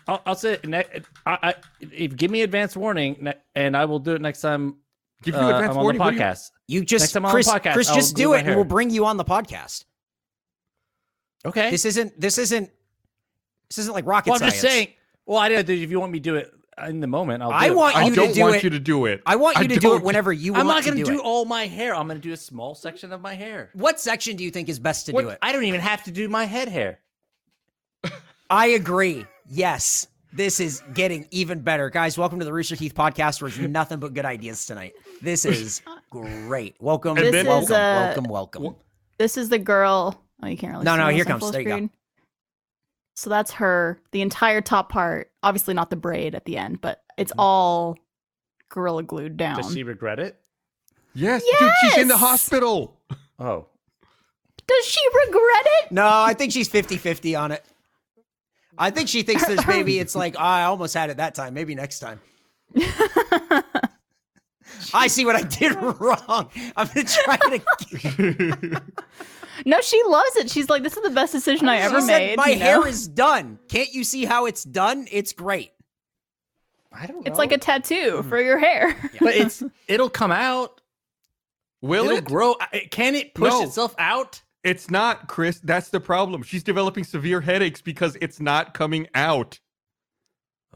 I'll, 0.08 0.22
I'll 0.26 0.34
say 0.34 0.54
it. 0.54 0.66
Ne- 0.66 0.84
I, 1.26 1.38
I, 1.42 1.54
if 1.80 2.16
give 2.16 2.30
me 2.30 2.42
advance 2.42 2.74
warning, 2.76 3.18
ne- 3.20 3.34
and 3.54 3.76
I 3.76 3.84
will 3.84 3.98
do 4.00 4.14
it 4.14 4.20
next 4.22 4.40
time. 4.40 4.76
Give 5.22 5.34
you 5.34 5.40
uh, 5.40 5.50
advance 5.50 5.70
I'm 5.72 5.76
on 5.78 5.82
warning. 5.84 5.98
the 5.98 6.04
What 6.04 6.10
do 6.12 6.16
you- 6.16 6.22
podcast. 6.22 6.50
You 6.66 6.80
Next 6.80 6.90
just 6.90 7.12
time 7.12 7.24
on 7.26 7.28
the 7.28 7.32
Chris, 7.34 7.48
podcast, 7.48 7.72
Chris, 7.74 7.92
just 7.92 8.16
do 8.16 8.32
it, 8.32 8.46
and 8.46 8.56
we'll 8.56 8.64
bring 8.64 8.88
you 8.90 9.04
on 9.04 9.18
the 9.18 9.24
podcast. 9.24 9.84
Okay. 11.45 11.70
This 11.70 11.84
isn't. 11.84 12.20
This 12.20 12.38
isn't. 12.38 12.70
This 13.68 13.78
isn't 13.78 13.93
like 13.95 14.07
rocket 14.07 14.30
science. 14.30 14.40
well, 14.40 14.47
I'm 14.47 14.51
science. 14.51 14.62
just 14.62 14.74
saying. 14.74 14.88
Well, 15.26 15.38
I 15.38 15.49
did. 15.49 15.68
If 15.70 15.90
you 15.90 15.99
want 16.01 16.12
me 16.12 16.18
to 16.18 16.22
do 16.22 16.36
it 16.36 16.53
in 16.86 17.01
the 17.01 17.07
moment, 17.07 17.43
I'll. 17.43 17.51
Do 17.51 17.55
I 17.57 17.66
it. 17.66 17.74
want 17.76 17.97
I 17.97 18.05
you 18.05 18.11
to 18.11 18.16
don't 18.16 18.34
do 18.34 18.40
want 18.43 18.57
it- 18.57 18.62
you 18.64 18.70
to 18.70 18.78
do 18.80 19.07
it. 19.07 19.22
I 19.26 19.36
want 19.36 19.59
you 19.59 19.68
to 19.68 19.76
do 19.76 19.95
it 19.97 20.03
whenever 20.03 20.32
you 20.32 20.53
want 20.53 20.61
to 20.61 20.64
do 20.64 20.68
it. 20.68 20.70
I'm 20.70 20.76
not 20.76 20.84
going 20.84 20.97
to 20.99 21.05
to 21.05 21.11
do 21.11 21.16
do 21.18 21.22
all 21.22 21.45
my 21.45 21.66
hair. 21.66 21.95
I'm 21.95 22.07
going 22.07 22.20
to 22.20 22.26
do 22.28 22.32
a 22.32 22.36
small 22.36 22.74
section 22.74 23.12
of 23.12 23.20
my 23.20 23.34
hair. 23.34 23.70
What 23.74 23.99
section 24.01 24.36
do 24.36 24.45
you 24.45 24.51
think 24.51 24.68
is 24.68 24.78
best 24.78 25.07
to 25.07 25.12
What- 25.12 25.22
do 25.22 25.28
it? 25.30 25.38
I 25.43 25.53
don't 25.53 25.64
even 25.64 25.80
have 25.80 26.05
to 26.05 26.11
do 26.12 26.28
my 26.28 26.45
head 26.45 26.68
hair. 26.68 27.01
I 28.51 28.66
agree. 28.68 29.26
Yes. 29.49 30.07
This 30.34 30.61
is 30.61 30.82
getting 30.95 31.26
even 31.30 31.61
better. 31.61 31.90
Guys, 31.90 32.16
welcome 32.16 32.38
to 32.38 32.45
the 32.47 32.53
Rooster 32.55 32.74
Teeth 32.76 32.95
podcast 32.95 33.43
where 33.43 33.49
it's 33.49 33.59
nothing 33.59 33.99
but 33.99 34.14
good 34.14 34.24
ideas 34.24 34.64
tonight. 34.64 34.95
This 35.20 35.45
is 35.45 35.82
great. 36.11 36.76
Welcome, 36.80 37.16
This 37.16 37.45
welcome, 37.47 37.64
is, 37.64 37.70
uh, 37.70 38.05
welcome, 38.07 38.24
welcome. 38.30 38.76
This 39.18 39.36
is 39.36 39.51
the 39.51 39.59
girl. 39.59 40.21
Oh, 40.43 40.49
you 40.49 40.57
can't 40.57 40.72
really. 40.72 40.84
No, 40.84 40.93
see 40.95 40.99
no, 40.99 41.07
this 41.07 41.14
here 41.16 41.24
comes. 41.24 41.40
full 41.40 41.53
There 41.53 41.61
you 41.61 41.68
go. 41.68 41.88
So 43.14 43.30
that's 43.30 43.53
her. 43.53 44.01
The 44.12 44.22
entire 44.22 44.61
top 44.61 44.88
part. 44.90 45.30
Obviously, 45.43 45.74
not 45.74 45.90
the 45.90 45.97
braid 45.97 46.34
at 46.34 46.45
the 46.45 46.57
end, 46.57 46.80
but 46.80 47.03
it's 47.18 47.30
Mm-hmm. 47.32 47.40
all 47.40 47.99
gorilla 48.70 49.03
glued 49.03 49.36
down. 49.36 49.57
Does 49.59 49.72
she 49.72 49.82
regret 49.82 50.18
it? 50.18 50.38
Yes, 51.14 51.43
dude, 51.61 51.70
she's 51.82 51.99
in 51.99 52.09
the 52.09 52.16
hospital. 52.16 52.99
Oh. 53.38 53.66
Does 54.66 54.84
she 54.86 55.01
regret 55.26 55.66
it? 55.82 55.93
No, 55.93 56.07
I 56.09 56.32
think 56.34 56.53
she's 56.53 56.68
50 56.68 56.97
50 56.97 57.34
on 57.36 57.53
it. 57.53 57.62
I 58.78 58.90
think 58.90 59.09
she 59.11 59.22
thinks 59.22 59.47
there's 59.47 59.66
maybe 59.66 59.99
it's 60.01 60.14
like, 60.14 60.36
"Ah, 60.38 60.61
I 60.61 60.64
almost 60.64 60.95
had 60.95 61.11
it 61.11 61.18
that 61.18 61.34
time. 61.34 61.53
Maybe 61.53 61.74
next 61.74 61.99
time. 61.99 62.20
I 64.95 65.07
see 65.07 65.24
what 65.24 65.37
I 65.37 65.43
did 65.43 65.74
wrong. 65.76 66.51
I'm 66.76 66.89
going 66.89 67.07
to 67.07 67.12
try 67.12 67.37
to. 67.37 68.83
No, 69.66 69.80
she 69.80 70.03
loves 70.07 70.37
it. 70.37 70.51
She's 70.51 70.68
like, 70.68 70.83
this 70.83 70.97
is 70.97 71.03
the 71.03 71.11
best 71.11 71.33
decision 71.33 71.68
I 71.68 71.76
ever 71.78 72.01
she 72.01 72.07
said, 72.07 72.18
made. 72.18 72.37
My 72.37 72.49
you 72.49 72.57
know? 72.57 72.64
hair 72.64 72.87
is 72.87 73.07
done. 73.07 73.59
Can't 73.68 73.93
you 73.93 74.03
see 74.03 74.24
how 74.24 74.47
it's 74.47 74.64
done? 74.64 75.07
It's 75.11 75.33
great. 75.33 75.72
I 76.93 77.07
don't 77.07 77.16
know. 77.18 77.22
It's 77.26 77.39
like 77.39 77.53
a 77.53 77.59
tattoo 77.59 78.22
mm. 78.22 78.28
for 78.28 78.41
your 78.41 78.59
hair. 78.59 78.97
but 79.20 79.35
it's 79.35 79.62
it'll 79.89 80.11
come 80.11 80.33
out. 80.33 80.80
Will 81.80 82.07
it'll 82.07 82.18
it? 82.18 82.24
grow. 82.24 82.57
Can 82.91 83.14
it 83.14 83.35
push 83.35 83.51
No. 83.53 83.62
itself 83.62 83.95
out? 83.99 84.43
It's 84.64 84.91
not, 84.91 85.26
Chris. 85.28 85.59
That's 85.61 85.89
the 85.89 86.01
problem. 86.01 86.43
She's 86.43 86.62
developing 86.62 87.05
severe 87.05 87.41
headaches 87.41 87.80
because 87.80 88.16
it's 88.20 88.41
not 88.41 88.74
coming 88.74 89.09
out. 89.14 89.59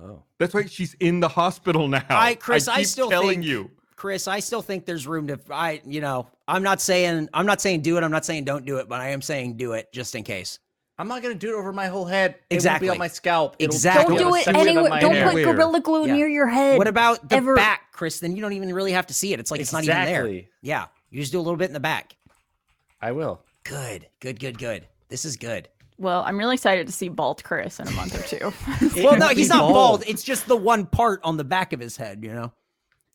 Oh. 0.01 0.25
That's 0.39 0.53
why 0.53 0.67
she's 0.67 0.95
in 0.95 1.21
the 1.21 1.29
hospital 1.29 1.89
now. 1.89 2.05
I- 2.11 2.35
Chris, 2.35 2.69
I 2.69 2.79
keep 2.79 2.87
still 2.87 3.09
telling 3.09 3.41
think- 3.41 3.45
you. 3.47 3.71
Chris, 3.97 4.29
I 4.29 4.41
still 4.41 4.63
think 4.63 4.85
there's 4.85 5.07
room 5.07 5.27
to 5.29 5.41
I 5.51 5.81
you 5.85 6.01
know, 6.01 6.29
I'm 6.47 6.63
not 6.63 6.81
saying 6.81 7.29
I'm 7.33 7.47
not 7.47 7.61
saying 7.61 7.81
do 7.83 7.97
it, 7.97 8.05
I'm 8.05 8.11
not 8.11 8.25
saying 8.25 8.45
don't 8.45 8.65
do 8.65 8.77
it, 8.77 8.89
but 8.89 9.01
I 9.01 9.09
am 9.11 9.23
saying 9.23 9.57
do 9.57 9.73
it 9.73 9.91
just 9.93 10.15
in 10.15 10.23
case. 10.23 10.59
I'm 10.99 11.09
not 11.09 11.23
gonna 11.23 11.35
do 11.35 11.55
it 11.55 11.59
over 11.59 11.73
my 11.73 11.87
whole 11.89 12.05
head. 12.05 12.37
Exactly. 12.51 12.89
It 12.89 12.91
won't 12.91 12.99
be 12.99 13.03
on 13.03 13.05
my 13.05 13.09
scalp. 13.09 13.57
It'll 13.59 13.75
Exactly. 13.75 14.17
Don't 14.17 14.31
do 14.31 14.37
it 14.37 14.49
anywhere. 14.49 15.01
Don't 15.01 15.15
hair. 15.15 15.31
put 15.31 15.45
gorilla 15.45 15.81
glue 15.81 16.07
Yeah. 16.07 16.15
near 16.15 16.29
your 16.29 16.47
head. 16.49 16.79
What 16.79 16.89
about 16.89 17.29
the 17.29 17.37
ever- 17.37 17.55
back, 17.55 17.93
Chris? 17.93 18.21
Then 18.21 18.37
you 18.37 18.43
don't 18.43 18.53
even 18.53 18.73
really 18.73 18.93
have 18.93 19.07
to 19.09 19.15
see 19.15 19.33
it. 19.33 19.41
It's 19.41 19.51
like 19.51 19.61
it's 19.61 19.73
not 19.73 19.85
even 19.85 20.05
there. 20.05 20.43
Yeah. 20.63 20.87
You 21.11 21.21
just 21.21 21.33
do 21.33 21.39
a 21.39 21.43
little 21.43 21.57
bit 21.57 21.69
in 21.69 21.75
the 21.75 21.81
back. 21.81 22.17
I 23.01 23.13
will. 23.13 23.43
Good. 23.65 24.07
Good, 24.21 24.41
good, 24.41 24.59
good. 24.59 24.87
This 25.09 25.25
is 25.25 25.37
good. 25.37 25.69
Well, 25.99 26.23
I'm 26.27 26.37
really 26.37 26.55
excited 26.55 26.87
to 26.87 26.93
see 26.93 27.09
bald 27.09 27.43
Chris 27.43 27.81
in 27.81 27.89
a 27.89 27.91
month 27.93 28.15
or 28.15 28.23
two. 28.23 28.53
Well, 29.03 29.17
no, 29.17 29.29
he's 29.29 29.49
not 29.49 29.61
bald. 29.61 29.73
bald. 29.73 30.05
It's 30.07 30.23
just 30.23 30.47
the 30.47 30.57
one 30.57 30.87
part 30.87 31.21
on 31.25 31.37
the 31.37 31.45
back 31.45 31.73
of 31.73 31.81
his 31.81 31.97
head, 31.97 32.23
you 32.23 32.33
know? 32.33 32.53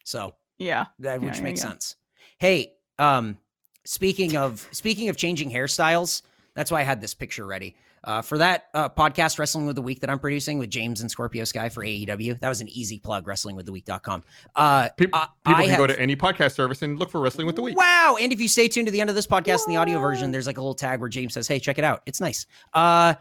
So 0.03 0.33
yeah. 0.61 0.85
that 0.99 1.21
Yeah, 1.21 1.25
which 1.27 1.35
there 1.35 1.43
makes 1.43 1.61
you 1.61 1.65
go. 1.67 1.71
sense. 1.71 1.95
Hey, 2.37 2.73
um, 2.99 3.37
speaking 3.85 4.37
of 4.37 4.67
speaking 4.71 5.09
of 5.09 5.17
changing 5.17 5.51
hairstyles, 5.51 6.21
that's 6.55 6.71
why 6.71 6.79
I 6.81 6.83
had 6.83 7.01
this 7.01 7.13
picture 7.13 7.45
ready. 7.45 7.75
Uh, 8.03 8.19
for 8.19 8.39
that 8.39 8.65
uh, 8.73 8.89
podcast, 8.89 9.37
Wrestling 9.37 9.67
with 9.67 9.75
the 9.75 9.81
Week, 9.83 9.99
that 9.99 10.09
I'm 10.09 10.17
producing 10.17 10.57
with 10.57 10.71
James 10.71 11.01
and 11.01 11.11
Scorpio 11.11 11.43
Sky 11.43 11.69
for 11.69 11.83
AEW. 11.83 12.39
That 12.39 12.49
was 12.49 12.59
an 12.59 12.67
easy 12.69 12.97
plug, 12.97 13.27
wrestlingwiththeweek.com. 13.27 14.23
Uh, 14.55 14.89
Pe- 14.97 15.05
I- 15.13 15.27
people 15.45 15.63
I 15.63 15.67
can 15.67 15.77
go 15.77 15.85
to 15.85 15.99
any 15.99 16.15
podcast 16.15 16.53
service 16.53 16.81
and 16.81 16.97
look 16.97 17.11
for 17.11 17.21
Wrestling 17.21 17.45
with 17.45 17.55
the 17.55 17.61
Week. 17.61 17.77
Wow. 17.77 18.17
And 18.19 18.33
if 18.33 18.41
you 18.41 18.47
stay 18.47 18.67
tuned 18.67 18.87
to 18.87 18.91
the 18.91 19.01
end 19.01 19.11
of 19.11 19.15
this 19.15 19.27
podcast 19.27 19.67
in 19.67 19.73
the 19.73 19.77
audio 19.79 19.99
version, 19.99 20.31
there's 20.31 20.47
like 20.47 20.57
a 20.57 20.61
little 20.61 20.73
tag 20.73 20.99
where 20.99 21.09
James 21.09 21.35
says, 21.35 21.47
Hey, 21.47 21.59
check 21.59 21.77
it 21.77 21.83
out. 21.83 22.01
It's 22.07 22.19
nice. 22.19 22.47
Uh 22.73 23.13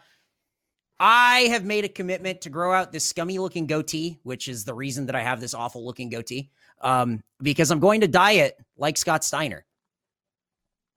I 0.98 1.40
have 1.50 1.64
made 1.64 1.84
a 1.84 1.88
commitment 1.88 2.42
to 2.42 2.50
grow 2.50 2.72
out 2.74 2.92
this 2.92 3.04
scummy 3.04 3.38
looking 3.38 3.66
goatee, 3.66 4.18
which 4.22 4.48
is 4.48 4.64
the 4.64 4.74
reason 4.74 5.06
that 5.06 5.14
I 5.14 5.22
have 5.22 5.40
this 5.40 5.54
awful 5.54 5.84
looking 5.84 6.10
goatee. 6.10 6.50
Um, 6.80 7.22
because 7.42 7.70
I'm 7.70 7.80
going 7.80 8.00
to 8.02 8.08
dye 8.08 8.32
it 8.32 8.56
like 8.76 8.96
Scott 8.96 9.24
Steiner. 9.24 9.64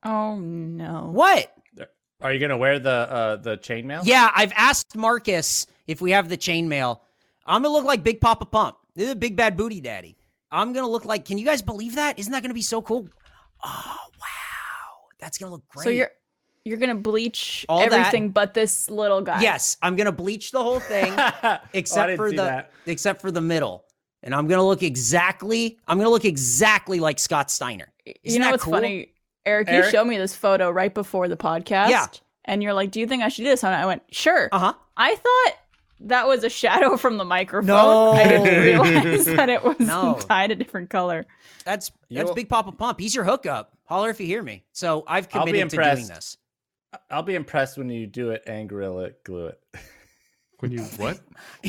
Oh 0.04 0.36
no. 0.38 1.10
What? 1.12 1.50
Are 2.22 2.32
you 2.32 2.40
gonna 2.40 2.58
wear 2.58 2.80
the 2.80 2.90
uh 2.90 3.36
the 3.38 3.58
chainmail? 3.58 4.02
Yeah, 4.06 4.32
I've 4.34 4.54
asked 4.56 4.96
Marcus 4.96 5.68
if 5.88 6.00
we 6.00 6.12
have 6.12 6.30
the 6.30 6.38
chainmail. 6.38 7.00
I'm 7.46 7.62
gonna 7.64 7.74
look 7.74 7.84
like 7.86 8.02
Big 8.04 8.22
Papa 8.22 8.46
Pump. 8.46 8.78
This 8.96 9.08
is 9.08 9.12
a 9.12 9.16
big 9.16 9.36
bad 9.36 9.58
booty 9.58 9.82
daddy. 9.82 10.16
I'm 10.50 10.72
gonna 10.72 10.88
look 10.88 11.04
like. 11.04 11.26
Can 11.26 11.38
you 11.38 11.46
guys 11.46 11.62
believe 11.62 11.96
that? 11.96 12.18
Isn't 12.20 12.32
that 12.32 12.42
gonna 12.42 12.54
be 12.54 12.62
so 12.62 12.82
cool? 12.82 13.10
Oh 13.62 13.98
wow, 14.20 15.08
that's 15.20 15.38
gonna 15.38 15.52
look 15.52 15.68
great. 15.68 15.84
So 15.84 15.90
you're 15.90 16.12
you're 16.64 16.78
gonna 16.78 16.96
bleach 16.96 17.66
All 17.68 17.80
that- 17.80 17.92
everything 17.92 18.30
but 18.30 18.54
this 18.54 18.90
little 18.90 19.22
guy. 19.22 19.42
yes, 19.42 19.76
I'm 19.82 19.98
gonna 19.98 20.12
bleach 20.14 20.52
the 20.52 20.64
whole 20.64 20.80
thing 20.80 21.14
Oh, 21.18 21.58
except 21.74 22.08
didn't 22.08 22.18
for 22.18 22.30
the 22.30 22.36
that. 22.38 22.72
except 22.86 23.20
for 23.22 23.32
the 23.32 23.42
middle, 23.42 23.84
and 24.24 24.34
I'm 24.34 24.48
gonna 24.48 24.66
look 24.66 24.82
exactly. 24.84 25.78
I'm 25.88 25.98
gonna 25.98 26.10
look 26.10 26.26
exactly 26.26 27.00
like 27.00 27.20
Scott 27.20 27.52
Steiner. 27.52 27.88
you 28.06 28.14
Isn't 28.24 28.40
know 28.42 28.48
that 28.48 28.52
what's 28.52 28.64
cool? 28.64 28.74
funny, 28.74 29.14
Eric? 29.46 29.70
You 29.70 29.90
showed 29.90 30.06
me 30.06 30.18
this 30.18 30.36
photo 30.36 30.72
right 30.72 30.94
before 30.94 31.28
the 31.28 31.38
podcast. 31.38 31.90
Yeah. 31.90 32.08
And 32.46 32.62
you're 32.64 32.74
like, 32.74 32.92
"Do 32.92 33.00
you 33.00 33.08
think 33.08 33.24
I 33.24 33.30
should 33.30 33.44
do 33.44 33.50
this?" 33.50 33.64
And 33.64 33.74
I 33.76 33.86
went, 33.86 34.04
"Sure." 34.12 34.50
Uh 34.52 34.60
huh. 34.60 34.74
I 34.98 35.16
thought 35.16 35.54
that 36.02 36.28
was 36.28 36.44
a 36.44 36.50
shadow 36.50 36.98
from 37.04 37.18
the 37.18 37.24
microphone. 37.26 37.68
No. 37.68 38.12
I 38.12 38.24
didn't 38.28 38.64
realize 38.64 39.26
that 39.26 39.50
it 39.50 39.64
was 39.64 39.80
No. 39.80 40.20
dyed 40.28 40.52
a 40.52 40.56
different 40.56 40.90
color. 40.90 41.26
That's 41.66 41.90
that's 42.10 42.28
You'll- 42.28 42.34
Big 42.34 42.50
Papa 42.50 42.72
Pump. 42.72 43.00
He's 43.00 43.16
your 43.16 43.24
hookup. 43.24 43.78
Holler 43.86 44.10
if 44.10 44.20
you 44.20 44.26
hear 44.26 44.42
me. 44.44 44.64
So 44.74 45.04
I've 45.08 45.28
I'll 45.34 45.46
be 45.46 45.52
committed 45.52 45.70
to 45.72 45.78
doing 45.96 46.08
this. 46.08 46.38
I'll 47.10 47.24
be 47.24 47.36
impressed 47.36 47.78
when 47.78 47.90
you 47.90 48.06
do 48.08 48.32
it 48.32 48.44
and 48.48 48.68
gorilla 48.70 49.12
glue 49.24 49.48
it. 49.48 49.60
When 50.64 50.72
you 50.72 50.80
what? 50.96 51.20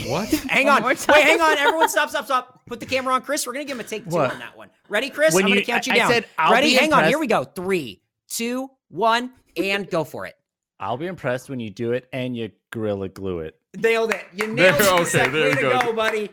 What? 0.06 0.28
Hang 0.48 0.68
on. 0.68 0.84
Wait, 0.84 1.02
hang 1.04 1.40
on. 1.40 1.58
Everyone 1.58 1.88
stop, 1.88 2.10
stop, 2.10 2.26
stop. 2.26 2.60
Put 2.66 2.78
the 2.78 2.86
camera 2.86 3.12
on 3.14 3.22
Chris. 3.22 3.44
We're 3.44 3.52
gonna 3.52 3.64
give 3.64 3.76
him 3.76 3.84
a 3.84 3.88
take 3.88 4.04
two 4.04 4.10
What? 4.14 4.32
on 4.32 4.38
that 4.38 4.56
one. 4.56 4.70
Ready, 4.88 5.10
Chris? 5.10 5.34
When 5.34 5.42
I'm 5.44 5.50
gonna 5.50 5.62
count 5.62 5.88
you 5.88 5.94
I- 5.94 5.96
I 5.96 5.98
down. 5.98 6.24
I'll 6.38 6.52
Ready? 6.52 6.68
be 6.68 6.74
Hang 6.76 6.92
on. 6.92 7.04
Here 7.06 7.18
we 7.18 7.26
go. 7.26 7.42
Three, 7.42 8.00
two, 8.28 8.70
one, 8.90 9.32
and 9.56 9.90
go 9.90 10.04
for 10.04 10.26
it. 10.26 10.34
I'll 10.78 10.96
be 10.96 11.06
impressed 11.06 11.50
when 11.50 11.58
you 11.58 11.70
do 11.70 11.90
it 11.90 12.08
and 12.12 12.36
you 12.36 12.52
gorilla 12.70 13.08
glue 13.08 13.40
it. 13.40 13.58
Nailed 13.76 14.12
it. 14.12 14.24
You 14.32 14.54
There- 14.54 14.70
nailed 14.70 14.80
it. 14.80 14.92
okay, 14.92 15.04
Seth. 15.06 15.32
there 15.32 15.42
Way 15.42 15.48
we 15.48 15.54
to 15.56 15.60
go. 15.60 15.80
go, 15.80 15.92
buddy. 15.92 16.30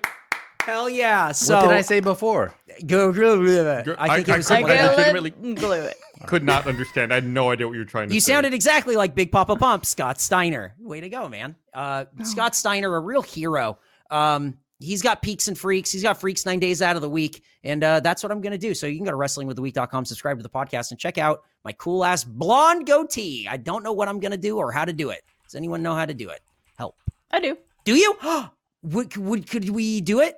Hell 0.62 0.88
yeah. 0.88 1.32
So 1.32 1.56
what 1.56 1.62
did 1.70 1.72
I 1.72 1.82
say 1.82 2.00
before? 2.00 2.54
Go, 2.86 3.12
go, 3.12 3.44
go. 3.44 3.84
Go- 3.84 3.96
I 3.98 4.18
think 4.18 4.30
I- 4.30 4.34
it 4.34 4.38
was 4.38 4.52
I- 4.52 4.62
something 4.62 4.66
I 4.78 4.86
like 4.86 4.96
that. 4.98 4.98
legitimately- 5.16 5.56
glue 5.56 5.72
it. 5.82 5.98
Could 6.28 6.44
not 6.44 6.68
understand. 6.68 7.12
I 7.12 7.16
had 7.16 7.26
no 7.26 7.52
idea 7.52 7.68
what 7.68 7.74
you 7.74 7.80
were 7.80 7.86
trying 7.86 8.10
to 8.10 8.14
You 8.14 8.22
say. 8.22 8.34
sounded 8.34 8.54
exactly 8.54 8.96
like 8.96 9.16
Big 9.16 9.32
Papa 9.32 9.56
Pump, 9.56 9.86
Scott 9.86 10.20
Steiner. 10.22 10.76
Way 10.80 11.02
to 11.02 11.10
go, 11.10 11.28
man. 11.30 11.56
Uh, 11.74 12.06
Scott 12.24 12.56
Steiner, 12.56 12.96
a 12.96 13.00
real 13.00 13.22
hero. 13.22 13.80
Um, 14.10 14.58
he's 14.80 15.02
got 15.02 15.22
peaks 15.22 15.48
and 15.48 15.58
freaks. 15.58 15.92
He's 15.92 16.04
got 16.04 16.20
freaks 16.20 16.46
nine 16.46 16.60
days 16.60 16.82
out 16.82 16.96
of 16.96 17.02
the 17.02 17.10
week. 17.10 17.44
And 17.64 17.84
uh, 17.84 18.00
that's 18.00 18.24
what 18.24 18.32
I'm 18.32 18.42
going 18.42 18.52
to 18.52 18.58
do. 18.58 18.74
So 18.74 18.88
you 18.88 18.98
can 18.98 19.06
go 19.06 19.12
to 19.12 19.18
wrestlingwiththeweek.com, 19.18 20.06
subscribe 20.06 20.38
to 20.38 20.44
the 20.44 20.50
podcast, 20.50 20.92
and 20.92 21.00
check 21.00 21.18
out 21.18 21.44
my 21.64 21.72
cool 21.74 22.04
ass 22.04 22.24
blonde 22.24 22.88
goatee. 22.88 23.48
I 23.50 23.58
don't 23.58 23.84
know 23.84 23.94
what 23.94 24.08
I'm 24.08 24.20
going 24.20 24.32
to 24.32 24.38
do 24.38 24.58
or 24.58 24.72
how 24.72 24.86
to 24.86 24.94
do 24.94 25.10
it. 25.12 25.22
Does 25.46 25.56
anyone 25.56 25.82
know 25.84 25.96
how 25.96 26.06
to 26.06 26.14
do 26.14 26.30
it? 26.30 26.42
Help. 26.78 26.96
I 27.30 27.40
do. 27.40 27.58
Do 27.84 27.96
you? 27.96 28.18
would, 28.84 29.16
would, 29.18 29.50
could 29.50 29.70
we 29.70 30.02
do 30.02 30.20
it? 30.22 30.36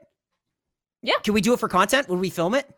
Yeah. 1.02 1.16
Can 1.24 1.34
we 1.34 1.42
do 1.42 1.54
it 1.54 1.60
for 1.60 1.68
content? 1.68 2.08
Would 2.10 2.20
we 2.20 2.30
film 2.30 2.56
it? 2.56 2.70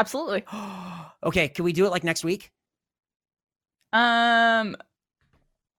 Absolutely. 0.00 0.44
okay. 1.24 1.48
Can 1.48 1.64
we 1.64 1.72
do 1.72 1.84
it 1.86 1.90
like 1.90 2.04
next 2.04 2.24
week? 2.24 2.50
Um, 3.92 4.76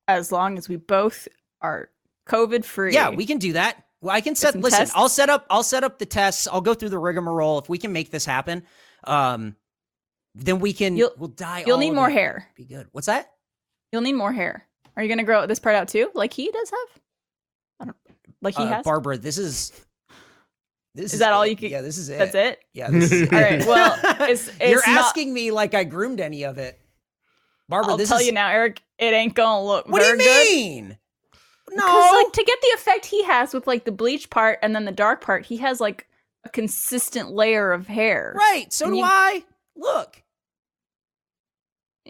as 0.08 0.32
long 0.32 0.58
as 0.58 0.70
we 0.70 0.76
both 0.76 1.28
are 1.62 1.90
COVID 2.30 2.64
free. 2.66 2.94
Yeah, 2.94 3.10
we 3.10 3.26
can 3.26 3.38
do 3.40 3.54
that. 3.54 3.84
Well, 4.02 4.16
I 4.16 4.22
can 4.22 4.36
set. 4.36 4.56
Listen, 4.56 4.80
tests? 4.80 4.96
I'll 4.96 5.10
set 5.10 5.30
up. 5.30 5.46
I'll 5.50 5.64
set 5.64 5.84
up 5.84 5.98
the 6.00 6.06
tests. 6.06 6.48
I'll 6.48 6.62
go 6.62 6.74
through 6.74 6.90
the 6.90 6.98
rigmarole. 7.00 7.60
If 7.60 7.70
we 7.70 7.78
can 7.78 7.94
make 7.94 8.12
this 8.12 8.26
happen, 8.26 8.64
um, 9.06 9.56
then 10.36 10.60
we 10.60 10.74
can. 10.74 10.98
You'll- 10.98 11.14
we'll 11.18 11.30
die. 11.30 11.64
You'll 11.66 11.78
need 11.78 11.92
more 11.94 12.10
it. 12.10 12.14
hair. 12.14 12.48
Be 12.56 12.66
good. 12.66 12.88
What's 12.92 13.08
that? 13.08 13.32
You'll 13.92 14.02
need 14.02 14.14
more 14.14 14.32
hair. 14.34 14.68
Are 14.96 15.04
you 15.04 15.10
gonna 15.10 15.24
grow 15.24 15.46
this 15.48 15.60
part 15.60 15.76
out 15.76 15.88
too, 15.88 16.12
like 16.14 16.34
he 16.34 16.52
does 16.52 16.70
have? 16.70 17.02
I 17.80 17.86
don't. 17.86 17.98
Like 18.42 18.56
he 18.58 18.64
Uh, 18.64 18.68
has. 18.68 18.84
Barbara, 18.84 19.18
this 19.18 19.38
is. 19.38 19.72
This 20.94 21.14
Is 21.14 21.20
that 21.20 21.32
all 21.34 21.44
it. 21.44 21.50
you 21.52 21.56
could- 21.56 21.72
Yeah, 21.72 21.82
this 21.82 21.98
is 21.98 22.10
it. 22.10 22.18
That's 22.20 22.36
it. 22.36 22.60
Yeah. 22.74 22.90
This 22.92 23.12
is 23.12 23.22
it. 23.32 23.34
All 23.34 23.40
right. 23.42 23.66
Well, 23.66 23.98
it's, 24.30 24.48
it's 24.60 24.60
You're 24.72 24.86
not- 24.88 25.06
asking 25.06 25.34
me 25.34 25.52
like 25.52 25.74
I 25.74 25.84
groomed 25.86 26.20
any 26.20 26.44
of 26.44 26.58
it. 26.58 26.80
Barbara, 27.70 27.92
I'll 27.92 27.98
this 27.98 28.10
tell 28.10 28.20
is. 28.20 28.26
you 28.28 28.34
now, 28.34 28.50
Eric. 28.50 28.82
It 28.98 29.14
ain't 29.14 29.34
gonna 29.34 29.66
look 29.66 29.88
what 29.88 30.02
do 30.02 30.08
you 30.08 30.18
very 30.18 30.24
good. 30.46 30.52
mean? 30.56 30.98
No. 31.72 31.86
Because 31.86 32.12
like 32.26 32.34
to 32.34 32.44
get 32.44 32.60
the 32.62 32.68
effect 32.76 33.06
he 33.06 33.24
has 33.24 33.54
with 33.54 33.66
like 33.68 33.86
the 33.86 33.92
bleach 33.94 34.30
part 34.30 34.60
and 34.62 34.76
then 34.76 34.84
the 34.84 34.92
dark 34.92 35.22
part, 35.22 35.46
he 35.46 35.56
has 35.58 35.80
like 35.80 36.08
a 36.44 36.50
consistent 36.50 37.32
layer 37.32 37.72
of 37.72 37.88
hair. 37.88 38.34
right. 38.36 38.66
So 38.74 38.86
And 38.88 38.94
do 38.96 38.98
you- 39.00 39.06
I. 39.06 39.44
Look. 39.78 40.21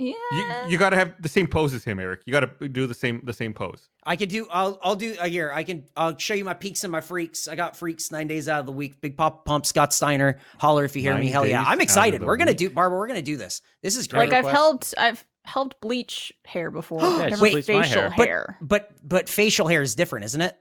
Yeah. 0.02 0.66
You, 0.66 0.72
you 0.72 0.78
got 0.78 0.90
to 0.92 0.96
have 0.98 1.22
the 1.22 1.30
same 1.30 1.48
pose 1.48 1.74
as 1.74 1.84
him, 1.84 2.00
Eric. 2.00 2.22
You 2.26 2.34
got 2.34 2.60
to 2.60 2.68
do 2.68 2.88
the 2.88 2.94
same 2.94 3.22
the 3.24 3.34
same 3.34 3.54
pose. 3.54 3.90
I 4.04 4.16
could 4.16 4.30
do. 4.30 4.48
I'll. 4.50 4.80
I'll 4.82 4.96
do. 4.96 5.16
Uh, 5.20 5.28
here, 5.28 5.52
I 5.54 5.64
can. 5.64 5.86
I'll 5.96 6.18
show 6.18 6.34
you 6.34 6.44
my 6.44 6.54
peaks 6.56 6.84
and 6.84 6.92
my 6.92 7.02
freaks. 7.02 7.48
I 7.48 7.56
got 7.56 7.78
freaks 7.78 8.12
nine 8.12 8.28
days 8.28 8.50
out 8.50 8.60
of 8.62 8.66
the 8.66 8.72
week. 8.72 9.00
Big 9.00 9.16
Poppa 9.16 9.44
Pump, 9.46 9.66
Scott 9.66 9.94
Steiner. 9.94 10.40
Holler 10.60 10.86
if 10.86 10.96
you 10.96 11.02
hear 11.02 11.18
me. 11.18 11.28
Hell 11.28 11.46
yeah! 11.46 11.64
I'm 11.66 11.82
excited. 11.82 12.24
We're 12.24 12.38
gonna 12.38 12.52
week. 12.52 12.58
do, 12.58 12.70
Barbara. 12.72 12.98
We're 12.98 13.08
gonna 13.08 13.22
do 13.22 13.38
this. 13.38 13.62
This 13.84 13.96
is 13.96 14.08
great. 14.08 14.30
like 14.30 14.34
I've 14.34 14.46
request? 14.46 14.56
helped 14.56 14.94
I've 14.98 15.26
helped 15.44 15.82
bleach 15.82 16.34
hair 16.46 16.72
before. 16.72 17.02
Yeah, 17.02 17.28
Never 17.30 17.46
she 17.46 17.52
bleached 17.52 17.70
my 17.70 17.82
facial 17.84 18.02
hair. 18.02 18.14
But- 18.18 18.28
hair. 18.28 18.58
but 18.62 18.92
but 19.04 19.30
facial 19.30 19.68
hair 19.68 19.82
is 19.82 19.96
different, 19.96 20.26
isn't 20.26 20.42
it? 20.42 20.58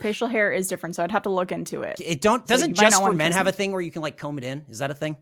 facial 0.00 0.26
hair 0.26 0.50
is 0.52 0.66
different, 0.68 0.96
so 0.96 1.04
I'd 1.04 1.12
have 1.12 1.22
to 1.22 1.30
look 1.30 1.52
into 1.52 1.82
it. 1.82 2.00
It 2.04 2.20
don't 2.20 2.44
doesn't 2.46 2.70
you 2.70 2.74
might 2.74 2.90
just 2.90 2.96
for 2.96 3.02
want 3.04 3.16
men 3.16 3.32
have 3.32 3.46
a 3.46 3.52
thing 3.52 3.70
where 3.72 3.80
you 3.80 3.90
can 3.92 4.02
like 4.02 4.16
comb 4.16 4.36
it 4.38 4.44
in. 4.44 4.64
Is 4.68 4.80
that 4.80 4.90
a 4.90 4.94
thing? 4.94 5.16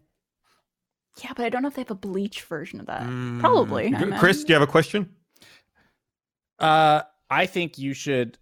Yeah, 1.23 1.33
but 1.37 1.45
I 1.45 1.49
don't 1.49 1.62
know 1.62 1.69
if 1.69 1.75
they 1.75 1.83
have 1.83 1.91
a 1.91 1.95
bleach 1.95 2.43
version 2.43 2.81
of 2.81 2.87
that. 2.87 3.03
Mm. 3.03 3.41
Probably. 3.41 3.87
I 3.87 3.89
G- 3.91 3.95
imagine. 3.97 4.19
Chris, 4.19 4.43
do 4.45 4.53
you 4.53 4.55
have 4.59 4.69
a 4.69 4.71
question? 4.71 5.09
Uh, 6.59 7.03
I 7.31 7.47
think 7.47 7.79
you 7.79 7.95
should 7.95 8.39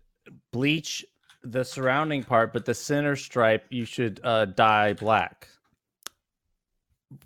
bleach 0.53 1.05
the 1.43 1.65
surrounding 1.65 2.23
part, 2.23 2.53
but 2.53 2.65
the 2.65 2.75
center 2.75 3.17
stripe 3.17 3.67
you 3.71 3.85
should 3.85 4.21
uh, 4.25 4.45
dye 4.47 4.93
black 4.95 5.49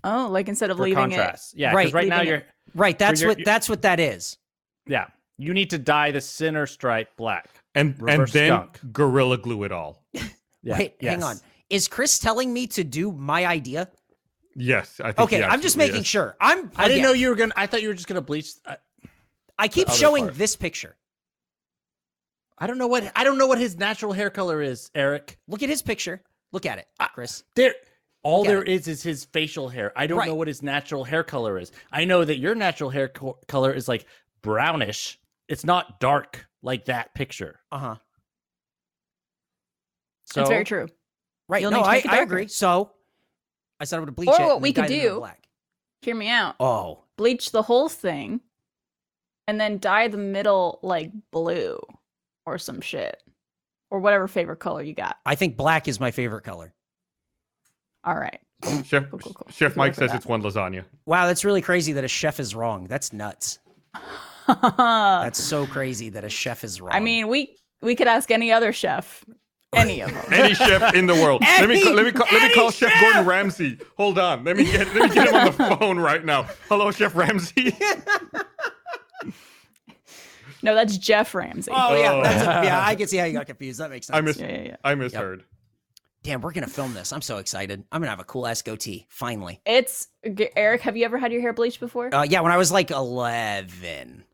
Oh, 0.03 0.29
like 0.31 0.49
instead 0.49 0.71
of 0.71 0.79
for 0.79 0.85
leaving 0.85 0.97
contrast. 1.11 1.57
Yeah, 1.57 1.73
Right, 1.73 1.85
because 1.85 1.95
right 1.95 2.09
now 2.09 2.23
you're 2.23 2.37
it- 2.39 2.47
Right. 2.75 2.99
That's 2.99 3.21
your- 3.21 3.31
what 3.31 3.45
that's 3.45 3.69
what 3.69 3.83
that 3.83 4.01
is. 4.01 4.37
yeah. 4.87 5.07
You 5.39 5.53
need 5.53 5.69
to 5.71 5.79
dye 5.79 6.11
the 6.13 6.21
center 6.23 6.67
stripe 6.67 7.15
black. 7.17 7.51
And 7.75 7.95
and 8.09 8.27
then 8.29 8.49
skunk. 8.53 8.81
gorilla 8.93 9.37
glue 9.39 9.65
it 9.65 9.73
all. 9.73 10.03
Yeah. 10.63 10.79
Wait, 10.79 10.95
hang 11.01 11.23
on. 11.23 11.37
Is 11.71 11.87
Chris 11.87 12.19
telling 12.19 12.53
me 12.53 12.67
to 12.69 12.83
do 12.83 13.13
my 13.13 13.47
idea? 13.47 13.89
Yes, 14.59 15.01
I 15.01 15.13
think. 15.13 15.21
Okay, 15.21 15.45
I'm 15.45 15.61
just 15.61 15.77
making 15.77 16.01
is. 16.01 16.07
sure. 16.07 16.35
I'm. 16.41 16.71
I 16.77 16.89
didn't 16.89 17.01
again, 17.01 17.03
know 17.03 17.13
you 17.13 17.29
were 17.29 17.35
gonna. 17.35 17.53
I 17.57 17.67
thought 17.67 17.83
you 17.83 17.89
were 17.89 17.95
just 17.95 18.09
gonna 18.09 18.23
bleach. 18.23 18.53
I, 18.65 18.77
I 19.59 19.69
keep 19.69 19.91
showing 19.91 20.25
part. 20.25 20.39
this 20.39 20.57
picture. 20.57 20.97
I 22.59 22.67
don't 22.67 22.79
know 22.79 22.87
what. 22.87 23.13
I 23.15 23.23
don't 23.25 23.37
know 23.37 23.47
what 23.47 23.59
his 23.59 23.77
natural 23.77 24.15
hair 24.15 24.31
color 24.31 24.63
is, 24.63 24.91
Eric. 24.95 25.39
Look 25.47 25.63
at 25.63 25.69
his 25.69 25.83
picture. 25.83 26.23
Look 26.53 26.65
at 26.65 26.79
it, 26.79 26.87
I- 26.99 27.09
Chris. 27.09 27.45
There, 27.55 27.75
all 28.23 28.41
Look 28.41 28.49
at 28.49 28.51
there 28.51 28.63
it. 28.63 28.69
is 28.69 28.89
is 28.89 29.03
his 29.03 29.27
facial 29.27 29.69
hair. 29.69 29.93
I 29.95 30.07
don't 30.07 30.19
Right. 30.19 30.29
know 30.29 30.35
what 30.35 30.49
his 30.49 30.63
natural 30.63 31.05
hair 31.05 31.23
color 31.23 31.59
is. 31.59 31.71
I 31.93 32.07
know 32.07 32.25
that 32.25 32.39
your 32.39 32.55
natural 32.55 32.89
hair 32.89 33.09
co- 33.09 33.39
color 33.49 33.73
is 33.75 33.89
like 33.89 34.07
brownish. 34.43 35.19
It's 35.49 35.65
not 35.67 36.01
dark 36.01 36.47
like 36.63 36.87
that 36.87 37.15
picture. 37.15 37.61
Uh 37.71 37.79
huh. 37.79 37.97
So 40.25 40.41
it's 40.41 40.51
very 40.51 40.65
true. 40.65 40.89
Right. 41.49 41.61
You'll 41.61 41.71
no, 41.73 41.79
need 41.79 41.83
to 41.85 41.89
I, 41.91 41.95
make 41.97 42.05
it 42.07 42.11
I 42.11 42.23
agree. 42.23 42.49
So 42.49 42.91
I 43.81 43.85
said 43.85 43.97
I 43.97 44.01
would 44.01 44.15
bleach 44.15 44.29
Or 44.29 44.41
it. 44.41 44.47
what 44.47 44.61
we 44.61 44.73
could 44.73 44.83
dyed 44.83 44.91
it 44.93 44.95
in 45.05 45.09
do- 45.13 45.19
Black. 45.21 45.49
Hear 46.03 46.15
me 46.15 46.29
out. 46.29 46.57
Oh, 46.61 47.01
Bleach 47.17 47.51
the 47.51 47.63
whole 47.63 47.89
thing 47.89 48.41
and 49.49 49.61
then 49.61 49.79
dye 49.79 50.09
the 50.09 50.17
middle 50.19 50.79
like 50.83 51.11
blue 51.33 51.79
or 52.45 52.59
some 52.59 52.81
shit. 52.81 53.23
Or 53.91 54.01
whatever 54.01 54.27
favorite 54.29 54.57
color 54.59 54.83
you 54.83 54.95
got. 54.95 55.17
I 55.25 55.37
think 55.37 55.57
black 55.57 55.87
is 55.89 56.01
my 56.01 56.11
favorite 56.11 56.43
color. 56.43 56.75
All 58.05 58.17
right. 58.17 58.41
Chef 58.85 59.09
Cool, 59.11 59.19
cool, 59.21 59.33
cool. 59.35 59.47
Chef 59.51 59.77
Mike 59.77 59.95
says 59.95 60.11
that. 60.11 60.17
it's 60.17 60.27
one 60.27 60.43
lasagna. 60.43 60.85
Wow, 61.07 61.27
that's 61.27 61.45
really 61.45 61.63
crazy 61.63 61.93
that 61.93 62.03
a 62.05 62.09
chef 62.09 62.41
is 62.41 62.55
wrong. 62.55 62.87
That's 62.87 63.13
nuts. 63.13 63.59
That's 64.47 65.43
so 65.43 65.67
crazy 65.67 66.11
that 66.11 66.25
a 66.25 66.29
chef 66.29 66.63
is 66.65 66.81
wrong. 66.81 66.93
I 66.93 67.01
mean, 67.01 67.27
we 67.29 67.57
we 67.83 67.95
could 67.97 68.07
ask 68.07 68.31
any 68.31 68.53
other 68.53 68.73
chef, 68.73 69.25
any 69.75 70.01
of 70.01 70.11
them. 70.15 70.25
Any 70.33 70.55
chef 70.55 70.95
in 70.95 71.07
the 71.07 71.15
world. 71.15 71.43
let 71.43 71.69
me 71.69 71.83
let 71.93 72.05
me 72.07 72.13
ca- 72.13 72.27
let 72.33 72.43
me 72.49 72.55
call 72.55 72.71
Chef 72.71 72.91
chef! 72.91 73.01
Gordon 73.03 73.25
Ramsay. 73.27 73.79
Hold 73.97 74.19
on. 74.19 74.45
Let 74.45 74.57
me 74.57 74.65
get 74.65 74.95
let 74.95 75.09
me 75.09 75.15
get 75.15 75.29
him 75.29 75.35
on 75.35 75.45
the 75.47 75.53
phone 75.79 75.99
right 75.99 76.25
now. 76.25 76.45
Hello, 76.69 76.91
Chef 76.91 77.15
Ramsay. 77.15 77.75
No, 80.63 80.75
that's 80.75 80.97
Jeff 80.97 81.35
Ramsey. 81.35 81.71
oh 81.73 81.95
yeah, 81.95 82.13
Oh. 82.13 82.23
that's 82.23 82.43
a, 82.43 82.67
yeah. 82.67 82.83
I 82.85 82.97
can 82.97 83.07
see 83.07 83.19
how 83.19 83.25
you 83.27 83.35
got 83.35 83.47
confused. 83.47 83.79
That 83.79 83.91
makes 83.91 84.07
sense. 84.09 84.17
I 84.17 84.21
mis 84.21 84.37
Yeah, 84.39 84.49
yeah, 84.51 84.63
yeah. 84.63 84.77
I 84.83 84.95
misheard. 84.97 85.45
Damn, 86.25 86.41
we're 86.41 86.51
gonna 86.53 86.67
film 86.67 86.93
this. 86.93 87.13
I'm 87.13 87.23
so 87.23 87.37
excited. 87.39 87.85
I'm 87.93 88.01
gonna 88.01 88.11
have 88.11 88.19
a 88.21 88.25
cool 88.25 88.47
ass 88.49 88.63
goatee 88.63 89.07
finally. 89.09 89.61
It's 89.65 90.09
Eric. 90.57 90.81
Have 90.81 90.97
you 90.97 91.05
ever 91.05 91.19
had 91.19 91.31
your 91.31 91.41
hair 91.41 91.53
bleached 91.53 91.79
before? 91.79 92.13
Uh, 92.13 92.25
yeah, 92.25 92.41
when 92.41 92.51
I 92.51 92.57
was 92.57 92.73
like 92.73 92.91
11. 92.91 94.25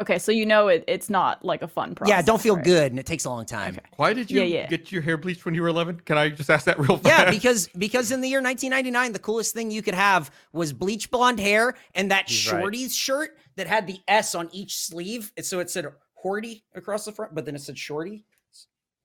Okay, 0.00 0.18
so 0.18 0.32
you 0.32 0.46
know 0.46 0.68
it, 0.68 0.84
it's 0.88 1.08
not 1.10 1.44
like 1.44 1.62
a 1.62 1.68
fun 1.68 1.94
process. 1.94 2.10
yeah, 2.10 2.22
don't 2.22 2.40
feel 2.40 2.56
right? 2.56 2.64
good, 2.64 2.92
and 2.92 2.98
it 2.98 3.06
takes 3.06 3.24
a 3.24 3.30
long 3.30 3.44
time. 3.46 3.74
Okay. 3.76 3.86
Why 3.96 4.12
did 4.12 4.30
you 4.30 4.40
Yeah, 4.42 4.60
yeah. 4.62 4.66
get 4.68 4.90
your 4.90 5.02
hair 5.02 5.16
bleached 5.16 5.44
when 5.44 5.54
you 5.54 5.62
were 5.62 5.68
11? 5.68 6.00
Can 6.04 6.16
I 6.18 6.28
just 6.30 6.48
ask 6.50 6.64
that 6.66 6.78
real 6.78 6.96
fast? 6.98 7.06
Yeah, 7.06 7.30
because 7.30 7.68
because 7.78 8.10
in 8.12 8.20
the 8.20 8.28
year 8.28 8.40
1999, 8.42 9.12
the 9.12 9.18
coolest 9.18 9.54
thing 9.54 9.70
you 9.70 9.82
could 9.82 9.94
have 9.94 10.30
was 10.52 10.72
bleach 10.72 11.10
blonde 11.10 11.38
hair 11.40 11.74
and 11.94 12.10
that 12.10 12.28
He's 12.28 12.50
right. 12.52 12.62
shorties 12.64 12.94
shirt 12.94 13.36
that 13.56 13.66
had 13.66 13.86
the 13.86 14.00
S 14.08 14.34
on 14.34 14.48
each 14.52 14.76
sleeve. 14.78 15.32
So 15.42 15.60
it 15.60 15.70
said 15.70 15.86
Horty 16.24 16.62
across 16.74 17.04
the 17.04 17.12
front, 17.12 17.34
but 17.34 17.44
then 17.44 17.54
it 17.54 17.60
said 17.60 17.78
Shorty. 17.78 18.24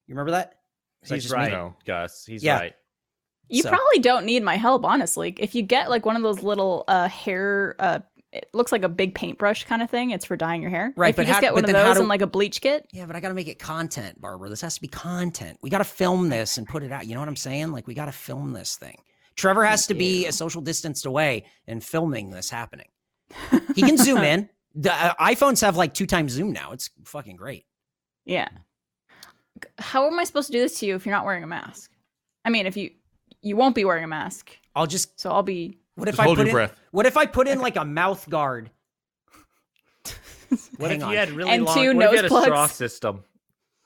You 0.08 0.14
remember 0.14 0.32
that 0.32 0.60
he's 1.04 1.24
just 1.24 1.34
right, 1.34 1.52
No. 1.52 1.76
Gus. 1.86 2.26
He's 2.26 2.44
Yeah. 2.44 2.60
right. 2.60 2.74
You 3.48 3.62
So- 3.64 3.70
probably 3.70 4.00
don't 4.00 4.26
need 4.26 4.44
my 4.44 4.56
help, 4.56 4.84
honestly. 4.86 5.34
If 5.38 5.54
you 5.56 5.62
get 5.62 5.90
like 5.90 6.06
one 6.06 6.16
of 6.16 6.22
those 6.24 6.42
little 6.44 6.84
uh 6.88 7.08
hair, 7.08 7.76
uh, 7.80 8.00
it 8.36 8.50
looks 8.54 8.72
like 8.72 8.84
a 8.84 8.90
big 8.90 9.16
paintbrush 9.16 9.64
kind 9.66 9.82
of 9.82 9.90
thing. 9.90 10.12
It's 10.12 10.26
for 10.26 10.36
dyeing 10.36 10.62
your 10.62 10.70
hair. 10.72 10.94
Right, 10.96 11.10
If 11.10 11.16
but 11.16 11.22
you 11.24 11.28
just 11.28 11.36
how- 11.36 11.42
get 11.42 11.54
one 11.54 11.64
of 11.66 11.72
those 11.72 11.96
do- 11.96 12.00
and 12.02 12.10
like 12.10 12.22
a 12.22 12.28
bleach 12.28 12.62
kit. 12.62 12.86
Yeah, 12.92 13.06
but 13.06 13.16
I 13.16 13.20
got 13.20 13.30
to 13.30 13.34
make 13.34 13.48
it 13.48 13.60
content, 13.60 14.20
Barbara. 14.20 14.50
This 14.50 14.62
has 14.62 14.76
to 14.76 14.82
be 14.82 14.88
content. 14.88 15.58
We 15.62 15.70
got 15.70 15.78
to 15.80 15.84
film 15.84 16.30
this 16.30 16.58
and 16.58 16.68
put 16.68 16.84
it 16.84 16.92
out. 16.92 17.08
You 17.08 17.14
know 17.14 17.22
what 17.22 17.30
I'm 17.30 17.36
saying? 17.36 17.72
Like, 17.72 17.88
we 17.88 17.94
got 17.94 18.06
to 18.06 18.12
film 18.12 18.54
this 18.54 18.76
thing. 18.78 18.98
Trevor 19.36 19.66
has 19.66 19.88
to 19.88 19.94
be 19.94 20.26
a 20.28 20.32
social 20.32 20.62
distanced 20.62 21.06
away 21.06 21.46
and 21.68 21.84
filming 21.84 22.30
this 22.32 22.50
happening. 22.50 22.88
He 23.76 23.82
can 23.82 23.98
zoom 23.98 24.18
in. 24.24 24.50
The 24.76 24.94
uh, 24.94 25.14
iPhones 25.16 25.62
have 25.62 25.78
like 25.78 25.94
two 25.94 26.06
times 26.06 26.32
zoom 26.34 26.52
now. 26.52 26.72
It's 26.72 26.90
fucking 27.06 27.36
great. 27.38 27.66
Yeah. 28.26 28.48
how 29.78 30.08
am 30.08 30.20
I 30.20 30.24
supposed 30.24 30.48
to 30.48 30.54
do 30.54 30.60
this 30.62 30.80
to 30.80 30.86
you 30.86 30.96
if 30.96 31.06
you're 31.06 31.16
not 31.16 31.26
wearing 31.26 31.44
a 31.44 31.48
mask? 31.48 31.92
I 32.44 32.50
mean, 32.50 32.66
if 32.66 32.76
you 32.78 32.92
you 33.42 33.56
won't 33.56 33.76
be 33.76 33.86
wearing 33.86 34.04
a 34.04 34.08
mask, 34.08 34.58
I'll 34.76 34.88
just. 34.88 35.20
so 35.20 35.32
I'll 35.32 35.44
be. 35.44 35.80
What 35.96 36.08
if 36.10 36.14
Just 36.16 36.20
I 36.22 36.24
hold 36.26 36.38
put 36.38 36.42
your 36.48 36.50
in? 36.50 36.54
breath. 36.54 36.80
What 36.92 37.06
if 37.06 37.18
I 37.18 37.26
put 37.26 37.48
in 37.48 37.60
like 37.60 37.76
a 37.78 37.86
mouth 37.86 38.30
guard? 38.30 38.70
What 40.78 40.92
Hang 40.92 41.00
if 41.00 41.06
on. 41.06 41.12
you 41.12 41.18
had 41.18 41.32
really 41.32 41.50
And 41.52 41.64
long? 41.66 41.76
two 41.76 41.80
what 41.80 41.88
if 41.88 41.94
you 41.96 42.00
nose 42.00 42.16
had 42.18 42.26
a 42.26 42.28
straw 42.30 42.40
plugs. 42.56 42.72
system? 42.74 43.24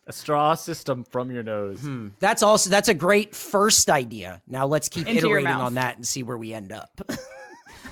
A 0.07 0.11
straw 0.13 0.55
system 0.55 1.03
from 1.05 1.31
your 1.31 1.43
nose. 1.43 1.79
Hmm. 1.81 2.09
That's 2.19 2.43
also 2.43 2.69
that's 2.69 2.89
a 2.89 2.93
great 2.93 3.33
first 3.35 3.89
idea. 3.89 4.41
Now 4.47 4.65
let's 4.67 4.89
keep 4.89 5.07
Into 5.07 5.21
your 5.27 5.37
iterating 5.39 5.51
mouth. 5.59 5.67
on 5.67 5.73
that 5.75 5.95
and 5.97 6.05
see 6.07 6.23
where 6.23 6.37
we 6.37 6.53
end 6.53 6.71
up. 6.71 6.99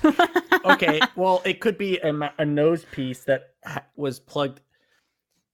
okay, 0.64 1.00
well, 1.16 1.42
it 1.44 1.60
could 1.60 1.78
be 1.78 1.98
a, 1.98 2.12
ma- 2.12 2.30
a 2.38 2.44
nose 2.44 2.84
piece 2.92 3.24
that 3.24 3.50
ha- 3.64 3.84
was 3.96 4.20
plugged 4.20 4.60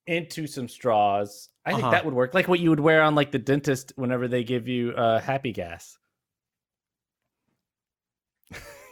into 0.07 0.47
some 0.47 0.69
straws. 0.69 1.49
I 1.65 1.71
think 1.73 1.83
Uh-huh. 1.85 1.93
that 1.93 2.05
would 2.05 2.15
work, 2.15 2.35
like 2.35 2.49
what 2.49 2.61
you 2.61 2.71
would 2.71 2.81
wear 2.81 3.03
on 3.03 3.15
like 3.15 3.31
the 3.31 3.39
dentist 3.39 3.93
whenever 3.97 4.27
they 4.29 4.43
give 4.45 4.67
you 4.69 4.91
uh, 4.93 5.21
happy 5.21 5.53
gas. 5.53 5.99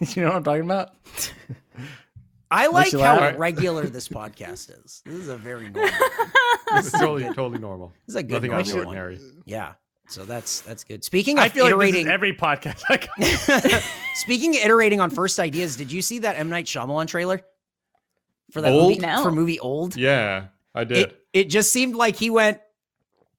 you 0.16 0.22
know 0.22 0.28
what 0.28 0.36
I'm 0.36 0.44
talking 0.44 0.64
about? 0.64 0.90
I 2.50 2.66
like 2.66 2.92
how 2.92 2.98
laugh? 3.18 3.38
regular 3.38 3.86
this 3.86 4.08
podcast 4.10 4.70
is. 4.84 5.02
This 5.06 5.14
is 5.14 5.28
a 5.28 5.36
very 5.36 5.70
normal. 5.70 5.90
This 6.74 6.86
is 6.86 6.92
totally, 6.92 7.24
totally 7.24 7.58
normal. 7.58 7.92
This 8.06 8.14
is 8.14 8.16
a 8.16 8.22
good 8.22 8.42
Nothing 8.42 8.52
out 8.52 8.60
of 8.60 8.66
the 8.66 8.72
normal 8.74 8.86
one. 8.92 8.98
ordinary. 8.98 9.20
Yeah. 9.46 9.72
So 10.08 10.24
that's 10.24 10.60
that's 10.60 10.84
good. 10.84 11.04
Speaking 11.04 11.38
of 11.38 11.44
I 11.44 11.48
feel 11.48 11.64
like 11.64 11.70
this 11.70 11.76
iterating, 11.76 12.06
is 12.06 12.12
every 12.12 12.34
podcast. 12.34 12.82
I 12.90 13.82
speaking 14.14 14.56
of 14.56 14.62
iterating 14.62 15.00
on 15.00 15.08
first 15.10 15.38
ideas, 15.38 15.76
did 15.76 15.90
you 15.90 16.02
see 16.02 16.18
that 16.18 16.36
M 16.36 16.50
Night 16.50 16.66
Shyamalan 16.66 17.06
trailer 17.06 17.40
for 18.50 18.60
that 18.60 18.72
Old? 18.72 18.90
movie? 18.90 19.00
No. 19.00 19.22
For 19.22 19.30
movie 19.32 19.60
Old? 19.60 19.96
Yeah, 19.96 20.46
I 20.74 20.84
did. 20.84 20.98
It 20.98 21.18
it 21.32 21.44
just 21.44 21.72
seemed 21.72 21.94
like 21.94 22.16
he 22.16 22.28
went, 22.28 22.60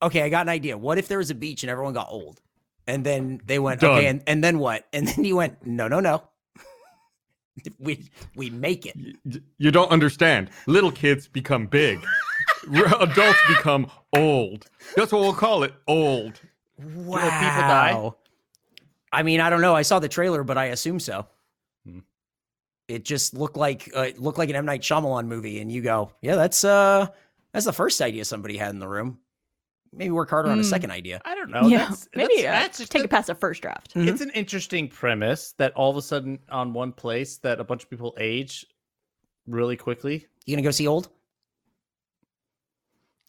okay, 0.02 0.24
I 0.24 0.30
got 0.30 0.44
an 0.44 0.50
idea. 0.50 0.76
What 0.76 0.98
if 0.98 1.08
there 1.08 1.20
was 1.20 1.30
a 1.30 1.36
beach 1.36 1.62
and 1.62 1.70
everyone 1.70 1.94
got 1.94 2.08
old? 2.10 2.42
And 2.88 3.06
then 3.06 3.40
they 3.46 3.60
went, 3.60 3.82
Done. 3.82 3.92
okay, 3.98 4.08
and, 4.08 4.24
and 4.26 4.44
then 4.44 4.58
what? 4.58 4.88
And 4.92 5.08
then 5.08 5.24
he 5.24 5.32
went, 5.32 5.66
no, 5.66 5.88
no, 5.88 6.00
no. 6.00 6.24
we 7.80 8.10
we 8.36 8.50
make 8.50 8.86
it. 8.86 8.98
You 9.58 9.72
don't 9.72 9.92
understand. 9.92 10.50
Little 10.68 10.92
kids 10.92 11.28
become 11.28 11.68
big. 11.68 12.04
Adults 13.00 13.40
become 13.48 13.90
old. 14.16 14.70
That's 14.96 15.12
what 15.12 15.22
we'll 15.22 15.34
call 15.34 15.64
it. 15.64 15.74
Old. 15.88 16.40
Wow. 16.78 17.20
people 17.20 17.62
die? 17.62 18.12
I 19.12 19.24
mean, 19.24 19.40
I 19.40 19.50
don't 19.50 19.62
know. 19.62 19.76
I 19.76 19.84
saw 19.84 20.00
the 20.00 20.10
trailer, 20.10 20.44
but 20.44 20.58
I 20.58 20.66
assume 20.66 21.00
so. 21.00 21.28
Hmm. 21.86 22.00
It 22.88 23.06
just 23.06 23.34
looked 23.34 23.58
like 23.58 23.92
uh, 23.96 24.02
it 24.02 24.20
looked 24.20 24.38
like 24.38 24.50
an 24.50 24.56
M 24.56 24.66
Night 24.66 24.82
Shyamalan 24.82 25.28
movie, 25.28 25.60
and 25.60 25.72
you 25.72 25.82
go, 25.82 26.12
yeah, 26.22 26.36
that's 26.36 26.64
uh, 26.64 27.08
that's 27.52 27.66
the 27.66 27.74
first 27.74 28.02
idea 28.02 28.26
somebody 28.26 28.58
had 28.58 28.72
in 28.72 28.80
the 28.80 28.88
room. 28.88 29.20
Maybe 29.96 30.12
work 30.12 30.30
harder 30.30 30.50
on 30.50 30.60
a 30.60 30.64
Hmm. 30.64 30.68
second 30.70 30.92
idea. 30.92 31.22
I 31.26 31.36
don't 31.36 31.50
know. 31.52 31.68
yeah, 31.68 31.90
That's, 31.90 32.10
maybe 32.16 32.42
that's, 32.42 32.48
uh, 32.48 32.52
that's 32.52 32.78
just 32.80 32.92
take 32.92 33.04
it 33.04 33.10
past 33.10 33.30
a 33.30 33.36
first 33.36 33.62
draft. 33.62 33.94
Mhm. 33.94 34.08
It's 34.08 34.22
an 34.22 34.32
interesting 34.32 34.88
premise 34.88 35.54
that 35.58 35.72
all 35.74 35.92
of 35.92 35.98
a 35.98 36.02
sudden 36.02 36.40
on 36.50 36.74
one 36.74 36.92
place 36.92 37.38
that 37.38 37.60
a 37.60 37.64
bunch 37.64 37.84
of 37.84 37.90
people 37.90 38.16
age 38.20 38.66
really 39.48 39.78
quickly. 39.78 40.28
You 40.46 40.56
gonna 40.56 40.64
go 40.64 40.72
see 40.72 40.88
Old? 40.88 41.10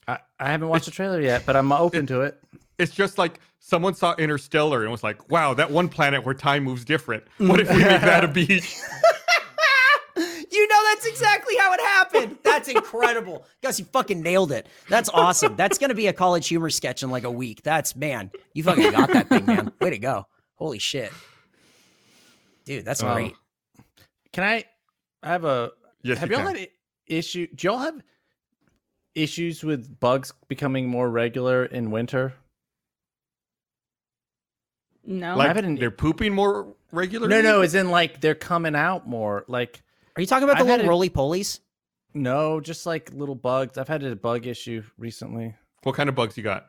I, 0.06 0.18
I 0.38 0.50
haven't 0.50 0.68
watched 0.68 0.84
the 0.86 0.90
trailer 0.90 1.20
yet, 1.20 1.44
but 1.46 1.56
I'm 1.56 1.72
open 1.72 2.06
to 2.08 2.20
it. 2.22 2.38
It's 2.78 2.92
just 2.94 3.18
like 3.18 3.40
someone 3.60 3.94
saw 3.94 4.14
Interstellar 4.16 4.82
and 4.82 4.90
was 4.90 5.02
like, 5.02 5.30
wow, 5.30 5.54
that 5.54 5.70
one 5.70 5.88
planet 5.88 6.24
where 6.24 6.34
time 6.34 6.64
moves 6.64 6.84
different. 6.84 7.24
What 7.38 7.60
if 7.60 7.70
we 7.70 7.78
make 7.78 8.00
that 8.00 8.24
a 8.24 8.28
beach? 8.32 8.76
You 10.54 10.68
know 10.68 10.82
that's 10.84 11.04
exactly 11.06 11.56
how 11.56 11.72
it 11.72 11.80
happened. 11.80 12.38
That's 12.44 12.68
incredible. 12.68 13.44
Gus, 13.62 13.78
you 13.80 13.84
fucking 13.86 14.20
nailed 14.22 14.52
it. 14.52 14.68
That's 14.88 15.08
awesome. 15.08 15.56
That's 15.56 15.78
gonna 15.78 15.94
be 15.94 16.06
a 16.06 16.12
college 16.12 16.46
humor 16.48 16.70
sketch 16.70 17.02
in 17.02 17.10
like 17.10 17.24
a 17.24 17.30
week. 17.30 17.62
That's 17.62 17.96
man, 17.96 18.30
you 18.52 18.62
fucking 18.62 18.92
got 18.92 19.12
that 19.12 19.28
thing, 19.28 19.46
man. 19.46 19.72
Way 19.80 19.90
to 19.90 19.98
go. 19.98 20.26
Holy 20.54 20.78
shit. 20.78 21.10
Dude, 22.64 22.84
that's 22.84 23.02
Um, 23.02 23.12
great. 23.14 23.34
Can 24.32 24.44
I? 24.44 24.64
I 25.22 25.28
have 25.28 25.44
a. 25.44 25.72
Yes, 26.02 26.18
have 26.18 26.30
you 26.30 26.36
y'all 26.36 26.46
can. 26.46 26.54
had 26.56 26.68
i- 26.68 26.70
issue? 27.06 27.46
Do 27.54 27.66
y'all 27.66 27.78
have 27.78 28.00
issues 29.14 29.64
with 29.64 29.98
bugs 30.00 30.32
becoming 30.48 30.88
more 30.88 31.10
regular 31.10 31.64
in 31.64 31.90
winter? 31.90 32.34
No, 35.06 35.36
Like 35.36 35.48
haven't- 35.48 35.76
they're 35.80 35.90
pooping 35.90 36.32
more 36.34 36.74
regularly? 36.92 37.34
No, 37.34 37.42
no, 37.42 37.60
as 37.60 37.74
in 37.74 37.90
like 37.90 38.20
they're 38.20 38.34
coming 38.34 38.74
out 38.74 39.06
more. 39.06 39.44
Like 39.48 39.82
Are 40.16 40.20
you 40.20 40.26
talking 40.26 40.44
about 40.44 40.58
the 40.58 40.64
I've 40.64 40.78
little 40.78 40.88
roly 40.88 41.10
polies? 41.10 41.60
no, 42.14 42.60
just 42.60 42.86
like 42.86 43.10
little 43.12 43.34
bugs. 43.34 43.76
I've 43.78 43.88
had 43.88 44.02
a 44.04 44.14
bug 44.14 44.46
issue 44.46 44.82
recently. 44.98 45.54
What 45.82 45.94
kind 45.96 46.08
of 46.08 46.14
bugs 46.14 46.36
you 46.36 46.42
got? 46.42 46.66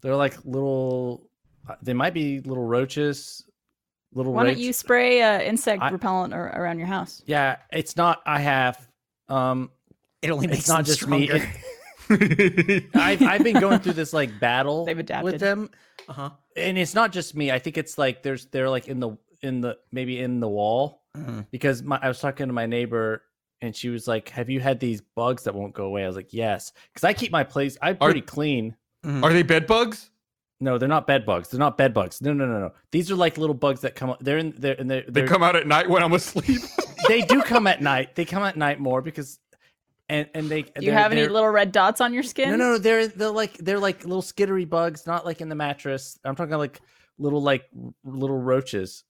They're 0.00 0.16
like 0.16 0.36
little. 0.44 1.30
uh, 1.68 1.76
They 1.82 1.94
might 1.94 2.14
be 2.14 2.40
little 2.40 2.64
roaches. 2.64 3.44
Little. 4.14 4.32
why 4.32 4.42
don't 4.42 4.48
rakes. 4.54 4.60
you 4.60 4.72
spray 4.72 5.22
uh, 5.22 5.40
insect 5.40 5.80
I- 5.82 5.90
repellent 5.90 6.34
ar- 6.34 6.52
around 6.60 6.78
your 6.78 6.88
house? 6.88 7.22
Yeah, 7.26 7.56
it's 7.72 7.96
not. 7.96 8.20
I 8.26 8.40
have. 8.40 8.86
Um, 9.28 9.70
It 10.20 10.30
only 10.30 10.48
makes 10.48 10.60
it's 10.60 10.68
not 10.68 10.84
just 10.84 11.00
stronger. 11.02 11.38
me. 11.38 11.44
I've 12.94 13.22
I've 13.22 13.44
been 13.44 13.60
going 13.60 13.78
through 13.78 13.94
this 13.94 14.12
like 14.12 14.38
battle 14.40 14.84
They've 14.84 14.98
adapted. 14.98 15.24
with 15.32 15.40
them, 15.40 15.70
Uh-huh. 16.08 16.30
and 16.56 16.76
it's 16.76 16.94
not 16.94 17.12
just 17.12 17.34
me. 17.36 17.50
I 17.52 17.58
think 17.58 17.78
it's 17.78 17.96
like 17.96 18.22
there's 18.22 18.46
they're 18.46 18.68
like 18.68 18.88
in 18.88 19.00
the 19.00 19.16
in 19.40 19.60
the 19.60 19.78
maybe 19.92 20.20
in 20.20 20.40
the 20.40 20.48
wall 20.48 21.01
Mhm. 21.16 21.46
because 21.50 21.82
my 21.82 21.98
I 22.00 22.08
was 22.08 22.20
talking 22.20 22.46
to 22.46 22.52
my 22.52 22.66
neighbor 22.66 23.22
and 23.60 23.76
she 23.76 23.88
was 23.90 24.08
like, 24.08 24.28
"Have 24.30 24.48
you 24.48 24.60
had 24.60 24.80
these 24.80 25.00
bugs 25.14 25.44
that 25.44 25.54
won't 25.54 25.74
go 25.74 25.84
away?" 25.84 26.04
I 26.04 26.06
was 26.06 26.16
like, 26.16 26.32
"Yes," 26.32 26.72
because 26.92 27.04
I 27.04 27.12
keep 27.12 27.30
my 27.30 27.44
place. 27.44 27.76
I'm 27.82 27.96
Are- 28.00 28.08
pretty 28.08 28.22
clean. 28.22 28.76
Are 29.04 29.32
they 29.32 29.42
bed 29.42 29.66
bugs? 29.66 30.10
No, 30.60 30.78
they're 30.78 30.88
not 30.88 31.08
bed 31.08 31.26
bugs. 31.26 31.48
They're 31.48 31.58
not 31.58 31.76
bed 31.76 31.92
bugs. 31.92 32.22
No, 32.22 32.32
no, 32.32 32.46
no, 32.46 32.60
no. 32.60 32.72
These 32.92 33.10
are 33.10 33.16
like 33.16 33.36
little 33.36 33.54
bugs 33.54 33.80
that 33.80 33.96
come. 33.96 34.14
They're 34.20 34.38
in. 34.38 34.54
They're 34.56 34.74
in. 34.74 34.86
They're, 34.86 35.02
They 35.02 35.10
they're- 35.10 35.26
come 35.28 35.42
out 35.42 35.56
at 35.56 35.66
night 35.66 35.88
when 35.90 36.02
I'm 36.02 36.12
asleep. 36.12 36.60
They 37.08 37.20
do 37.22 37.42
come 37.42 37.66
at 37.66 37.82
night. 37.82 38.14
They 38.14 38.24
come 38.24 38.44
at 38.44 38.56
night 38.56 38.78
more 38.78 39.02
because, 39.02 39.40
and 40.08 40.28
and 40.34 40.48
they. 40.48 40.62
Do 40.62 40.70
you 40.86 40.92
have 40.92 41.10
any 41.10 41.26
little 41.26 41.48
red 41.48 41.72
dots 41.72 42.00
on 42.00 42.14
your 42.14 42.22
skin? 42.22 42.50
No, 42.50 42.56
no, 42.56 42.78
they're 42.78 43.08
they're 43.08 43.28
like 43.28 43.58
they're 43.58 43.80
like 43.80 44.04
little 44.04 44.22
skittery 44.22 44.68
bugs, 44.70 45.04
not 45.04 45.26
like 45.26 45.40
in 45.40 45.48
the 45.48 45.56
mattress. 45.56 46.16
I'm 46.24 46.36
talking 46.36 46.54
like 46.54 46.80
little 47.18 47.42
like 47.42 47.64
little 48.04 48.38
roaches, 48.38 49.02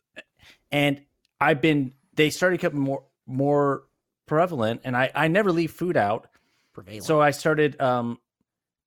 and 0.72 1.02
I've 1.42 1.60
been 1.60 1.92
they 2.14 2.30
started 2.30 2.60
becoming 2.60 2.80
more 2.82 3.04
more 3.26 3.84
prevalent, 4.26 4.82
and 4.84 4.96
I 4.96 5.10
I 5.14 5.28
never 5.28 5.52
leave 5.52 5.70
food 5.72 5.96
out, 5.96 6.28
Prevalent. 6.72 7.04
so 7.04 7.20
I 7.20 7.30
started 7.32 7.80
um, 7.80 8.18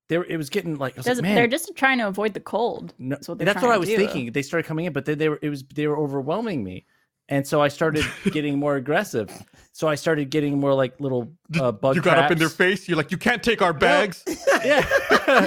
there 0.09 0.23
it 0.23 0.37
was 0.37 0.49
getting 0.49 0.77
like 0.77 0.95
was 0.97 1.07
like, 1.07 1.21
man, 1.21 1.35
they're 1.35 1.47
just 1.47 1.75
trying 1.75 1.97
to 1.99 2.07
avoid 2.07 2.33
the 2.33 2.39
cold. 2.39 2.93
no, 2.97 3.15
That's 3.15 3.27
what 3.27 3.37
that's 3.39 3.61
what 3.61 3.71
I 3.71 3.77
was 3.77 3.89
do. 3.89 3.97
thinking. 3.97 4.31
They 4.31 4.41
started 4.41 4.67
coming 4.67 4.85
in, 4.85 4.93
but 4.93 5.05
then 5.05 5.17
they 5.17 5.29
were 5.29 5.39
it 5.41 5.49
was 5.49 5.63
they 5.73 5.87
were 5.87 5.97
overwhelming 5.97 6.63
me, 6.63 6.85
and 7.29 7.45
so 7.47 7.61
I 7.61 7.67
started 7.69 8.05
getting 8.31 8.57
more 8.59 8.75
aggressive. 8.75 9.31
So 9.71 9.87
I 9.89 9.95
started 9.95 10.29
getting 10.29 10.57
more 10.59 10.73
like 10.73 10.99
little 11.01 11.33
uh, 11.59 11.71
bug. 11.73 11.95
you 11.97 12.01
got 12.01 12.17
up 12.17 12.31
in 12.31 12.37
their 12.37 12.47
face. 12.49 12.87
You're 12.87 12.95
like, 12.97 13.11
you 13.11 13.17
can't 13.17 13.43
take 13.43 13.61
our 13.61 13.73
bags. 13.73 14.23
Yeah. 14.65 14.83
and, 15.27 15.45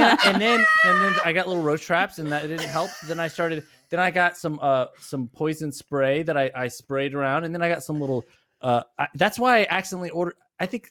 then, 0.00 0.18
and 0.24 0.40
then 0.40 0.66
and 0.84 1.02
then 1.02 1.14
I 1.24 1.32
got 1.32 1.48
little 1.48 1.62
roach 1.64 1.82
traps, 1.82 2.18
and 2.20 2.30
that 2.30 2.42
didn't 2.42 2.68
help. 2.68 2.90
Then 3.08 3.18
I 3.18 3.26
started. 3.26 3.64
Then 3.90 4.00
I 4.00 4.10
got 4.10 4.36
some 4.36 4.58
uh 4.62 4.86
some 5.00 5.28
poison 5.28 5.72
spray 5.72 6.22
that 6.22 6.36
I 6.36 6.50
I 6.54 6.68
sprayed 6.68 7.14
around, 7.14 7.44
and 7.44 7.54
then 7.54 7.62
I 7.62 7.68
got 7.68 7.82
some 7.82 8.00
little. 8.00 8.24
Uh, 8.62 8.82
I, 8.98 9.08
that's 9.14 9.38
why 9.38 9.60
I 9.60 9.66
accidentally 9.70 10.10
ordered. 10.10 10.34
I 10.58 10.66
think. 10.66 10.90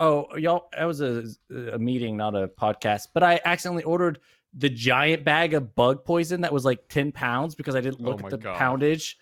Oh, 0.00 0.36
y'all! 0.36 0.68
That 0.76 0.84
was 0.84 1.00
a 1.00 1.24
a 1.72 1.78
meeting, 1.78 2.16
not 2.16 2.34
a 2.34 2.48
podcast. 2.48 3.08
But 3.14 3.22
I 3.22 3.40
accidentally 3.44 3.84
ordered 3.84 4.18
the 4.54 4.68
giant 4.68 5.24
bag 5.24 5.54
of 5.54 5.74
bug 5.74 6.04
poison 6.04 6.42
that 6.42 6.52
was 6.52 6.64
like 6.64 6.86
ten 6.88 7.10
pounds 7.12 7.54
because 7.54 7.74
I 7.74 7.80
didn't 7.80 8.00
Oh 8.02 8.10
look 8.10 8.20
my 8.20 8.26
at 8.26 8.30
the 8.32 8.36
God. 8.38 8.58
poundage, 8.58 9.16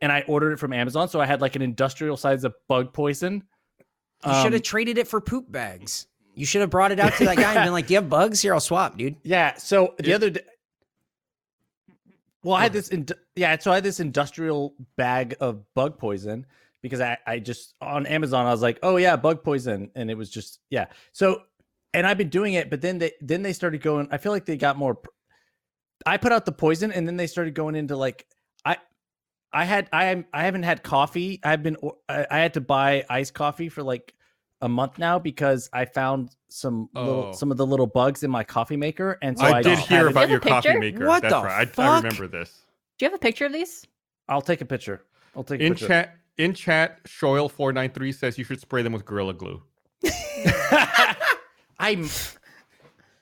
and 0.00 0.10
I 0.10 0.24
ordered 0.26 0.52
it 0.52 0.58
from 0.58 0.72
Amazon. 0.72 1.08
So 1.08 1.20
I 1.20 1.26
had 1.26 1.40
like 1.40 1.54
an 1.54 1.62
industrial 1.62 2.16
size 2.16 2.42
of 2.42 2.54
bug 2.68 2.92
poison. 2.92 3.44
you 4.26 4.32
should 4.34 4.46
Um, 4.46 4.52
have 4.54 4.62
traded 4.62 4.98
it 4.98 5.06
for 5.06 5.20
poop 5.20 5.50
bags. 5.52 6.08
You 6.34 6.46
should 6.46 6.62
have 6.62 6.70
brought 6.70 6.90
it 6.92 6.98
out 6.98 7.12
to 7.18 7.24
that 7.26 7.36
guy 7.36 7.54
and 7.54 7.64
been 7.64 7.72
like, 7.72 7.86
"Do 7.86 7.94
you 7.94 8.00
have 8.00 8.08
bugs? 8.08 8.40
Here, 8.40 8.54
I'll 8.54 8.60
swap, 8.60 8.96
dude." 8.96 9.16
Yeah. 9.22 9.54
So 9.56 9.94
the 9.98 10.08
Yeah. 10.08 10.14
other 10.16 10.30
day, 10.30 10.40
well, 12.42 12.56
I 12.56 12.62
had 12.62 12.72
this, 12.72 12.88
ind- 12.88 13.12
yeah. 13.36 13.58
So 13.58 13.70
I 13.70 13.76
had 13.76 13.84
this 13.84 14.00
industrial 14.00 14.74
bag 14.96 15.36
of 15.40 15.62
bug 15.74 15.98
poison 15.98 16.46
because 16.82 17.00
I, 17.00 17.16
I 17.26 17.38
just 17.38 17.74
on 17.80 18.06
Amazon 18.06 18.46
I 18.46 18.50
was 18.50 18.62
like, 18.62 18.78
oh 18.82 18.96
yeah, 18.96 19.16
bug 19.16 19.42
poison, 19.42 19.90
and 19.94 20.10
it 20.10 20.16
was 20.16 20.30
just 20.30 20.58
yeah. 20.68 20.86
So, 21.12 21.42
and 21.94 22.06
I've 22.06 22.18
been 22.18 22.28
doing 22.28 22.54
it, 22.54 22.68
but 22.68 22.80
then 22.80 22.98
they 22.98 23.12
then 23.20 23.42
they 23.42 23.52
started 23.52 23.80
going. 23.80 24.08
I 24.10 24.18
feel 24.18 24.32
like 24.32 24.44
they 24.44 24.56
got 24.56 24.76
more. 24.76 24.98
I 26.04 26.16
put 26.16 26.32
out 26.32 26.44
the 26.44 26.52
poison, 26.52 26.92
and 26.92 27.06
then 27.06 27.16
they 27.16 27.26
started 27.26 27.54
going 27.54 27.76
into 27.76 27.96
like 27.96 28.26
I. 28.64 28.76
I 29.54 29.64
had 29.64 29.88
I 29.92 30.06
am 30.06 30.24
I 30.32 30.44
haven't 30.44 30.62
had 30.62 30.82
coffee. 30.82 31.38
I've 31.44 31.62
been 31.62 31.76
I, 32.08 32.26
I 32.30 32.38
had 32.38 32.54
to 32.54 32.60
buy 32.60 33.04
iced 33.08 33.34
coffee 33.34 33.68
for 33.68 33.82
like 33.82 34.14
a 34.62 34.68
month 34.68 34.98
now 34.98 35.18
because 35.18 35.68
I 35.72 35.84
found 35.84 36.30
some 36.48 36.88
little 36.94 37.26
Oh. 37.28 37.32
some 37.32 37.50
of 37.50 37.56
the 37.58 37.66
little 37.66 37.86
bugs 37.86 38.22
in 38.22 38.30
my 38.30 38.44
coffee 38.44 38.76
maker, 38.76 39.18
and 39.20 39.38
so 39.38 39.44
I, 39.44 39.58
I, 39.58 39.62
did 39.62 39.78
hear 39.78 40.06
about 40.08 40.20
have 40.22 40.28
a 40.28 40.32
your 40.32 40.40
coffee 40.40 40.78
maker. 40.78 41.06
What 41.06 41.22
That's 41.22 41.34
the 41.34 41.40
right. 41.42 41.78
I, 41.78 41.82
I 41.82 41.96
remember 41.98 42.26
this. 42.28 42.60
Do 42.98 43.04
you 43.04 43.10
have 43.10 43.16
a 43.16 43.20
picture 43.20 43.46
of 43.46 43.52
these? 43.52 43.86
I'll 44.28 44.40
take 44.40 44.60
a 44.60 44.64
picture. 44.64 45.02
I'll 45.36 45.44
take 45.44 45.60
a 45.60 45.64
In 45.64 45.72
picture. 45.72 45.88
chat, 45.88 46.16
in 46.38 46.54
chat, 46.54 47.02
Shoyle493 47.04 48.14
says 48.14 48.38
you 48.38 48.44
should 48.44 48.60
spray 48.60 48.82
them 48.82 48.92
with 48.92 49.04
Gorilla 49.04 49.34
Glue. 49.34 49.62
I'm 51.78 52.08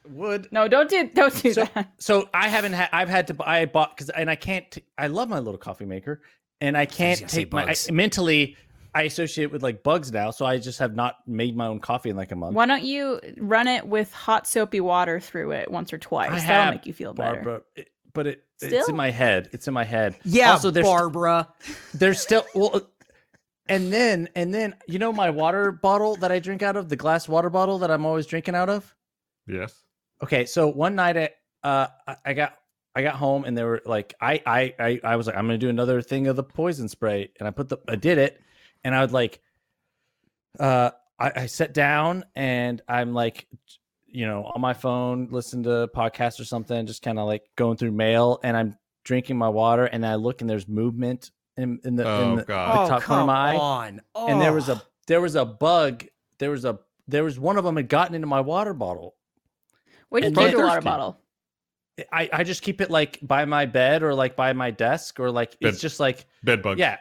would. 0.08 0.48
No, 0.52 0.68
don't 0.68 0.90
do 0.90 1.08
don't 1.14 1.42
do 1.42 1.52
So, 1.52 1.64
that. 1.74 1.92
so 1.98 2.28
I 2.34 2.48
haven't 2.48 2.72
had. 2.74 2.88
I've 2.92 3.08
had 3.08 3.26
to. 3.28 3.34
bu- 3.34 3.44
I 3.44 3.64
bought 3.66 3.96
because 3.96 4.10
and 4.10 4.30
I 4.30 4.36
can't. 4.36 4.70
t- 4.70 4.84
I 4.98 5.06
love 5.06 5.28
my 5.28 5.38
little 5.38 5.58
coffee 5.58 5.84
maker, 5.86 6.20
and 6.60 6.76
I 6.76 6.84
can't 6.86 7.20
gonna 7.20 7.30
take 7.30 7.52
my 7.52 7.64
I, 7.64 7.74
mentally. 7.92 8.56
I 8.94 9.02
associate 9.02 9.52
with 9.52 9.62
like 9.62 9.82
bugs 9.82 10.10
now, 10.12 10.30
so 10.30 10.44
I 10.46 10.58
just 10.58 10.78
have 10.80 10.94
not 10.94 11.16
made 11.26 11.56
my 11.56 11.66
own 11.66 11.80
coffee 11.80 12.10
in 12.10 12.16
like 12.16 12.32
a 12.32 12.36
month. 12.36 12.54
Why 12.54 12.66
don't 12.66 12.82
you 12.82 13.20
run 13.38 13.68
it 13.68 13.86
with 13.86 14.12
hot 14.12 14.46
soapy 14.46 14.80
water 14.80 15.20
through 15.20 15.52
it 15.52 15.70
once 15.70 15.92
or 15.92 15.98
twice? 15.98 16.30
I 16.30 16.34
That'll 16.34 16.46
have, 16.46 16.74
make 16.74 16.86
you 16.86 16.92
feel 16.92 17.14
better. 17.14 17.34
Barbara, 17.36 17.62
it- 17.76 17.88
but 18.12 18.26
it 18.26 18.42
it's 18.60 18.88
in 18.88 18.96
my 18.96 19.10
head. 19.10 19.48
It's 19.52 19.68
in 19.68 19.72
my 19.74 19.84
head. 19.84 20.16
Yeah, 20.24 20.50
Also, 20.52 20.70
there's 20.72 20.84
Barbara. 20.84 21.48
there's 21.94 22.20
still 22.20 22.44
well, 22.54 22.90
and 23.68 23.92
then 23.92 24.28
and 24.34 24.52
then 24.52 24.74
you 24.88 24.98
know 24.98 25.12
my 25.12 25.30
water 25.30 25.70
bottle 25.70 26.16
that 26.16 26.32
I 26.32 26.40
drink 26.40 26.60
out 26.62 26.76
of 26.76 26.88
the 26.88 26.96
glass 26.96 27.28
water 27.28 27.48
bottle 27.50 27.78
that 27.78 27.90
I'm 27.90 28.04
always 28.04 28.26
drinking 28.26 28.56
out 28.56 28.68
of. 28.68 28.94
Yes. 29.46 29.74
Okay, 30.22 30.44
so 30.44 30.66
one 30.68 30.96
night 30.96 31.16
I 31.16 31.30
uh 31.62 31.86
I- 32.08 32.16
I 32.26 32.32
got 32.34 32.58
I 32.96 33.02
got 33.02 33.14
home 33.14 33.44
and 33.44 33.56
they 33.56 33.62
were 33.62 33.80
like 33.86 34.14
I 34.20 34.42
I 34.44 34.74
I, 34.78 35.00
I 35.04 35.16
was 35.16 35.28
like 35.28 35.36
I'm 35.36 35.46
gonna 35.46 35.56
do 35.58 35.68
another 35.68 36.02
thing 36.02 36.26
of 36.26 36.34
the 36.34 36.42
poison 36.42 36.88
spray 36.88 37.30
and 37.38 37.46
I 37.46 37.52
put 37.52 37.68
the 37.68 37.78
I 37.88 37.94
did 37.94 38.18
it 38.18 38.40
and 38.84 38.94
I 38.94 39.00
would 39.00 39.12
like 39.12 39.40
uh 40.58 40.90
I, 41.18 41.32
I 41.36 41.46
sat 41.46 41.72
down 41.74 42.24
and 42.34 42.80
I'm 42.88 43.12
like 43.14 43.46
you 44.06 44.26
know 44.26 44.44
on 44.54 44.60
my 44.60 44.74
phone 44.74 45.28
listen 45.30 45.62
to 45.64 45.88
podcasts 45.94 46.40
or 46.40 46.44
something 46.44 46.86
just 46.86 47.02
kind 47.02 47.18
of 47.18 47.26
like 47.26 47.42
going 47.56 47.76
through 47.76 47.92
mail 47.92 48.40
and 48.42 48.56
I'm 48.56 48.76
drinking 49.04 49.38
my 49.38 49.48
water 49.48 49.84
and 49.86 50.04
I 50.04 50.16
look 50.16 50.40
and 50.40 50.50
there's 50.50 50.68
movement 50.68 51.30
in, 51.56 51.78
in 51.84 51.96
the, 51.96 52.04
Oh, 52.08 52.30
in 52.30 52.36
the, 52.36 52.42
God. 52.44 52.74
the 52.88 52.94
oh, 52.94 52.98
top 52.98 53.02
corner 53.02 53.22
of 53.22 53.26
come 53.26 53.26
my 53.28 53.52
eye 53.52 53.56
on. 53.56 54.00
and 54.14 54.40
there 54.40 54.52
was 54.52 54.68
Oh. 54.68 54.74
a 54.74 54.82
there 55.06 55.20
was 55.20 55.34
a 55.36 55.44
bug 55.44 56.04
there 56.38 56.50
was 56.50 56.64
a 56.64 56.78
there 57.08 57.24
was 57.24 57.38
one 57.38 57.56
of 57.56 57.64
them 57.64 57.76
had 57.76 57.88
gotten 57.88 58.14
into 58.14 58.26
my 58.26 58.40
water 58.40 58.72
bottle 58.74 59.14
What 60.08 60.20
do 60.20 60.24
you 60.24 60.26
and 60.28 60.36
do 60.36 60.56
then- 60.56 60.66
water 60.66 60.80
bottle? 60.80 61.18
I, 62.10 62.30
I 62.32 62.44
just 62.44 62.62
keep 62.62 62.80
it 62.80 62.90
like 62.90 63.18
by 63.20 63.44
my 63.44 63.66
bed 63.66 64.02
or 64.02 64.14
like 64.14 64.34
by 64.34 64.54
my 64.54 64.70
desk 64.70 65.20
or 65.20 65.30
like 65.30 65.54
it's 65.60 65.80
just 65.80 66.00
like 66.00 66.24
Bed 66.42 66.62
bugs. 66.62 66.78
yeah 66.80 66.96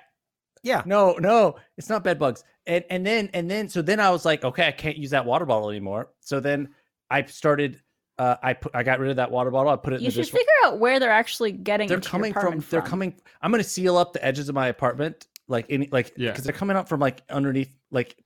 Yeah. 0.63 0.83
no 0.85 1.13
no 1.19 1.55
it's 1.77 1.89
not 1.89 2.03
bed 2.03 2.19
bugs 2.19 2.43
and 2.67 2.83
and 2.89 3.05
then 3.05 3.29
and 3.33 3.49
then 3.49 3.69
so 3.69 3.81
then 3.81 3.99
I 3.99 4.09
was 4.09 4.25
like 4.25 4.43
okay 4.43 4.67
I 4.67 4.71
can't 4.71 4.97
use 4.97 5.11
that 5.11 5.25
water 5.25 5.45
bottle 5.45 5.69
anymore 5.69 6.09
so 6.19 6.39
then 6.39 6.69
I 7.09 7.23
started 7.25 7.81
uh 8.17 8.35
I 8.43 8.53
put 8.53 8.75
I 8.75 8.83
got 8.83 8.99
rid 8.99 9.09
of 9.09 9.15
that 9.17 9.31
water 9.31 9.51
bottle 9.51 9.71
I 9.71 9.77
put 9.77 9.93
it 9.93 9.97
in 9.97 10.01
You 10.03 10.07
the 10.09 10.11
should 10.15 10.21
dishwasher 10.25 10.37
figure 10.39 10.53
out 10.65 10.79
where 10.79 10.99
they're 10.99 11.09
actually 11.11 11.53
getting. 11.53 11.87
they're 11.87 11.97
into 11.97 12.07
your 12.07 12.11
coming 12.11 12.33
from 12.33 12.63
they're 12.69 12.81
coming 12.81 13.15
I'm 13.41 13.51
gonna 13.51 13.63
seal 13.63 13.95
up 13.97 14.11
the 14.13 14.23
edges 14.25 14.49
of 14.49 14.55
my 14.55 14.67
apartment 14.67 15.27
like 15.47 15.65
any 15.69 15.87
like 15.91 16.13
Yeah. 16.17 16.31
because 16.31 16.43
they're 16.43 16.53
coming 16.53 16.75
up 16.75 16.89
from 16.89 16.99
like 16.99 17.21
underneath 17.29 17.73
like 17.91 18.17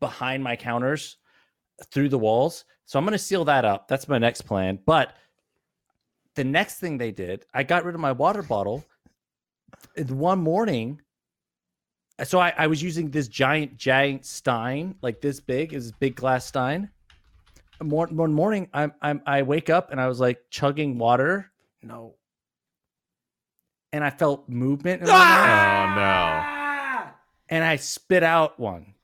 behind 0.00 0.42
my 0.42 0.56
counters 0.56 1.16
through 1.90 2.08
the 2.08 2.18
walls 2.18 2.64
so 2.84 2.98
I'm 2.98 3.04
gonna 3.04 3.18
seal 3.18 3.44
that 3.46 3.64
up 3.64 3.88
that's 3.88 4.06
my 4.08 4.18
next 4.18 4.42
plan 4.42 4.78
but 4.86 5.14
the 6.36 6.44
next 6.44 6.78
thing 6.78 6.96
they 6.98 7.10
did 7.10 7.44
I 7.52 7.64
got 7.64 7.84
rid 7.84 7.94
of 7.96 8.00
my 8.00 8.12
water 8.12 8.42
bottle 8.42 8.84
one 10.08 10.38
morning 10.38 11.00
so 12.22 12.38
I, 12.38 12.52
I 12.56 12.66
was 12.68 12.82
using 12.82 13.10
this 13.10 13.26
giant 13.28 13.76
giant 13.76 14.24
stein 14.24 14.94
like 15.02 15.20
this 15.20 15.40
big 15.40 15.72
is 15.72 15.86
this 15.90 15.98
big 15.98 16.14
glass 16.14 16.46
stein 16.46 16.90
Mor- 17.82 18.06
one 18.06 18.32
morning 18.32 18.68
I'm, 18.72 18.92
I'm 19.02 19.20
I 19.26 19.42
wake 19.42 19.68
up 19.68 19.90
and 19.90 20.00
I 20.00 20.06
was 20.06 20.20
like 20.20 20.38
chugging 20.50 20.96
water 20.98 21.50
No. 21.82 22.14
and 23.92 24.04
I 24.04 24.10
felt 24.10 24.48
movement 24.48 25.02
in 25.02 25.08
my 25.08 25.14
Oh 25.14 25.94
no. 25.96 27.10
and 27.48 27.64
I 27.64 27.76
spit 27.76 28.22
out 28.22 28.58
one. 28.58 28.94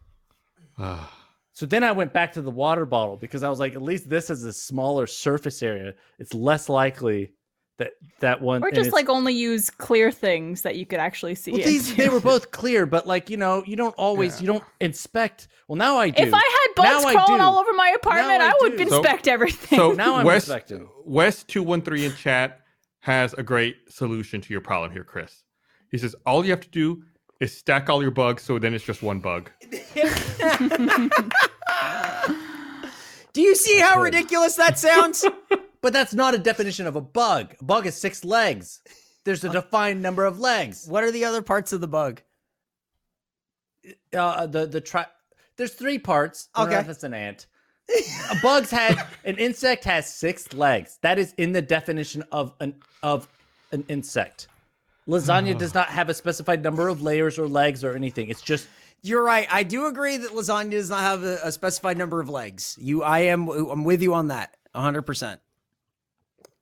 Ah. 0.78 1.16
So 1.52 1.66
then 1.66 1.84
I 1.84 1.92
went 1.92 2.14
back 2.14 2.32
to 2.34 2.40
the 2.42 2.50
water 2.50 2.86
bottle 2.86 3.18
because 3.18 3.42
I 3.42 3.50
was 3.50 3.60
like, 3.60 3.74
at 3.74 3.82
least 3.82 4.08
this 4.08 4.28
has 4.28 4.44
a 4.44 4.52
smaller 4.52 5.06
surface 5.06 5.62
area. 5.62 5.92
It's 6.18 6.32
less 6.32 6.70
likely 6.70 7.34
that 7.80 7.94
that 8.20 8.40
one. 8.40 8.62
Or 8.62 8.70
just 8.70 8.92
like 8.92 9.08
only 9.08 9.34
use 9.34 9.68
clear 9.70 10.12
things 10.12 10.62
that 10.62 10.76
you 10.76 10.86
could 10.86 11.00
actually 11.00 11.34
see. 11.34 11.50
well, 11.52 11.62
these 11.62 11.94
they 11.96 12.08
were 12.08 12.20
both 12.32 12.52
clear, 12.52 12.86
but 12.86 13.06
like 13.08 13.28
you 13.28 13.36
know, 13.36 13.64
you 13.66 13.74
don't 13.74 13.94
always 13.96 14.36
Yeah. 14.36 14.40
you 14.40 14.46
don't 14.52 14.64
inspect. 14.80 15.48
Well, 15.66 15.76
now 15.76 15.96
I 15.96 16.10
do. 16.10 16.22
If 16.22 16.32
I 16.32 16.38
had 16.38 16.74
bugs 16.76 17.04
Now 17.04 17.10
crawling 17.12 17.40
all 17.40 17.58
over 17.58 17.72
my 17.72 17.92
apartment, 17.96 18.42
I 18.42 18.50
I, 18.50 18.52
would 18.60 18.76
do. 18.76 18.88
So- 18.88 18.98
inspect 18.98 19.26
everything. 19.26 19.76
So 19.78 19.92
Now 20.04 20.14
I'm 20.16 20.24
West 20.26 20.46
inspecting. 20.46 20.88
West 21.04 21.48
two 21.48 21.62
one 21.64 21.82
three 21.82 22.04
in 22.04 22.14
chat 22.14 22.60
has 23.00 23.32
a 23.34 23.42
great 23.42 23.76
solution 23.88 24.40
to 24.42 24.52
your 24.52 24.60
problem 24.60 24.92
here, 24.92 25.02
Chris. 25.04 25.42
He 25.90 25.98
says 25.98 26.14
all 26.26 26.44
you 26.44 26.50
have 26.52 26.60
to 26.60 26.68
do 26.68 27.02
is 27.40 27.56
stack 27.56 27.88
all 27.88 28.02
your 28.02 28.10
bugs, 28.10 28.42
so 28.42 28.58
then 28.58 28.74
it's 28.74 28.84
just 28.84 29.02
one 29.02 29.18
bug. 29.20 29.50
Do 33.32 33.40
you 33.42 33.54
see 33.54 33.78
how 33.78 33.94
Good. 33.96 34.02
ridiculous 34.02 34.56
that 34.56 34.78
sounds? 34.78 35.24
But 35.82 35.92
that's 35.92 36.14
not 36.14 36.34
a 36.34 36.38
definition 36.38 36.86
of 36.86 36.96
a 36.96 37.00
bug. 37.00 37.54
A 37.60 37.64
bug 37.64 37.84
has 37.84 37.96
six 37.96 38.24
legs. 38.24 38.80
There's 39.24 39.44
a 39.44 39.48
defined 39.50 40.00
number 40.02 40.24
of 40.24 40.40
legs. 40.40 40.86
what 40.88 41.04
are 41.04 41.10
the 41.10 41.24
other 41.24 41.42
parts 41.42 41.72
of 41.72 41.80
the 41.80 41.88
bug? 41.88 42.22
uh, 44.16 44.46
the 44.46 44.66
the 44.66 44.80
tri- 44.80 45.06
there's 45.56 45.72
three 45.72 45.98
parts. 45.98 46.48
I 46.54 46.60
don't 46.62 46.70
know 46.70 46.76
Okay. 46.78 46.84
if 46.84 46.90
it's 46.90 47.04
an 47.04 47.14
ant. 47.14 47.46
a 48.30 48.36
bug's 48.42 48.70
had 48.70 48.96
an 49.24 49.36
insect 49.36 49.84
has 49.84 50.12
six 50.12 50.52
legs. 50.52 50.98
That 51.02 51.18
is 51.18 51.34
in 51.38 51.52
the 51.52 51.62
definition 51.62 52.22
of 52.32 52.54
an 52.60 52.74
of 53.02 53.28
an 53.72 53.84
insect. 53.88 54.48
Lasagna 55.08 55.56
does 55.58 55.74
not 55.74 55.88
have 55.88 56.08
a 56.08 56.14
specified 56.14 56.62
number 56.62 56.88
of 56.88 57.02
layers 57.02 57.38
or 57.38 57.48
legs 57.48 57.82
or 57.82 57.94
anything. 57.96 58.28
It's 58.28 58.42
just 58.42 58.68
You're 59.02 59.24
right. 59.24 59.48
I 59.50 59.62
do 59.64 59.86
agree 59.86 60.18
that 60.18 60.30
lasagna 60.32 60.72
does 60.72 60.90
not 60.90 61.00
have 61.00 61.24
a, 61.24 61.38
a 61.44 61.52
specified 61.52 61.96
number 61.98 62.20
of 62.20 62.28
legs. 62.28 62.76
You, 62.80 63.02
I 63.02 63.20
am, 63.20 63.48
I'm 63.48 63.82
with 63.84 64.02
you 64.02 64.14
on 64.14 64.28
that, 64.28 64.56
100. 64.72 65.02
percent 65.02 65.40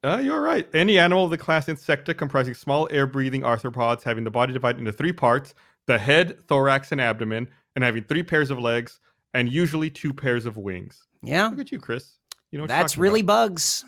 Uh, 0.04 0.18
you're 0.22 0.40
right. 0.40 0.68
Any 0.74 0.98
animal 0.98 1.24
of 1.24 1.30
the 1.30 1.38
class 1.38 1.66
Insecta 1.66 2.16
comprising 2.16 2.54
small 2.54 2.86
air-breathing 2.90 3.42
arthropods 3.42 4.02
having 4.02 4.22
the 4.24 4.30
body 4.30 4.52
divided 4.52 4.78
into 4.78 4.92
three 4.92 5.12
parts: 5.12 5.54
the 5.86 5.98
head, 5.98 6.38
thorax, 6.46 6.92
and 6.92 7.00
abdomen, 7.00 7.48
and 7.74 7.82
having 7.84 8.04
three 8.04 8.22
pairs 8.22 8.50
of 8.50 8.58
legs 8.60 9.00
and 9.34 9.52
usually 9.52 9.90
two 9.90 10.12
pairs 10.14 10.46
of 10.46 10.56
wings. 10.56 11.02
Yeah, 11.22 11.48
Look 11.48 11.58
at 11.60 11.72
you, 11.72 11.78
Chris. 11.80 12.12
You 12.50 12.58
know 12.58 12.62
what 12.62 12.68
that's 12.68 12.96
really 12.96 13.20
about. 13.20 13.48
bugs. 13.50 13.84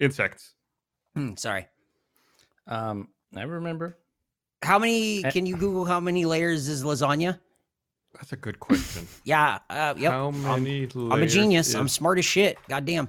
insects. 0.00 0.52
Hmm, 1.14 1.34
sorry. 1.36 1.66
um 2.68 3.08
I 3.34 3.42
remember. 3.42 3.96
How 4.62 4.78
many? 4.78 5.24
Eh. 5.24 5.30
Can 5.30 5.46
you 5.46 5.56
Google 5.56 5.84
how 5.84 5.98
many 6.00 6.24
layers 6.26 6.68
is 6.68 6.84
lasagna? 6.84 7.38
That's 8.14 8.32
a 8.32 8.36
good 8.36 8.60
question. 8.60 9.06
Yeah. 9.24 9.58
Uh, 9.68 9.94
yep. 9.96 10.12
How 10.12 10.26
I'm- 10.26 10.42
many? 10.62 10.84
I'm, 10.94 11.00
a 11.10 11.16
layers 11.16 11.32
genius. 11.34 11.74
I'm 11.74 11.88
smart 11.88 12.18
as 12.18 12.24
shit. 12.24 12.58
Goddamn. 12.68 13.08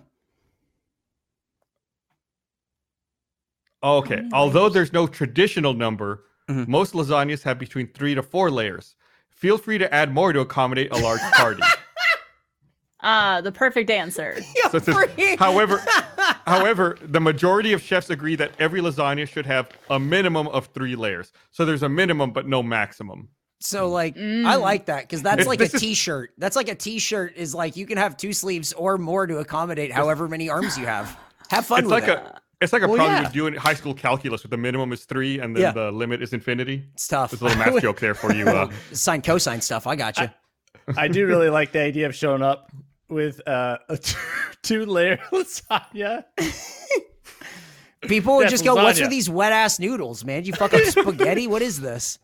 Oh, 3.83 3.97
okay. 3.97 4.23
many 4.23 4.29
Although 4.33 4.69
there's 4.69 4.91
no 4.93 5.07
traditional 5.07 5.73
number, 5.73 6.23
Mhm. 6.49 6.67
most 6.67 6.93
lasagnas 6.93 7.43
have 7.43 7.59
between 7.59 7.87
three 7.93 8.15
to 8.15 8.23
four 8.23 8.49
layers. 8.49 8.95
Feel 9.29 9.57
free 9.57 9.77
to 9.77 9.93
add 9.93 10.11
more 10.13 10.33
to 10.33 10.39
accommodate 10.39 10.91
a 10.91 10.97
large 10.97 11.21
party. 11.33 11.61
Ah, 13.01 13.41
the 13.43 13.51
perfect 13.51 13.89
answer. 13.89 14.37
So 14.71 14.79
says, 14.79 14.95
however, 15.39 15.81
however, 16.45 16.97
the 17.01 17.21
majority 17.21 17.71
of 17.73 17.81
chefs 17.81 18.09
agree 18.09 18.35
that 18.35 18.51
every 18.59 18.81
lasagna 18.81 19.27
should 19.27 19.45
have 19.45 19.69
a 19.89 19.97
minimum 19.99 20.47
of 20.47 20.67
three 20.73 20.95
layers. 20.95 21.31
So 21.51 21.63
there's 21.65 21.83
a 21.83 21.89
minimum, 21.89 22.31
but 22.31 22.47
no 22.47 22.61
maximum. 22.63 23.29
So 23.61 23.89
like 23.89 24.15
I 24.17 24.19
Mm. 24.19 24.61
like 24.61 24.85
that 24.87 25.03
because 25.03 25.21
that's 25.21 25.35
It's- 25.35 25.47
like 25.47 25.59
a 25.61 25.63
this 25.65 25.75
is- 25.75 25.81
t-shirt. 25.81 26.31
That's 26.37 26.55
like 26.55 26.67
a 26.69 26.75
t-shirt 26.75 27.33
is 27.37 27.55
like 27.55 27.75
you 27.77 27.85
can 27.85 27.97
have 27.97 28.17
two 28.17 28.33
sleeves 28.33 28.73
or 28.73 28.97
more 28.97 29.25
to 29.27 29.37
accommodate 29.37 29.91
however 29.91 30.27
many 30.27 30.49
arms 30.49 30.77
you 30.77 30.85
have. 30.85 31.17
Have 31.49 31.65
fun 31.65 31.79
It's 31.79 31.85
with 31.85 31.91
like 32.03 32.09
it. 32.09 32.17
a 32.19 32.41
it's 32.61 32.73
like 32.73 32.81
a 32.81 32.87
Well, 32.87 32.97
problem 32.97 33.21
yeah. 33.23 33.27
you 33.29 33.33
do 33.33 33.47
in 33.47 33.53
high 33.55 33.73
school 33.73 33.93
calculus, 33.93 34.43
with 34.43 34.51
the 34.51 34.57
minimum 34.57 34.91
is 34.93 35.05
three 35.05 35.39
and 35.39 35.55
then 35.55 35.61
Yeah. 35.63 35.71
the 35.71 35.91
limit 35.91 36.21
is 36.21 36.33
infinity. 36.33 36.83
it's 36.93 37.07
tough. 37.07 37.31
There's 37.31 37.41
a 37.41 37.45
little 37.45 37.59
math 37.73 37.81
joke 37.87 37.99
there 37.99 38.13
for 38.15 38.33
you. 38.33 38.47
Uh, 38.47 38.69
Sine 38.91 39.21
cosine 39.21 39.61
stuff. 39.61 39.85
I 39.87 39.95
got 39.95 40.17
you. 40.17 40.29
I 40.95 41.07
do 41.07 41.27
really 41.27 41.49
like 41.49 41.71
the 41.73 41.81
idea 41.81 42.05
of 42.07 42.15
showing 42.15 42.41
up 42.41 42.71
with 43.09 43.45
uh, 43.47 43.77
a 43.89 43.97
two 44.63 44.85
layer 44.85 45.17
lasagna. 45.31 46.23
People 48.01 48.35
would 48.37 48.43
Yeah, 48.43 48.49
just 48.49 48.63
go, 48.63 48.75
"What's 48.75 48.99
lasagna. 48.99 49.01
with 49.03 49.09
these 49.09 49.29
wet 49.29 49.51
ass 49.51 49.79
noodles, 49.79 50.23
man? 50.23 50.45
You 50.45 50.53
fuck 50.53 50.73
up 50.73 50.81
spaghetti? 50.83 51.47
What 51.47 51.61
is 51.61 51.81
this?" 51.81 52.19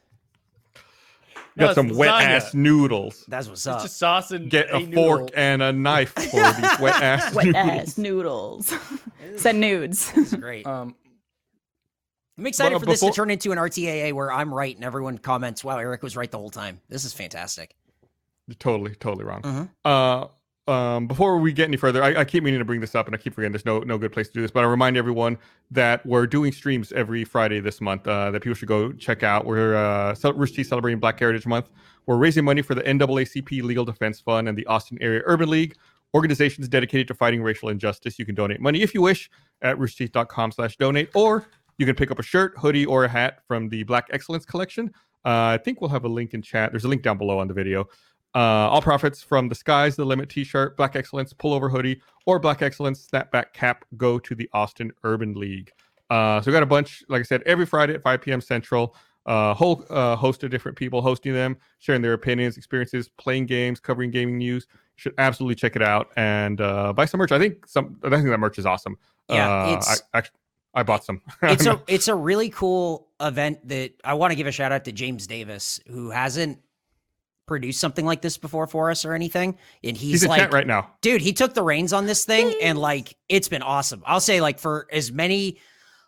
No, 1.56 1.66
got 1.68 1.70
it's 1.70 1.76
some 1.90 1.98
wet 1.98 2.10
ass 2.24 2.54
noodles. 2.54 3.24
That's 3.28 3.48
what's 3.48 3.62
It's 3.62 3.68
up. 3.68 3.82
just 3.84 3.98
sauce 3.98 4.32
and 4.32 4.50
Get 4.50 4.70
a, 4.72 4.80
noodle. 4.80 5.04
fork 5.04 5.30
and 5.36 5.62
a 5.62 5.72
knife 5.72 6.14
for 6.14 6.22
these 6.22 6.32
wet 6.80 7.02
ass 7.02 7.34
Wet 7.34 7.46
noodles. 7.46 7.64
ass 7.70 7.98
noodles. 7.98 8.74
Send 9.38 9.60
nudes. 9.62 10.12
It's 10.16 10.34
great. 10.36 10.66
Um, 10.66 10.96
I'm 12.38 12.48
excited 12.48 12.74
but 12.74 12.80
for 12.80 12.86
this 12.88 13.02
to 13.02 13.12
turn 13.12 13.30
into 13.30 13.52
an 13.52 13.60
RTAA 13.60 14.14
where 14.14 14.32
I'm 14.32 14.52
right 14.52 14.76
and 14.76 14.84
everyone 14.84 15.20
comments, 15.20 15.64
"Wow, 15.64 15.78
Eric 15.78 16.02
was 16.02 16.18
right 16.18 16.32
the 16.32 16.40
whole 16.40 16.50
time." 16.50 16.80
This 16.90 17.06
is 17.06 17.14
fantastic. 17.14 17.76
You're 18.48 18.56
totally, 18.56 18.96
totally 18.96 19.24
wrong. 19.24 19.42
Mhm. 19.44 19.70
Uh, 19.86 20.28
um, 20.68 21.08
before 21.08 21.38
we 21.38 21.52
get 21.52 21.68
any 21.68 21.78
further, 21.78 22.02
I, 22.02 22.22
I 22.22 22.26
keep 22.26 22.44
meaning 22.44 22.60
to 22.60 22.66
bring 22.66 22.80
this 22.80 22.96
up, 22.96 23.08
and 23.08 23.16
I 23.16 23.18
keep 23.18 23.34
forgetting. 23.34 23.52
There's 23.52 23.66
no 23.66 23.80
no 23.80 23.98
good 23.98 24.14
place 24.14 24.28
to 24.28 24.34
do 24.34 24.42
this, 24.42 24.52
but 24.52 24.64
I 24.64 24.68
remind 24.68 24.96
everyone 24.96 25.38
that 25.72 26.06
we're 26.06 26.26
doing 26.26 26.52
streams 26.52 26.92
every 26.94 27.26
Friday 27.26 27.60
this 27.60 27.82
month. 27.82 28.08
Uh, 28.08 28.32
that 28.32 28.42
people 28.42 28.56
should 28.56 28.70
go 28.70 28.94
check 28.94 29.24
out. 29.24 29.46
We're 29.46 29.76
uh, 29.76 30.16
Rooster 30.36 30.58
Teeth 30.58 30.68
celebrating 30.68 31.00
Black 31.00 31.20
Heritage 31.20 31.46
Month. 31.46 31.72
We're 32.06 32.18
raising 32.18 32.46
money 32.46 32.62
for 32.62 32.76
the 32.76 32.82
NAACP 32.84 33.62
Legal 33.64 33.86
Defense 33.86 34.20
Fund 34.22 34.48
and 34.48 34.58
the 34.58 34.66
Austin 34.68 34.98
Area 35.02 35.22
Urban 35.26 35.50
League. 35.50 35.76
organizations 36.14 36.68
dedicated 36.68 37.08
to 37.08 37.14
fighting 37.14 37.42
racial 37.42 37.70
injustice. 37.70 38.20
You 38.20 38.26
can 38.26 38.36
donate 38.36 38.62
money 38.62 38.82
if 38.82 38.94
you 38.94 39.02
wish 39.02 39.30
at 39.62 39.78
roosterteeth.com 39.78 40.52
slash 40.52 40.78
donate, 40.78 41.10
or 41.16 41.46
you 41.78 41.86
can 41.86 41.96
pick 41.96 42.12
up 42.12 42.20
a 42.20 42.24
shirt, 42.24 42.54
hoodie, 42.58 42.86
or 42.86 43.06
a 43.06 43.10
hat 43.10 43.40
from 43.48 43.70
the 43.70 43.84
Black 43.84 44.08
Excellence 44.12 44.46
Collection. 44.46 44.92
Uh, 45.26 45.56
I 45.56 45.60
think 45.64 45.82
we'll 45.82 45.90
have 45.90 46.04
a 46.04 46.10
link 46.10 46.34
in 46.34 46.42
chat. 46.42 46.72
There's 46.72 46.84
a 46.84 46.88
link 46.88 47.02
down 47.02 47.18
below 47.18 47.40
on 47.40 47.48
the 47.48 47.54
video. 47.54 47.88
Uh, 48.36 48.40
all 48.70 48.82
profits 48.82 49.22
from 49.22 49.48
the 49.48 49.56
Sky's 49.56 49.96
the 49.96 50.06
Limit 50.06 50.30
t-shirt, 50.30 50.76
Black 50.76 50.96
Excellence 50.96 51.34
pullover 51.34 51.70
hoodie, 51.70 52.02
or 52.26 52.40
Black 52.40 52.62
Excellence 52.62 53.08
snapback 53.08 53.54
cap 53.54 53.86
go 53.96 54.18
to 54.20 54.34
the 54.34 54.50
Austin 54.54 54.92
Urban 55.04 55.34
League. 55.34 55.72
Uh, 56.10 56.42
so 56.42 56.50
we 56.50 56.54
got 56.54 56.64
a 56.64 56.68
bunch, 56.68 57.04
like 57.10 57.20
I 57.20 57.24
said, 57.24 57.44
every 57.46 57.66
Friday 57.66 57.94
at 57.94 58.02
5 58.02 58.22
p.m. 58.22 58.42
Central. 58.42 58.96
Uh, 59.26 59.54
whole 59.54 59.86
uh, 59.90 60.18
host 60.18 60.44
of 60.44 60.52
different 60.52 60.78
people 60.78 61.02
hosting 61.02 61.32
them, 61.32 61.56
sharing 61.80 62.02
their 62.02 62.12
opinions, 62.12 62.58
experiences, 62.58 63.10
playing 63.18 63.46
games, 63.46 63.80
covering 63.80 64.12
gaming 64.12 64.38
news. 64.38 64.68
You 64.70 64.78
should 64.98 65.14
absolutely 65.18 65.56
check 65.56 65.78
it 65.78 65.82
out 65.82 66.10
and 66.18 66.60
uh, 66.60 66.92
buy 66.92 67.06
some 67.06 67.20
merch. 67.20 67.32
I 67.32 67.40
think 67.40 67.66
some. 67.66 67.98
I 68.04 68.10
think 68.10 68.26
that 68.28 68.38
merch 68.38 68.58
is 68.60 68.66
awesome. 68.66 68.98
Yeah, 69.30 69.50
uh, 69.50 69.68
it's- 69.68 70.02
I, 70.14 70.18
actually, 70.18 70.40
I 70.74 70.84
bought 70.84 71.06
some. 71.06 71.22
it's 71.44 71.66
a 71.66 71.82
it's 71.88 72.10
a 72.10 72.16
really 72.16 72.50
cool 72.50 73.08
event 73.22 73.66
that 73.70 73.94
I 74.04 74.14
want 74.16 74.32
to 74.32 74.36
give 74.36 74.46
a 74.46 74.52
shout 74.52 74.74
out 74.74 74.84
to 74.86 74.92
James 74.92 75.26
Davis 75.26 75.80
who 75.88 76.10
hasn't 76.10 76.60
produced 77.54 77.80
something 77.80 78.04
like 78.04 78.20
this 78.24 78.36
before 78.40 78.66
for 78.66 78.90
us 78.90 79.06
or 79.06 79.14
anything. 79.14 79.56
And 79.84 79.96
he's, 79.96 80.22
He's 80.22 80.28
like 80.28 80.52
right 80.52 80.66
now. 80.66 80.90
dude 81.02 81.22
he 81.22 81.34
took 81.34 81.54
the 81.54 81.62
reins 81.62 81.94
on 81.94 82.08
this 82.08 82.26
thing 82.26 82.52
and 82.64 82.80
like 82.80 83.16
it's 83.30 83.48
been 83.48 83.62
awesome. 83.62 84.02
I'll 84.08 84.20
say 84.20 84.42
like 84.42 84.58
for 84.58 84.88
as 84.92 85.12
many 85.12 85.60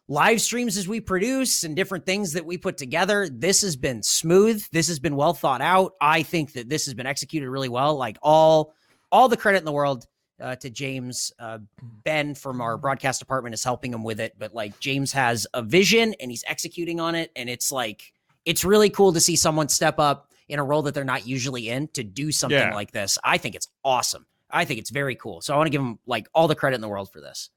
live 0.08 0.42
streams 0.42 0.76
as 0.76 0.88
we 0.88 1.00
produce 1.00 1.64
and 1.64 1.76
different 1.76 2.04
things 2.08 2.34
that 2.34 2.44
we 2.48 2.58
put 2.58 2.78
together 2.78 3.30
this 3.32 3.62
has 3.62 3.76
been 3.76 4.02
smooth. 4.02 4.66
This 4.72 4.88
has 4.88 4.98
been 4.98 5.16
well 5.16 5.36
thought 5.36 5.62
out. 5.62 5.92
I 6.02 6.24
think 6.24 6.54
that 6.54 6.68
this 6.68 6.86
has 6.86 6.96
been 6.96 7.06
executed 7.06 7.48
really 7.48 7.70
well. 7.70 7.96
Like 7.96 8.18
all 8.24 8.74
all 9.12 9.30
the 9.30 9.38
credit 9.38 9.60
in 9.60 9.66
the 9.66 9.72
world 9.72 10.08
uh, 10.42 10.56
to 10.56 10.72
james 10.72 11.32
uh, 11.38 11.60
ben 12.04 12.34
from 12.34 12.60
our 12.60 12.76
broadcast 12.76 13.20
department 13.20 13.54
is 13.54 13.64
helping 13.64 13.94
him 13.94 14.04
with 14.04 14.20
it. 14.20 14.34
But 14.40 14.56
like 14.56 14.80
james 14.80 15.14
has 15.14 15.46
a 15.54 15.62
vision 15.62 16.16
and 16.20 16.32
he's 16.32 16.44
executing 16.48 17.00
on 17.00 17.14
it. 17.14 17.30
And 17.36 17.52
it's 17.52 17.72
like 17.72 18.02
it's 18.46 18.66
really 18.66 18.90
cool 18.90 19.14
to 19.14 19.20
see 19.20 19.36
someone 19.36 19.70
step 19.70 20.00
up 20.00 20.32
in 20.48 20.60
a 20.60 20.64
role 20.64 20.82
that 20.84 20.94
they're 20.94 21.04
not 21.04 21.28
usually 21.28 21.70
in 21.70 21.88
to 21.90 22.04
do 22.04 22.32
something 22.32 22.58
Yeah. 22.60 22.74
like 22.76 22.92
this 22.92 23.18
i 23.24 23.38
think 23.38 23.56
it's 23.56 23.68
awesome 23.84 24.26
I 24.48 24.64
think 24.64 24.80
it's 24.80 24.92
very 24.92 25.16
cool. 25.16 25.42
So 25.42 25.54
I 25.54 25.58
want 25.58 25.66
to 25.68 25.72
give 25.72 25.82
him 25.82 25.98
like 26.06 26.28
all 26.34 26.48
the 26.48 26.56
credit 26.56 26.76
in 26.76 26.82
the 26.82 26.88
world 26.88 27.12
for 27.12 27.20
this. 27.20 27.50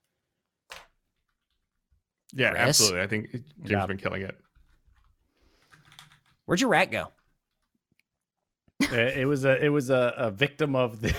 Yeah, 2.32 2.50
Chris? 2.50 2.60
absolutely. 2.62 3.00
I 3.02 3.06
think 3.06 3.30
James 3.32 3.44
Yeah. 3.64 3.78
has 3.78 3.86
been 3.86 3.98
killing 3.98 4.22
it. 4.22 4.36
Where'd 6.46 6.60
your 6.60 6.70
rat 6.70 6.90
go? 6.90 7.12
It 8.80 9.28
was 9.28 9.44
a 9.44 9.62
it 9.64 9.68
was 9.68 9.90
a, 9.90 10.14
a 10.16 10.30
victim 10.30 10.74
of 10.74 11.00
the 11.00 11.14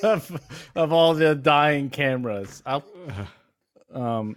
of, 0.02 0.40
of 0.74 0.92
all 0.92 1.14
the 1.14 1.34
dying 1.34 1.90
cameras. 1.90 2.62
I'll, 2.64 2.82
um, 3.92 4.36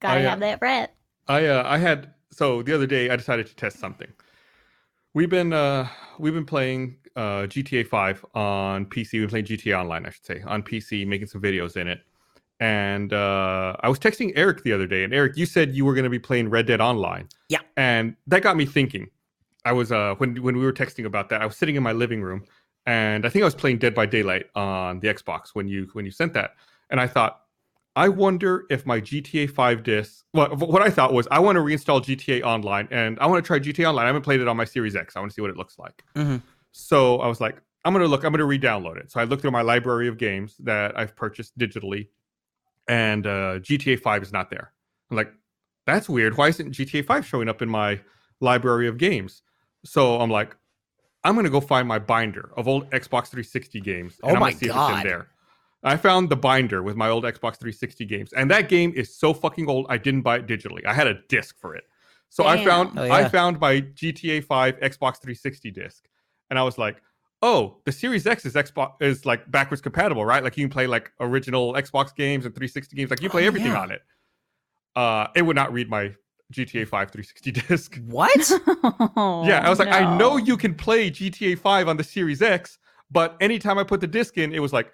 Gotta 0.00 0.20
I, 0.20 0.24
uh, 0.24 0.30
have 0.30 0.40
that 0.40 0.58
rat. 0.60 0.94
I 1.28 1.46
uh, 1.46 1.62
I 1.66 1.78
had 1.78 2.12
so 2.30 2.62
the 2.62 2.74
other 2.74 2.86
day 2.86 3.10
I 3.10 3.16
decided 3.16 3.46
to 3.46 3.54
test 3.54 3.78
something. 3.78 4.08
We've 5.18 5.28
been 5.28 5.52
uh 5.52 5.88
we've 6.20 6.32
been 6.32 6.46
playing 6.46 6.96
uh 7.16 7.48
GTA 7.50 7.88
5 7.88 8.24
on 8.34 8.86
PC. 8.86 9.14
We've 9.14 9.22
been 9.22 9.30
playing 9.30 9.46
GTA 9.46 9.80
Online, 9.80 10.06
I 10.06 10.10
should 10.10 10.24
say, 10.24 10.42
on 10.46 10.62
PC, 10.62 11.04
making 11.08 11.26
some 11.26 11.42
videos 11.42 11.76
in 11.76 11.88
it. 11.88 12.02
And 12.60 13.12
uh 13.12 13.74
I 13.80 13.88
was 13.88 13.98
texting 13.98 14.30
Eric 14.36 14.62
the 14.62 14.72
other 14.72 14.86
day, 14.86 15.02
and 15.02 15.12
Eric, 15.12 15.36
you 15.36 15.44
said 15.44 15.74
you 15.74 15.84
were 15.84 15.94
going 15.94 16.04
to 16.04 16.08
be 16.08 16.20
playing 16.20 16.50
Red 16.50 16.68
Dead 16.68 16.80
Online. 16.80 17.28
Yeah. 17.48 17.62
And 17.76 18.14
that 18.28 18.42
got 18.42 18.56
me 18.56 18.64
thinking. 18.64 19.10
I 19.64 19.72
was 19.72 19.90
uh 19.90 20.14
when 20.18 20.40
when 20.40 20.56
we 20.56 20.64
were 20.64 20.72
texting 20.72 21.04
about 21.04 21.30
that, 21.30 21.42
I 21.42 21.46
was 21.46 21.56
sitting 21.56 21.74
in 21.74 21.82
my 21.82 21.90
living 21.90 22.22
room, 22.22 22.44
and 22.86 23.26
I 23.26 23.28
think 23.28 23.42
I 23.42 23.46
was 23.46 23.56
playing 23.56 23.78
Dead 23.78 23.96
by 23.96 24.06
Daylight 24.06 24.46
on 24.54 25.00
the 25.00 25.08
Xbox 25.08 25.48
when 25.52 25.66
you 25.66 25.88
when 25.94 26.04
you 26.04 26.12
sent 26.12 26.32
that, 26.34 26.52
and 26.90 27.00
I 27.00 27.08
thought, 27.08 27.40
I 27.98 28.08
wonder 28.08 28.64
if 28.70 28.86
my 28.86 29.00
GTA 29.00 29.50
5 29.50 29.82
disc. 29.82 30.24
Well, 30.32 30.54
what 30.54 30.82
I 30.82 30.88
thought 30.88 31.12
was 31.12 31.26
I 31.32 31.40
want 31.40 31.56
to 31.56 31.62
reinstall 31.62 32.00
GTA 32.00 32.44
Online 32.44 32.86
and 32.92 33.18
I 33.18 33.26
want 33.26 33.44
to 33.44 33.46
try 33.46 33.58
GTA 33.58 33.88
Online. 33.88 34.04
I 34.04 34.06
haven't 34.06 34.22
played 34.22 34.40
it 34.40 34.46
on 34.46 34.56
my 34.56 34.64
Series 34.64 34.94
X. 34.94 35.16
I 35.16 35.18
want 35.18 35.32
to 35.32 35.34
see 35.34 35.42
what 35.42 35.50
it 35.50 35.56
looks 35.56 35.80
like. 35.80 36.04
Mhm. 36.14 36.40
So 36.70 37.18
I 37.18 37.26
was 37.26 37.40
like, 37.40 37.60
I'm 37.84 37.92
gonna 37.92 38.06
look. 38.06 38.22
I'm 38.22 38.30
gonna 38.30 38.44
re-download 38.44 38.98
it. 38.98 39.10
So 39.10 39.18
I 39.18 39.24
looked 39.24 39.42
through 39.42 39.50
my 39.50 39.62
library 39.62 40.06
of 40.06 40.16
games 40.16 40.54
that 40.60 40.96
I've 40.96 41.16
purchased 41.16 41.58
digitally, 41.58 42.06
and 42.86 43.26
uh, 43.26 43.58
GTA 43.58 44.00
5 44.00 44.22
is 44.22 44.32
not 44.32 44.48
there. 44.48 44.72
I'm 45.10 45.16
like, 45.16 45.32
that's 45.84 46.08
weird. 46.08 46.36
Why 46.36 46.48
isn't 46.48 46.70
GTA 46.70 47.04
5 47.04 47.26
showing 47.26 47.48
up 47.48 47.62
in 47.62 47.68
my 47.68 48.00
library 48.40 48.86
of 48.86 48.96
games? 48.96 49.42
So 49.84 50.20
I'm 50.20 50.30
like, 50.30 50.54
I'm 51.24 51.34
gonna 51.34 51.50
go 51.50 51.60
find 51.60 51.88
my 51.88 51.98
binder 51.98 52.50
of 52.56 52.68
old 52.68 52.88
Xbox 52.90 53.26
360 53.26 53.80
games. 53.80 54.20
Oh 54.22 54.28
and 54.28 54.36
I'm 54.36 54.40
my 54.40 54.50
gonna 54.50 54.58
see 54.60 54.66
if 54.66 54.70
it's 54.70 54.76
God. 54.76 55.00
in 55.00 55.06
there. 55.08 55.28
I 55.84 55.96
found 55.96 56.28
the 56.28 56.36
binder 56.36 56.82
with 56.82 56.96
my 56.96 57.08
old 57.08 57.24
Xbox 57.24 57.58
360 57.58 58.04
games, 58.04 58.32
and 58.32 58.50
that 58.50 58.68
game 58.68 58.92
is 58.96 59.16
so 59.16 59.32
fucking 59.32 59.68
old. 59.68 59.86
I 59.88 59.96
didn't 59.98 60.22
buy 60.22 60.36
it 60.38 60.46
digitally. 60.46 60.84
I 60.84 60.92
had 60.92 61.06
a 61.06 61.14
disc 61.28 61.56
for 61.60 61.74
it. 61.76 61.84
So 62.30 62.46
I 62.46 62.62
found 62.64 62.98
Oh, 62.98 63.04
yeah. 63.04 63.14
I 63.14 63.28
found 63.28 63.58
my 63.60 63.80
GTA 63.80 64.44
5 64.44 64.80
Xbox 64.80 65.20
360 65.22 65.70
disc, 65.70 66.04
and 66.50 66.58
I 66.58 66.62
was 66.62 66.76
like, 66.78 67.00
"Oh, 67.42 67.76
the 67.84 67.92
Series 67.92 68.26
X 68.26 68.44
is 68.44 68.54
Xbox 68.54 69.00
is 69.00 69.24
like 69.24 69.48
backwards 69.50 69.80
compatible, 69.80 70.24
right? 70.24 70.42
Like 70.42 70.56
you 70.56 70.64
can 70.64 70.70
play 70.72 70.86
like 70.86 71.12
original 71.20 71.74
Xbox 71.74 72.14
games 72.14 72.44
and 72.44 72.54
360 72.54 72.96
games. 72.96 73.10
Like 73.10 73.22
you 73.22 73.30
play 73.30 73.44
Oh, 73.44 73.46
everything 73.46 73.72
yeah. 73.72 73.80
on 73.80 73.90
it." 73.92 74.02
Uh, 74.96 75.28
it 75.36 75.42
would 75.42 75.54
not 75.56 75.72
read 75.72 75.88
my 75.88 76.12
GTA 76.52 76.88
5 76.88 77.10
360 77.12 77.52
disc. 77.52 77.98
What? 78.06 78.50
yeah, 79.46 79.62
I 79.64 79.70
was 79.70 79.78
like, 79.78 79.88
I 79.88 80.16
know 80.18 80.32
Oh, 80.32 80.36
you 80.38 80.56
can 80.56 80.74
play 80.74 81.10
GTA 81.10 81.56
5 81.58 81.88
on 81.88 81.96
the 81.96 82.04
Series 82.04 82.42
X, 82.42 82.78
but 83.10 83.36
anytime 83.40 83.78
I 83.78 83.84
put 83.84 84.00
the 84.00 84.06
disc 84.06 84.36
in, 84.38 84.52
it 84.52 84.58
was 84.60 84.72
like, 84.72 84.92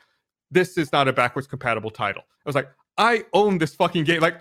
this 0.51 0.77
is 0.79 0.93
not 0.93 1.09
a 1.09 1.13
backwards 1.13 1.47
compatible 1.47 1.91
title. 1.91 2.23
I 2.23 2.49
was 2.49 2.55
like, 2.55 2.69
I 2.99 3.25
own 3.33 3.59
this 3.59 3.75
fucking 3.75 4.05
game. 4.05 4.21
Like, 4.21 4.41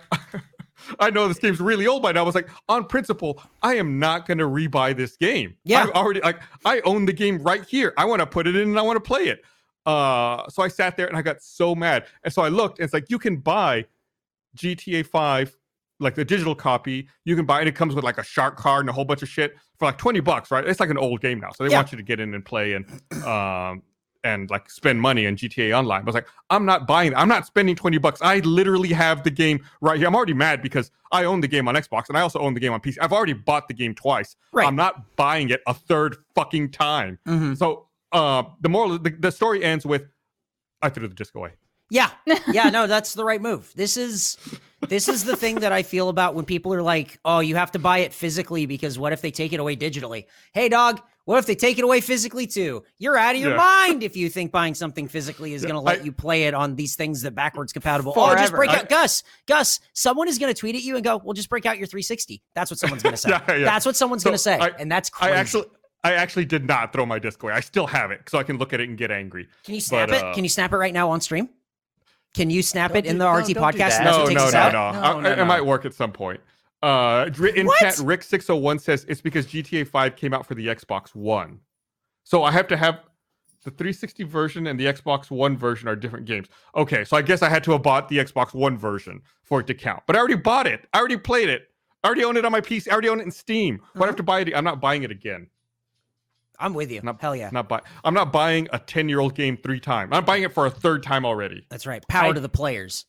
I 1.00 1.10
know 1.10 1.26
this 1.28 1.38
game's 1.38 1.60
really 1.60 1.86
old 1.86 2.02
by 2.02 2.12
now. 2.12 2.20
I 2.20 2.22
was 2.24 2.34
like, 2.34 2.48
on 2.68 2.84
principle, 2.86 3.42
I 3.62 3.74
am 3.74 3.98
not 3.98 4.26
going 4.26 4.38
to 4.38 4.44
rebuy 4.44 4.96
this 4.96 5.16
game. 5.16 5.56
Yeah. 5.64 5.82
I've 5.84 5.90
already, 5.90 6.20
like, 6.20 6.40
I 6.64 6.80
own 6.80 7.06
the 7.06 7.12
game 7.12 7.38
right 7.38 7.64
here. 7.64 7.92
I 7.96 8.04
want 8.04 8.20
to 8.20 8.26
put 8.26 8.46
it 8.46 8.54
in 8.54 8.68
and 8.68 8.78
I 8.78 8.82
want 8.82 8.96
to 8.96 9.00
play 9.00 9.24
it. 9.28 9.42
Uh, 9.86 10.48
so 10.48 10.62
I 10.62 10.68
sat 10.68 10.96
there 10.96 11.06
and 11.08 11.16
I 11.16 11.22
got 11.22 11.42
so 11.42 11.74
mad. 11.74 12.06
And 12.22 12.32
so 12.32 12.42
I 12.42 12.48
looked 12.48 12.78
and 12.78 12.84
it's 12.84 12.94
like, 12.94 13.10
you 13.10 13.18
can 13.18 13.36
buy 13.38 13.86
GTA 14.56 15.06
5 15.06 15.56
like 16.00 16.16
the 16.16 16.24
digital 16.24 16.54
copy, 16.56 17.08
you 17.24 17.36
can 17.36 17.46
buy 17.46 17.60
it. 17.62 17.68
It 17.68 17.76
comes 17.76 17.94
with 17.94 18.02
like 18.04 18.18
a 18.18 18.24
shark 18.24 18.56
card 18.56 18.80
and 18.80 18.90
a 18.90 18.92
whole 18.92 19.04
bunch 19.04 19.22
of 19.22 19.28
shit 19.28 19.54
for 19.78 19.84
like 19.86 19.96
20 19.96 20.18
bucks, 20.20 20.50
right? 20.50 20.66
It's 20.66 20.80
like 20.80 20.90
an 20.90 20.98
old 20.98 21.20
game 21.20 21.38
now. 21.38 21.50
So 21.52 21.64
they 21.64 21.70
Yeah. 21.70 21.78
want 21.78 21.92
you 21.92 21.96
to 21.98 22.02
get 22.02 22.18
in 22.18 22.34
and 22.34 22.44
play 22.44 22.72
and 22.72 22.84
um 23.24 23.82
and 24.24 24.50
like 24.50 24.68
spend 24.70 25.00
money 25.00 25.26
on 25.26 25.36
GTA 25.36 25.78
Online. 25.78 26.00
I 26.00 26.04
was 26.04 26.14
like, 26.14 26.26
I'm 26.50 26.64
not 26.64 26.86
buying. 26.86 27.14
I'm 27.14 27.28
not 27.28 27.46
spending 27.46 27.76
20 27.76 27.98
bucks. 27.98 28.20
I 28.22 28.38
literally 28.40 28.88
have 28.92 29.22
the 29.22 29.30
game 29.30 29.64
right 29.80 29.98
here. 29.98 30.08
I'm 30.08 30.16
already 30.16 30.32
mad 30.32 30.62
because 30.62 30.90
I 31.12 31.24
own 31.24 31.40
the 31.40 31.48
game 31.48 31.68
on 31.68 31.74
Xbox 31.74 32.08
and 32.08 32.18
I 32.18 32.22
also 32.22 32.40
own 32.40 32.54
the 32.54 32.60
game 32.60 32.72
on 32.72 32.80
PC. 32.80 32.96
I've 33.00 33.12
already 33.12 33.34
bought 33.34 33.68
the 33.68 33.74
game 33.74 33.94
twice. 33.94 34.34
Right. 34.52 34.66
I'm 34.66 34.76
not 34.76 35.14
buying 35.16 35.50
it 35.50 35.62
a 35.66 35.74
third 35.74 36.16
fucking 36.34 36.70
time. 36.72 37.18
Mhm. 37.28 37.56
So 37.56 37.86
uh 38.12 38.42
the 38.60 38.68
moral 38.68 38.98
the, 38.98 39.10
the 39.10 39.30
story 39.30 39.62
ends 39.62 39.84
with 39.84 40.04
I 40.82 40.88
threw 40.88 41.06
the 41.06 41.14
disc 41.14 41.34
away. 41.34 41.52
Yeah. 41.90 42.10
Yeah, 42.52 42.70
no, 42.70 42.86
that's 42.86 43.14
the 43.14 43.24
right 43.24 43.40
move. 43.42 43.72
This 43.74 43.96
is 43.96 44.38
this 44.88 45.08
is 45.08 45.24
the 45.24 45.36
thing 45.36 45.56
that 45.56 45.72
I 45.72 45.82
feel 45.82 46.08
about 46.08 46.34
when 46.34 46.44
people 46.44 46.72
are 46.74 46.82
like, 46.82 47.18
"Oh, 47.24 47.40
you 47.40 47.56
have 47.56 47.72
to 47.72 47.78
buy 47.78 47.98
it 47.98 48.12
physically 48.12 48.66
because 48.66 48.98
what 48.98 49.12
if 49.12 49.20
they 49.22 49.30
take 49.30 49.52
it 49.52 49.60
away 49.60 49.76
digitally?" 49.76 50.26
Hey 50.52 50.68
dog, 50.68 51.00
what 51.26 51.38
if 51.38 51.46
they 51.46 51.54
take 51.54 51.78
it 51.78 51.84
away 51.84 52.00
physically 52.00 52.46
too? 52.46 52.84
You're 52.98 53.16
out 53.16 53.34
of 53.34 53.40
your 53.40 53.52
Yeah. 53.52 53.56
mind 53.56 54.02
if 54.02 54.16
you 54.16 54.28
think 54.28 54.52
buying 54.52 54.74
something 54.74 55.08
physically 55.08 55.54
is 55.54 55.62
Yeah, 55.62 55.68
going 55.70 55.80
to 55.80 55.84
let 55.84 56.00
I- 56.00 56.04
you 56.04 56.12
play 56.12 56.44
it 56.44 56.54
on 56.54 56.76
these 56.76 56.96
things 56.96 57.22
that 57.22 57.34
backwards 57.34 57.72
compatible. 57.72 58.12
Oh, 58.16 58.26
just 58.34 58.50
Forever. 58.50 58.56
break 58.56 58.70
I- 58.70 58.76
out 58.80 58.88
Gus. 58.88 59.22
Gus, 59.46 59.80
someone 59.94 60.28
is 60.28 60.38
going 60.38 60.52
to 60.52 60.58
tweet 60.58 60.74
at 60.76 60.82
you 60.82 60.96
and 60.96 61.04
go, 61.04 61.20
"Well, 61.24 61.32
just 61.32 61.48
break 61.48 61.64
out 61.66 61.78
your 61.78 61.86
360." 61.86 62.42
That's 62.54 62.70
what 62.70 62.78
someone's 62.78 63.02
going 63.02 63.12
to 63.14 63.16
say. 63.16 63.30
Yeah, 63.30 63.40
yeah. 63.54 63.64
That's 63.64 63.86
what 63.86 63.96
someone's 63.96 64.22
So 64.22 64.30
going 64.30 64.34
to 64.34 64.38
say. 64.42 64.58
I- 64.58 64.72
and 64.78 64.90
that's 64.92 65.08
crazy. 65.10 65.32
I 65.32 65.36
actually 65.36 65.64
I 66.02 66.12
actually 66.12 66.44
did 66.44 66.66
not 66.66 66.92
throw 66.92 67.06
my 67.06 67.18
disc 67.18 67.42
away. 67.42 67.54
I 67.54 67.60
still 67.60 67.86
have 67.86 68.10
it 68.10 68.28
so 68.28 68.36
I 68.38 68.42
can 68.42 68.58
look 68.58 68.74
at 68.74 68.80
it 68.80 68.90
and 68.90 68.98
get 68.98 69.10
angry. 69.10 69.48
Can 69.64 69.74
you 69.74 69.80
snap 69.80 70.10
but, 70.10 70.18
it? 70.18 70.22
uh, 70.24 70.34
Can 70.34 70.44
you 70.44 70.50
snap 70.50 70.72
it 70.74 70.76
right 70.76 70.92
now 70.92 71.08
on 71.10 71.22
stream? 71.22 71.48
Can 72.34 72.50
you 72.50 72.62
snap 72.62 72.94
it 72.94 73.06
in 73.06 73.16
the 73.16 73.24
no, 73.24 73.30
RT 73.30 73.54
don't 73.54 73.72
do 73.72 73.78
podcast? 73.78 73.88
that. 73.90 74.00
and 74.00 74.06
that's 74.06 74.18
No, 74.18 74.24
no, 74.26 74.50
no, 74.50 74.92
no. 74.92 75.20
No, 75.20 75.28
I- 75.28 75.34
no, 75.36 75.42
It 75.42 75.44
might 75.46 75.64
work 75.64 75.86
at 75.86 75.94
some 75.94 76.12
point. 76.12 76.40
Uh, 76.84 77.30
in 77.56 77.66
What? 77.66 77.78
chat, 77.80 77.98
Rick 77.98 78.22
six 78.22 78.46
hundred 78.46 78.60
one 78.60 78.78
says 78.78 79.06
it's 79.08 79.20
because 79.20 79.46
GTA 79.46 79.86
Five 79.88 80.16
came 80.16 80.34
out 80.34 80.46
for 80.46 80.54
the 80.54 80.66
Xbox 80.66 81.14
One, 81.14 81.60
so 82.24 82.44
I 82.44 82.50
have 82.50 82.68
to 82.68 82.76
have 82.76 83.00
the 83.64 83.70
360 83.70 84.24
version 84.24 84.66
and 84.66 84.78
the 84.78 84.84
Xbox 84.84 85.30
One 85.30 85.56
version 85.56 85.88
are 85.88 85.96
different 85.96 86.26
games. 86.26 86.48
Okay, 86.76 87.02
so 87.04 87.16
I 87.16 87.22
guess 87.22 87.40
I 87.40 87.48
had 87.48 87.64
to 87.64 87.72
have 87.72 87.82
bought 87.82 88.08
the 88.10 88.18
Xbox 88.18 88.52
One 88.52 88.76
version 88.76 89.22
for 89.42 89.60
it 89.60 89.66
to 89.68 89.74
count. 89.74 90.02
But 90.06 90.16
I 90.16 90.18
already 90.18 90.36
bought 90.36 90.66
it. 90.66 90.86
I 90.92 90.98
already 90.98 91.16
played 91.16 91.48
it. 91.48 91.68
I 92.02 92.08
already 92.08 92.24
own 92.24 92.36
it 92.36 92.44
on 92.44 92.52
my 92.52 92.60
PC. 92.60 92.88
I 92.88 92.92
already 92.92 93.08
own 93.08 93.20
it 93.20 93.22
in 93.22 93.30
Steam. 93.30 93.80
Why 93.94 94.00
do 94.00 94.04
I 94.04 94.06
have 94.08 94.16
to 94.16 94.22
buy 94.22 94.40
it? 94.40 94.54
I'm 94.54 94.64
not 94.64 94.82
buying 94.82 95.02
it 95.04 95.10
again. 95.10 95.46
I'm 96.60 96.74
with 96.74 96.90
you. 96.92 97.00
Not, 97.02 97.20
Hell 97.20 97.34
yeah. 97.34 97.48
Not 97.52 97.68
buy. 97.70 97.80
I'm 98.04 98.12
not 98.14 98.30
buying 98.32 98.68
a 98.72 98.78
10 98.78 99.08
year 99.08 99.20
old 99.20 99.34
game 99.34 99.56
three 99.56 99.80
times. 99.80 100.10
I'm 100.12 100.24
buying 100.26 100.42
it 100.42 100.52
for 100.52 100.66
a 100.66 100.70
third 100.70 101.02
time 101.02 101.24
already. 101.24 101.66
That's 101.70 101.86
right. 101.86 102.06
Power 102.08 102.30
I- 102.30 102.32
to 102.34 102.40
the 102.40 102.48
players. 102.50 103.06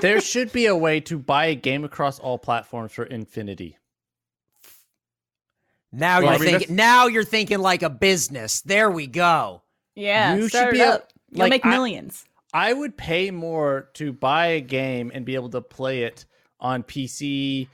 There 0.00 0.20
should 0.20 0.52
be 0.52 0.66
a 0.66 0.76
way 0.76 1.00
to 1.00 1.18
buy 1.18 1.46
a 1.46 1.54
game 1.54 1.84
across 1.84 2.18
all 2.18 2.38
platforms 2.38 2.92
for 2.92 3.04
infinity. 3.04 3.76
Now 5.92 6.20
Well, 6.20 6.24
you're 6.24 6.32
I 6.34 6.38
mean, 6.38 6.58
thinking. 6.58 6.76
Now 6.76 7.06
you're 7.06 7.24
thinking 7.24 7.58
like 7.58 7.82
a 7.82 7.90
business. 7.90 8.62
There 8.62 8.90
we 8.90 9.06
go. 9.06 9.62
Yeah, 9.94 10.36
you 10.36 10.48
start 10.48 10.66
should 10.66 10.68
it 10.68 10.72
be 10.72 10.80
a- 10.80 10.90
up. 10.94 11.12
You'll 11.30 11.48
make 11.48 11.64
millions. 11.64 12.24
I 12.54 12.72
would 12.72 12.96
pay 12.96 13.30
more 13.30 13.88
to 13.94 14.12
buy 14.12 14.46
a 14.48 14.60
game 14.60 15.10
and 15.14 15.24
be 15.24 15.34
able 15.34 15.48
to 15.50 15.60
play 15.62 16.02
it 16.04 16.26
on 16.60 16.82
PC 16.82 17.68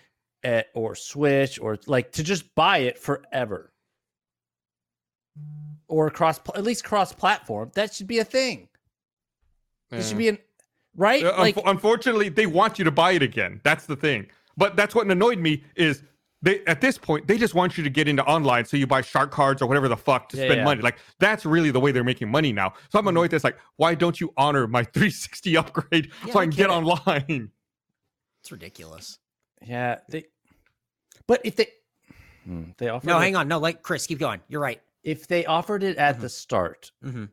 eh, 0.44 0.62
or 0.74 0.94
Switch 0.94 1.58
or 1.60 1.78
like 1.86 2.12
to 2.12 2.22
just 2.22 2.54
buy 2.54 2.78
it 2.78 2.98
forever. 2.98 3.72
Or 5.88 6.10
cross 6.10 6.38
at 6.54 6.62
least 6.64 6.84
cross 6.84 7.12
platform. 7.12 7.70
That 7.74 7.92
should 7.94 8.06
be 8.06 8.18
a 8.18 8.24
thing. 8.24 8.68
It 9.90 10.02
should 10.04 10.18
be 10.18 10.28
an 10.28 10.38
right? 10.98 11.24
Uh, 11.24 11.32
like 11.38 11.56
unfortunately, 11.64 12.28
they 12.28 12.44
want 12.46 12.78
you 12.78 12.84
to 12.84 12.90
buy 12.90 13.12
it 13.12 13.22
again. 13.22 13.60
That's 13.64 13.86
the 13.86 13.96
thing. 13.96 14.26
But 14.58 14.76
that's 14.76 14.94
what 14.94 15.06
annoyed 15.06 15.38
me 15.38 15.64
is 15.76 16.02
they 16.42 16.64
at 16.66 16.80
this 16.80 16.98
point 16.98 17.26
they 17.26 17.36
just 17.38 17.54
want 17.54 17.76
you 17.78 17.82
to 17.84 17.90
get 17.90 18.06
into 18.06 18.22
online 18.24 18.64
so 18.64 18.76
you 18.76 18.86
buy 18.86 19.00
shark 19.00 19.30
cards 19.32 19.60
or 19.62 19.66
whatever 19.66 19.88
the 19.88 19.96
fuck 19.96 20.28
to 20.30 20.36
Yeah, 20.36 20.44
spend 20.44 20.58
yeah. 20.58 20.64
money. 20.64 20.82
Like 20.82 20.98
that's 21.18 21.46
really 21.46 21.70
the 21.70 21.80
way 21.80 21.90
they're 21.92 22.04
making 22.04 22.28
money 22.30 22.52
now. 22.52 22.74
So 22.90 22.98
I'm 22.98 23.08
annoyed. 23.08 23.30
That's 23.30 23.44
like 23.44 23.56
why 23.76 23.94
don't 23.94 24.20
you 24.20 24.32
honor 24.36 24.66
my 24.66 24.82
360 24.94 25.56
upgrade 25.56 26.10
Yeah, 26.26 26.32
so 26.32 26.38
I 26.40 26.42
can 26.44 26.50
get 26.50 26.68
kidding. 26.70 26.70
online? 26.84 27.50
It's 28.42 28.52
ridiculous. 28.52 29.18
yeah, 29.66 29.98
they 30.08 30.24
but 31.26 31.40
if 31.44 31.56
they 31.56 31.68
Hmm, 32.44 32.64
they 32.78 32.88
offer 32.88 33.06
No, 33.06 33.18
it- 33.18 33.22
hang 33.22 33.36
on. 33.36 33.46
No, 33.48 33.58
like 33.58 33.82
Chris, 33.82 34.06
keep 34.06 34.18
going. 34.18 34.40
You're 34.48 34.60
right. 34.60 34.80
if 35.04 35.26
they 35.28 35.44
offered 35.46 35.82
it 35.82 35.96
at 35.98 36.16
Mhm. 36.18 36.20
the 36.22 36.28
start, 36.28 36.90
hmm 37.02 37.24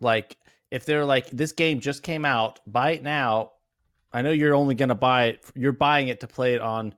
like 0.00 0.36
if 0.70 0.84
they're 0.84 1.04
like 1.04 1.28
this 1.30 1.52
game 1.52 1.80
just 1.80 2.02
came 2.02 2.24
out 2.24 2.60
buy 2.66 2.92
it 2.92 3.02
now 3.02 3.52
i 4.12 4.22
know 4.22 4.30
you're 4.30 4.54
only 4.54 4.74
going 4.74 4.88
to 4.88 4.94
buy 4.94 5.24
it 5.26 5.44
you're 5.54 5.72
buying 5.72 6.08
it 6.08 6.20
to 6.20 6.26
play 6.26 6.54
it 6.54 6.60
on 6.60 6.94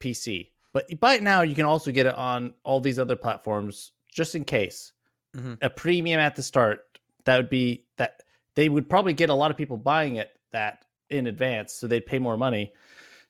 pc 0.00 0.48
but 0.72 0.88
you 0.90 0.96
buy 0.96 1.14
it 1.14 1.22
now 1.22 1.42
you 1.42 1.54
can 1.54 1.64
also 1.66 1.90
get 1.90 2.06
it 2.06 2.14
on 2.14 2.54
all 2.64 2.80
these 2.80 2.98
other 2.98 3.16
platforms 3.16 3.92
just 4.10 4.34
in 4.34 4.44
case 4.44 4.92
Mhm. 5.36 5.58
a 5.60 5.68
premium 5.68 6.18
at 6.20 6.34
the 6.36 6.42
start 6.42 6.98
that 7.24 7.36
would 7.36 7.50
be 7.50 7.84
that 7.98 8.22
they 8.54 8.68
would 8.70 8.88
probably 8.88 9.12
get 9.12 9.28
a 9.28 9.34
lot 9.34 9.50
of 9.50 9.56
people 9.58 9.76
buying 9.76 10.16
it 10.16 10.30
that 10.52 10.86
in 11.10 11.26
advance 11.26 11.72
so 11.74 11.86
they'd 11.86 12.06
pay 12.06 12.18
more 12.18 12.36
money 12.38 12.72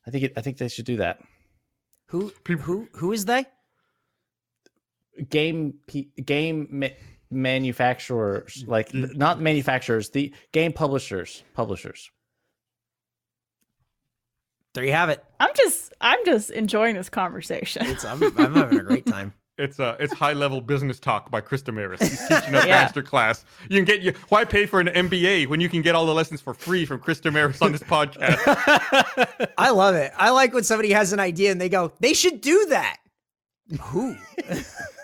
i 0.07 0.11
think 0.11 0.25
it, 0.25 0.33
i 0.37 0.41
think 0.41 0.57
they 0.59 0.69
should 0.69 0.85
do 0.85 0.97
that 0.99 1.21
Who 2.07 2.33
who 2.47 2.89
who 2.95 3.13
is 3.13 3.25
they? 3.25 3.45
game 5.29 5.75
game 6.25 6.85
manufacturers 7.31 8.65
like 8.67 8.91
Mm. 8.93 9.15
not 9.17 9.41
manufacturers 9.41 10.11
the 10.11 10.33
game 10.53 10.73
publishers 10.73 11.43
publishers 11.55 12.11
There 14.75 14.85
you 14.85 14.93
have 14.93 15.09
it. 15.09 15.25
I'm 15.41 15.51
just 15.57 15.93
I'm 16.01 16.25
just 16.25 16.51
enjoying 16.51 16.95
this 16.95 17.09
conversation. 17.11 17.87
It's 17.87 18.05
I'm, 18.05 18.23
I'm 18.39 18.55
having 18.55 18.79
a 18.81 18.83
great 18.85 19.07
time. 19.07 19.33
It's 19.61 19.81
uh, 19.81 19.97
it's 19.99 20.13
high 20.13 20.35
level 20.35 20.61
business 20.61 21.01
talk 21.01 21.33
by 21.33 21.41
Chris 21.41 21.65
Demarais. 21.65 21.99
He's 22.01 22.21
teaching 22.29 22.55
a 22.55 22.59
Yeah. 22.59 22.83
master 22.83 23.03
class. 23.03 23.45
You 23.69 23.77
can 23.79 23.85
get 23.85 24.03
you. 24.03 24.13
Why 24.29 24.45
pay 24.45 24.67
for 24.67 24.79
an 24.79 24.87
MBA 24.87 25.49
when 25.49 25.61
you 25.61 25.69
can 25.69 25.83
get 25.83 25.97
all 25.97 26.07
the 26.07 26.15
lessons 26.15 26.41
for 26.41 26.55
free 26.55 26.87
from 26.87 27.01
Chris 27.01 27.19
Demarais 27.21 27.61
on 27.61 27.73
this 27.73 27.83
podcast? 27.83 28.39
I 29.59 29.71
love 29.71 29.97
it. 29.97 30.13
I 30.17 30.31
like 30.31 30.55
when 30.55 30.63
somebody 30.63 30.93
has 30.93 31.13
an 31.13 31.19
idea 31.19 31.51
and 31.51 31.61
they 31.61 31.69
go, 31.69 31.91
they 31.99 32.15
should 32.15 32.41
do 32.41 32.67
that. 32.67 32.99
Who? 33.81 34.15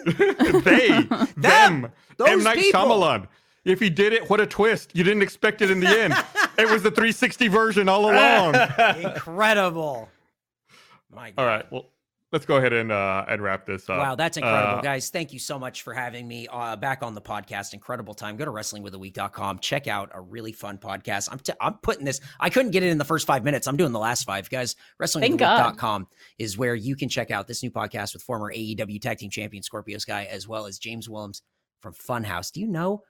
they, 0.64 1.02
them, 1.36 1.90
those 2.16 2.28
M 2.28 2.42
Night 2.42 2.58
people. 2.58 2.80
Shyamalan. 2.80 3.28
If 3.64 3.80
he 3.80 3.88
did 3.88 4.12
it, 4.12 4.28
what 4.28 4.40
a 4.40 4.46
twist! 4.46 4.90
You 4.94 5.04
didn't 5.04 5.22
expect 5.22 5.62
it 5.62 5.70
in 5.70 5.80
the 5.80 5.88
end. 5.88 6.12
it 6.58 6.68
was 6.68 6.82
the 6.82 6.90
360 6.90 7.48
version 7.48 7.88
all 7.88 8.10
along. 8.10 8.54
Incredible. 9.00 10.08
My 11.14 11.30
God. 11.30 11.34
all 11.38 11.46
right, 11.46 11.72
well, 11.72 11.86
let's 12.34 12.44
go 12.44 12.56
ahead 12.56 12.72
and 12.72 12.90
uh, 12.92 13.24
and 13.28 13.40
wrap 13.40 13.64
this 13.64 13.88
up. 13.88 13.96
Wow, 13.98 14.14
that's 14.16 14.36
incredible, 14.36 14.80
Uh, 14.80 14.82
guys. 14.82 15.08
Thank 15.08 15.32
you 15.32 15.38
so 15.38 15.58
much 15.58 15.82
for 15.82 15.94
having 15.94 16.26
me 16.28 16.46
uh, 16.50 16.74
back 16.76 17.02
on 17.02 17.14
the 17.14 17.20
podcast. 17.22 17.72
Incredible 17.72 18.12
time. 18.12 18.36
Go 18.36 18.44
to 18.44 18.50
wrestlingwiththeweek.com. 18.50 19.60
Check 19.60 19.86
out 19.86 20.10
a 20.12 20.20
really 20.20 20.52
fun 20.52 20.76
podcast. 20.78 21.28
I'm, 21.32 21.38
t- 21.38 21.52
I'm 21.60 21.74
putting 21.74 22.04
this, 22.04 22.20
I 22.40 22.50
couldn't 22.50 22.72
get 22.72 22.82
it 22.82 22.88
in 22.90 22.98
the 22.98 23.04
first 23.04 23.26
five 23.26 23.44
minutes. 23.44 23.66
I'm 23.66 23.76
doing 23.76 23.92
the 23.92 23.98
last 23.98 24.24
five, 24.24 24.50
guys. 24.50 24.74
Thank 24.98 25.38
God. 25.38 25.74
Wrestlingwiththeweek.com 25.74 26.08
is 26.38 26.58
where 26.58 26.74
you 26.74 26.96
can 26.96 27.08
check 27.08 27.30
out 27.30 27.46
this 27.46 27.62
new 27.62 27.70
podcast 27.70 28.12
with 28.12 28.22
former 28.22 28.52
AEW 28.52 29.00
Tag 29.00 29.18
Team 29.18 29.30
Champion 29.30 29.62
Scorpio 29.62 29.98
Sky, 29.98 30.28
as 30.30 30.46
well 30.48 30.66
as 30.66 30.78
James 30.78 31.08
Willems 31.08 31.40
from 31.80 31.94
Funhouse. 31.94 32.50
Do 32.52 32.60
you 32.60 32.66
know? 32.66 33.02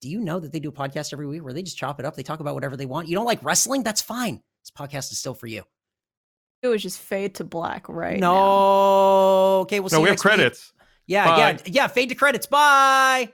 Do 0.00 0.08
you 0.08 0.20
know 0.20 0.40
that 0.40 0.50
they 0.52 0.60
do 0.60 0.70
a 0.70 0.72
podcast 0.72 1.12
every 1.12 1.26
week 1.26 1.44
where 1.44 1.52
they 1.52 1.62
just 1.62 1.76
chop 1.76 2.00
it 2.00 2.06
up? 2.06 2.16
They 2.16 2.22
talk 2.22 2.40
about 2.40 2.54
whatever 2.54 2.74
they 2.76 2.86
want. 2.86 3.08
You 3.08 3.14
don't 3.14 3.26
like 3.26 3.44
wrestling? 3.44 3.82
That's 3.82 4.00
fine. 4.00 4.40
This 4.64 4.70
podcast 4.70 5.12
is 5.12 5.18
still 5.18 5.34
for 5.34 5.46
you. 5.46 5.62
It 6.62 6.68
was 6.68 6.82
just 6.82 6.98
fade 6.98 7.36
to 7.36 7.44
black 7.44 7.88
right 7.88 8.20
now. 8.20 8.32
no. 8.34 9.60
Okay, 9.62 9.80
we'll 9.80 9.88
see 9.88 9.96
no, 9.96 10.00
you 10.00 10.02
we 10.04 10.08
have 10.08 10.14
next 10.14 10.24
week. 10.24 10.34
credits. 10.34 10.72
Yeah, 11.06 11.36
yeah, 11.36 11.52
Bye. 11.54 11.62
yeah. 11.66 11.86
Fade 11.88 12.08
to 12.10 12.14
credits. 12.14 12.46
Bye. 12.46 13.32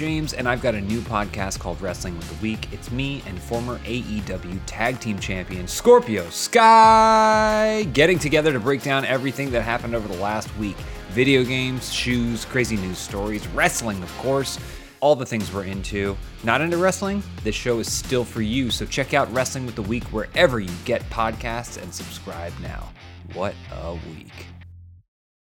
James, 0.00 0.32
and 0.32 0.48
I've 0.48 0.62
got 0.62 0.74
a 0.74 0.80
new 0.80 1.02
podcast 1.02 1.58
called 1.58 1.78
Wrestling 1.82 2.16
with 2.16 2.26
the 2.30 2.42
Week. 2.42 2.72
It's 2.72 2.90
me 2.90 3.22
and 3.26 3.38
former 3.38 3.78
AEW 3.80 4.58
Tag 4.64 4.98
Team 4.98 5.18
Champion 5.18 5.68
Scorpio 5.68 6.26
Sky 6.30 7.86
getting 7.92 8.18
together 8.18 8.50
to 8.50 8.58
break 8.58 8.82
down 8.82 9.04
everything 9.04 9.50
that 9.50 9.60
happened 9.60 9.94
over 9.94 10.08
the 10.08 10.16
last 10.16 10.48
week 10.56 10.76
video 11.10 11.44
games, 11.44 11.92
shoes, 11.92 12.46
crazy 12.46 12.78
news 12.78 12.96
stories, 12.96 13.46
wrestling, 13.48 14.02
of 14.02 14.16
course, 14.16 14.58
all 15.00 15.14
the 15.14 15.26
things 15.26 15.52
we're 15.52 15.64
into. 15.64 16.16
Not 16.44 16.62
into 16.62 16.78
wrestling? 16.78 17.22
This 17.44 17.54
show 17.54 17.78
is 17.78 17.92
still 17.92 18.24
for 18.24 18.40
you, 18.40 18.70
so 18.70 18.86
check 18.86 19.12
out 19.12 19.30
Wrestling 19.34 19.66
with 19.66 19.74
the 19.74 19.82
Week 19.82 20.04
wherever 20.04 20.60
you 20.60 20.72
get 20.86 21.02
podcasts 21.10 21.76
and 21.76 21.92
subscribe 21.92 22.54
now. 22.62 22.88
What 23.34 23.54
a 23.70 23.98
week! 24.08 24.46